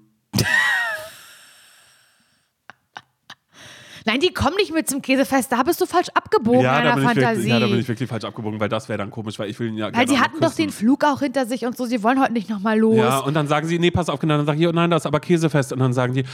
Nein, 4.06 4.20
die 4.20 4.34
kommen 4.34 4.54
nicht 4.58 4.72
mit 4.74 4.86
zum 4.86 5.00
Käsefest. 5.00 5.50
Da 5.50 5.62
bist 5.62 5.80
du 5.80 5.86
falsch 5.86 6.08
abgebogen 6.12 6.60
ja, 6.60 6.76
in 6.78 6.84
da 6.84 6.90
deiner 6.90 6.94
bin 6.96 7.02
ich 7.04 7.08
Fantasie. 7.24 7.36
wirklich, 7.36 7.48
ja, 7.48 7.60
da 7.60 7.66
bin 7.66 7.78
ich 7.78 7.88
wirklich 7.88 8.08
falsch 8.10 8.24
abgebogen, 8.24 8.60
weil 8.60 8.68
das 8.68 8.86
wäre 8.90 8.98
dann 8.98 9.10
komisch, 9.10 9.38
weil 9.38 9.48
ich 9.48 9.58
will 9.58 9.68
ihn 9.68 9.78
ja 9.78 9.88
Weil 9.94 10.06
sie 10.06 10.18
hatten 10.18 10.40
doch 10.40 10.52
den 10.54 10.68
Flug 10.68 11.04
auch 11.04 11.20
hinter 11.20 11.46
sich 11.46 11.64
und 11.64 11.74
so. 11.74 11.86
Sie 11.86 12.02
wollen 12.02 12.20
heute 12.20 12.34
nicht 12.34 12.50
nochmal 12.50 12.78
los. 12.78 12.96
Ja, 12.96 13.18
und 13.20 13.32
dann 13.32 13.48
sagen 13.48 13.66
sie, 13.66 13.78
nee, 13.78 13.90
pass 13.90 14.10
auf, 14.10 14.20
genau. 14.20 14.36
Dann 14.36 14.44
sage 14.44 14.60
ich, 14.60 14.66
oh 14.68 14.72
nein, 14.72 14.90
das 14.90 15.02
ist 15.02 15.06
aber 15.06 15.20
Käsefest. 15.20 15.72
Und 15.72 15.78
dann 15.78 15.94
sagen 15.94 16.12
die, 16.12 16.24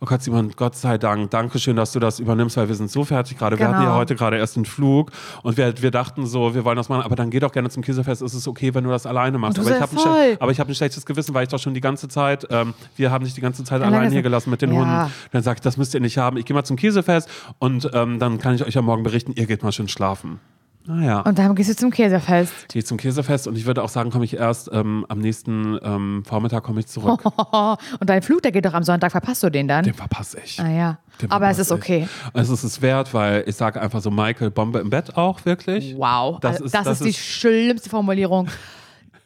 oh 0.00 0.06
Gott, 0.06 0.22
Simon, 0.22 0.52
Gott 0.56 0.74
sei 0.76 0.96
Dank, 0.96 1.30
danke 1.30 1.58
schön, 1.58 1.76
dass 1.76 1.92
du 1.92 2.00
das 2.00 2.18
übernimmst, 2.18 2.56
weil 2.56 2.68
wir 2.68 2.74
sind 2.74 2.90
so 2.90 3.04
fertig 3.04 3.36
gerade. 3.36 3.58
Wir 3.58 3.66
Genau. 3.66 3.76
hatten 3.78 3.86
ja 3.88 3.94
heute 3.94 4.14
gerade 4.16 4.38
erst 4.38 4.56
einen 4.56 4.64
Flug 4.64 5.10
und 5.42 5.58
wir, 5.58 5.82
wir 5.82 5.90
dachten 5.90 6.26
so, 6.26 6.54
wir 6.54 6.64
wollen 6.64 6.76
das 6.78 6.88
machen, 6.88 7.02
aber 7.02 7.14
dann 7.16 7.28
geh 7.28 7.40
doch 7.40 7.52
gerne 7.52 7.68
zum 7.68 7.82
Käsefest. 7.82 8.22
Es 8.22 8.32
ist 8.32 8.48
okay, 8.48 8.72
wenn 8.74 8.84
du 8.84 8.90
das 8.90 9.04
alleine 9.04 9.36
machst. 9.36 9.58
Und 9.58 9.68
du 9.68 9.74
Aber 9.74 9.84
ich, 9.92 10.06
ein, 10.06 10.36
aber 10.40 10.50
ich 10.50 10.60
habe 10.60 10.72
ein 10.72 10.74
schlechtes 10.74 11.04
Gewissen, 11.04 11.34
weil 11.34 11.42
ich 11.42 11.50
doch 11.50 11.58
schon 11.58 11.74
die 11.74 11.82
ganze 11.82 12.08
Zeit, 12.08 12.46
ähm, 12.50 12.72
wir 12.96 13.10
haben 13.10 13.24
dich 13.26 13.34
die 13.34 13.42
ganze 13.42 13.64
Zeit 13.64 13.82
allein 13.82 14.10
hier 14.10 14.22
gelassen 14.22 14.48
mit 14.48 14.62
den 14.62 14.72
Ja. 14.72 14.78
Hunden. 14.78 15.12
Dann 15.32 15.42
sagt, 15.42 15.66
das 15.66 15.76
müsst 15.76 15.92
ihr 15.92 16.00
nicht 16.00 16.16
haben. 16.16 16.38
Ich 16.38 16.46
gehe 16.46 16.54
mal 16.54 16.64
zum 16.64 16.76
Käsefest 16.76 17.17
und 17.58 17.90
ähm, 17.94 18.18
dann 18.18 18.38
kann 18.38 18.54
ich 18.54 18.64
euch 18.64 18.74
ja 18.74 18.82
morgen 18.82 19.02
berichten, 19.02 19.32
ihr 19.34 19.46
geht 19.46 19.62
mal 19.62 19.72
schön 19.72 19.88
schlafen. 19.88 20.38
Naja. 20.86 21.20
Und 21.20 21.38
dann 21.38 21.54
gehst 21.54 21.68
du 21.68 21.76
zum 21.76 21.90
Käsefest. 21.90 22.68
Gehe 22.68 22.82
zum 22.82 22.96
Käsefest 22.96 23.46
und 23.46 23.58
ich 23.58 23.66
würde 23.66 23.82
auch 23.82 23.90
sagen, 23.90 24.10
komme 24.10 24.24
ich 24.24 24.32
erst 24.34 24.70
ähm, 24.72 25.04
am 25.10 25.18
nächsten 25.18 25.78
ähm, 25.82 26.22
Vormittag 26.26 26.62
komme 26.62 26.80
ich 26.80 26.86
zurück. 26.86 27.22
und 28.00 28.08
dein 28.08 28.22
Flug, 28.22 28.40
der 28.40 28.52
geht 28.52 28.64
doch 28.64 28.72
am 28.72 28.82
Sonntag. 28.84 29.12
Verpasst 29.12 29.42
du 29.42 29.50
den 29.50 29.68
dann? 29.68 29.84
Den 29.84 29.92
verpasse 29.92 30.38
ich. 30.42 30.58
ah 30.58 30.70
ja. 30.70 30.98
Den 31.20 31.30
Aber 31.30 31.50
es 31.50 31.58
ist 31.58 31.72
okay. 31.72 32.08
Ich. 32.10 32.34
Also 32.34 32.54
es 32.54 32.64
ist 32.64 32.80
wert, 32.80 33.12
weil 33.12 33.44
ich 33.46 33.56
sage 33.56 33.78
einfach 33.82 34.00
so, 34.00 34.10
Michael, 34.10 34.50
Bombe 34.50 34.78
im 34.78 34.88
Bett 34.88 35.14
auch, 35.18 35.44
wirklich. 35.44 35.94
Wow. 35.98 36.40
Das 36.40 36.52
Also, 36.52 36.64
ist- 36.64 36.74
das, 36.74 36.84
das 36.84 37.00
ist 37.00 37.04
die 37.04 37.10
ist- 37.10 37.18
schlimmste 37.18 37.90
Formulierung. 37.90 38.48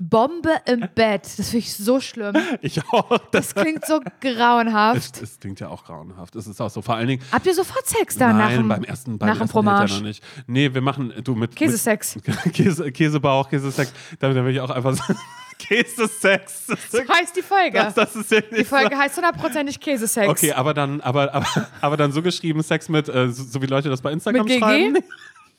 Bombe 0.09 0.51
im 0.67 0.89
Bett. 0.95 1.23
Das 1.37 1.51
finde 1.51 1.59
ich 1.59 1.75
so 1.77 2.01
schlimm. 2.01 2.35
Ich 2.61 2.83
auch. 2.93 3.19
Das 3.31 3.55
klingt 3.55 3.85
so 3.87 4.01
grauenhaft. 4.21 5.21
es 5.23 5.39
klingt 5.41 5.61
ja 5.61 5.69
auch 5.69 5.85
grauenhaft. 5.85 6.35
Es 6.37 6.47
ist 6.47 6.61
auch 6.61 6.71
so, 6.71 6.83
vor 6.83 6.97
allen 6.97 7.09
Dingen, 7.09 7.23
Habt 7.33 7.47
ihr 7.47 7.55
sofort 7.55 7.87
Sex 7.87 8.17
dann 8.17 8.37
nach 8.39 8.49
nein, 8.49 8.59
dem, 8.59 8.69
beim 8.69 8.85
ersten, 8.85 9.19
beim 9.19 9.29
nach 9.29 9.37
dem 9.39 9.47
ja 9.47 9.53
Fromage? 9.53 9.95
noch 9.95 10.03
nicht. 10.03 10.23
Nee, 10.47 10.73
wir 10.73 10.81
machen, 10.81 11.13
du 11.23 11.35
mit... 11.35 11.55
Käsesex. 11.57 12.17
Mit, 12.17 12.25
Käse, 12.55 12.91
Käsebauch, 12.93 13.49
Käsesex. 13.49 13.93
Da, 14.19 14.33
da 14.33 14.45
will 14.45 14.53
ich 14.53 14.61
auch 14.61 14.71
einfach 14.71 14.95
sagen, 14.95 15.19
Käsesex. 15.59 16.67
Das, 16.67 16.79
So 16.91 16.99
heißt 17.09 17.37
die 17.37 17.43
Folge. 17.43 17.79
das, 17.79 17.95
das 17.95 18.17
ist 18.17 18.31
wirklich 18.31 18.61
die 18.61 18.65
Folge 18.65 18.97
heißt 18.97 19.17
hundertprozentig 19.17 19.79
Käsesex. 19.81 20.29
Okay, 20.29 20.53
aber 20.53 20.75
dann, 20.75 21.01
aber, 21.01 21.33
aber, 21.35 21.47
aber 21.81 21.97
dann 21.97 22.13
so 22.13 22.23
geschrieben, 22.23 22.63
Sex 22.63 22.89
mit, 22.89 23.09
äh, 23.09 23.29
so, 23.31 23.45
so 23.45 23.63
wie 23.63 23.67
Leute 23.67 23.89
das 23.89 24.03
bei 24.03 24.13
Instagram 24.13 24.45
Mit 24.45 24.55
GG? 24.55 24.59
schreiben. 24.61 24.99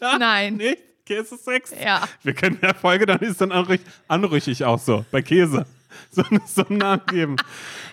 Ja, 0.01 0.17
Nein. 0.17 0.55
Nicht? 0.57 0.77
Käsesex? 1.05 1.71
Ja. 1.83 2.03
Wir 2.23 2.33
können 2.33 2.55
in 2.55 2.61
der 2.61 2.75
Folge, 2.75 3.05
dann 3.05 3.19
ist 3.19 3.41
dann 3.41 3.51
anrüch, 3.51 3.81
anrüchig 4.07 4.63
auch 4.63 4.79
so, 4.79 5.05
bei 5.11 5.21
Käse. 5.21 5.65
So, 6.09 6.23
so 6.47 6.65
einen 6.67 6.79
Namen 6.79 7.03
geben. 7.05 7.35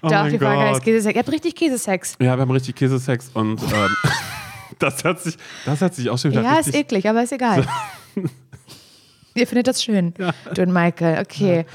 Oh 0.03 0.09
Doch, 0.09 0.27
die 0.27 0.39
Folge 0.39 0.63
heißt. 0.63 0.83
Käsesex. 0.83 1.15
Ihr 1.15 1.19
habt 1.19 1.31
richtig 1.31 1.55
Käsesex. 1.55 2.17
Ja, 2.19 2.35
wir 2.35 2.41
haben 2.41 2.51
richtig 2.51 2.75
Käsesex 2.75 3.31
und 3.35 3.61
ähm, 3.63 3.97
das, 4.79 5.05
hört 5.05 5.21
sich, 5.21 5.37
das 5.67 5.83
hört 5.83 5.95
sich 5.95 6.09
auch 6.09 6.17
schon 6.17 6.31
wieder 6.31 6.41
Ja, 6.41 6.59
ist 6.59 6.75
eklig, 6.75 7.07
aber 7.07 7.23
ist 7.23 7.33
egal. 7.33 7.67
Ihr 9.35 9.47
findet 9.47 9.67
das 9.67 9.85
schön, 9.85 10.15
du 10.15 10.63
und 10.63 10.73
Michael. 10.73 11.21
Okay. 11.21 11.67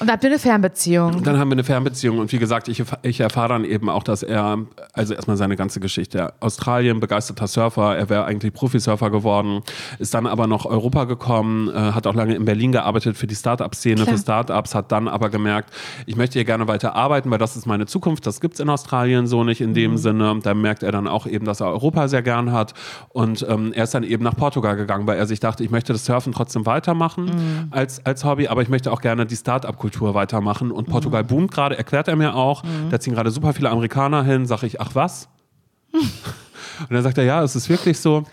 Und 0.00 0.10
habt 0.10 0.24
ihr 0.24 0.30
eine 0.30 0.38
Fernbeziehung? 0.38 1.22
Dann 1.22 1.38
haben 1.38 1.48
wir 1.50 1.56
eine 1.56 1.64
Fernbeziehung 1.64 2.18
und 2.20 2.32
wie 2.32 2.38
gesagt, 2.38 2.68
ich, 2.68 2.82
ich 3.02 3.20
erfahre 3.20 3.50
dann 3.50 3.64
eben 3.64 3.90
auch, 3.90 4.02
dass 4.02 4.22
er, 4.22 4.58
also 4.94 5.12
erstmal 5.12 5.36
seine 5.36 5.56
ganze 5.56 5.78
Geschichte, 5.78 6.32
Australien, 6.40 7.00
begeisterter 7.00 7.46
Surfer, 7.46 7.98
er 7.98 8.08
wäre 8.08 8.24
eigentlich 8.24 8.54
Profisurfer 8.54 9.10
geworden, 9.10 9.60
ist 9.98 10.14
dann 10.14 10.26
aber 10.26 10.46
nach 10.46 10.64
Europa 10.64 11.04
gekommen, 11.04 11.68
äh, 11.68 11.72
hat 11.92 12.06
auch 12.06 12.14
lange 12.14 12.34
in 12.34 12.46
Berlin 12.46 12.72
gearbeitet 12.72 13.18
für 13.18 13.26
die 13.26 13.34
Start-up-Szene, 13.34 14.06
für 14.06 14.16
Startups, 14.16 14.74
hat 14.74 14.90
dann 14.90 15.06
aber 15.06 15.28
gemerkt, 15.28 15.70
ich 16.06 16.16
möchte 16.16 16.38
hier 16.38 16.46
gerne 16.46 16.66
weiter 16.66 16.94
arbeiten, 16.94 17.30
weil 17.30 17.36
das 17.38 17.54
ist 17.56 17.66
meine 17.66 17.84
Zukunft, 17.84 18.26
das 18.26 18.40
gibt's 18.40 18.58
in 18.58 18.70
Australien 18.70 19.26
so 19.26 19.44
nicht 19.44 19.60
in 19.60 19.70
Mhm. 19.70 19.74
dem 19.74 19.96
Sinne. 19.98 20.38
Da 20.42 20.54
merkt 20.54 20.82
er 20.82 20.92
dann 20.92 21.08
auch 21.08 21.26
eben, 21.26 21.44
dass 21.44 21.60
er 21.60 21.66
Europa 21.66 22.08
sehr 22.08 22.22
gern 22.22 22.52
hat 22.52 22.72
und 23.10 23.44
ähm, 23.46 23.74
er 23.74 23.84
ist 23.84 23.92
dann 23.94 24.04
eben 24.04 24.24
nach 24.24 24.34
Portugal 24.36 24.76
gegangen, 24.76 25.06
weil 25.06 25.18
er 25.18 25.26
sich 25.26 25.40
dachte, 25.40 25.62
ich 25.62 25.70
möchte 25.70 25.92
das 25.92 26.06
Surfen 26.06 26.32
trotzdem 26.32 26.64
weitermachen 26.64 27.24
Mhm. 27.26 27.68
als, 27.70 28.04
als 28.06 28.24
Hobby, 28.24 28.48
aber 28.48 28.62
ich 28.62 28.70
möchte 28.70 28.90
auch 28.90 29.02
gerne 29.02 29.26
die 29.26 29.36
Start-up-Kultur 29.36 29.89
weitermachen 29.98 30.70
und 30.70 30.88
Mhm. 30.88 30.92
Portugal 30.92 31.24
boomt 31.24 31.50
gerade, 31.50 31.76
erklärt 31.76 32.08
er 32.08 32.16
mir 32.16 32.34
auch, 32.34 32.62
da 32.90 33.00
ziehen 33.00 33.14
gerade 33.14 33.30
super 33.30 33.52
viele 33.52 33.70
Amerikaner 33.70 34.22
hin, 34.24 34.46
sag 34.46 34.62
ich, 34.62 34.80
ach 34.80 34.94
was? 34.94 35.28
und 35.92 36.90
dann 36.90 37.02
sagt 37.02 37.18
er, 37.18 37.24
ja, 37.24 37.42
es 37.42 37.56
ist 37.56 37.68
wirklich 37.68 37.98
so. 37.98 38.24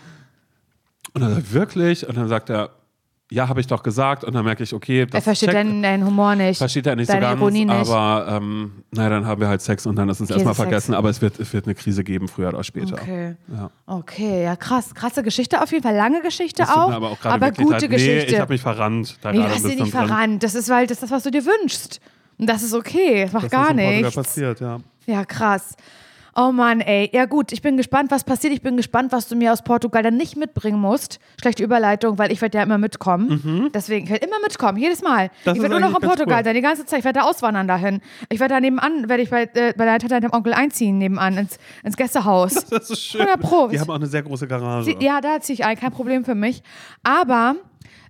Und 1.14 1.20
dann 1.22 1.34
sagt 1.34 1.46
er, 1.48 1.52
wirklich? 1.54 2.06
Und 2.08 2.16
dann 2.16 2.28
sagt 2.28 2.50
er, 2.50 2.70
ja, 3.30 3.48
habe 3.48 3.60
ich 3.60 3.66
doch 3.66 3.82
gesagt. 3.82 4.24
Und 4.24 4.32
dann 4.34 4.44
merke 4.44 4.62
ich, 4.62 4.72
okay, 4.72 5.04
das 5.06 5.14
er 5.14 5.22
versteht 5.22 5.50
checkt- 5.50 5.54
deinen, 5.58 5.82
deinen 5.82 6.04
Humor 6.06 6.34
nicht. 6.34 6.58
Versteht 6.58 6.86
er 6.86 6.96
nicht 6.96 7.10
deine 7.10 7.20
so 7.20 7.28
ganz, 7.28 7.40
Ironie 7.40 7.64
nicht. 7.66 7.74
aber 7.90 8.26
ähm, 8.30 8.72
naja, 8.90 9.10
dann 9.10 9.26
haben 9.26 9.40
wir 9.40 9.48
halt 9.48 9.60
Sex 9.60 9.84
und 9.86 9.96
dann 9.96 10.08
ist 10.08 10.20
es 10.20 10.30
erstmal 10.30 10.54
Käsesex. 10.54 10.56
vergessen, 10.56 10.94
aber 10.94 11.10
es 11.10 11.20
wird, 11.20 11.38
es 11.38 11.52
wird 11.52 11.66
eine 11.66 11.74
Krise 11.74 12.04
geben, 12.04 12.26
früher 12.28 12.48
oder 12.48 12.64
später. 12.64 12.94
Okay. 12.94 13.34
Ja. 13.54 13.70
Okay, 13.86 14.44
ja 14.44 14.56
krass. 14.56 14.94
Krasse 14.94 15.22
Geschichte 15.22 15.62
auf 15.62 15.70
jeden 15.72 15.82
Fall. 15.82 15.94
Lange 15.94 16.22
Geschichte 16.22 16.62
Das 16.62 16.70
auch. 16.70 16.90
aber 16.90 17.10
auch 17.10 17.24
aber 17.24 17.50
gute 17.50 17.72
leid. 17.72 17.90
Geschichte. 17.90 18.26
Nee, 18.28 18.34
ich 18.34 18.40
habe 18.40 18.52
mich 18.52 18.62
verrannt. 18.62 19.18
Da 19.22 19.32
nee, 19.32 19.38
du 19.38 19.44
hast 19.48 19.64
dich 19.64 19.78
nicht 19.78 19.90
verrannt. 19.90 20.42
Das 20.42 20.54
ist, 20.54 20.68
weil 20.68 20.86
das 20.86 20.96
ist 20.96 21.02
das, 21.02 21.10
was 21.10 21.22
du 21.22 21.30
dir 21.30 21.44
wünschst. 21.44 22.00
Und 22.38 22.48
das 22.48 22.62
ist 22.62 22.72
okay. 22.72 23.24
Das 23.24 23.32
macht 23.32 23.44
Das 23.44 23.50
gar 23.52 23.74
nichts. 23.74 24.14
passiert, 24.14 24.60
ja. 24.60 24.78
Ja, 25.06 25.24
krass. 25.24 25.74
Oh 26.40 26.52
Mann, 26.52 26.80
ey. 26.80 27.10
Ja 27.12 27.24
gut, 27.24 27.50
ich 27.50 27.62
bin 27.62 27.76
gespannt, 27.76 28.12
was 28.12 28.22
passiert. 28.22 28.52
Ich 28.52 28.62
bin 28.62 28.76
gespannt, 28.76 29.10
was 29.10 29.26
du 29.26 29.34
mir 29.34 29.52
aus 29.52 29.62
Portugal 29.62 30.04
dann 30.04 30.16
nicht 30.16 30.36
mitbringen 30.36 30.78
musst. 30.80 31.18
Schlechte 31.40 31.64
Überleitung, 31.64 32.16
weil 32.16 32.30
ich 32.30 32.40
werde 32.40 32.58
ja 32.58 32.62
immer 32.62 32.78
mitkommen. 32.78 33.70
Deswegen, 33.74 34.04
ich 34.04 34.10
werde 34.12 34.24
immer 34.24 34.38
mitkommen, 34.40 34.78
jedes 34.78 35.02
Mal. 35.02 35.24
Mhm. 35.26 35.30
Das 35.44 35.56
ich 35.56 35.62
werde 35.62 35.80
nur 35.80 35.88
noch 35.90 36.00
in 36.00 36.06
Portugal 36.08 36.38
cool. 36.38 36.44
sein, 36.44 36.54
die 36.54 36.60
ganze 36.60 36.86
Zeit. 36.86 37.00
Ich 37.00 37.04
werde 37.04 37.18
da 37.18 37.24
auswandern 37.26 37.66
dahin. 37.66 38.00
Ich 38.28 38.38
werde 38.38 38.54
da 38.54 38.60
nebenan, 38.60 39.08
werde 39.08 39.24
ich 39.24 39.30
bei, 39.30 39.42
äh, 39.54 39.74
bei 39.76 39.84
deiner 39.84 39.98
Tante 39.98 40.14
und 40.14 40.22
deinem 40.22 40.32
Onkel 40.32 40.52
einziehen, 40.52 40.98
nebenan, 40.98 41.36
ins, 41.38 41.58
ins 41.82 41.96
Gästehaus. 41.96 42.54
Das 42.70 42.88
ist 42.90 43.00
schön. 43.02 43.22
100 43.22 43.40
Pro. 43.40 43.66
Die 43.66 43.80
haben 43.80 43.90
auch 43.90 43.96
eine 43.96 44.06
sehr 44.06 44.22
große 44.22 44.46
Garage. 44.46 44.84
Sie- 44.84 44.96
Ja, 45.04 45.20
da 45.20 45.40
ziehe 45.40 45.54
ich 45.54 45.64
ein, 45.64 45.76
kein 45.76 45.90
Problem 45.90 46.24
für 46.24 46.36
mich. 46.36 46.62
Aber 47.02 47.56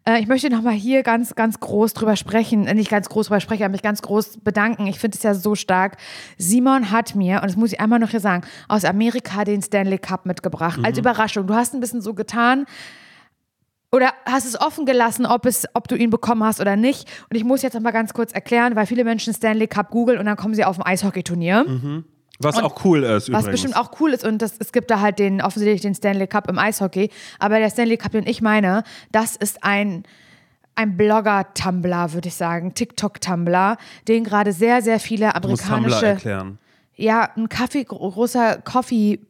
äh, 0.08 0.20
ich 0.20 0.26
möchte 0.26 0.48
nochmal 0.48 0.74
hier 0.74 1.02
ganz, 1.02 1.34
ganz 1.34 1.60
groß 1.60 1.92
drüber 1.92 2.16
sprechen, 2.16 2.66
äh, 2.66 2.74
nicht 2.74 2.90
ganz 2.90 3.08
groß 3.08 3.26
drüber 3.26 3.40
sprechen, 3.40 3.64
aber 3.64 3.72
mich 3.72 3.82
ganz 3.82 4.00
groß 4.02 4.38
bedanken. 4.38 4.86
Ich 4.86 4.98
finde 4.98 5.16
es 5.16 5.22
ja 5.22 5.34
so 5.34 5.54
stark. 5.54 5.98
Simon 6.38 6.90
hat 6.90 7.14
mir, 7.14 7.36
und 7.36 7.44
das 7.44 7.56
muss 7.56 7.72
ich 7.72 7.80
einmal 7.80 7.98
noch 7.98 8.10
hier 8.10 8.20
sagen, 8.20 8.46
aus 8.68 8.84
Amerika 8.84 9.44
den 9.44 9.60
Stanley 9.60 9.98
Cup 9.98 10.24
mitgebracht. 10.24 10.80
Als 10.82 10.96
Überraschung. 10.98 11.46
Du 11.46 11.54
hast 11.54 11.74
ein 11.74 11.80
bisschen 11.80 12.00
so 12.00 12.14
getan, 12.14 12.64
oder 13.90 14.12
hast 14.26 14.44
es 14.44 14.60
offen 14.60 14.84
gelassen, 14.84 15.24
ob, 15.24 15.46
es, 15.46 15.64
ob 15.72 15.88
du 15.88 15.96
ihn 15.96 16.10
bekommen 16.10 16.44
hast 16.44 16.60
oder 16.60 16.76
nicht. 16.76 17.08
Und 17.30 17.36
ich 17.36 17.44
muss 17.44 17.62
jetzt 17.62 17.72
noch 17.72 17.80
mal 17.80 17.90
ganz 17.90 18.12
kurz 18.12 18.32
erklären, 18.32 18.76
weil 18.76 18.84
viele 18.84 19.02
Menschen 19.02 19.32
Stanley 19.32 19.66
Cup 19.66 19.90
googeln 19.90 20.18
und 20.18 20.26
dann 20.26 20.36
kommen 20.36 20.52
sie 20.54 20.64
auf 20.64 20.78
ein 20.78 20.84
Eishockeyturnier. 20.84 21.64
Was 22.38 22.56
auch 22.56 22.84
cool 22.84 23.02
ist 23.02 23.12
Was 23.12 23.28
übrigens. 23.28 23.48
bestimmt 23.50 23.76
auch 23.76 24.00
cool 24.00 24.12
ist 24.12 24.24
und 24.24 24.40
das, 24.40 24.54
es 24.58 24.72
gibt 24.72 24.90
da 24.90 25.00
halt 25.00 25.18
den 25.18 25.42
offensichtlich 25.42 25.80
den 25.80 25.94
Stanley 25.94 26.26
Cup 26.26 26.48
im 26.48 26.58
Eishockey, 26.58 27.10
aber 27.38 27.58
der 27.58 27.70
Stanley 27.70 27.96
Cup, 27.96 28.12
den 28.12 28.26
ich 28.26 28.40
meine, 28.40 28.84
das 29.10 29.36
ist 29.36 29.64
ein 29.64 30.04
ein 30.76 30.96
Blogger-Tumblr, 30.96 32.12
würde 32.12 32.28
ich 32.28 32.36
sagen, 32.36 32.72
TikTok-Tumblr, 32.72 33.76
den 34.06 34.22
gerade 34.22 34.52
sehr, 34.52 34.80
sehr 34.80 35.00
viele 35.00 35.32
du 35.42 35.48
musst 35.48 35.62
Tumblr 35.64 35.76
amerikanische, 35.76 36.06
erklären. 36.06 36.58
ja, 36.94 37.30
ein 37.36 37.48
Kaffee, 37.48 37.82
großer 37.82 38.58
Coffee-Becher, 38.62 39.26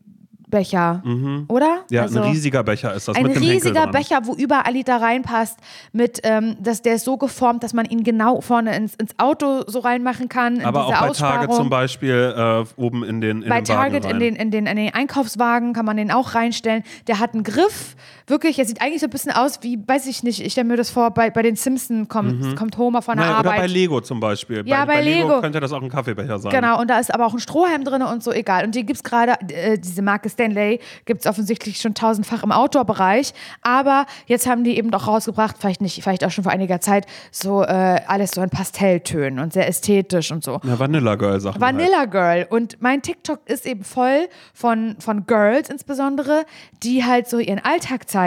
oder? 0.50 1.00
Mhm. 1.04 1.46
Ja, 1.90 2.02
Also- 2.02 2.20
ein 2.20 2.30
riesiger 2.30 2.62
Becher 2.62 2.94
ist 2.94 3.08
das 3.08 3.16
ein 3.16 3.26
riesiger. 3.26 3.86
Becher, 3.88 4.20
wo 4.24 4.34
überall 4.34 4.72
Liter 4.72 5.00
reinpasst, 5.00 5.58
mit, 5.92 6.20
ähm, 6.24 6.56
dass 6.60 6.82
der 6.82 6.94
ist 6.94 7.04
so 7.04 7.16
geformt, 7.16 7.62
dass 7.62 7.74
man 7.74 7.84
ihn 7.86 8.02
genau 8.04 8.40
vorne 8.40 8.76
ins, 8.76 8.94
ins 8.94 9.18
Auto 9.18 9.62
so 9.66 9.80
reinmachen 9.80 10.28
kann. 10.28 10.60
Aber 10.62 10.86
auch 10.86 11.00
bei. 11.00 11.10
Target 11.10 11.52
zum 11.54 11.70
Beispiel 11.70 12.34
äh, 12.36 12.80
oben 12.80 13.04
in 13.04 13.20
den 13.20 13.42
in 13.42 13.48
Bei 13.48 13.60
den 13.60 13.64
Target 13.64 14.04
in 14.04 14.18
den, 14.20 14.36
in, 14.36 14.50
den, 14.50 14.66
in 14.66 14.76
den 14.76 14.94
Einkaufswagen 14.94 15.72
kann 15.72 15.84
man 15.84 15.96
den 15.96 16.10
auch 16.10 16.34
reinstellen. 16.34 16.84
Der 17.06 17.18
hat 17.18 17.34
einen 17.34 17.42
Griff. 17.42 17.96
Wirklich, 18.28 18.58
er 18.58 18.64
sieht 18.64 18.80
eigentlich 18.80 19.00
so 19.00 19.06
ein 19.06 19.10
bisschen 19.10 19.32
aus 19.32 19.58
wie, 19.62 19.78
weiß 19.84 20.06
ich 20.06 20.22
nicht, 20.22 20.40
ich 20.40 20.52
stelle 20.52 20.68
mir 20.68 20.76
das 20.76 20.90
vor, 20.90 21.10
bei, 21.10 21.30
bei 21.30 21.42
den 21.42 21.56
Simpsons 21.56 22.08
kommt, 22.08 22.56
kommt 22.56 22.76
Homer 22.76 23.02
von 23.02 23.16
der 23.16 23.26
oder 23.26 23.36
Arbeit. 23.38 23.60
bei 23.60 23.66
Lego 23.66 24.00
zum 24.00 24.20
Beispiel. 24.20 24.62
Ja, 24.66 24.84
bei 24.84 25.00
Lego. 25.00 25.28
Lego. 25.28 25.40
könnte 25.40 25.60
das 25.60 25.72
auch 25.72 25.82
ein 25.82 25.88
Kaffeebecher 25.88 26.38
sein. 26.38 26.52
Genau, 26.52 26.80
und 26.80 26.88
da 26.88 26.98
ist 26.98 27.12
aber 27.12 27.26
auch 27.26 27.32
ein 27.32 27.40
Strohhalm 27.40 27.84
drin 27.84 28.02
und 28.02 28.22
so, 28.22 28.32
egal. 28.32 28.64
Und 28.64 28.74
die 28.74 28.84
gibt 28.84 28.98
es 28.98 29.02
gerade, 29.02 29.32
äh, 29.48 29.78
diese 29.78 30.02
Marke 30.02 30.28
Stanley, 30.28 30.80
gibt 31.06 31.22
es 31.22 31.26
offensichtlich 31.26 31.78
schon 31.80 31.94
tausendfach 31.94 32.42
im 32.42 32.52
Outdoor-Bereich. 32.52 33.32
Aber 33.62 34.06
jetzt 34.26 34.46
haben 34.46 34.64
die 34.64 34.76
eben 34.76 34.90
doch 34.90 35.06
rausgebracht, 35.06 35.56
vielleicht 35.58 35.80
nicht, 35.80 36.02
vielleicht 36.02 36.24
auch 36.24 36.30
schon 36.30 36.44
vor 36.44 36.52
einiger 36.52 36.80
Zeit, 36.80 37.06
so 37.30 37.62
äh, 37.62 38.00
alles 38.06 38.32
so 38.32 38.42
in 38.42 38.50
Pastelltönen 38.50 39.38
und 39.38 39.52
sehr 39.52 39.68
ästhetisch 39.68 40.30
und 40.30 40.44
so. 40.44 40.60
Ja, 40.64 40.78
Vanilla 40.78 41.14
Girl 41.14 41.40
Sachen. 41.40 41.62
Halt. 41.62 41.74
Vanilla 41.74 42.04
Girl. 42.04 42.46
Und 42.50 42.80
mein 42.80 43.02
TikTok 43.02 43.40
ist 43.46 43.66
eben 43.66 43.84
voll 43.84 44.28
von, 44.52 44.96
von 44.98 45.26
Girls 45.26 45.70
insbesondere, 45.70 46.44
die 46.82 47.04
halt 47.04 47.28
so 47.28 47.38
ihren 47.38 47.64
Alltag 47.64 48.08
zeigen, 48.08 48.17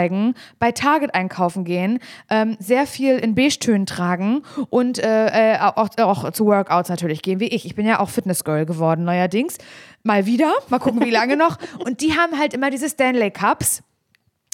bei 0.58 0.72
Target 0.72 1.14
einkaufen 1.14 1.64
gehen, 1.64 1.98
ähm, 2.30 2.56
sehr 2.58 2.86
viel 2.86 3.18
in 3.18 3.34
Beige-Tönen 3.34 3.86
tragen 3.86 4.42
und 4.70 4.98
äh, 4.98 5.54
äh, 5.54 5.58
auch, 5.58 5.88
auch 5.98 6.30
zu 6.32 6.46
Workouts 6.46 6.88
natürlich 6.88 7.22
gehen, 7.22 7.40
wie 7.40 7.48
ich. 7.48 7.66
Ich 7.66 7.74
bin 7.74 7.86
ja 7.86 8.00
auch 8.00 8.08
Fitness-Girl 8.08 8.66
geworden 8.66 9.04
neuerdings. 9.04 9.58
Mal 10.02 10.26
wieder, 10.26 10.52
mal 10.68 10.78
gucken, 10.78 11.04
wie 11.04 11.10
lange 11.10 11.36
noch. 11.36 11.58
Und 11.84 12.00
die 12.00 12.16
haben 12.16 12.38
halt 12.38 12.54
immer 12.54 12.70
diese 12.70 12.88
Stanley 12.88 13.30
Cups 13.30 13.82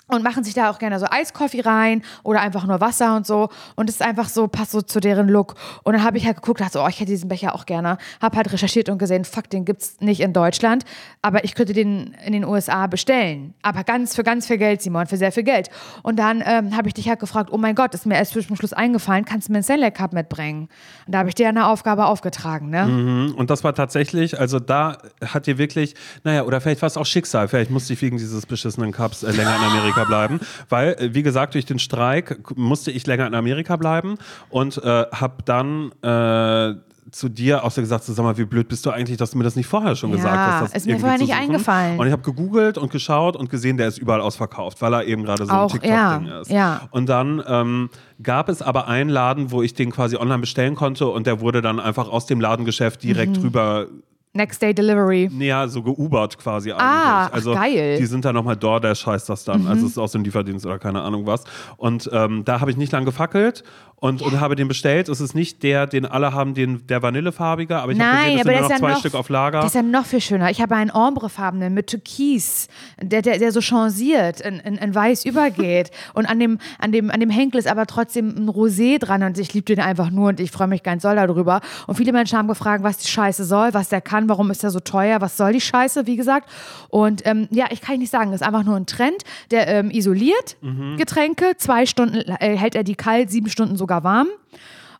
und 0.09 0.24
machen 0.24 0.42
sich 0.42 0.54
da 0.54 0.70
auch 0.70 0.78
gerne 0.78 0.98
so 0.98 1.06
Eiskoffee 1.09 1.61
rein 1.61 2.02
oder 2.22 2.40
einfach 2.40 2.66
nur 2.66 2.80
Wasser 2.80 3.14
und 3.16 3.26
so. 3.26 3.48
Und 3.76 3.88
es 3.88 3.96
ist 3.96 4.02
einfach 4.02 4.28
so, 4.28 4.48
passt 4.48 4.72
so 4.72 4.82
zu 4.82 5.00
deren 5.00 5.28
Look. 5.28 5.54
Und 5.84 5.92
dann 5.92 6.02
habe 6.02 6.18
ich 6.18 6.26
halt 6.26 6.36
geguckt, 6.36 6.61
dachte 6.61 6.72
so, 6.72 6.84
oh, 6.84 6.88
ich 6.88 6.96
hätte 7.00 7.11
diesen 7.11 7.28
Becher 7.28 7.54
auch 7.54 7.66
gerne. 7.66 7.98
Habe 8.20 8.36
halt 8.36 8.52
recherchiert 8.52 8.88
und 8.88 8.98
gesehen, 8.98 9.24
fuck, 9.24 9.48
den 9.50 9.64
gibt's 9.64 10.00
nicht 10.00 10.20
in 10.20 10.32
Deutschland. 10.32 10.84
Aber 11.22 11.44
ich 11.44 11.54
könnte 11.54 11.72
den 11.72 12.14
in 12.24 12.32
den 12.32 12.44
USA 12.44 12.86
bestellen. 12.86 13.54
Aber 13.62 13.84
ganz 13.84 14.16
für 14.16 14.24
ganz 14.24 14.46
viel 14.46 14.59
Geld, 14.59 14.82
Simon, 14.82 15.06
für 15.06 15.16
sehr 15.16 15.32
viel 15.32 15.42
Geld. 15.42 15.70
Und 16.02 16.18
dann 16.18 16.42
ähm, 16.44 16.76
habe 16.76 16.88
ich 16.88 16.94
dich 16.94 17.09
halt 17.09 17.20
gefragt, 17.20 17.50
oh 17.52 17.59
mein 17.59 17.74
Gott, 17.74 17.94
ist 17.94 18.06
mir 18.06 18.14
erst 18.14 18.32
zum 18.32 18.56
Schluss 18.56 18.72
eingefallen, 18.72 19.24
kannst 19.24 19.48
du 19.48 19.52
mir 19.52 19.59
einen 19.59 19.64
Stanley 19.64 19.90
Cup 19.90 20.12
mitbringen? 20.12 20.68
Und 21.06 21.12
da 21.12 21.18
habe 21.18 21.28
ich 21.28 21.34
dir 21.34 21.48
eine 21.48 21.66
Aufgabe 21.66 22.06
aufgetragen, 22.06 22.70
ne? 22.70 22.86
Mhm. 22.86 23.34
Und 23.36 23.50
das 23.50 23.64
war 23.64 23.74
tatsächlich, 23.74 24.38
also 24.38 24.59
da 24.59 24.98
hat 25.24 25.46
dir 25.46 25.59
wirklich, 25.59 25.94
naja, 26.24 26.44
oder 26.44 26.61
vielleicht 26.61 26.82
war 26.82 26.86
es 26.86 26.96
auch 26.96 27.06
Schicksal, 27.06 27.48
vielleicht 27.48 27.70
musste 27.70 27.92
ich 27.92 28.02
wegen 28.02 28.16
dieses 28.16 28.46
beschissenen 28.46 28.92
Cups 28.92 29.22
äh, 29.22 29.32
länger 29.32 29.56
in 29.56 29.62
Amerika 29.62 29.97
bleiben, 30.05 30.40
weil, 30.68 30.94
äh, 30.99 31.14
wie 31.14 31.22
gesagt, 31.22 31.55
durch 31.55 31.66
den 31.66 31.78
Streik 31.78 32.57
musste 32.57 32.90
ich 32.90 33.07
länger 33.07 33.26
in 33.26 33.34
Amerika 33.34 33.76
bleiben 33.76 34.16
und 34.51 34.78
äh, 34.78 35.07
habe 35.12 35.42
dann 35.44 35.92
äh, 36.03 36.74
zu 37.11 37.30
dir 37.30 37.64
auch 37.64 37.70
so 37.70 37.80
gesagt, 37.80 38.05
so, 38.05 38.12
sag 38.12 38.22
mal, 38.22 38.36
wie 38.36 38.44
blöd 38.44 38.68
bist 38.68 38.84
du 38.84 38.90
eigentlich, 38.90 39.16
dass 39.16 39.30
du 39.30 39.38
mir 39.38 39.44
das 39.44 39.57
nicht 39.57 39.66
vorher 39.66 39.96
schon 39.96 40.11
Ja, 40.11 40.16
gesagt 40.16 40.36
hast. 40.36 40.61
Das 40.61 40.74
ist 40.74 40.86
mir 40.86 40.99
vorher 40.99 41.16
nicht 41.16 41.32
eingefallen. 41.32 41.99
Und 41.99 42.07
ich 42.07 42.12
habe 42.12 42.20
gegoogelt 42.20 42.76
und 42.76 42.90
geschaut 42.92 43.34
und 43.34 43.49
gesehen, 43.49 43.78
der 43.78 43.88
ist 43.88 43.96
überall 43.96 44.20
ausverkauft, 44.20 44.82
weil 44.82 44.92
er 44.92 45.05
eben 45.07 45.22
gerade 45.24 45.46
so 45.46 45.51
Auch, 45.53 45.72
ein 45.72 45.80
TikTok-Ding 45.80 46.26
ja, 46.28 46.40
ist. 46.42 46.51
ja. 46.51 46.82
Und 46.90 47.09
dann 47.09 47.42
ähm, 47.46 47.88
gab 48.22 48.51
es 48.51 48.61
aber 48.61 48.88
einen 48.88 49.09
Laden, 49.09 49.51
wo 49.53 49.62
ich 49.62 49.72
den 49.72 49.90
quasi 49.90 50.16
online 50.16 50.40
bestellen 50.40 50.74
konnte 50.74 51.07
und 51.07 51.26
der 51.26 51.40
wurde 51.40 51.62
dann 51.62 51.80
einfach 51.80 52.11
aus 52.11 52.26
dem 52.26 52.42
Ladengeschäft 52.42 53.03
direkt 53.03 53.38
Mhm. 53.38 53.42
rüber 53.42 53.86
Next 54.33 54.61
Day 54.62 54.74
Delivery. 54.74 55.29
näher 55.33 55.68
so 55.68 55.83
geubert 55.83 56.39
quasi 56.39 56.70
eigentlich. 56.72 56.83
Ah, 56.87 57.26
also 57.29 57.55
geil. 57.55 57.95
Mhm. 57.95 57.99
die 57.99 58.07
sind 58.07 58.24
da 58.24 58.33
nochmal 58.33 58.57
DoorDash 58.57 59.07
heißt 59.07 59.29
das 59.29 59.45
dann. 59.45 59.66
Also 59.66 59.87
es 59.87 59.93
ist 59.93 59.99
auch 59.99 60.09
so 60.09 60.18
ein 60.18 60.24
Lieferdienst 60.24 60.66
oder 60.66 60.79
keine 60.79 61.03
Ahnung 61.03 61.26
was. 61.26 61.45
Und 61.76 62.09
ähm, 62.12 62.45
da 62.45 62.61
habe 62.61 62.70
ich 62.70 62.76
nicht 62.76 62.93
lang 62.93 63.05
gefackelt 63.05 63.64
und, 64.01 64.22
und 64.22 64.40
habe 64.40 64.55
den 64.55 64.68
bestellt. 64.68 65.09
Es 65.09 65.20
ist 65.20 65.34
nicht 65.34 65.62
der, 65.62 65.86
den 65.86 66.07
alle 66.07 66.32
haben, 66.32 66.55
den, 66.55 66.86
der 66.86 67.03
vanillefarbige, 67.03 67.78
aber 67.78 67.92
ich 67.92 68.01
habe 68.01 68.36
gesehen, 68.36 68.38
es 68.38 68.44
sind 68.44 68.53
nur 68.53 68.61
noch 68.61 68.70
ja 68.70 68.76
zwei 68.76 68.90
noch, 68.92 68.99
Stück 68.99 69.14
auf 69.14 69.28
Lager. 69.28 69.59
Der 69.59 69.66
ist 69.66 69.74
ja 69.74 69.82
noch 69.82 70.07
viel 70.07 70.20
schöner. 70.20 70.51
Ich 70.51 70.61
habe 70.61 70.76
einen 70.76 70.90
ombrefarbenen 70.92 71.74
mit 71.74 71.88
Türkis, 71.88 72.68
der, 73.01 73.22
der, 73.22 73.38
der 73.38 73.53
so 73.53 73.61
changiert, 73.61 74.40
in, 74.40 74.61
in, 74.61 74.76
in 74.76 74.94
weiß 74.94 75.24
übergeht. 75.24 75.90
und 76.14 76.26
an 76.26 76.38
dem, 76.38 76.59
an, 76.78 76.92
dem, 76.92 77.11
an 77.11 77.20
dem 77.20 77.30
Henkel 77.30 77.59
ist 77.59 77.66
aber 77.66 77.86
trotzdem 77.86 78.28
ein 78.36 78.49
Rosé 78.49 78.99
dran 78.99 79.22
und 79.22 79.38
ich 79.38 79.53
liebe 79.55 79.64
den 79.64 79.80
einfach 79.80 80.11
nur 80.11 80.28
und 80.28 80.40
ich 80.40 80.51
freue 80.51 80.68
mich 80.68 80.82
ganz 80.82 81.03
doll 81.03 81.16
darüber. 81.16 81.61
Und 81.86 81.96
viele 81.96 82.12
Menschen 82.12 82.38
haben 82.38 82.49
gefragt, 82.49 82.84
was 82.84 82.99
die 82.99 83.09
Scheiße 83.09 83.44
soll, 83.44 83.74
was 83.74 83.88
der 83.88 84.01
kann, 84.01 84.28
warum 84.28 84.51
ist 84.51 84.62
der 84.62 84.70
so 84.70 84.80
teuer, 84.80 85.20
was 85.20 85.36
soll 85.36 85.53
die 85.53 85.61
Scheiße, 85.61 86.07
wie 86.07 86.16
gesagt. 86.16 86.49
Und 86.88 87.26
ähm, 87.26 87.49
ja, 87.51 87.66
ich 87.70 87.80
kann 87.80 87.99
nicht 87.99 88.11
sagen, 88.11 88.30
das 88.30 88.42
ist 88.42 88.46
einfach 88.46 88.64
nur 88.64 88.76
ein 88.76 88.86
Trend, 88.86 89.24
der 89.51 89.66
ähm, 89.68 89.90
isoliert 89.90 90.57
Getränke. 90.96 91.57
Zwei 91.57 91.86
Stunden 91.86 92.16
äh, 92.16 92.57
hält 92.57 92.74
er 92.74 92.84
die 92.84 92.94
kalt, 92.94 93.30
sieben 93.30 93.51
Stunden 93.51 93.76
sogar 93.89 94.05
warm. 94.05 94.28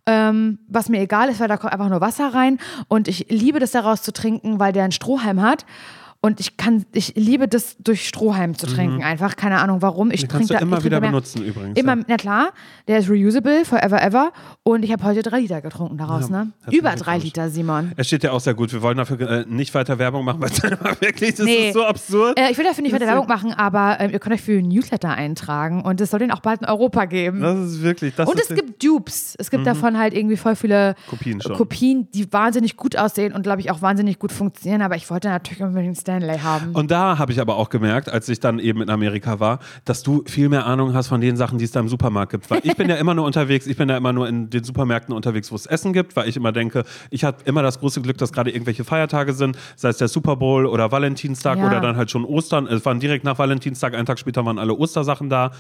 Ähm, 0.07 0.59
was 0.69 0.89
mir 0.89 1.01
egal 1.01 1.29
ist, 1.29 1.39
weil 1.39 1.49
da 1.49 1.59
kommt 1.59 1.75
einfach 1.75 1.91
nur 1.91 2.01
Wasser 2.01 2.33
rein. 2.33 2.59
Und 2.89 3.09
ich 3.09 3.27
liebe 3.29 3.61
das 3.61 3.73
daraus 3.73 4.01
zu 4.01 4.13
trinken, 4.13 4.59
weil 4.59 4.73
der 4.73 4.85
einen 4.85 4.93
Strohhalm 4.93 5.43
hat. 5.43 5.67
Und 6.21 6.41
ich 6.41 6.57
kann, 6.57 6.85
ich 6.93 7.15
liebe 7.15 7.47
das 7.47 7.77
durch 7.79 8.09
Strohhalm 8.09 8.59
zu 8.59 8.67
trinken. 8.67 9.05
Einfach, 9.05 9.37
keine 9.37 9.61
Ahnung 9.61 9.83
warum. 9.83 10.11
Ich 10.11 10.23
Den 10.23 10.29
kannst 10.29 10.49
trinke 10.49 10.55
du 10.55 10.55
da- 10.55 10.61
immer 10.67 10.79
ich 10.79 10.85
wieder 10.85 11.01
benutzen 11.01 11.45
übrigens. 11.45 11.79
Immer, 11.79 11.97
ja. 11.97 12.03
na 12.09 12.17
klar, 12.17 12.49
der 12.89 12.99
ist 12.99 13.09
reusable, 13.09 13.65
forever 13.65 14.03
ever. 14.03 14.33
Und 14.65 14.85
ich 14.85 14.91
habe 14.91 15.05
heute 15.05 15.23
drei 15.23 15.39
Liter 15.39 15.61
getrunken 15.63 15.97
daraus, 15.97 16.29
ne? 16.29 16.51
herzlichen 16.65 16.79
Über 16.81 16.97
drei. 16.97 17.19
Liter, 17.19 17.51
Simon. 17.51 17.93
Es 17.97 18.09
steht 18.09 18.25
ja 18.25 18.33
auch 18.33 18.41
sehr 18.41 18.55
gut. 18.55 18.73
Wir 18.73 18.83
wollen 18.83 18.97
dafür 18.97 19.21
äh, 19.21 19.45
nicht 19.47 19.73
weiter 19.75 20.01
Werbung 20.01 20.25
machen, 20.25 20.41
weil 20.41 20.51
es 20.51 20.61
wirklich, 21.01 21.37
das 21.37 21.47
Nee. 21.47 21.69
ist 21.69 21.75
so 21.75 21.85
absurd. 21.85 22.37
Äh, 22.37 22.51
ich 22.51 22.59
will 22.59 22.65
dafür 22.65 22.83
nicht 22.83 22.93
weiter 22.93 23.07
Werbung 23.07 23.29
machen, 23.29 23.53
aber 23.53 24.01
ähm, 24.01 24.11
ihr 24.11 24.19
könnt 24.19 24.35
euch 24.35 24.43
für 24.43 24.59
ein 24.59 24.67
Newsletter 24.67 25.11
eintragen 25.11 25.83
und 25.83 26.01
es 26.01 26.11
soll 26.11 26.19
den 26.19 26.33
auch 26.33 26.41
bald 26.41 26.63
in 26.63 26.67
Europa 26.67 27.05
geben. 27.05 27.43
Das 27.43 27.59
ist 27.61 27.83
wirklich, 27.83 28.17
das 28.17 28.29
Und 28.29 28.41
ist 28.41 28.51
es 28.51 28.57
gibt 28.57 28.83
Dupes. 28.83 29.37
Es 29.39 29.51
gibt 29.53 29.65
davon 29.69 29.97
halt 29.97 30.15
irgendwie 30.15 30.37
voll 30.37 30.57
viele 30.57 30.97
Kopien 31.09 31.41
schon. 31.41 31.55
Kopien, 31.57 32.09
die 32.13 32.33
wahnsinnig 32.33 32.77
gut 32.77 32.97
aussehen 32.97 33.33
und 33.35 33.43
glaube 33.45 33.61
ich 33.61 33.71
auch 33.71 33.83
wahnsinnig 33.83 34.19
gut 34.19 34.33
funktionieren. 34.33 34.83
Aber 34.83 34.97
ich 34.97 35.09
wollte 35.11 35.29
natürlich 35.29 35.63
unbedingt 35.63 35.97
Stanley 36.09 36.39
haben. 36.39 36.73
Und 36.73 36.91
da 36.91 37.19
habe 37.19 37.33
ich 37.33 37.41
aber 37.41 37.57
auch 37.57 37.69
gemerkt, 37.69 38.09
als 38.09 38.29
ich 38.31 38.41
dann 38.41 38.59
eben 38.59 38.81
in 38.81 38.89
Amerika 38.89 39.41
war, 39.41 39.59
dass 39.85 40.03
du 40.03 40.25
viel 40.27 40.49
mehr 40.49 40.65
Ahnung 40.65 40.95
hast 40.95 41.09
von 41.09 41.21
den 41.21 41.37
Sachen, 41.37 41.59
die 41.59 41.67
es 41.67 41.73
da 41.73 41.81
im 41.81 41.89
Supermarkt 41.89 42.33
gibt. 42.33 42.51
Weil 42.51 42.61
ich 42.63 42.77
bin 42.77 42.89
ja 42.89 42.97
immer 42.97 43.13
nur 43.15 43.27
unterwegs, 43.27 43.67
ich 43.67 43.77
bin 43.77 43.91
ja 43.91 43.97
immer 43.99 44.15
nur 44.15 44.27
in 44.27 44.49
den 44.49 44.65
Supermärkten 44.65 45.15
unterwegs, 45.15 45.53
wo 45.53 45.57
es 45.57 45.67
Essen 45.67 45.93
gibt, 45.93 46.17
weil 46.17 46.27
ich 46.27 46.37
immer 46.37 46.53
denke, 46.53 46.85
ich 47.11 47.25
habe 47.25 47.37
immer 47.45 47.63
das 47.63 47.79
große 47.81 48.01
Glück, 48.01 48.17
dass 48.17 48.33
gerade 48.33 48.51
irgendwelche 48.51 48.85
Feiertage 48.85 49.35
sind, 49.35 49.59
sei 49.77 49.91
es 49.91 49.99
der 49.99 50.09
Super 50.09 50.37
Bowl 50.37 50.65
oder 50.65 50.91
Valentinstag 50.91 51.59
Ja. 51.59 51.67
oder 51.67 51.81
dann 51.81 51.97
halt 51.97 52.11
schon 52.11 52.25
Ostern. 52.25 52.67
Es 52.67 52.85
waren 52.87 53.01
direkt 53.01 53.25
nach 53.25 53.39
Valentinstag, 53.39 53.95
einen 53.95 54.07
Tag 54.07 54.19
später 54.19 54.45
waren 54.47 54.59
alle 54.59 54.73
Ostersachen 54.75 55.29
da. 55.29 55.51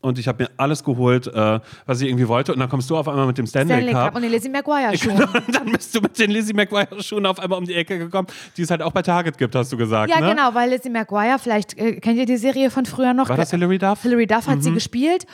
Und 0.00 0.18
ich 0.18 0.28
habe 0.28 0.44
mir 0.44 0.50
alles 0.56 0.84
geholt, 0.84 1.26
äh, 1.26 1.60
was 1.86 2.00
ich 2.00 2.08
irgendwie 2.08 2.28
wollte. 2.28 2.52
Und 2.52 2.60
dann 2.60 2.68
kommst 2.68 2.88
du 2.88 2.96
auf 2.96 3.08
einmal 3.08 3.26
mit 3.26 3.36
dem 3.36 3.46
Stanley, 3.46 3.74
Stanley 3.74 3.92
Cup 3.92 4.14
und 4.14 4.22
den 4.22 4.30
Lizzie 4.30 4.48
McGuire 4.48 4.96
Schuhen. 4.96 5.16
Genau, 5.16 5.32
und 5.46 5.54
dann 5.54 5.72
bist 5.72 5.92
du 5.94 6.00
mit 6.00 6.16
den 6.16 6.30
Lizzie 6.30 6.54
McGuire 6.54 7.02
Schuhen 7.02 7.26
auf 7.26 7.40
einmal 7.40 7.58
um 7.58 7.64
die 7.64 7.74
Ecke 7.74 7.98
gekommen, 7.98 8.28
die 8.56 8.62
es 8.62 8.70
halt 8.70 8.80
auch 8.80 8.92
bei 8.92 9.02
Target 9.02 9.36
gibt, 9.36 9.56
hast 9.56 9.72
du 9.72 9.76
gesagt. 9.76 10.10
Ja, 10.10 10.20
ne? 10.20 10.30
genau, 10.30 10.54
weil 10.54 10.70
Lizzie 10.70 10.90
McGuire, 10.90 11.38
vielleicht 11.40 11.76
äh, 11.76 11.96
kennt 11.96 12.16
ihr 12.16 12.26
die 12.26 12.36
Serie 12.36 12.70
von 12.70 12.86
früher 12.86 13.12
noch? 13.12 13.28
War 13.28 13.36
das 13.36 13.50
Hilary 13.50 13.78
Duff? 13.78 14.02
Hilary 14.02 14.28
Duff 14.28 14.46
hat 14.46 14.62
sie 14.62 14.72
gespielt. 14.72 15.26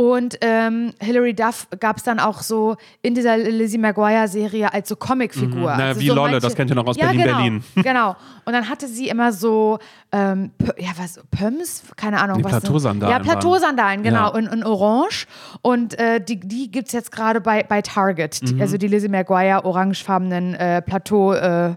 Und 0.00 0.38
ähm, 0.40 0.94
Hilary 0.98 1.34
Duff 1.34 1.66
gab 1.78 1.98
es 1.98 2.04
dann 2.04 2.20
auch 2.20 2.40
so 2.40 2.78
in 3.02 3.14
dieser 3.14 3.36
Lizzie 3.36 3.76
McGuire-Serie 3.76 4.72
als 4.72 4.88
so 4.88 4.96
Comicfigur. 4.96 5.58
Mhm. 5.72 5.76
Naja, 5.76 5.86
also 5.88 6.00
wie 6.00 6.06
so 6.06 6.14
Lolle, 6.14 6.30
manche- 6.32 6.46
das 6.46 6.54
kennt 6.54 6.70
ihr 6.70 6.74
noch 6.76 6.86
aus 6.86 6.96
ja, 6.96 7.08
Berlin, 7.08 7.20
genau, 7.22 7.36
Berlin. 7.36 7.64
Genau. 7.74 8.16
Und 8.46 8.54
dann 8.54 8.66
hatte 8.70 8.88
sie 8.88 9.10
immer 9.10 9.30
so, 9.30 9.78
ähm, 10.10 10.52
ja, 10.78 10.88
was, 10.96 11.20
Pumps? 11.30 11.82
Keine 11.96 12.18
Ahnung. 12.18 12.42
Was 12.42 12.50
Plateausandalen 12.50 13.12
Ja, 13.14 13.18
Plateausandalen, 13.22 14.02
genau, 14.02 14.32
Ja. 14.32 14.38
in, 14.38 14.46
in 14.46 14.64
Orange. 14.64 15.26
Und 15.60 15.98
äh, 15.98 16.18
die, 16.18 16.40
die 16.40 16.70
gibt 16.70 16.86
es 16.86 16.94
jetzt 16.94 17.12
gerade 17.12 17.42
bei, 17.42 17.62
bei 17.62 17.82
Target. 17.82 18.40
Mhm. 18.40 18.46
Die, 18.46 18.62
also 18.62 18.78
die 18.78 18.88
Lizzie 18.88 19.10
McGuire 19.10 19.66
orangefarbenen 19.66 20.54
äh, 20.54 20.80
Plateau. 20.80 21.34
Äh, 21.34 21.74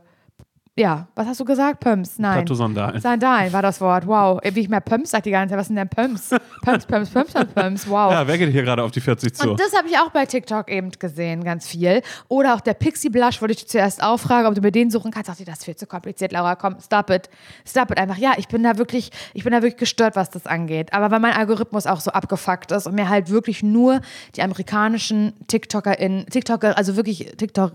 ja, 0.76 1.08
was 1.14 1.28
hast 1.28 1.40
du 1.40 1.46
gesagt? 1.46 1.82
Pumps? 1.82 2.18
Nein. 2.18 2.40
Plateausandalen. 2.40 3.00
Sandalen 3.00 3.54
war 3.54 3.62
das 3.62 3.80
Wort. 3.80 4.08
Wow. 4.08 4.40
Wie 4.44 4.60
ich 4.60 4.70
mehr 4.70 4.82
Pumps 4.82 5.12
sag 5.12 5.22
die 5.22 5.30
ganze 5.30 5.52
Zeit. 5.52 5.60
Was 5.60 5.68
sind 5.68 5.76
denn 5.76 5.88
Pumps? 5.88 6.30
Pumps, 6.64 6.88
Pumps, 6.88 7.12
Pumps, 7.12 7.32
Pumps, 7.32 7.54
Pumps. 7.54 7.88
Wow. 7.88 8.12
Ja, 8.12 8.28
wer 8.28 8.40
geht 8.40 8.50
hier 8.50 8.64
gerade 8.64 8.82
auf 8.82 8.90
die 8.90 9.00
40 9.00 9.36
zu? 9.36 9.52
Und 9.52 9.60
das 9.60 9.78
habe 9.78 9.88
ich 9.88 9.96
auch 10.00 10.10
bei 10.10 10.26
TikTok 10.26 10.72
eben 10.72 10.90
gesehen, 10.90 11.44
ganz 11.44 11.68
viel. 11.68 12.02
Oder 12.28 12.56
auch 12.56 12.62
der 12.62 12.74
Pixie 12.74 13.10
Blush, 13.10 13.40
wollte 13.40 13.52
ich 13.52 13.60
dich 13.60 13.68
zuerst 13.68 14.02
auch 14.02 14.18
fragen, 14.18 14.48
ob 14.48 14.56
du 14.56 14.62
mir 14.62 14.72
den 14.72 14.90
suchen 14.90 15.12
kannst. 15.12 15.30
Ach, 15.30 15.36
das 15.38 15.60
ist 15.60 15.66
viel 15.66 15.76
zu 15.76 15.86
kompliziert, 15.86 16.32
Laura. 16.32 16.56
Komm, 16.56 16.78
stop 16.84 17.12
it. 17.12 17.30
Stop 17.68 17.92
it 17.92 18.00
einfach. 18.00 18.18
Ja, 18.18 18.34
ich 18.38 18.48
bin 18.48 18.64
da 18.64 18.80
wirklich, 18.80 19.12
ich 19.36 19.44
bin 19.44 19.54
da 19.54 19.62
wirklich 19.62 19.78
gestört, 19.78 20.16
was 20.16 20.32
das 20.32 20.48
angeht. 20.48 20.92
Aber 20.92 21.12
weil 21.12 21.20
mein 21.20 21.34
Algorithmus 21.34 21.86
auch 21.86 22.00
so 22.00 22.10
abgefuckt 22.10 22.72
ist 22.72 22.88
und 22.88 22.96
mir 22.96 23.10
halt 23.10 23.30
wirklich 23.30 23.62
nur 23.62 24.02
die 24.36 24.42
amerikanischen 24.42 25.34
TikTokerInnen, 25.46 26.26
TikToker, 26.26 26.76
also 26.76 26.96
wirklich 26.96 27.32
TikTok 27.38 27.74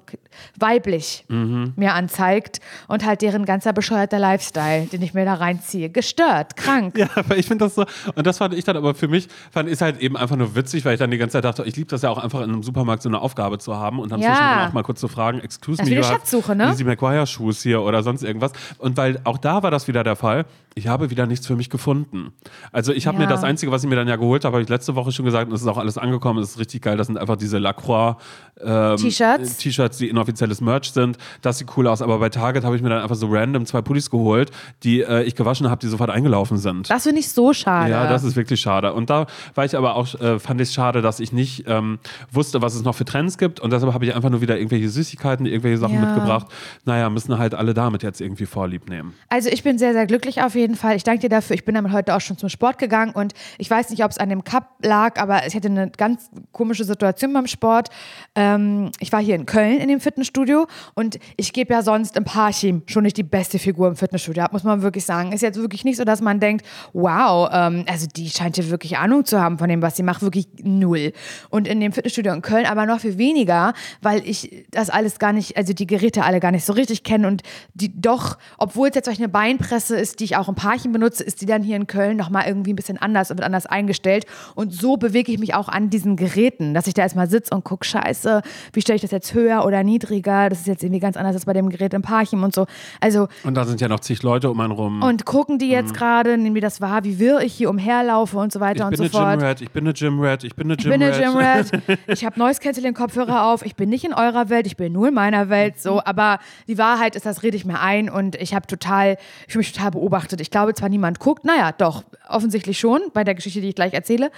weiblich 0.58 1.24
mir 1.28 1.94
anzeigt 1.94 2.60
und 2.88 3.06
halt 3.06 3.22
deren 3.22 3.44
ganzer 3.44 3.72
bescheuerter 3.72 4.18
Lifestyle, 4.18 4.86
den 4.86 5.00
ich 5.02 5.14
mir 5.14 5.24
da 5.24 5.34
reinziehe. 5.34 5.88
Gestört, 5.90 6.56
krank. 6.56 6.98
Ja, 6.98 7.06
aber 7.14 7.36
ich 7.36 7.46
finde 7.46 7.66
das 7.66 7.76
so, 7.76 7.84
und 8.16 8.26
das 8.26 8.38
fand 8.38 8.54
ich 8.54 8.64
dann 8.64 8.76
aber 8.76 8.94
für 8.94 9.06
mich, 9.06 9.28
fand 9.52 9.68
ich 9.68 9.80
halt 9.80 10.00
eben 10.00 10.16
einfach 10.16 10.34
nur 10.36 10.56
witzig, 10.56 10.84
weil 10.84 10.94
ich 10.94 10.98
dann 10.98 11.10
die 11.12 11.18
ganze 11.18 11.34
Zeit 11.34 11.44
dachte, 11.44 11.62
ich 11.64 11.76
liebe 11.76 11.88
das 11.90 12.02
ja 12.02 12.10
auch 12.10 12.18
einfach 12.18 12.40
in 12.40 12.50
einem 12.50 12.62
Supermarkt 12.64 13.02
so 13.02 13.08
eine 13.08 13.20
Aufgabe 13.20 13.58
zu 13.58 13.76
haben 13.76 14.00
und 14.00 14.10
dann 14.10 14.20
Ja. 14.20 14.28
zwischendurch 14.30 14.68
auch 14.68 14.72
mal 14.72 14.82
kurz 14.82 15.00
zu 15.00 15.08
fragen, 15.08 15.38
excuse 15.40 15.76
Das 15.78 15.86
ist 15.86 15.90
me, 15.90 15.96
wie 15.96 15.98
eine 16.00 16.06
have 16.08 16.18
Schatzsuche, 16.20 16.56
ne? 16.56 16.70
Lizzie 16.70 16.84
McGuire 16.84 17.26
Shoes 17.26 17.62
hier 17.62 17.82
oder 17.82 18.02
sonst 18.02 18.22
irgendwas. 18.24 18.52
Und 18.78 18.96
weil 18.96 19.20
auch 19.24 19.38
da 19.38 19.62
war 19.62 19.70
das 19.70 19.86
wieder 19.86 20.02
der 20.02 20.16
Fall, 20.16 20.46
ich 20.78 20.88
habe 20.88 21.10
wieder 21.10 21.26
nichts 21.26 21.46
für 21.46 21.56
mich 21.56 21.70
gefunden. 21.70 22.32
Also 22.72 22.92
ich 22.92 23.06
habe 23.06 23.16
Ja. 23.18 23.24
mir 23.24 23.28
das 23.28 23.44
Einzige, 23.44 23.70
was 23.72 23.82
ich 23.84 23.88
mir 23.90 23.96
dann 23.96 24.08
ja 24.08 24.16
geholt 24.16 24.44
habe, 24.44 24.54
habe 24.54 24.62
ich 24.62 24.68
letzte 24.68 24.94
Woche 24.94 25.12
schon 25.12 25.24
gesagt, 25.24 25.48
und 25.48 25.54
es 25.54 25.60
ist 25.62 25.66
auch 25.66 25.76
alles 25.78 25.98
angekommen, 25.98 26.42
es 26.42 26.50
ist 26.52 26.58
richtig 26.58 26.82
geil, 26.82 26.96
das 26.96 27.06
sind 27.08 27.18
einfach 27.18 27.36
diese 27.36 27.58
Lacroix 27.58 28.16
ähm, 28.60 28.96
T-Shirts? 28.96 29.56
T-Shirts, 29.58 29.98
die 29.98 30.08
inoffizielles 30.08 30.60
Merch 30.60 30.90
sind. 30.92 31.16
Das 31.42 31.58
sieht 31.58 31.68
cool 31.76 31.86
aus, 31.86 32.02
aber 32.02 32.18
bei 32.18 32.28
Target 32.28 32.64
habe 32.64 32.74
ich 32.76 32.82
mir 32.82 32.88
dann 32.88 33.02
einfach 33.02 33.14
so 33.14 33.28
random 33.30 33.66
zwei 33.66 33.82
Pullis 33.82 34.10
geholt, 34.10 34.50
die 34.82 35.00
äh, 35.02 35.22
ich 35.22 35.34
gewaschen 35.36 35.68
habe, 35.70 35.80
die 35.80 35.86
sofort 35.88 36.10
eingelaufen 36.10 36.56
sind. 36.58 36.90
Das 36.90 37.04
finde 37.04 37.20
ich 37.20 37.28
so 37.28 37.52
schade. 37.52 37.90
Ja, 37.90 38.06
das 38.08 38.24
ist 38.24 38.34
wirklich 38.36 38.60
schade. 38.60 38.92
Und 38.94 39.10
da 39.10 39.26
war 39.54 39.64
ich 39.64 39.76
aber 39.76 39.94
auch, 39.94 40.12
äh, 40.20 40.38
fand 40.38 40.60
ich 40.60 40.68
es 40.68 40.74
schade, 40.74 41.02
dass 41.02 41.20
ich 41.20 41.32
nicht 41.32 41.64
ähm, 41.68 41.98
wusste, 42.32 42.60
was 42.62 42.74
es 42.74 42.82
noch 42.82 42.94
für 42.94 43.04
Trends 43.04 43.38
gibt. 43.38 43.60
Und 43.60 43.72
deshalb 43.72 43.92
habe 43.94 44.04
ich 44.06 44.14
einfach 44.14 44.30
nur 44.30 44.40
wieder 44.40 44.56
irgendwelche 44.56 44.88
Süßigkeiten, 44.88 45.46
irgendwelche 45.46 45.78
Sachen 45.78 45.94
Ja. 45.94 46.00
mitgebracht. 46.00 46.46
Naja, 46.84 47.08
müssen 47.10 47.38
halt 47.38 47.54
alle 47.54 47.74
damit 47.74 48.02
jetzt 48.02 48.20
irgendwie 48.20 48.46
vorlieb 48.46 48.88
nehmen. 48.88 49.14
Also 49.28 49.48
ich 49.50 49.62
bin 49.62 49.78
sehr, 49.78 49.92
sehr 49.92 50.06
glücklich 50.06 50.42
auf 50.42 50.54
jeden 50.54 50.67
Fall. 50.76 50.96
Ich 50.96 51.04
danke 51.04 51.20
dir 51.20 51.28
dafür. 51.28 51.54
Ich 51.54 51.64
bin 51.64 51.74
damit 51.74 51.92
heute 51.92 52.14
auch 52.14 52.20
schon 52.20 52.38
zum 52.38 52.48
Sport 52.48 52.78
gegangen 52.78 53.12
und 53.12 53.34
ich 53.58 53.70
weiß 53.70 53.90
nicht, 53.90 54.04
ob 54.04 54.10
es 54.10 54.18
an 54.18 54.28
dem 54.28 54.44
Cup 54.44 54.76
lag, 54.82 55.20
aber 55.20 55.46
ich 55.46 55.54
hatte 55.54 55.68
eine 55.68 55.90
ganz 55.90 56.30
komische 56.52 56.84
Situation 56.84 57.32
beim 57.32 57.46
Sport. 57.46 57.88
Ähm, 58.34 58.90
ich 59.00 59.12
war 59.12 59.20
hier 59.20 59.34
in 59.34 59.46
Köln 59.46 59.78
in 59.78 59.88
dem 59.88 60.00
Fitnessstudio 60.00 60.66
und 60.94 61.18
ich 61.36 61.52
gebe 61.52 61.72
ja 61.72 61.82
sonst 61.82 62.16
im 62.16 62.24
Parchim 62.24 62.82
schon 62.86 63.02
nicht 63.02 63.16
die 63.16 63.22
beste 63.22 63.58
Figur 63.58 63.88
im 63.88 63.96
Fitnessstudio 63.96 64.44
ab, 64.44 64.52
muss 64.52 64.64
man 64.64 64.82
wirklich 64.82 65.04
sagen. 65.04 65.32
Ist 65.32 65.42
jetzt 65.42 65.58
wirklich 65.58 65.84
nicht 65.84 65.96
so, 65.96 66.04
dass 66.04 66.20
man 66.20 66.40
denkt, 66.40 66.66
wow, 66.92 67.48
ähm, 67.52 67.84
also 67.88 68.06
die 68.06 68.30
scheint 68.30 68.56
ja 68.56 68.68
wirklich 68.68 68.98
Ahnung 68.98 69.24
zu 69.24 69.40
haben 69.40 69.58
von 69.58 69.68
dem, 69.68 69.82
was 69.82 69.96
sie 69.96 70.02
macht, 70.02 70.22
wirklich 70.22 70.48
null. 70.62 71.12
Und 71.50 71.68
in 71.68 71.80
dem 71.80 71.92
Fitnessstudio 71.92 72.32
in 72.32 72.42
Köln 72.42 72.66
aber 72.66 72.86
noch 72.86 73.00
viel 73.00 73.18
weniger, 73.18 73.72
weil 74.02 74.22
ich 74.28 74.66
das 74.70 74.90
alles 74.90 75.18
gar 75.18 75.32
nicht, 75.32 75.56
also 75.56 75.72
die 75.72 75.86
Geräte 75.86 76.24
alle 76.24 76.40
gar 76.40 76.50
nicht 76.50 76.64
so 76.64 76.72
richtig 76.72 77.02
kenne 77.02 77.26
und 77.26 77.42
die 77.74 78.00
doch, 78.00 78.38
obwohl 78.58 78.88
es 78.88 78.94
jetzt 78.94 79.06
vielleicht 79.06 79.20
eine 79.20 79.28
Beinpresse 79.28 79.96
ist, 79.96 80.20
die 80.20 80.24
ich 80.24 80.36
auch 80.36 80.47
im 80.48 80.54
Parchen 80.54 80.92
benutze, 80.92 81.22
ist 81.24 81.40
die 81.40 81.46
dann 81.46 81.62
hier 81.62 81.76
in 81.76 81.86
Köln 81.86 82.16
nochmal 82.16 82.46
irgendwie 82.46 82.72
ein 82.72 82.76
bisschen 82.76 82.98
anders 82.98 83.30
und 83.30 83.38
wird 83.38 83.46
anders 83.46 83.66
eingestellt. 83.66 84.24
Und 84.54 84.72
so 84.72 84.96
bewege 84.96 85.32
ich 85.32 85.38
mich 85.38 85.54
auch 85.54 85.68
an 85.68 85.90
diesen 85.90 86.16
Geräten, 86.16 86.74
dass 86.74 86.86
ich 86.86 86.94
da 86.94 87.02
erstmal 87.02 87.28
sitze 87.28 87.54
und 87.54 87.64
gucke, 87.64 87.84
scheiße, 87.84 88.42
wie 88.72 88.80
stelle 88.80 88.96
ich 88.96 89.02
das 89.02 89.10
jetzt 89.10 89.34
höher 89.34 89.64
oder 89.64 89.82
niedriger? 89.84 90.48
Das 90.48 90.60
ist 90.60 90.66
jetzt 90.66 90.82
irgendwie 90.82 91.00
ganz 91.00 91.16
anders 91.16 91.34
als 91.34 91.44
bei 91.44 91.52
dem 91.52 91.68
Gerät 91.68 91.94
im 91.94 92.02
Parchen 92.02 92.42
und 92.42 92.54
so. 92.54 92.66
Also 93.00 93.28
Und 93.44 93.54
da 93.54 93.64
sind 93.64 93.80
ja 93.80 93.88
noch 93.88 94.00
zig 94.00 94.22
Leute 94.22 94.50
um 94.50 94.58
einen 94.60 94.72
rum. 94.72 95.02
und 95.02 95.24
gucken 95.24 95.58
die 95.58 95.68
jetzt 95.68 95.94
gerade, 95.94 96.36
nehmen 96.38 96.54
die 96.54 96.60
das 96.60 96.80
wahr, 96.80 97.04
wie 97.04 97.18
wirr 97.18 97.40
ich 97.40 97.54
hier 97.54 97.70
umherlaufe 97.70 98.38
und 98.38 98.52
so 98.52 98.58
ich 98.58 98.64
weiter 98.64 98.88
bin 98.90 98.94
und 98.94 99.00
eine 99.00 99.08
so 99.10 99.18
fort. 99.18 99.38
Gym 99.38 99.46
Rat, 99.46 99.60
ich 99.60 99.70
bin 99.70 99.84
eine 99.84 99.92
Gym 99.94 100.20
Rat, 100.20 100.44
ich 100.44 100.54
bin 100.54 100.66
eine 100.66 100.74
Ich 100.74 100.82
Gym 100.82 100.92
bin 100.92 101.02
eine 101.02 101.12
Rat. 101.12 101.70
Gym 101.70 101.86
Rat. 101.88 101.98
Ich 102.08 102.24
habe 102.24 102.38
Noise 102.38 102.60
Canceling 102.60 102.94
Kopfhörer 102.94 103.44
auf. 103.46 103.64
Ich 103.64 103.76
bin 103.76 103.88
nicht 103.88 104.04
in 104.04 104.12
eurer 104.14 104.48
Welt, 104.48 104.66
ich 104.66 104.76
bin 104.76 104.92
nur 104.92 105.08
in 105.08 105.14
meiner 105.14 105.48
Welt. 105.50 105.80
So, 105.80 106.02
aber 106.04 106.38
die 106.66 106.78
Wahrheit 106.78 107.16
ist, 107.16 107.26
das 107.26 107.42
rede 107.42 107.56
ich 107.56 107.64
mir 107.64 107.80
ein 107.80 108.08
und 108.08 108.34
ich 108.36 108.54
habe 108.54 108.66
total, 108.66 109.16
ich 109.46 109.52
fühle 109.52 109.60
mich 109.60 109.72
total 109.72 109.90
beobachtet. 109.92 110.37
Ich 110.40 110.50
glaube 110.50 110.74
zwar 110.74 110.88
niemand 110.88 111.18
guckt, 111.20 111.44
naja, 111.44 111.72
doch 111.72 112.04
offensichtlich 112.28 112.78
schon 112.78 113.00
bei 113.12 113.24
der 113.24 113.34
Geschichte, 113.34 113.60
die 113.60 113.70
ich 113.70 113.74
gleich 113.74 113.94
erzähle. 113.94 114.30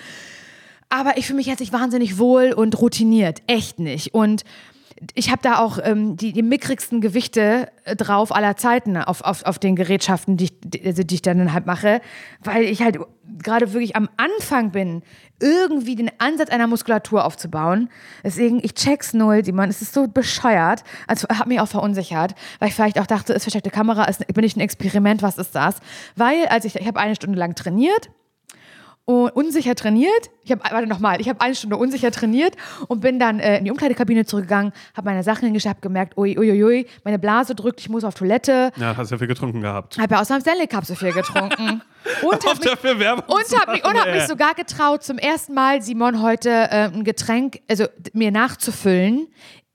Aber 0.89 1.17
ich 1.17 1.27
fühle 1.27 1.37
mich 1.37 1.47
jetzt 1.47 1.61
nicht 1.61 1.73
wahnsinnig 1.73 2.19
wohl 2.19 2.53
und 2.53 2.81
routiniert, 2.81 3.43
echt 3.47 3.79
nicht. 3.79 4.13
Und 4.13 4.45
ich 5.15 5.31
habe 5.31 5.41
da 5.43 5.59
auch 5.59 5.79
ähm, 5.83 6.17
die, 6.17 6.33
die 6.33 6.43
mickrigsten 6.43 7.01
Gewichte 7.01 7.71
äh, 7.85 7.97
drauf 7.97 8.35
aller 8.35 8.57
Zeiten 8.57 8.97
auf, 8.99 9.23
auf, 9.23 9.45
auf 9.45 9.59
den 9.59 9.75
Gerätschaften, 9.75 10.37
die 10.37 10.45
ich, 10.45 10.61
die, 10.61 10.85
also 10.85 11.03
die 11.03 11.15
ich 11.15 11.23
dann 11.23 11.53
halt 11.55 11.65
mache, 11.65 12.03
weil 12.43 12.65
ich 12.65 12.83
halt 12.83 12.99
gerade 13.39 13.73
wirklich 13.73 13.97
am 13.97 14.11
Anfang 14.19 14.73
bin, 14.73 15.03
irgendwie 15.41 15.97
den 15.97 16.11
Ansatz 16.19 16.51
einer 16.51 16.67
Muskulatur 16.67 17.25
aufzubauen. 17.25 17.89
Deswegen, 18.23 18.61
ich 18.63 18.75
check's 18.75 19.15
null, 19.15 19.43
Simon. 19.43 19.71
Es 19.71 19.81
ist 19.81 19.95
so 19.95 20.07
bescheuert. 20.07 20.85
Also 21.07 21.29
hat 21.29 21.47
mich 21.47 21.61
auch 21.61 21.69
verunsichert, 21.69 22.35
weil 22.59 22.69
ich 22.69 22.75
vielleicht 22.75 23.01
auch 23.01 23.07
dachte, 23.07 23.33
ist 23.33 23.45
versteckte 23.45 23.71
Kamera, 23.71 24.05
ist, 24.05 24.27
bin 24.27 24.45
ich 24.45 24.55
ein 24.57 24.61
Experiment, 24.61 25.23
was 25.23 25.39
ist 25.39 25.55
das? 25.55 25.77
Weil, 26.15 26.47
als 26.49 26.67
ich, 26.67 26.77
ich 26.77 26.87
habe 26.87 27.01
eine 27.01 27.15
Stunde 27.15 27.39
lang 27.39 27.55
trainiert 27.55 28.11
und 29.05 29.31
unsicher 29.31 29.75
trainiert. 29.75 30.31
Ich 30.45 30.51
habe, 30.53 30.63
warte 30.71 30.87
nochmal, 30.87 31.21
ich 31.21 31.29
habe 31.29 31.41
eine 31.41 31.55
Stunde 31.55 31.77
unsicher 31.77 32.11
trainiert 32.11 32.57
und 32.89 33.01
bin 33.01 33.19
dann 33.19 33.41
äh, 33.41 33.59
in 33.59 33.65
die 33.65 33.71
Umkleidekabine 33.71 34.25
zurückgegangen, 34.25 34.73
habe 34.97 35.09
meine 35.09 35.23
Sachen 35.23 35.45
hingestellt, 35.45 35.77
habe 35.77 35.83
gemerkt, 35.83 36.17
ui, 36.17 36.39
ui, 36.39 36.51
ui, 36.51 36.65
ui, 36.65 36.87
meine 37.05 37.19
Blase 37.19 37.55
drückt, 37.55 37.81
ich 37.81 37.89
muss 37.89 38.05
auf 38.05 38.15
Toilette. 38.15 38.73
Ja, 38.77 38.97
hast 38.97 39.11
ja 39.11 39.19
viel 39.19 39.27
getrunken 39.27 39.61
gehabt. 39.61 39.99
Habe 39.99 40.15
ja 40.15 40.21
aus 40.21 40.29
meinem 40.29 40.41
Stanley 40.41 40.67
Cup 40.67 40.85
so 40.85 40.95
viel 40.95 41.13
getrunken. 41.13 41.83
Und 42.23 42.47
habe 42.47 42.59
mich, 42.59 42.73
und 42.73 43.59
hab 43.59 43.73
mich, 43.73 43.85
und 43.85 43.95
hab 43.95 44.11
mich 44.11 44.23
sogar 44.23 44.55
getraut, 44.55 45.03
zum 45.03 45.19
ersten 45.19 45.53
Mal, 45.53 45.83
Simon, 45.83 46.23
heute 46.23 46.49
äh, 46.49 46.89
ein 46.91 47.05
Getränk, 47.05 47.61
also 47.69 47.85
mir 48.15 48.31
nachzufüllen 48.31 49.29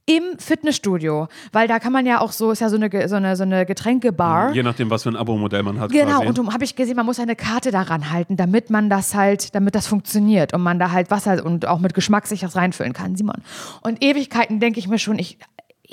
im 0.05 0.37
Fitnessstudio. 0.37 1.27
Weil 1.51 1.67
da 1.67 1.79
kann 1.79 1.91
man 1.91 2.05
ja 2.05 2.21
auch 2.21 2.31
so, 2.31 2.51
ist 2.51 2.59
ja 2.61 2.69
so 2.69 2.75
eine, 2.75 3.07
so 3.07 3.15
eine, 3.15 3.35
so 3.35 3.43
eine 3.43 3.65
Getränkebar. 3.65 4.53
Je 4.53 4.63
nachdem, 4.63 4.89
was 4.89 5.03
für 5.03 5.09
ein 5.09 5.15
Abo-Modell 5.15 5.63
man 5.63 5.79
hat. 5.79 5.91
Genau, 5.91 6.21
quasi. 6.21 6.39
und 6.39 6.53
habe 6.53 6.63
ich 6.63 6.75
gesehen, 6.75 6.95
man 6.95 7.05
muss 7.05 7.19
eine 7.19 7.35
Karte 7.35 7.71
daran 7.71 8.11
halten, 8.11 8.37
damit 8.37 8.69
man 8.69 8.89
das 8.89 9.15
halt, 9.15 9.55
damit 9.55 9.75
das 9.75 9.87
funktioniert 9.87 10.53
und 10.53 10.61
man 10.61 10.79
da 10.79 10.91
halt 10.91 11.11
Wasser 11.11 11.43
und 11.43 11.67
auch 11.67 11.79
mit 11.79 11.93
Geschmack 11.93 12.27
sich 12.27 12.41
das 12.41 12.55
reinfüllen 12.55 12.93
kann, 12.93 13.15
Simon. 13.15 13.41
Und 13.81 14.03
Ewigkeiten 14.03 14.59
denke 14.59 14.79
ich 14.79 14.87
mir 14.87 14.99
schon, 14.99 15.17
ich, 15.17 15.37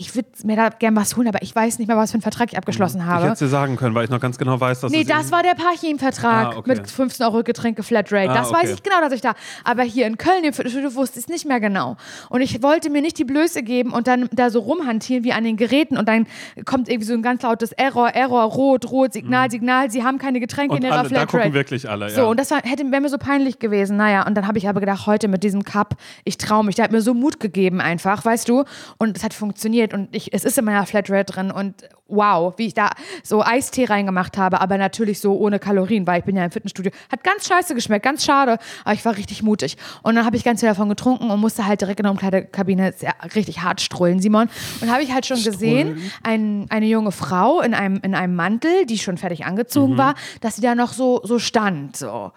ich 0.02 0.14
würde 0.16 0.28
mir 0.44 0.56
da 0.56 0.68
gern 0.68 0.96
was 0.96 1.16
holen, 1.16 1.28
aber 1.28 1.42
ich 1.42 1.54
weiß 1.54 1.78
nicht 1.78 1.86
mehr, 1.88 1.96
was 1.96 2.10
für 2.10 2.16
einen 2.16 2.22
Vertrag 2.22 2.50
ich 2.52 2.58
abgeschlossen 2.58 2.98
Ich 2.98 3.04
habe. 3.06 3.22
hätte 3.24 3.32
es 3.34 3.38
dir 3.38 3.48
sagen 3.48 3.76
können, 3.76 3.94
weil 3.94 4.04
ich 4.04 4.10
noch 4.10 4.20
ganz 4.20 4.36
genau 4.36 4.58
weiß, 4.60 4.80
dass 4.80 4.90
Nee, 4.92 5.04
das 5.04 5.30
war 5.30 5.42
der 5.42 5.54
Parchim-Vertrag 5.54 6.54
Ah, 6.54 6.58
okay. 6.58 6.68
mit 6.74 6.90
15 6.90 7.24
Euro 7.26 7.42
Getränke 7.42 7.82
Flatrate. 7.82 8.30
Ah, 8.30 8.34
das 8.34 8.52
weiß 8.52 8.64
okay. 8.64 8.72
ich 8.74 8.82
genau, 8.82 9.00
dass 9.00 9.12
ich 9.12 9.20
da. 9.20 9.34
Aber 9.64 9.82
hier 9.82 10.06
in 10.06 10.18
Köln, 10.18 10.44
im 10.44 10.52
Fitnessstudio, 10.52 10.94
wusste 10.94 11.18
ich 11.18 11.26
es 11.26 11.28
nicht 11.28 11.46
mehr 11.46 11.60
genau. 11.60 11.96
Und 12.28 12.40
ich 12.40 12.62
wollte 12.62 12.90
mir 12.90 13.00
nicht 13.02 13.18
die 13.18 13.24
Blöße 13.24 13.62
geben 13.62 13.92
und 13.92 14.06
dann 14.06 14.28
da 14.32 14.50
so 14.50 14.60
rumhantieren 14.60 15.24
wie 15.24 15.32
an 15.32 15.44
den 15.44 15.56
Geräten 15.56 15.96
und 15.96 16.08
dann 16.08 16.26
kommt 16.64 16.88
irgendwie 16.88 17.06
so 17.06 17.14
ein 17.14 17.22
ganz 17.22 17.42
lautes 17.42 17.72
Error, 17.72 18.08
Error, 18.10 18.42
Rot, 18.44 18.90
Rot, 18.90 19.12
Signal, 19.12 19.50
Signal. 19.50 19.90
Sie 19.90 20.02
haben 20.02 20.18
keine 20.18 20.40
Getränke 20.40 20.72
Mhm. 20.74 20.78
und 20.78 20.84
in 20.84 20.90
ihrer 20.90 20.98
alle, 21.00 21.08
da 21.08 21.14
Flatrate. 21.14 21.38
gucken 21.44 21.54
wirklich 21.54 21.88
alle. 21.88 22.10
So, 22.10 22.22
ja. 22.22 22.26
und 22.26 22.40
das 22.40 22.50
war, 22.50 22.60
hätte, 22.62 22.90
wäre 22.90 23.00
mir 23.02 23.08
so 23.08 23.18
peinlich 23.18 23.58
gewesen. 23.58 23.96
Naja, 23.96 24.26
und 24.26 24.34
dann 24.34 24.46
habe 24.46 24.58
ich 24.58 24.68
aber 24.68 24.80
gedacht, 24.80 25.06
heute 25.06 25.28
mit 25.28 25.42
diesem 25.44 25.64
Cup, 25.64 25.94
ich 26.24 26.38
traue 26.38 26.64
mich. 26.64 26.74
Der 26.76 26.84
hat 26.84 26.92
mir 26.92 27.00
so 27.02 27.14
Mut 27.14 27.40
gegeben 27.40 27.80
einfach, 27.80 28.24
weißt 28.24 28.48
du? 28.48 28.64
Und 28.98 29.16
es 29.16 29.24
hat 29.24 29.34
funktioniert 29.34 29.91
und 29.92 30.14
ich, 30.14 30.32
es 30.32 30.44
ist 30.44 30.58
in 30.58 30.64
meiner 30.64 30.86
Flatrate 30.86 31.32
drin 31.32 31.50
und 31.50 31.74
wow, 32.08 32.52
wie 32.56 32.66
ich 32.66 32.74
da 32.74 32.90
so 33.22 33.42
Eistee 33.42 33.86
reingemacht 33.86 34.36
habe, 34.36 34.60
aber 34.60 34.76
natürlich 34.76 35.20
so 35.20 35.36
ohne 35.38 35.58
Kalorien, 35.58 36.06
weil 36.06 36.20
ich 36.20 36.24
bin 36.24 36.36
ja 36.36 36.44
im 36.44 36.50
Fitnessstudio. 36.50 36.92
Hat 37.10 37.24
ganz 37.24 37.46
scheiße 37.48 37.74
geschmeckt, 37.74 38.04
ganz 38.04 38.24
schade, 38.24 38.58
aber 38.84 38.94
ich 38.94 39.04
war 39.04 39.16
richtig 39.16 39.42
mutig. 39.42 39.76
Und 40.02 40.14
dann 40.14 40.24
habe 40.24 40.36
ich 40.36 40.44
ganz 40.44 40.60
viel 40.60 40.68
davon 40.68 40.88
getrunken 40.88 41.30
und 41.30 41.40
musste 41.40 41.66
halt 41.66 41.80
direkt 41.80 42.00
in 42.00 42.04
der 42.04 42.12
Umkleidekabine 42.12 42.94
richtig 43.34 43.62
hart 43.62 43.80
strullen, 43.80 44.20
Simon. 44.20 44.48
Und 44.80 44.92
habe 44.92 45.02
ich 45.02 45.12
halt 45.12 45.26
schon 45.26 45.42
gesehen, 45.42 46.02
ein, 46.22 46.66
eine 46.68 46.86
junge 46.86 47.12
Frau 47.12 47.60
in 47.60 47.74
einem, 47.74 48.00
in 48.02 48.14
einem 48.14 48.34
Mantel, 48.34 48.86
die 48.86 48.98
schon 48.98 49.16
fertig 49.16 49.44
angezogen 49.46 49.96
war, 49.96 50.14
dass 50.40 50.56
sie 50.56 50.62
da 50.62 50.74
noch 50.74 50.92
so, 50.92 51.20
so 51.24 51.38
stand, 51.38 51.96
so 51.96 52.32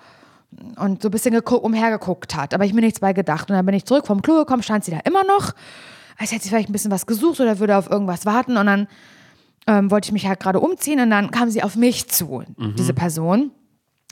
und 0.77 1.01
so 1.01 1.09
ein 1.09 1.11
bisschen 1.11 1.33
geguckt, 1.33 1.63
umhergeguckt 1.63 2.35
hat. 2.35 2.53
Aber 2.53 2.65
ich 2.65 2.73
mir 2.73 2.81
nichts 2.81 2.99
bei 2.99 3.13
gedacht. 3.13 3.49
Und 3.49 3.55
dann 3.55 3.65
bin 3.65 3.75
ich 3.75 3.85
zurück 3.85 4.07
vom 4.07 4.21
Klo 4.21 4.35
gekommen, 4.35 4.63
stand 4.63 4.85
sie 4.85 4.91
da 4.91 4.99
immer 5.03 5.23
noch. 5.23 5.53
Als 6.17 6.31
hätte 6.31 6.43
sie 6.43 6.49
vielleicht 6.49 6.69
ein 6.69 6.73
bisschen 6.73 6.91
was 6.91 7.05
gesucht 7.05 7.39
oder 7.39 7.59
würde 7.59 7.77
auf 7.77 7.89
irgendwas 7.89 8.25
warten. 8.25 8.57
Und 8.57 8.65
dann 8.67 8.87
ähm, 9.67 9.89
wollte 9.91 10.07
ich 10.07 10.11
mich 10.13 10.27
halt 10.27 10.39
gerade 10.39 10.59
umziehen 10.59 10.99
und 10.99 11.09
dann 11.09 11.31
kam 11.31 11.49
sie 11.49 11.63
auf 11.63 11.75
mich 11.75 12.07
zu, 12.07 12.43
diese 12.77 12.93
Person. 12.93 13.51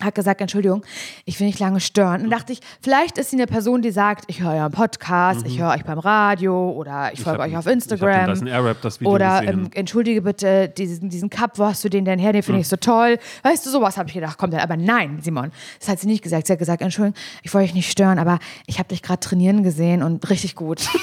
hat 0.02 0.16
gesagt, 0.16 0.42
Entschuldigung, 0.42 0.84
ich 1.26 1.40
will 1.40 1.46
nicht 1.46 1.60
lange 1.60 1.80
stören. 1.80 2.24
Und 2.24 2.32
dachte 2.32 2.52
ich, 2.54 2.60
vielleicht 2.82 3.20
ist 3.20 3.30
sie 3.30 3.36
eine 3.36 3.46
Person, 3.46 3.84
die 3.84 3.92
sagt, 3.92 4.26
ich 4.28 4.42
höre 4.42 4.50
einen 4.50 4.72
Podcast, 4.74 5.46
ich 5.46 5.60
höre 5.62 5.70
euch 5.70 5.84
beim 5.86 6.00
Radio 6.00 6.72
oder 6.72 7.14
ich 7.14 7.22
folge 7.22 7.44
hab- 7.44 7.48
euch 7.48 7.56
auf 7.56 7.68
ich 7.68 7.74
Instagram. 7.74 8.32
Dyson 8.32 8.48
Airwrap 8.48 8.82
das 8.82 9.00
Video 9.00 9.14
oder 9.14 9.44
ähm, 9.44 9.70
entschuldige 9.76 10.24
bitte, 10.24 10.70
diesen, 10.70 11.10
diesen 11.12 11.30
Cup, 11.30 11.60
wo 11.60 11.66
hast 11.66 11.84
du 11.84 11.90
den 11.90 12.04
denn 12.06 12.18
her? 12.18 12.34
Den 12.34 12.42
finde 12.42 12.62
ich 12.62 12.68
so 12.68 12.76
toll. 12.76 13.20
Weißt 13.44 13.64
du, 13.64 13.70
sowas 13.70 13.96
habe 13.98 14.10
ich 14.10 14.16
gedacht, 14.16 14.40
kommt 14.40 14.54
dann. 14.54 14.62
Aber 14.62 14.76
nein, 14.76 15.20
Simon, 15.22 15.52
das 15.80 15.88
hat 15.88 16.00
sie 16.00 16.08
nicht 16.08 16.24
gesagt. 16.24 16.48
Sie 16.48 16.54
hat 16.54 16.60
gesagt, 16.60 16.82
Entschuldigung, 16.82 17.16
ich 17.44 17.54
wollte 17.54 17.68
dich 17.68 17.76
nicht 17.76 17.92
stören, 17.92 18.18
aber 18.18 18.40
ich 18.66 18.80
habe 18.80 18.90
dich 18.90 19.04
gerade 19.04 19.20
trainieren 19.20 19.62
gesehen 19.62 20.02
und 20.02 20.28
richtig 20.32 20.56
gut. 20.56 20.82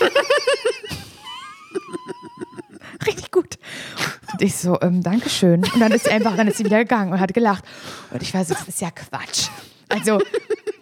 richtig 3.06 3.30
gut. 3.30 3.58
Und 4.32 4.42
ich 4.42 4.56
so, 4.56 4.78
ähm, 4.80 5.02
Dankeschön. 5.02 5.64
Und 5.64 5.80
dann 5.80 5.92
ist 5.92 6.04
sie 6.04 6.10
einfach, 6.10 6.36
dann 6.36 6.48
ist 6.48 6.58
sie 6.58 6.64
wieder 6.64 6.78
gegangen 6.78 7.12
und 7.12 7.20
hat 7.20 7.32
gelacht. 7.34 7.64
Und 8.10 8.22
ich 8.22 8.32
war 8.34 8.44
so, 8.44 8.54
das 8.54 8.68
ist 8.68 8.80
ja 8.80 8.90
Quatsch. 8.90 9.48
Also, 9.88 10.20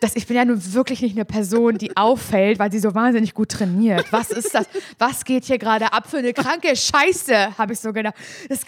das, 0.00 0.16
ich 0.16 0.26
bin 0.26 0.36
ja 0.36 0.44
nun 0.44 0.60
wirklich 0.74 1.00
nicht 1.00 1.16
eine 1.16 1.24
Person, 1.24 1.78
die 1.78 1.96
auffällt, 1.96 2.58
weil 2.58 2.70
sie 2.70 2.78
so 2.78 2.94
wahnsinnig 2.94 3.32
gut 3.34 3.48
trainiert. 3.50 4.04
Was 4.12 4.30
ist 4.30 4.54
das? 4.54 4.66
Was 4.98 5.24
geht 5.24 5.46
hier 5.46 5.58
gerade 5.58 5.92
ab 5.94 6.10
für 6.10 6.18
eine 6.18 6.34
kranke 6.34 6.76
Scheiße? 6.76 7.56
Habe 7.56 7.72
ich 7.72 7.80
so 7.80 7.92
gedacht. 7.94 8.14
Das 8.50 8.60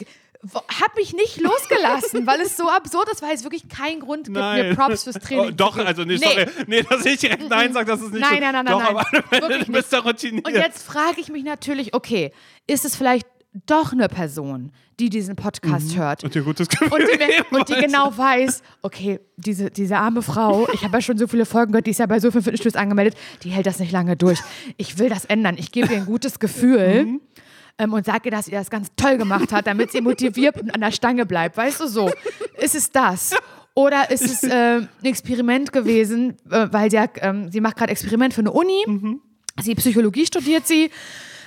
habe 0.80 0.92
mich 0.96 1.12
nicht 1.12 1.38
losgelassen, 1.38 2.26
weil 2.26 2.40
es 2.40 2.56
so 2.56 2.70
absurd 2.70 3.10
ist, 3.12 3.20
weil 3.20 3.34
es 3.34 3.42
wirklich 3.44 3.68
keinen 3.68 4.00
Grund 4.00 4.24
gibt, 4.24 4.38
mir 4.38 4.74
Props 4.74 5.04
fürs 5.04 5.16
Training 5.16 5.48
Oh, 5.48 5.50
doch, 5.50 5.76
also 5.76 6.04
nicht, 6.04 6.24
Nee. 6.24 6.30
sorry. 6.32 6.46
Nee, 6.66 6.82
dass 6.82 7.04
ich 7.04 7.18
direkt 7.20 7.46
Nein 7.50 7.74
sage, 7.74 7.90
das 7.92 8.00
ist 8.00 8.12
nicht 8.12 8.22
Nein, 8.22 8.36
so. 8.36 8.40
nein, 8.40 8.52
nein, 8.52 8.64
nein, 8.64 8.72
Doch, 8.72 9.04
nein. 9.12 9.42
aber 9.42 9.58
du 9.58 9.72
bist 9.72 9.92
da 9.92 9.98
routiniert. 9.98 10.46
Und 10.46 10.54
jetzt 10.54 10.82
frage 10.82 11.20
ich 11.20 11.28
mich 11.28 11.44
natürlich, 11.44 11.92
okay, 11.92 12.32
ist 12.66 12.86
es 12.86 12.96
vielleicht 12.96 13.26
doch 13.66 13.92
eine 13.92 14.08
Person, 14.08 14.70
die 15.00 15.10
diesen 15.10 15.34
Podcast 15.34 15.96
hört? 15.96 16.22
und 16.24 16.34
Und 16.90 17.00
die, 17.00 17.54
und 17.56 17.68
die 17.68 17.74
genau 17.74 18.16
weiß, 18.16 18.62
okay, 18.82 19.18
diese, 19.36 19.70
diese 19.70 19.96
arme 19.96 20.22
Frau, 20.22 20.68
ich 20.72 20.84
habe 20.84 20.96
ja 20.96 21.00
schon 21.00 21.18
so 21.18 21.26
viele 21.26 21.44
Folgen 21.46 21.72
gehört, 21.72 21.86
die 21.86 21.90
ist 21.90 21.98
ja 21.98 22.06
bei 22.06 22.20
so 22.20 22.30
vielen 22.30 22.44
Fitnessstudios 22.44 22.76
angemeldet, 22.80 23.16
die 23.42 23.50
hält 23.50 23.66
das 23.66 23.80
nicht 23.80 23.90
lange 23.92 24.16
durch. 24.16 24.38
Ich 24.76 24.98
will 24.98 25.08
das 25.08 25.24
ändern. 25.24 25.56
Ich 25.58 25.72
gebe 25.72 25.92
ihr 25.92 25.98
ein 25.98 26.06
gutes 26.06 26.38
Gefühl 26.38 27.04
Mhm. 27.04 27.20
ähm, 27.78 27.92
und 27.92 28.04
sage 28.04 28.20
ihr, 28.26 28.30
dass 28.30 28.44
sie 28.46 28.52
das 28.52 28.70
ganz 28.70 28.88
toll 28.96 29.16
gemacht 29.18 29.52
hat, 29.52 29.66
damit 29.66 29.90
sie 29.90 30.00
motiviert 30.00 30.60
und 30.60 30.72
an 30.72 30.80
der 30.80 30.92
Stange 30.92 31.26
bleibt. 31.26 31.56
Weißt 31.56 31.80
du 31.80 31.86
so? 31.88 32.10
Ist 32.58 32.74
es 32.76 32.90
das? 32.92 33.34
Oder 33.74 34.10
ist 34.10 34.24
es 34.24 34.42
äh, 34.44 34.76
ein 34.78 34.88
Experiment 35.02 35.72
gewesen, 35.72 36.36
äh, 36.50 36.68
weil 36.70 36.90
sie, 36.90 36.98
ähm, 37.20 37.50
sie 37.50 37.60
macht 37.60 37.76
gerade 37.76 37.90
Experiment 37.90 38.32
für 38.34 38.42
eine 38.42 38.52
Uni. 38.52 38.84
Mhm. 38.86 39.20
Sie 39.60 39.74
Psychologie 39.74 40.26
studiert 40.26 40.66
sie. 40.68 40.90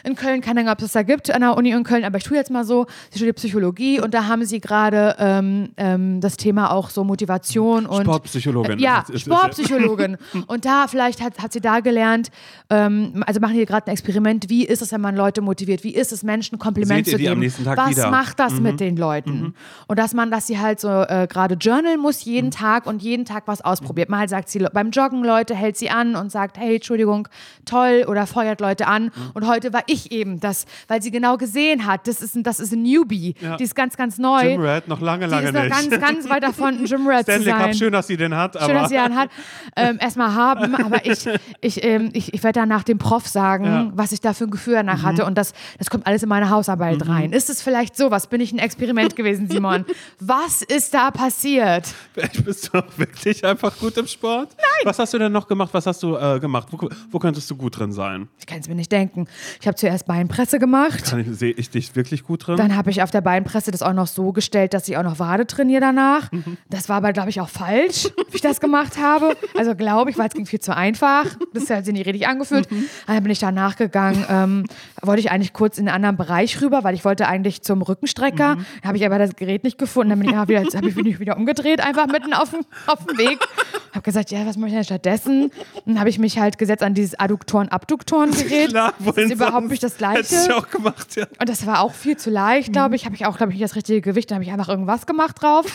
In 0.03 0.15
Köln, 0.15 0.41
keine 0.41 0.61
Ahnung, 0.61 0.71
ob 0.73 0.79
es 0.79 0.85
das 0.85 0.91
da 0.93 1.03
gibt, 1.03 1.29
an 1.31 1.41
der 1.41 1.57
Uni 1.57 1.71
in 1.71 1.83
Köln, 1.83 2.05
aber 2.05 2.17
ich 2.17 2.23
tue 2.23 2.37
jetzt 2.37 2.51
mal 2.51 2.63
so, 2.65 2.85
sie 3.09 3.17
studiert 3.19 3.37
Psychologie 3.37 3.99
und 3.99 4.13
da 4.13 4.27
haben 4.27 4.45
sie 4.45 4.59
gerade 4.59 5.15
ähm, 5.19 5.69
ähm, 5.77 6.21
das 6.21 6.37
Thema 6.37 6.71
auch 6.71 6.89
so 6.89 7.03
Motivation 7.03 7.85
und 7.85 8.03
Sportpsychologin. 8.03 8.79
Äh, 8.79 8.81
ja, 8.81 9.03
Sportpsychologin. 9.13 10.17
und 10.47 10.65
da 10.65 10.87
vielleicht 10.87 11.21
hat, 11.21 11.39
hat 11.39 11.53
sie 11.53 11.61
da 11.61 11.79
gelernt, 11.79 12.29
ähm, 12.69 13.23
also 13.27 13.39
machen 13.39 13.55
die 13.55 13.65
gerade 13.65 13.87
ein 13.87 13.91
Experiment, 13.91 14.49
wie 14.49 14.65
ist 14.65 14.81
es, 14.81 14.91
wenn 14.91 15.01
man 15.01 15.15
Leute 15.15 15.41
motiviert, 15.41 15.83
wie 15.83 15.93
ist 15.93 16.11
es, 16.11 16.23
Menschen 16.23 16.55
ein 16.55 16.59
Kompliment 16.59 17.05
Seht 17.05 17.19
ihr 17.19 17.29
zu 17.29 17.35
geben. 17.35 17.53
Was 17.75 17.89
wieder? 17.89 18.05
Mhm. 18.05 18.11
macht 18.11 18.39
das 18.39 18.53
mit 18.59 18.79
den 18.79 18.97
Leuten? 18.97 19.53
Und 19.87 19.99
dass 19.99 20.13
man, 20.13 20.31
dass 20.31 20.47
sie 20.47 20.59
halt 20.59 20.79
so 20.79 20.87
äh, 20.89 21.27
gerade 21.29 21.55
journalen 21.55 21.99
muss 21.99 22.23
jeden 22.23 22.47
Mhm. 22.47 22.51
Tag 22.51 22.85
und 22.85 23.01
jeden 23.01 23.25
Tag 23.25 23.43
was 23.47 23.61
ausprobiert. 23.61 24.09
Mal 24.09 24.27
sagt 24.29 24.49
sie 24.49 24.59
beim 24.73 24.91
Joggen 24.91 25.23
Leute, 25.23 25.55
hält 25.55 25.77
sie 25.77 25.89
an 25.89 26.15
und 26.15 26.31
sagt, 26.31 26.57
hey, 26.57 26.75
Entschuldigung, 26.75 27.27
toll 27.65 28.05
oder 28.07 28.27
feuert 28.27 28.61
Leute 28.61 28.87
an. 28.87 29.05
Mhm. 29.05 29.11
Und 29.33 29.47
heute 29.47 29.73
war 29.73 29.83
ich 29.87 29.92
eben 30.11 30.39
das, 30.39 30.65
weil 30.87 31.01
sie 31.01 31.11
genau 31.11 31.37
gesehen 31.37 31.85
hat, 31.85 32.07
das 32.07 32.21
ist 32.21 32.35
ein, 32.35 32.43
das 32.43 32.59
ist 32.59 32.73
ein 32.73 32.83
Newbie, 32.83 33.35
Ja. 33.39 33.57
die 33.57 33.63
ist 33.63 33.75
ganz, 33.75 33.95
ganz 33.97 34.17
neu. 34.17 34.51
Jim 34.51 34.61
Red 34.61 34.87
noch 34.87 34.99
lange, 35.01 35.25
die 35.25 35.31
lange 35.31 35.47
ist 35.47 35.53
noch 35.53 35.61
nicht. 35.63 35.91
ganz, 35.91 36.01
ganz 36.01 36.29
weit 36.29 36.43
davon, 36.43 36.69
ein 36.79 36.85
Jim 36.85 37.05
zu 37.05 37.21
Stanley 37.23 37.45
sein. 37.45 37.59
Cup, 37.61 37.75
schön, 37.75 37.91
dass 37.93 38.07
sie 38.07 38.17
den 38.17 38.35
hat, 38.35 38.55
aber 38.57 38.65
Schön, 38.65 38.75
dass 38.75 38.89
sie 38.89 38.97
einen 38.97 39.15
hat. 39.15 39.29
Ähm, 39.75 39.97
erstmal 39.99 40.33
haben, 40.33 40.75
aber 40.75 41.05
ich, 41.05 41.25
ich, 41.61 41.83
ähm, 41.83 42.09
ich, 42.13 42.33
ich 42.33 42.43
werde 42.43 42.59
danach 42.59 42.83
dem 42.83 42.97
Prof 42.97 43.27
sagen, 43.27 43.65
Ja. 43.65 43.91
was 43.93 44.11
ich 44.11 44.21
da 44.21 44.33
für 44.33 44.45
ein 44.45 44.51
Gefühl 44.51 44.73
danach 44.75 45.03
hatte. 45.03 45.25
Und 45.25 45.37
das, 45.37 45.53
das 45.77 45.89
kommt 45.89 46.05
alles 46.07 46.23
in 46.23 46.29
meine 46.29 46.49
Hausarbeit 46.49 47.07
rein. 47.07 47.31
Ist 47.33 47.49
es 47.49 47.61
vielleicht 47.61 47.95
so? 47.95 48.11
Was 48.11 48.27
bin 48.27 48.41
ich 48.41 48.51
ein 48.51 48.59
Experiment 48.59 49.15
gewesen, 49.15 49.47
Simon? 49.49 49.85
Was 50.19 50.61
ist 50.61 50.93
da 50.93 51.11
passiert? 51.11 51.85
Vielleicht 52.13 52.43
bist 52.45 52.69
du 52.73 52.77
auch 52.79 52.97
wirklich 52.97 53.43
einfach 53.45 53.77
gut 53.77 53.97
im 53.97 54.07
Sport. 54.07 54.49
Nein. 54.57 54.65
Was 54.85 54.99
hast 54.99 55.13
du 55.13 55.17
denn 55.19 55.31
noch 55.31 55.47
gemacht? 55.47 55.69
Was 55.73 55.85
hast 55.85 56.01
du 56.03 56.15
äh, 56.15 56.39
gemacht? 56.39 56.67
Wo, 56.71 56.89
wo 57.11 57.19
könntest 57.19 57.49
du 57.49 57.55
gut 57.55 57.77
drin 57.77 57.91
sein? 57.91 58.27
Ich 58.39 58.45
kann 58.45 58.59
es 58.59 58.67
mir 58.67 58.75
nicht 58.75 58.91
denken. 58.91 59.27
Ich 59.59 59.67
habe 59.67 59.75
zuerst 59.84 60.05
Beinpresse 60.05 60.59
gemacht. 60.59 61.03
Kann 61.03 61.19
ich, 61.19 61.27
sehe 61.38 61.51
ich 61.51 61.69
dich 61.69 61.93
wirklich 61.93 62.23
gut 62.23 62.47
drin? 62.47 62.55
Dann 62.55 62.77
habe 62.77 62.89
ich 62.89 63.03
auf 63.03 63.11
der 63.11 63.19
Beinpresse 63.19 63.69
das 63.69 63.81
auch 63.81 63.91
noch 63.91 64.07
so 64.07 64.31
gestellt, 64.31 64.73
dass 64.73 64.88
ich 64.88 64.95
auch 64.95 65.03
noch 65.03 65.19
Wade 65.19 65.45
trainiere 65.45 65.81
danach. 65.81 66.29
Das 66.69 66.88
war 66.88 66.95
aber, 66.97 67.11
glaube 67.11 67.29
ich, 67.29 67.41
auch 67.41 67.49
falsch, 67.49 68.05
wie 68.31 68.36
ich 68.36 68.41
das 68.41 68.61
gemacht 68.61 68.97
habe. 68.97 69.36
Also 69.57 69.75
glaube 69.75 70.09
ich, 70.09 70.17
weil 70.17 70.29
es 70.29 70.34
ging 70.34 70.45
viel 70.45 70.61
zu 70.61 70.73
einfach. 70.73 71.25
Das 71.53 71.69
hat 71.69 71.84
sich 71.84 71.93
nicht 71.93 72.05
richtig 72.05 72.27
angefühlt. 72.27 72.69
Dann 73.07 73.23
bin 73.23 73.31
ich 73.31 73.39
da 73.39 73.51
nachgegangen. 73.51 74.25
Ähm, 74.29 74.65
wollte 75.01 75.19
ich 75.19 75.31
eigentlich 75.31 75.51
kurz 75.51 75.77
in 75.77 75.89
einen 75.89 75.95
anderen 75.95 76.15
Bereich 76.15 76.61
rüber, 76.61 76.86
weil 76.86 76.95
ich 76.95 77.03
wollte 77.03 77.27
eigentlich 77.27 77.61
zum 77.61 77.81
Rückenstrecker. 77.81 78.57
Da 78.81 78.88
habe 78.88 78.97
ich 78.97 79.05
aber 79.05 79.19
das 79.19 79.36
Gerät 79.36 79.65
nicht 79.65 79.77
gefunden. 79.77 80.11
Dann 80.11 80.19
bin 80.19 80.29
ich, 80.29 80.36
wieder, 80.47 80.61
habe 80.61 80.88
ich 80.88 80.95
mich 80.95 81.19
wieder 81.19 81.36
umgedreht, 81.36 81.81
einfach 81.81 82.07
mitten 82.07 82.34
auf 82.34 82.51
dem, 82.51 82.61
auf 82.88 83.05
dem 83.05 83.17
Weg. 83.17 83.39
Habe 83.91 84.01
gesagt, 84.01 84.31
ja, 84.31 84.45
was 84.45 84.55
mache 84.55 84.69
ich 84.69 84.75
denn 84.75 84.84
stattdessen? 84.86 85.51
Dann 85.86 85.99
habe 85.99 86.09
ich 86.09 86.19
mich 86.19 86.39
halt 86.39 86.57
gesetzt 86.57 86.81
an 86.84 86.93
dieses 86.93 87.19
Adduktoren-Abduktoren-Gerät. 87.19 88.69
Klar, 88.69 88.93
das 89.05 89.17
überhaupt 89.29 89.69
nicht 89.74 89.84
das 89.84 89.99
Hättest 89.99 90.30
Gleiche. 90.32 90.47
du 90.49 90.57
auch 90.57 90.69
gemacht, 90.69 91.15
ja. 91.15 91.26
Und 91.39 91.49
das 91.49 91.65
war 91.65 91.82
auch 91.82 91.93
viel 91.93 92.17
zu 92.17 92.30
leicht, 92.30 92.71
glaube 92.74 92.95
ich. 92.95 93.05
Habe 93.05 93.15
ich 93.15 93.26
auch, 93.26 93.38
glaube 93.38 93.51
ich, 93.51 93.59
nicht 93.59 93.69
das 93.69 93.76
richtige 93.76 94.01
Gewicht. 94.01 94.32
Dann 94.32 94.36
habe 94.36 94.43
ich 94.45 94.51
einfach 94.51 94.69
irgendwas 94.69 95.05
gemacht 95.05 95.41
drauf. 95.41 95.65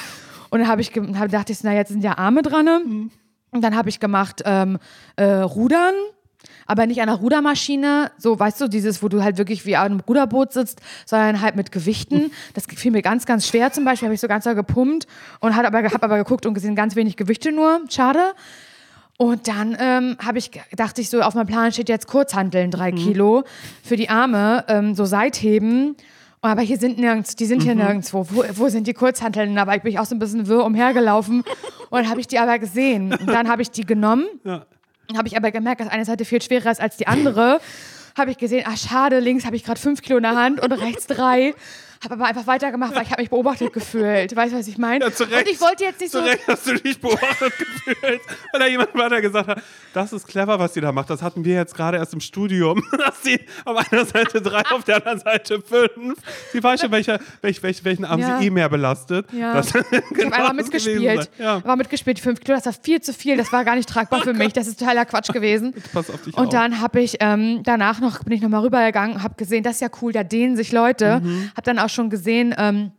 Und 0.51 0.61
dann 0.61 0.69
habe 0.69 0.81
ich, 0.81 0.93
hab, 0.95 1.29
dachte 1.29 1.53
ich, 1.53 1.59
na, 1.63 1.75
jetzt 1.75 1.89
sind 1.91 2.03
ja 2.03 2.17
Arme 2.19 2.43
dran. 2.43 2.65
ne? 2.65 3.11
Und 3.51 3.63
dann 3.63 3.77
habe 3.77 3.89
ich 3.89 4.01
gemacht 4.01 4.43
ähm, 4.45 4.79
äh, 5.17 5.25
Rudern. 5.25 5.95
Aber 6.67 6.87
nicht 6.87 7.01
an 7.01 7.09
einer 7.09 7.19
Rudermaschine, 7.19 8.13
so 8.19 8.39
weißt 8.39 8.61
du, 8.61 8.69
dieses, 8.69 9.03
wo 9.03 9.09
du 9.09 9.23
halt 9.23 9.39
wirklich 9.39 9.67
wie 9.67 9.75
an 9.77 9.87
einem 9.87 10.01
Ruderboot 10.01 10.53
sitzt, 10.53 10.81
sondern 11.07 11.41
halt 11.41 11.57
mit 11.57 11.73
Gewichten. 11.73 12.31
Das 12.55 12.65
fiel 12.67 12.93
mir 12.93 13.03
ganz, 13.03 13.27
ganz 13.27 13.47
schwer 13.49 13.73
zum 13.73 13.85
Beispiel, 13.85 14.07
habe 14.07 14.15
ich 14.15 14.21
so 14.21 14.29
ganz 14.29 14.45
doll 14.45 14.55
gepumpt 14.55 15.07
und 15.41 15.57
habe 15.57 15.67
aber, 15.67 15.83
hab 15.83 16.03
aber 16.05 16.19
geguckt 16.19 16.47
und 16.47 16.55
gesehen, 16.55 16.77
ganz 16.77 16.95
wenig 16.95 17.17
Gewichte 17.17 17.53
nur. 17.53 17.81
Schade. 17.89 18.35
Und 19.19 19.49
dann 19.49 19.77
ähm, 19.81 20.17
habe 20.25 20.39
ich, 20.39 20.53
dachte 20.77 21.01
ich 21.01 21.11
so, 21.11 21.21
auf 21.21 21.35
meinem 21.35 21.49
Plan 21.49 21.73
steht 21.73 21.89
jetzt 21.89 22.07
Kurzhanteln, 22.07 22.71
drei 22.71 22.93
Dann 22.93 23.45
für 23.83 23.97
die 23.97 24.09
Arme, 24.09 24.65
ähm, 24.69 24.95
so 24.95 25.05
Seitheben. 25.05 25.97
Aber 26.41 26.63
hier 26.63 26.79
sind 26.79 26.99
nirgends, 26.99 27.35
die 27.35 27.47
sind 27.47 27.65
hier 27.65 27.75
nirgendwo. 27.75 28.29
Wo, 28.31 28.45
wo 28.53 28.69
sind 28.69 28.87
die 28.87 28.95
Kurzhanteln? 28.95 29.57
War 29.57 29.75
ich 29.75 29.83
bin 29.83 29.99
auch 29.99 30.05
so 30.05 30.15
ein 30.15 30.21
bisschen 30.21 30.47
wirr 30.47 30.65
umhergelaufen. 30.65 31.43
Und 31.91 31.99
dann 31.99 32.09
habe 32.09 32.21
ich 32.21 32.29
die 32.29 32.39
aber 32.39 32.61
gesehen. 32.61 33.13
Und 33.13 33.27
dann 33.27 33.49
habe 33.49 33.61
ich 33.61 33.73
die 33.73 33.85
genommen. 33.85 34.27
Ja. 34.45 34.65
Dann 35.09 35.19
habe 35.19 35.27
ich 35.27 35.37
aber 35.37 35.51
gemerkt, 35.51 35.81
dass 35.81 35.89
eine 35.89 36.05
Seite 36.05 36.25
viel 36.25 36.41
schwerer 36.41 36.71
ist 36.71 36.81
als 36.81 36.97
die 36.97 37.09
andere. 37.09 37.61
Habe 38.17 38.31
ich 38.31 38.39
gesehen, 38.39 38.65
ach 38.69 38.77
schade, 38.77 39.19
links 39.19 39.45
habe 39.47 39.57
ich 39.57 39.65
gerade 39.65 39.81
fünf 39.81 40.01
Kilo 40.01 40.19
in 40.19 40.23
der 40.23 40.37
Hand 40.37 40.61
und 40.61 40.71
rechts 40.71 41.09
drei. 41.09 41.55
Habe 42.05 42.15
aber 42.15 42.27
einfach 42.27 42.47
weitergemacht, 42.47 42.95
weil 42.95 43.03
ich 43.03 43.11
habe 43.11 43.23
mich 43.23 43.31
beobachtet 43.31 43.73
gefühlt. 43.73 44.35
Weißt 44.37 44.53
du, 44.53 44.59
was 44.59 44.69
ich 44.69 44.79
meine? 44.79 45.05
Ja, 45.05 45.13
zu 45.13 45.25
Recht. 45.25 45.47
Und 45.47 45.53
ich 45.53 45.61
wollte 45.61 45.85
jetzt 45.85 46.01
nicht 46.01 46.13
Zu 46.13 46.19
so 46.21 46.25
Recht 46.25 46.47
hast 46.47 46.67
du 46.67 46.75
dich 46.75 47.01
beobachtet 47.01 47.53
gefühlt, 47.59 48.21
weil 48.53 48.61
da 48.61 48.67
jemand 48.67 48.95
weiter 48.95 49.21
gesagt 49.21 49.49
hat, 49.49 49.63
das 49.95 50.13
ist 50.13 50.27
clever, 50.29 50.59
was 50.59 50.75
sie 50.75 50.81
da 50.81 50.93
macht. 50.93 51.11
Das 51.11 51.23
hatten 51.23 51.45
wir 51.45 51.55
jetzt 51.55 51.75
gerade 51.75 51.97
erst 51.99 52.15
im 52.15 52.21
Studium, 52.21 52.83
dass 52.99 53.23
sie 53.23 53.41
auf 53.65 53.77
einer 53.93 54.05
Seite 54.05 54.41
drei, 54.41 54.63
auf 54.71 54.85
der 54.85 54.97
anderen 54.97 55.19
Seite 55.21 55.61
fünf. 55.61 56.19
Sie 56.53 56.63
weiß 56.63 56.81
schon, 56.83 56.93
welcher, 56.93 57.19
welch, 57.43 57.63
welch, 57.63 57.85
welchen 57.85 58.05
Arm 58.05 58.21
Ja. 58.21 58.39
sie 58.39 58.47
eh 58.47 58.51
mehr 58.51 58.69
belastet. 58.69 59.27
Ja. 59.33 59.55
Das 59.55 59.69
Ich 59.75 59.75
habe 59.75 60.03
genau 60.15 60.37
einfach 60.37 60.47
das 60.49 60.57
mitgespielt. 60.57 61.31
Ja. 61.39 61.65
War 61.65 61.77
mitgespielt, 61.77 62.19
fünf 62.21 62.41
Kilo, 62.41 62.57
das 62.57 62.67
war 62.67 62.73
viel 62.81 63.01
zu 63.01 63.13
viel, 63.13 63.37
das 63.37 63.53
war 63.53 63.65
gar 63.65 63.75
nicht 63.75 63.89
tragbar 63.89 64.23
für 64.23 64.33
mich, 64.35 64.53
das 64.53 64.67
ist 64.67 64.79
totaler 64.79 65.05
Quatsch 65.05 65.33
gewesen. 65.33 65.75
Pass 65.93 66.11
auf 66.11 66.23
dich 66.23 66.37
Und 66.37 66.47
auf. 66.47 66.53
dann 66.53 66.81
habe 66.81 67.01
ich 67.01 67.17
ähm, 67.21 67.63
danach 67.65 68.01
noch, 68.01 68.23
bin 68.25 68.35
ich 68.35 68.41
nochmal 68.43 68.61
rübergegangen, 68.63 69.23
habe 69.23 69.35
gesehen, 69.37 69.63
das 69.65 69.75
ist 69.75 69.81
ja 69.81 69.89
cool, 70.03 70.13
da 70.13 70.23
dehnen 70.25 70.57
sich 70.57 70.73
Leute. 70.73 71.21
Mhm. 71.21 71.51
Habe 71.57 71.63
dann 71.63 71.79
auch 71.79 71.88
schon 71.89 72.11
gesehen, 72.11 72.55
ähm, 72.59 72.93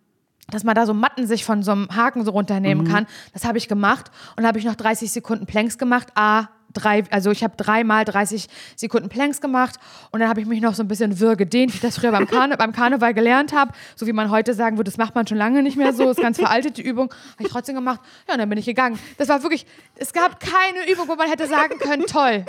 dass 0.51 0.63
man 0.63 0.73
da 0.75 0.85
so 0.87 0.93
Matten 0.95 1.27
sich 1.27 1.45
von 1.45 1.61
so 1.61 1.71
einem 1.71 1.87
Haken 1.95 2.25
so 2.25 2.31
runternehmen 2.31 2.85
Mhm. 2.87 2.91
kann. 2.91 3.07
Das 3.33 3.45
habe 3.45 3.57
ich 3.59 3.67
gemacht 3.67 4.09
und 4.35 4.45
habe 4.47 4.57
ich 4.57 4.65
noch 4.65 4.75
30 4.75 5.11
Sekunden 5.11 5.45
Planks 5.45 5.77
gemacht. 5.77 6.07
A, 6.15 6.47
drei, 6.73 7.03
also 7.11 7.29
ich 7.31 7.43
habe 7.43 7.55
dreimal 7.55 8.03
30 8.05 8.47
Sekunden 8.75 9.09
Planks 9.09 9.41
gemacht 9.41 9.75
und 10.11 10.19
dann 10.21 10.29
habe 10.29 10.39
ich 10.41 10.47
mich 10.47 10.61
noch 10.61 10.73
so 10.73 10.83
ein 10.83 10.87
bisschen 10.87 11.19
wirr 11.19 11.35
gedehnt, 11.35 11.71
wie 11.73 11.75
ich 11.77 11.81
das 11.81 11.97
früher 11.99 12.11
beim, 12.11 12.25
Karne 12.27 12.57
beim 12.57 12.71
Karneval 12.73 13.13
gelernt 13.13 13.53
habe. 13.53 13.73
So 13.95 14.07
wie 14.07 14.13
man 14.13 14.29
heute 14.31 14.53
sagen 14.55 14.77
würde, 14.77 14.89
das 14.89 14.97
macht 14.97 15.13
man 15.15 15.25
schon 15.27 15.37
lange 15.37 15.61
nicht 15.63 15.77
mehr 15.77 15.93
so, 15.93 16.05
das 16.05 16.17
ist 16.17 16.23
ganz 16.23 16.37
veraltete 16.39 16.81
Übung. 16.81 17.11
Habe 17.33 17.43
ich 17.43 17.49
trotzdem 17.49 17.75
gemacht. 17.75 18.01
Ja, 18.27 18.33
und 18.33 18.39
dann 18.39 18.49
bin 18.49 18.57
ich 18.57 18.65
gegangen. 18.65 18.97
Das 19.17 19.29
war 19.29 19.41
wirklich, 19.43 19.65
es 19.97 20.13
gab 20.13 20.39
keine 20.39 20.91
Übung, 20.91 21.07
wo 21.07 21.15
man 21.15 21.27
hätte 21.29 21.45
sagen 21.47 21.77
können, 21.79 22.05
toll. 22.07 22.45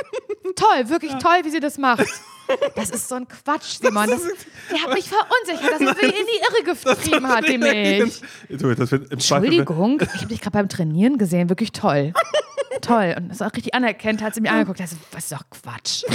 Toll, 0.57 0.89
wirklich 0.89 1.13
toll, 1.17 1.41
wie 1.45 1.51
sie 1.51 1.61
das 1.61 1.77
macht. 1.79 2.07
Das 2.75 2.91
ist 2.91 3.09
so 3.09 3.17
ein 3.17 3.27
Quatsch, 3.29 3.79
Simon. 3.81 4.09
Das, 4.09 4.21
der 4.71 4.83
hat 4.83 4.95
mich 4.95 5.09
verunsichert, 5.09 5.73
dass 5.73 5.81
es 5.97 6.03
mich 6.03 6.19
in 6.21 6.27
die 6.27 6.41
Irre 6.41 6.75
getrieben 6.95 7.29
hat, 7.29 7.47
die 7.49 7.59
Zweifel- 7.59 9.07
Entschuldigung, 9.11 10.01
ich 10.01 10.15
habe 10.21 10.27
dich 10.29 10.41
gerade 10.41 10.53
beim 10.59 10.69
Trainieren 10.69 11.19
gesehen, 11.19 11.49
wirklich 11.49 11.73
toll. 11.73 12.13
toll. 12.81 13.15
Und 13.17 13.29
das 13.29 13.43
auch 13.43 13.53
richtig 13.53 13.75
anerkennt, 13.75 14.23
hat 14.23 14.35
sie 14.35 14.41
mir 14.41 14.51
angeguckt. 14.53 14.81
Das 14.81 14.93
ist, 14.93 15.01
das 15.11 15.25
ist 15.25 15.33
doch 15.33 15.43
Quatsch. 15.51 16.05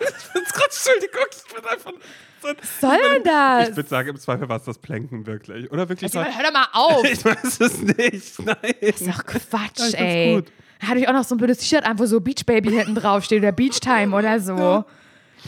Entschuldigung, 0.00 1.26
ich 1.30 1.54
bin 1.54 1.64
einfach. 1.66 1.92
So, 2.40 2.48
Was 2.48 2.80
soll 2.80 2.98
denn 3.14 3.22
das? 3.24 3.70
ich 3.70 3.76
würde 3.76 3.88
sagen, 3.88 4.08
im 4.10 4.16
Zweifel 4.18 4.48
war 4.48 4.58
es 4.58 4.64
das 4.64 4.78
Planken 4.78 5.26
wirklich. 5.26 5.70
Oder 5.72 5.88
wirklich. 5.88 6.14
Also, 6.14 6.30
so- 6.30 6.36
hör 6.36 6.44
doch 6.44 6.52
mal 6.52 6.66
auf. 6.72 7.04
ich 7.10 7.24
weiß 7.24 7.60
es 7.60 7.78
nicht. 7.82 8.38
Nein. 8.44 8.56
Das 8.80 9.00
ist 9.00 9.08
doch 9.08 9.24
Quatsch, 9.24 9.92
Ja, 9.92 9.98
ey. 9.98 10.34
gut. 10.36 10.52
Da 10.80 10.86
hatte 10.88 11.00
ich 11.00 11.08
auch 11.08 11.12
noch 11.12 11.24
so 11.24 11.34
ein 11.34 11.38
blödes 11.38 11.58
T-Shirt 11.58 11.84
an, 11.84 11.98
wo 11.98 12.06
so 12.06 12.20
Beach 12.20 12.46
Baby 12.46 12.70
hinten 12.70 12.94
drauf 12.94 13.24
steht 13.24 13.40
oder 13.40 13.50
Beach 13.50 13.80
Time 13.80 14.14
oder 14.14 14.38
so. 14.38 14.84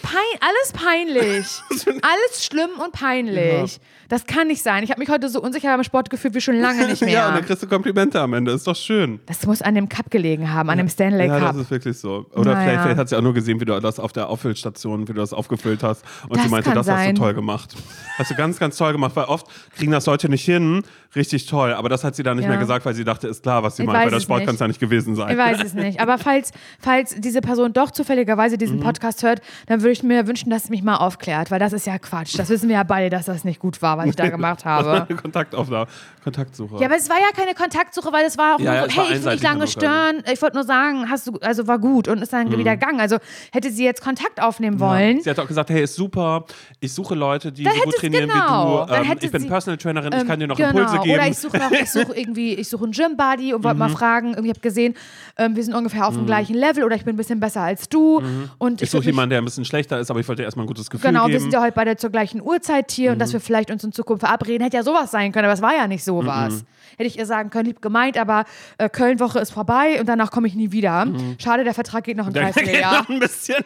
Pein, 0.02 0.40
alles 0.40 0.72
peinlich. 0.72 1.46
alles 2.02 2.44
schlimm 2.44 2.70
und 2.82 2.92
peinlich. 2.92 3.80
Das 4.08 4.26
kann 4.26 4.48
nicht 4.48 4.60
sein. 4.62 4.82
Ich 4.82 4.90
habe 4.90 4.98
mich 4.98 5.08
heute 5.08 5.28
so 5.28 5.40
unsicher 5.40 5.68
beim 5.76 5.84
Sport 5.84 6.10
gefühlt 6.10 6.34
wie 6.34 6.40
schon 6.40 6.56
lange 6.56 6.86
nicht 6.88 7.00
mehr. 7.02 7.10
Ja, 7.14 7.28
und 7.28 7.34
dann 7.36 7.44
kriegst 7.44 7.62
du 7.62 7.68
Komplimente 7.68 8.20
am 8.20 8.32
Ende. 8.34 8.50
Ist 8.52 8.66
doch 8.66 8.74
schön. 8.74 9.20
das 9.26 9.46
muss 9.46 9.62
an 9.62 9.74
dem 9.76 9.88
Cup 9.88 10.10
gelegen 10.10 10.52
haben, 10.52 10.68
an 10.70 10.78
dem 10.78 10.88
Stanley 10.88 11.26
Ja, 11.28 11.38
Cup. 11.38 11.52
das 11.52 11.62
ist 11.62 11.70
wirklich 11.70 11.96
so. 11.98 12.26
Oder 12.34 12.54
Naja. 12.54 12.60
vielleicht, 12.64 12.82
vielleicht 12.82 12.98
hat 12.98 13.08
sie 13.08 13.16
auch 13.16 13.22
nur 13.22 13.34
gesehen, 13.34 13.60
wie 13.60 13.64
du 13.64 13.78
das 13.80 14.00
auf 14.00 14.12
der 14.12 14.28
Auffüllstation, 14.28 15.02
wie 15.02 15.12
du 15.12 15.20
das 15.20 15.32
aufgefüllt 15.32 15.82
hast. 15.84 16.04
Und 16.24 16.36
Das 16.36 16.42
sie 16.44 16.48
meinte, 16.48 16.70
das 16.70 16.88
hast 16.88 17.04
sein. 17.04 17.14
du 17.14 17.20
toll 17.20 17.34
gemacht. 17.34 17.74
Hast 18.18 18.30
du 18.30 18.34
ganz, 18.34 18.58
ganz 18.58 18.76
toll 18.76 18.92
gemacht, 18.92 19.12
weil 19.14 19.26
oft 19.26 19.46
kriegen 19.76 19.92
das 19.92 20.06
Leute 20.06 20.28
nicht 20.28 20.44
hin. 20.44 20.82
Richtig 21.14 21.46
toll. 21.46 21.72
Aber 21.74 21.88
das 21.88 22.02
hat 22.04 22.14
sie 22.16 22.22
dann 22.24 22.36
nicht 22.36 22.44
Ja. 22.44 22.50
mehr 22.50 22.58
gesagt, 22.58 22.84
weil 22.86 22.94
sie 22.94 23.04
dachte, 23.04 23.28
ist 23.28 23.42
klar, 23.44 23.62
was 23.62 23.76
sie 23.76 23.82
Ich 23.82 23.88
meint, 23.88 24.04
weil 24.04 24.10
der 24.10 24.20
Sport 24.20 24.44
kann 24.44 24.54
es 24.54 24.60
ja 24.60 24.66
nicht 24.68 24.80
gewesen 24.80 25.14
sein. 25.16 25.30
Ich 25.30 25.38
weiß 25.38 25.62
es 25.64 25.74
nicht. 25.74 26.00
Aber 26.00 26.18
falls, 26.18 26.50
falls 26.80 27.14
diese 27.18 27.40
Person 27.40 27.72
doch 27.72 27.90
zufälligerweise 27.92 28.58
diesen 28.58 28.76
Mhm. 28.78 28.82
Podcast 28.82 29.22
hört, 29.22 29.40
dann 29.66 29.79
würde 29.82 29.92
ich 29.92 30.02
mir 30.02 30.26
wünschen, 30.26 30.50
dass 30.50 30.64
sie 30.64 30.70
mich 30.70 30.82
mal 30.82 30.96
aufklärt, 30.96 31.50
weil 31.50 31.58
das 31.58 31.72
ist 31.72 31.86
ja 31.86 31.98
Quatsch. 31.98 32.38
Das 32.38 32.48
wissen 32.48 32.68
wir 32.68 32.76
ja 32.76 32.82
beide, 32.82 33.10
dass 33.10 33.26
das 33.26 33.44
nicht 33.44 33.60
gut 33.60 33.80
war, 33.82 33.98
was 33.98 34.06
ich 34.06 34.16
da 34.16 34.28
gemacht 34.30 34.64
habe. 34.64 35.06
Kontaktaufnahme, 35.14 35.86
Kontaktsuche. 36.22 36.76
Ja, 36.80 36.86
aber 36.86 36.96
es 36.96 37.08
war 37.08 37.16
ja 37.18 37.28
keine 37.34 37.54
Kontaktsuche, 37.54 38.12
weil 38.12 38.24
es 38.26 38.36
war 38.38 38.56
auch 38.56 38.60
Ja, 38.60 38.72
nur 38.72 38.74
ja, 38.82 38.90
so, 38.90 38.96
war 38.96 39.04
hey, 39.06 39.16
ich 39.18 39.24
will 39.24 39.32
nicht 39.32 39.42
lange 39.42 39.66
stören. 39.66 40.22
Ich 40.32 40.40
wollte 40.42 40.56
nur 40.56 40.64
sagen, 40.64 41.08
hast 41.10 41.26
du, 41.26 41.38
also 41.40 41.66
war 41.66 41.78
gut 41.78 42.08
und 42.08 42.22
ist 42.22 42.32
dann 42.32 42.48
Mhm. 42.48 42.58
wieder 42.58 42.76
gegangen. 42.76 43.00
Also 43.00 43.16
hätte 43.52 43.70
sie 43.70 43.84
jetzt 43.84 44.02
Kontakt 44.02 44.40
aufnehmen 44.42 44.80
wollen. 44.80 45.20
Sie 45.22 45.30
hat 45.30 45.38
auch 45.38 45.46
gesagt, 45.48 45.70
hey, 45.70 45.82
ist 45.82 45.94
super. 45.94 46.44
Ich 46.80 46.92
suche 46.92 47.14
Leute, 47.14 47.50
die 47.52 47.64
Dann 47.64 47.72
so 47.74 47.82
gut 47.84 47.94
trainieren 47.96 48.28
genau. 48.28 48.86
wie 48.86 48.92
du. 48.92 48.94
Ähm, 48.94 49.18
ich 49.20 49.30
bin 49.30 49.42
sie- 49.42 49.48
Personal 49.48 49.76
Trainerin, 49.78 50.12
ich 50.12 50.20
Ähm, 50.20 50.26
kann 50.28 50.40
dir 50.40 50.46
noch 50.46 50.56
genau. 50.56 50.70
Impulse 50.70 50.98
geben. 51.00 51.14
Oder 51.14 51.28
ich 51.28 51.38
suche 51.38 51.58
noch, 51.58 51.70
ich 51.72 51.90
suche 51.90 52.14
irgendwie, 52.16 52.54
ich 52.54 52.68
suche 52.68 52.84
einen 52.84 52.92
Gym 52.92 53.16
Buddy 53.16 53.54
und 53.54 53.64
wollte 53.64 53.74
Mhm. 53.74 53.78
mal 53.78 53.88
fragen, 53.90 54.28
irgendwie 54.30 54.50
habe 54.50 54.60
gesehen, 54.60 54.94
ähm, 55.38 55.56
wir 55.56 55.64
sind 55.64 55.74
ungefähr 55.74 56.06
auf 56.06 56.14
dem 56.14 56.26
gleichen 56.26 56.54
Level 56.54 56.84
oder 56.84 56.96
ich 56.96 57.04
bin 57.04 57.14
ein 57.14 57.16
bisschen 57.18 57.40
besser 57.40 57.62
als 57.62 57.88
du. 57.88 58.18
Und 58.18 58.22
Mhm. 58.22 58.74
ich 58.74 58.80
würd 58.82 58.90
suche 58.90 59.04
jemanden, 59.06 59.30
der 59.30 59.38
ein 59.40 59.44
bisschen 59.44 59.64
schlechter 59.64 59.98
ist, 59.98 60.10
aber 60.10 60.20
ich 60.20 60.28
wollte 60.28 60.42
dir 60.42 60.44
erstmal 60.46 60.64
ein 60.64 60.68
gutes 60.68 60.90
Gefühl 60.90 61.08
Genau, 61.10 61.22
wir 61.26 61.28
geben. 61.32 61.40
sind 61.42 61.52
ja 61.52 61.60
heute 61.62 61.72
beide 61.72 61.96
zur 61.96 62.10
gleichen 62.10 62.42
Uhrzeit 62.42 62.90
hier 62.90 63.10
und 63.12 63.16
Mhm. 63.16 63.20
dass 63.20 63.32
wir 63.32 63.40
vielleicht 63.40 63.70
uns 63.70 63.82
in 63.84 63.92
Zukunft 63.92 64.20
verabreden. 64.24 64.62
Hätte 64.64 64.76
ja 64.76 64.82
sowas 64.82 65.10
sein 65.10 65.32
können, 65.32 65.44
aber 65.46 65.54
es 65.54 65.62
war 65.62 65.74
ja 65.74 65.86
nicht 65.86 66.04
sowas. 66.10 66.54
Mhm. 66.54 66.66
Hätte 66.98 67.06
ich 67.08 67.18
ihr 67.18 67.26
sagen 67.26 67.50
können, 67.50 67.66
lieb 67.66 67.80
gemeint, 67.80 68.18
aber 68.18 68.44
äh, 68.78 68.88
Köln-Woche 68.88 69.38
ist 69.38 69.50
vorbei 69.52 69.98
und 70.00 70.08
danach 70.08 70.30
komme 70.30 70.46
ich 70.48 70.54
nie 70.54 70.70
wieder. 70.72 71.06
Mhm. 71.06 71.36
Schade, 71.38 71.64
der 71.64 71.74
Vertrag 71.74 72.04
geht 72.04 72.16
noch 72.16 72.26
ein 72.26 72.32
Dreivierteljahr. 72.34 73.02
noch 73.02 73.08
ein 73.08 73.20
bisschen. 73.20 73.56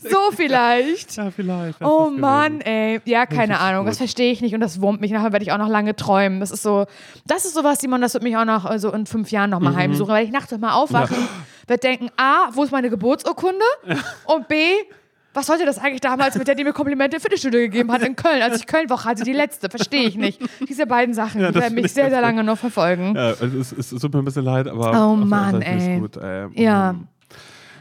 so 0.00 0.18
vielleicht. 0.34 1.16
Ja, 1.16 1.30
vielleicht. 1.30 1.80
Oh 1.82 2.10
Mann, 2.10 2.60
ey. 2.62 3.00
Ja, 3.04 3.26
keine 3.26 3.58
Ahnung. 3.60 3.84
Das 3.86 3.98
verstehe 3.98 4.32
ich 4.32 4.40
nicht 4.40 4.54
und 4.54 4.60
das 4.60 4.80
wurmt 4.80 5.00
mich. 5.00 5.10
Nachher 5.10 5.32
werde 5.32 5.44
ich 5.44 5.52
auch 5.52 5.58
noch 5.58 5.68
lange 5.68 5.94
träumen. 5.94 6.40
Das 6.40 6.50
ist 6.50 6.62
so, 6.62 6.86
das 7.26 7.44
ist 7.44 7.54
sowas, 7.54 7.80
Simon, 7.80 8.00
das 8.00 8.14
wird 8.14 8.22
mich 8.24 8.36
auch 8.36 8.44
noch 8.44 8.64
also 8.64 8.90
in 8.92 9.06
fünf 9.06 9.30
Jahren 9.30 9.50
Mhm. 9.50 9.52
noch 9.52 9.60
mal 9.60 9.76
heimsuchen, 9.76 10.12
weil 10.12 10.24
ich 10.24 10.30
nachts 10.30 10.56
mal 10.58 10.72
aufwachen, 10.72 11.16
werde 11.66 11.80
denken, 11.80 12.08
A, 12.16 12.48
wo 12.52 12.64
ist 12.64 12.70
meine 12.72 12.90
Geburtsurkunde? 12.90 13.64
Und 14.24 14.48
B, 14.48 14.62
was 15.32 15.46
sollte 15.46 15.64
das 15.64 15.78
eigentlich 15.78 16.00
damals 16.00 16.36
mit 16.36 16.48
der, 16.48 16.54
die 16.54 16.64
mir 16.64 16.72
Komplimente 16.72 17.16
im 17.16 17.22
Fitnessstudio 17.22 17.60
gegeben 17.60 17.92
hat 17.92 18.02
in 18.02 18.16
Köln, 18.16 18.42
als 18.42 18.58
ich 18.58 18.66
Kölnwoche 18.66 19.04
hatte, 19.08 19.22
die 19.24 19.32
letzte? 19.32 19.70
Verstehe 19.70 20.08
ich 20.08 20.16
nicht. 20.16 20.40
Diese 20.68 20.86
beiden 20.86 21.14
Sachen, 21.14 21.40
Ja, 21.40 21.52
die 21.52 21.60
werden 21.60 21.74
mich 21.74 21.86
ich 21.86 21.92
sehr, 21.92 22.10
sehr 22.10 22.20
lange 22.20 22.42
noch 22.42 22.58
verfolgen. 22.58 23.14
Ja, 23.14 23.30
es, 23.30 23.72
ist, 23.72 23.92
es 23.92 24.00
tut 24.00 24.12
mir 24.12 24.20
ein 24.20 24.24
bisschen 24.24 24.44
leid, 24.44 24.66
aber. 24.68 24.90
Oh 25.08 25.16
Mann, 25.16 25.62
ey. 25.62 26.00
Gut, 26.00 26.16
ey. 26.16 26.48
Ja. 26.54 26.94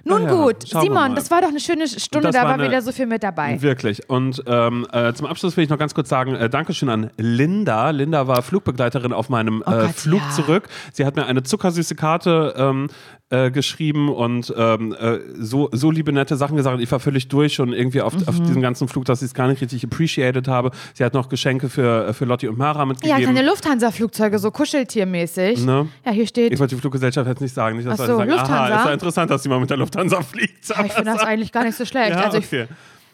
Nun 0.05 0.23
ja, 0.23 0.31
gut, 0.31 0.67
Simon, 0.67 1.13
das 1.13 1.29
war 1.29 1.41
doch 1.41 1.49
eine 1.49 1.59
schöne 1.59 1.87
Stunde, 1.87 2.27
Das 2.27 2.35
da 2.35 2.47
war 2.47 2.57
war 2.57 2.65
wieder 2.65 2.81
so 2.81 2.91
viel 2.91 3.05
mit 3.05 3.21
dabei. 3.21 3.61
Wirklich. 3.61 4.09
Und 4.09 4.41
ähm, 4.47 4.87
äh, 4.91 5.13
zum 5.13 5.27
Abschluss 5.27 5.57
will 5.57 5.65
ich 5.65 5.69
noch 5.69 5.77
ganz 5.77 5.93
kurz 5.93 6.09
sagen, 6.09 6.35
äh, 6.35 6.49
Dankeschön 6.49 6.89
an 6.89 7.11
Linda. 7.17 7.89
Linda 7.89 8.27
war 8.27 8.41
Flugbegleiterin 8.41 9.11
auf 9.13 9.29
meinem 9.29 9.61
Oh 9.65 9.71
äh, 9.71 9.81
Gott, 9.81 9.91
Flug 9.95 10.21
ja. 10.21 10.29
zurück. 10.31 10.69
Sie 10.93 11.05
hat 11.05 11.15
mir 11.15 11.25
eine 11.25 11.43
zuckersüße 11.43 11.95
Karte 11.95 12.53
ähm, 12.57 12.87
äh, 13.31 13.51
geschrieben 13.51 14.09
und 14.09 14.51
ähm, 14.57 14.95
äh, 14.99 15.19
so, 15.37 15.69
so 15.71 15.91
liebe, 15.91 16.11
nette 16.11 16.35
Sachen 16.35 16.57
gesagt. 16.57 16.81
Ich 16.81 16.91
war 16.91 16.99
völlig 16.99 17.27
durch 17.27 17.53
schon 17.53 17.73
irgendwie 17.73 18.01
auf, 18.01 18.13
Mhm. 18.15 18.27
auf 18.27 18.39
diesem 18.39 18.61
ganzen 18.61 18.87
Flug, 18.87 19.05
dass 19.05 19.21
ich 19.21 19.27
es 19.27 19.33
gar 19.33 19.47
nicht 19.47 19.61
richtig 19.61 19.83
appreciated 19.83 20.47
habe. 20.47 20.71
Sie 20.95 21.03
hat 21.03 21.13
noch 21.13 21.29
Geschenke 21.29 21.69
für, 21.69 22.07
äh, 22.07 22.13
für 22.13 22.25
Lotti 22.25 22.47
und 22.47 22.57
Mara 22.57 22.79
Ja, 22.79 22.85
mitgegeben. 22.85 23.21
kleine 23.21 23.43
Lufthansa-Flugzeuge, 23.47 24.39
so 24.39 24.49
kuscheltiermäßig. 24.49 25.63
Ne? 25.65 25.87
Ja, 26.05 26.11
hier 26.11 26.25
steht. 26.27 26.51
ich 26.53 26.59
wollte 26.59 26.75
die 26.75 26.81
Fluggesellschaft 26.81 27.27
jetzt 27.27 27.41
nicht 27.41 27.53
sagen, 27.53 27.77
nicht, 27.77 27.87
dass 27.87 27.99
Ach 27.99 28.07
Leute 28.07 28.11
so, 28.13 28.17
sagen, 28.19 28.31
aha, 28.31 28.39
Lufthansa? 28.41 28.79
ist 28.79 28.85
ja 28.85 28.93
interessant, 28.93 29.31
dass 29.31 29.43
sie 29.43 29.49
mal 29.49 29.59
mit 29.59 29.69
der 29.69 29.77
Lufthansa 29.77 30.21
fliegt. 30.23 30.67
Ja, 30.69 30.83
ich 30.85 30.93
finde 30.93 31.11
das 31.11 31.21
eigentlich 31.21 31.51
gar 31.51 31.63
nicht 31.63 31.77
so 31.77 31.85
schlecht. 31.85 32.11
Ja, 32.11 32.21
also 32.23 32.37
ich, 32.39 32.45
okay. 32.47 32.65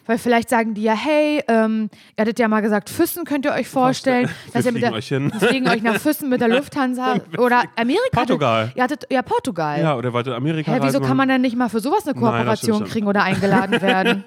Weil 0.06 0.18
vielleicht 0.18 0.48
sagen 0.50 0.74
die 0.74 0.82
ja, 0.82 0.94
hey, 0.94 1.42
ähm, 1.48 1.90
ihr 2.16 2.22
hattet 2.22 2.38
ja 2.38 2.48
mal 2.48 2.60
gesagt, 2.60 2.90
Füssen 2.90 3.24
könnt 3.24 3.44
ihr 3.44 3.52
euch 3.52 3.68
vorstellen. 3.68 4.28
Wir 4.28 4.52
dass 4.52 4.66
ihr 4.66 4.72
mit 4.72 4.80
fliegen 4.80 4.90
der, 4.90 4.98
euch 4.98 5.08
hin. 5.08 5.30
Fliegen 5.30 5.68
euch 5.68 5.82
nach 5.82 5.96
Füssen 5.96 6.28
mit 6.28 6.40
der 6.40 6.48
Lufthansa 6.56 7.16
oder 7.38 7.64
Amerika. 7.76 8.00
Portugal. 8.12 8.66
Hattet, 8.66 8.76
ihr 8.76 8.82
hattet, 8.82 9.06
ja, 9.10 9.22
Portugal. 9.22 9.80
Ja, 9.80 9.96
oder 9.96 10.12
wollte 10.12 10.34
Amerika 10.34 10.72
Hä, 10.72 10.78
wieso 10.82 11.00
kann 11.00 11.16
man 11.16 11.28
denn 11.28 11.40
nicht 11.40 11.56
mal 11.56 11.68
für 11.68 11.80
sowas 11.80 12.06
eine 12.06 12.14
Nein, 12.14 12.22
Kooperation 12.22 12.78
schon. 12.78 12.86
kriegen 12.88 13.06
oder 13.06 13.22
eingeladen 13.22 13.80
werden? 13.82 14.24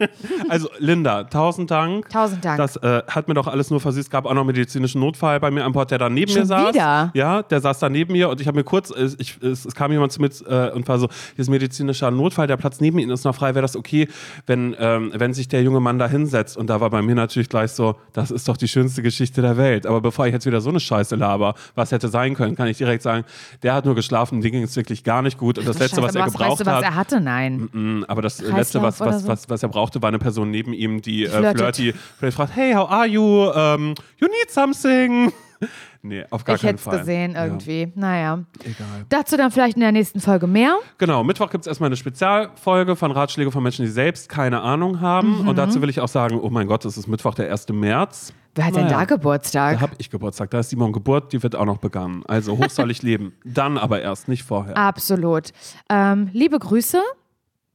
Also 0.49 0.69
Linda, 0.79 1.23
tausend 1.25 1.71
Dank. 1.71 2.09
Tausend 2.09 2.43
Dank. 2.43 2.57
Das 2.57 2.75
äh, 2.77 3.01
hat 3.07 3.27
mir 3.27 3.33
doch 3.33 3.47
alles 3.47 3.69
nur 3.69 3.79
versüßt. 3.79 4.07
Es 4.07 4.09
gab 4.09 4.25
auch 4.25 4.33
noch 4.33 4.41
einen 4.41 4.47
medizinischen 4.47 4.99
Notfall 5.01 5.39
bei 5.39 5.51
mir 5.51 5.63
an 5.65 5.71
Bord, 5.71 5.91
der 5.91 5.97
da 5.97 6.09
neben 6.09 6.31
Schon 6.31 6.41
mir 6.41 6.45
saß. 6.47 6.73
wieder? 6.73 7.11
Ja, 7.13 7.41
der 7.43 7.61
saß 7.61 7.79
da 7.79 7.89
neben 7.89 8.13
mir 8.13 8.29
und 8.29 8.41
ich 8.41 8.47
habe 8.47 8.57
mir 8.57 8.63
kurz, 8.63 8.91
äh, 8.91 9.09
ich, 9.17 9.37
es, 9.41 9.65
es 9.65 9.75
kam 9.75 9.91
jemand 9.91 10.11
zu 10.11 10.21
mir 10.21 10.29
äh, 10.47 10.71
und 10.71 10.87
war 10.87 10.99
so, 10.99 11.07
hier 11.35 11.41
ist 11.43 11.49
medizinischer 11.49 12.11
Notfall, 12.11 12.47
der 12.47 12.57
Platz 12.57 12.81
neben 12.81 12.99
Ihnen 12.99 13.11
ist 13.11 13.23
noch 13.23 13.35
frei, 13.35 13.55
wäre 13.55 13.61
das 13.61 13.75
okay, 13.75 14.07
wenn, 14.45 14.75
ähm, 14.79 15.11
wenn 15.15 15.33
sich 15.33 15.47
der 15.47 15.61
junge 15.61 15.68
Mann 15.79 15.99
da 15.99 16.07
hinsetzt? 16.07 16.57
Und 16.57 16.67
da 16.67 16.81
war 16.81 16.89
bei 16.89 17.01
mir 17.01 17.15
natürlich 17.15 17.49
gleich 17.49 17.71
so, 17.71 17.95
das 18.13 18.31
ist 18.31 18.47
doch 18.47 18.57
die 18.57 18.67
schönste 18.67 19.01
Geschichte 19.03 19.41
der 19.41 19.57
Welt. 19.57 19.85
Aber 19.85 20.01
bevor 20.01 20.25
ich 20.27 20.33
jetzt 20.33 20.45
wieder 20.45 20.61
so 20.61 20.69
eine 20.69 20.79
Scheiße 20.79 21.15
laber, 21.15 21.53
was 21.75 21.91
hätte 21.91 22.07
sein 22.07 22.33
können, 22.33 22.55
kann 22.55 22.67
ich 22.67 22.77
direkt 22.77 23.03
sagen, 23.03 23.25
der 23.61 23.73
hat 23.73 23.85
nur 23.85 23.95
geschlafen, 23.95 24.41
dem 24.41 24.51
ging 24.51 24.63
es 24.63 24.75
wirklich 24.75 25.03
gar 25.03 25.21
nicht 25.21 25.37
gut. 25.37 25.57
Und 25.59 25.67
das 25.67 25.77
Letzte, 25.77 26.01
was 26.01 26.13
Scheiße, 26.13 26.19
er 26.19 26.23
aber 26.23 26.31
gebraucht 26.31 26.51
weißt 26.51 26.61
du, 26.61 26.65
was 26.65 26.75
hat, 26.75 26.83
er 26.83 26.95
hatte? 26.95 27.21
Nein. 27.21 27.69
Mm, 27.71 28.05
Aber 28.07 28.21
das 28.21 28.37
Kreislauf 28.37 28.57
Letzte, 28.57 28.81
was, 28.81 28.99
was, 28.99 29.21
so? 29.21 29.27
was, 29.27 29.49
was 29.49 29.63
er 29.63 29.69
brauchte, 29.69 30.01
war 30.01 30.09
eine 30.09 30.19
Person 30.19 30.49
neben 30.49 30.73
ihm, 30.73 31.01
die 31.01 31.25
äh, 31.25 31.53
flirty, 31.53 31.93
vielleicht 32.17 32.37
fragt, 32.37 32.55
hey, 32.55 32.73
how 32.73 32.89
are 32.89 33.05
you? 33.05 33.21
Um, 33.21 33.93
you 34.17 34.27
need 34.27 34.49
something? 34.49 35.31
nee, 36.01 36.23
auf 36.29 36.43
gar 36.43 36.55
Ich 36.55 36.61
keinen 36.61 36.69
hätte 36.71 36.77
es 36.79 36.83
Fall. 36.83 36.99
gesehen 36.99 37.35
irgendwie. 37.35 37.91
Naja. 37.95 38.43
Egal. 38.63 39.05
Dazu 39.09 39.37
dann 39.37 39.51
vielleicht 39.51 39.75
in 39.75 39.81
der 39.81 39.91
nächsten 39.91 40.19
Folge 40.19 40.47
mehr. 40.47 40.77
Genau, 40.97 41.23
Mittwoch 41.23 41.49
gibt 41.49 41.63
es 41.63 41.67
erstmal 41.67 41.87
eine 41.89 41.97
Spezialfolge 41.97 42.95
von 42.95 43.11
Ratschläge 43.11 43.51
von 43.51 43.61
Menschen, 43.63 43.85
die 43.85 43.91
selbst 43.91 44.29
keine 44.29 44.61
Ahnung 44.61 45.01
haben. 45.01 45.41
Mhm. 45.41 45.47
Und 45.49 45.55
dazu 45.57 45.81
will 45.81 45.89
ich 45.89 45.99
auch 45.99 46.07
sagen, 46.07 46.39
oh 46.39 46.49
mein 46.49 46.67
Gott, 46.67 46.85
es 46.85 46.97
ist 46.97 47.07
Mittwoch, 47.07 47.35
der 47.35 47.51
1. 47.51 47.67
März. 47.69 48.33
Wer 48.55 48.65
hat 48.65 48.75
denn 48.75 48.85
Naja. 48.85 48.97
da 48.99 49.05
Geburtstag? 49.05 49.75
Da 49.75 49.81
habe 49.81 49.95
ich 49.99 50.09
Geburtstag, 50.09 50.49
da 50.49 50.59
ist 50.59 50.69
Simon 50.69 50.91
Geburt, 50.91 51.31
die 51.33 51.41
wird 51.43 51.55
auch 51.55 51.65
noch 51.65 51.77
begangen. 51.77 52.23
Also 52.27 52.57
hoch 52.57 52.69
soll 52.69 52.89
ich 52.91 53.01
leben. 53.03 53.33
Dann 53.45 53.77
aber 53.77 54.01
erst, 54.01 54.27
nicht 54.27 54.43
vorher. 54.43 54.75
Absolut. 54.77 55.51
Ähm, 55.89 56.29
liebe 56.33 56.57
Grüße 56.59 57.01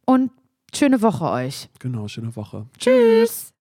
und 0.04 0.30
schöne 0.74 1.00
Woche 1.00 1.24
euch. 1.30 1.68
Genau, 1.78 2.08
schöne 2.08 2.34
Woche. 2.36 2.66
Tschüss. 2.78 3.52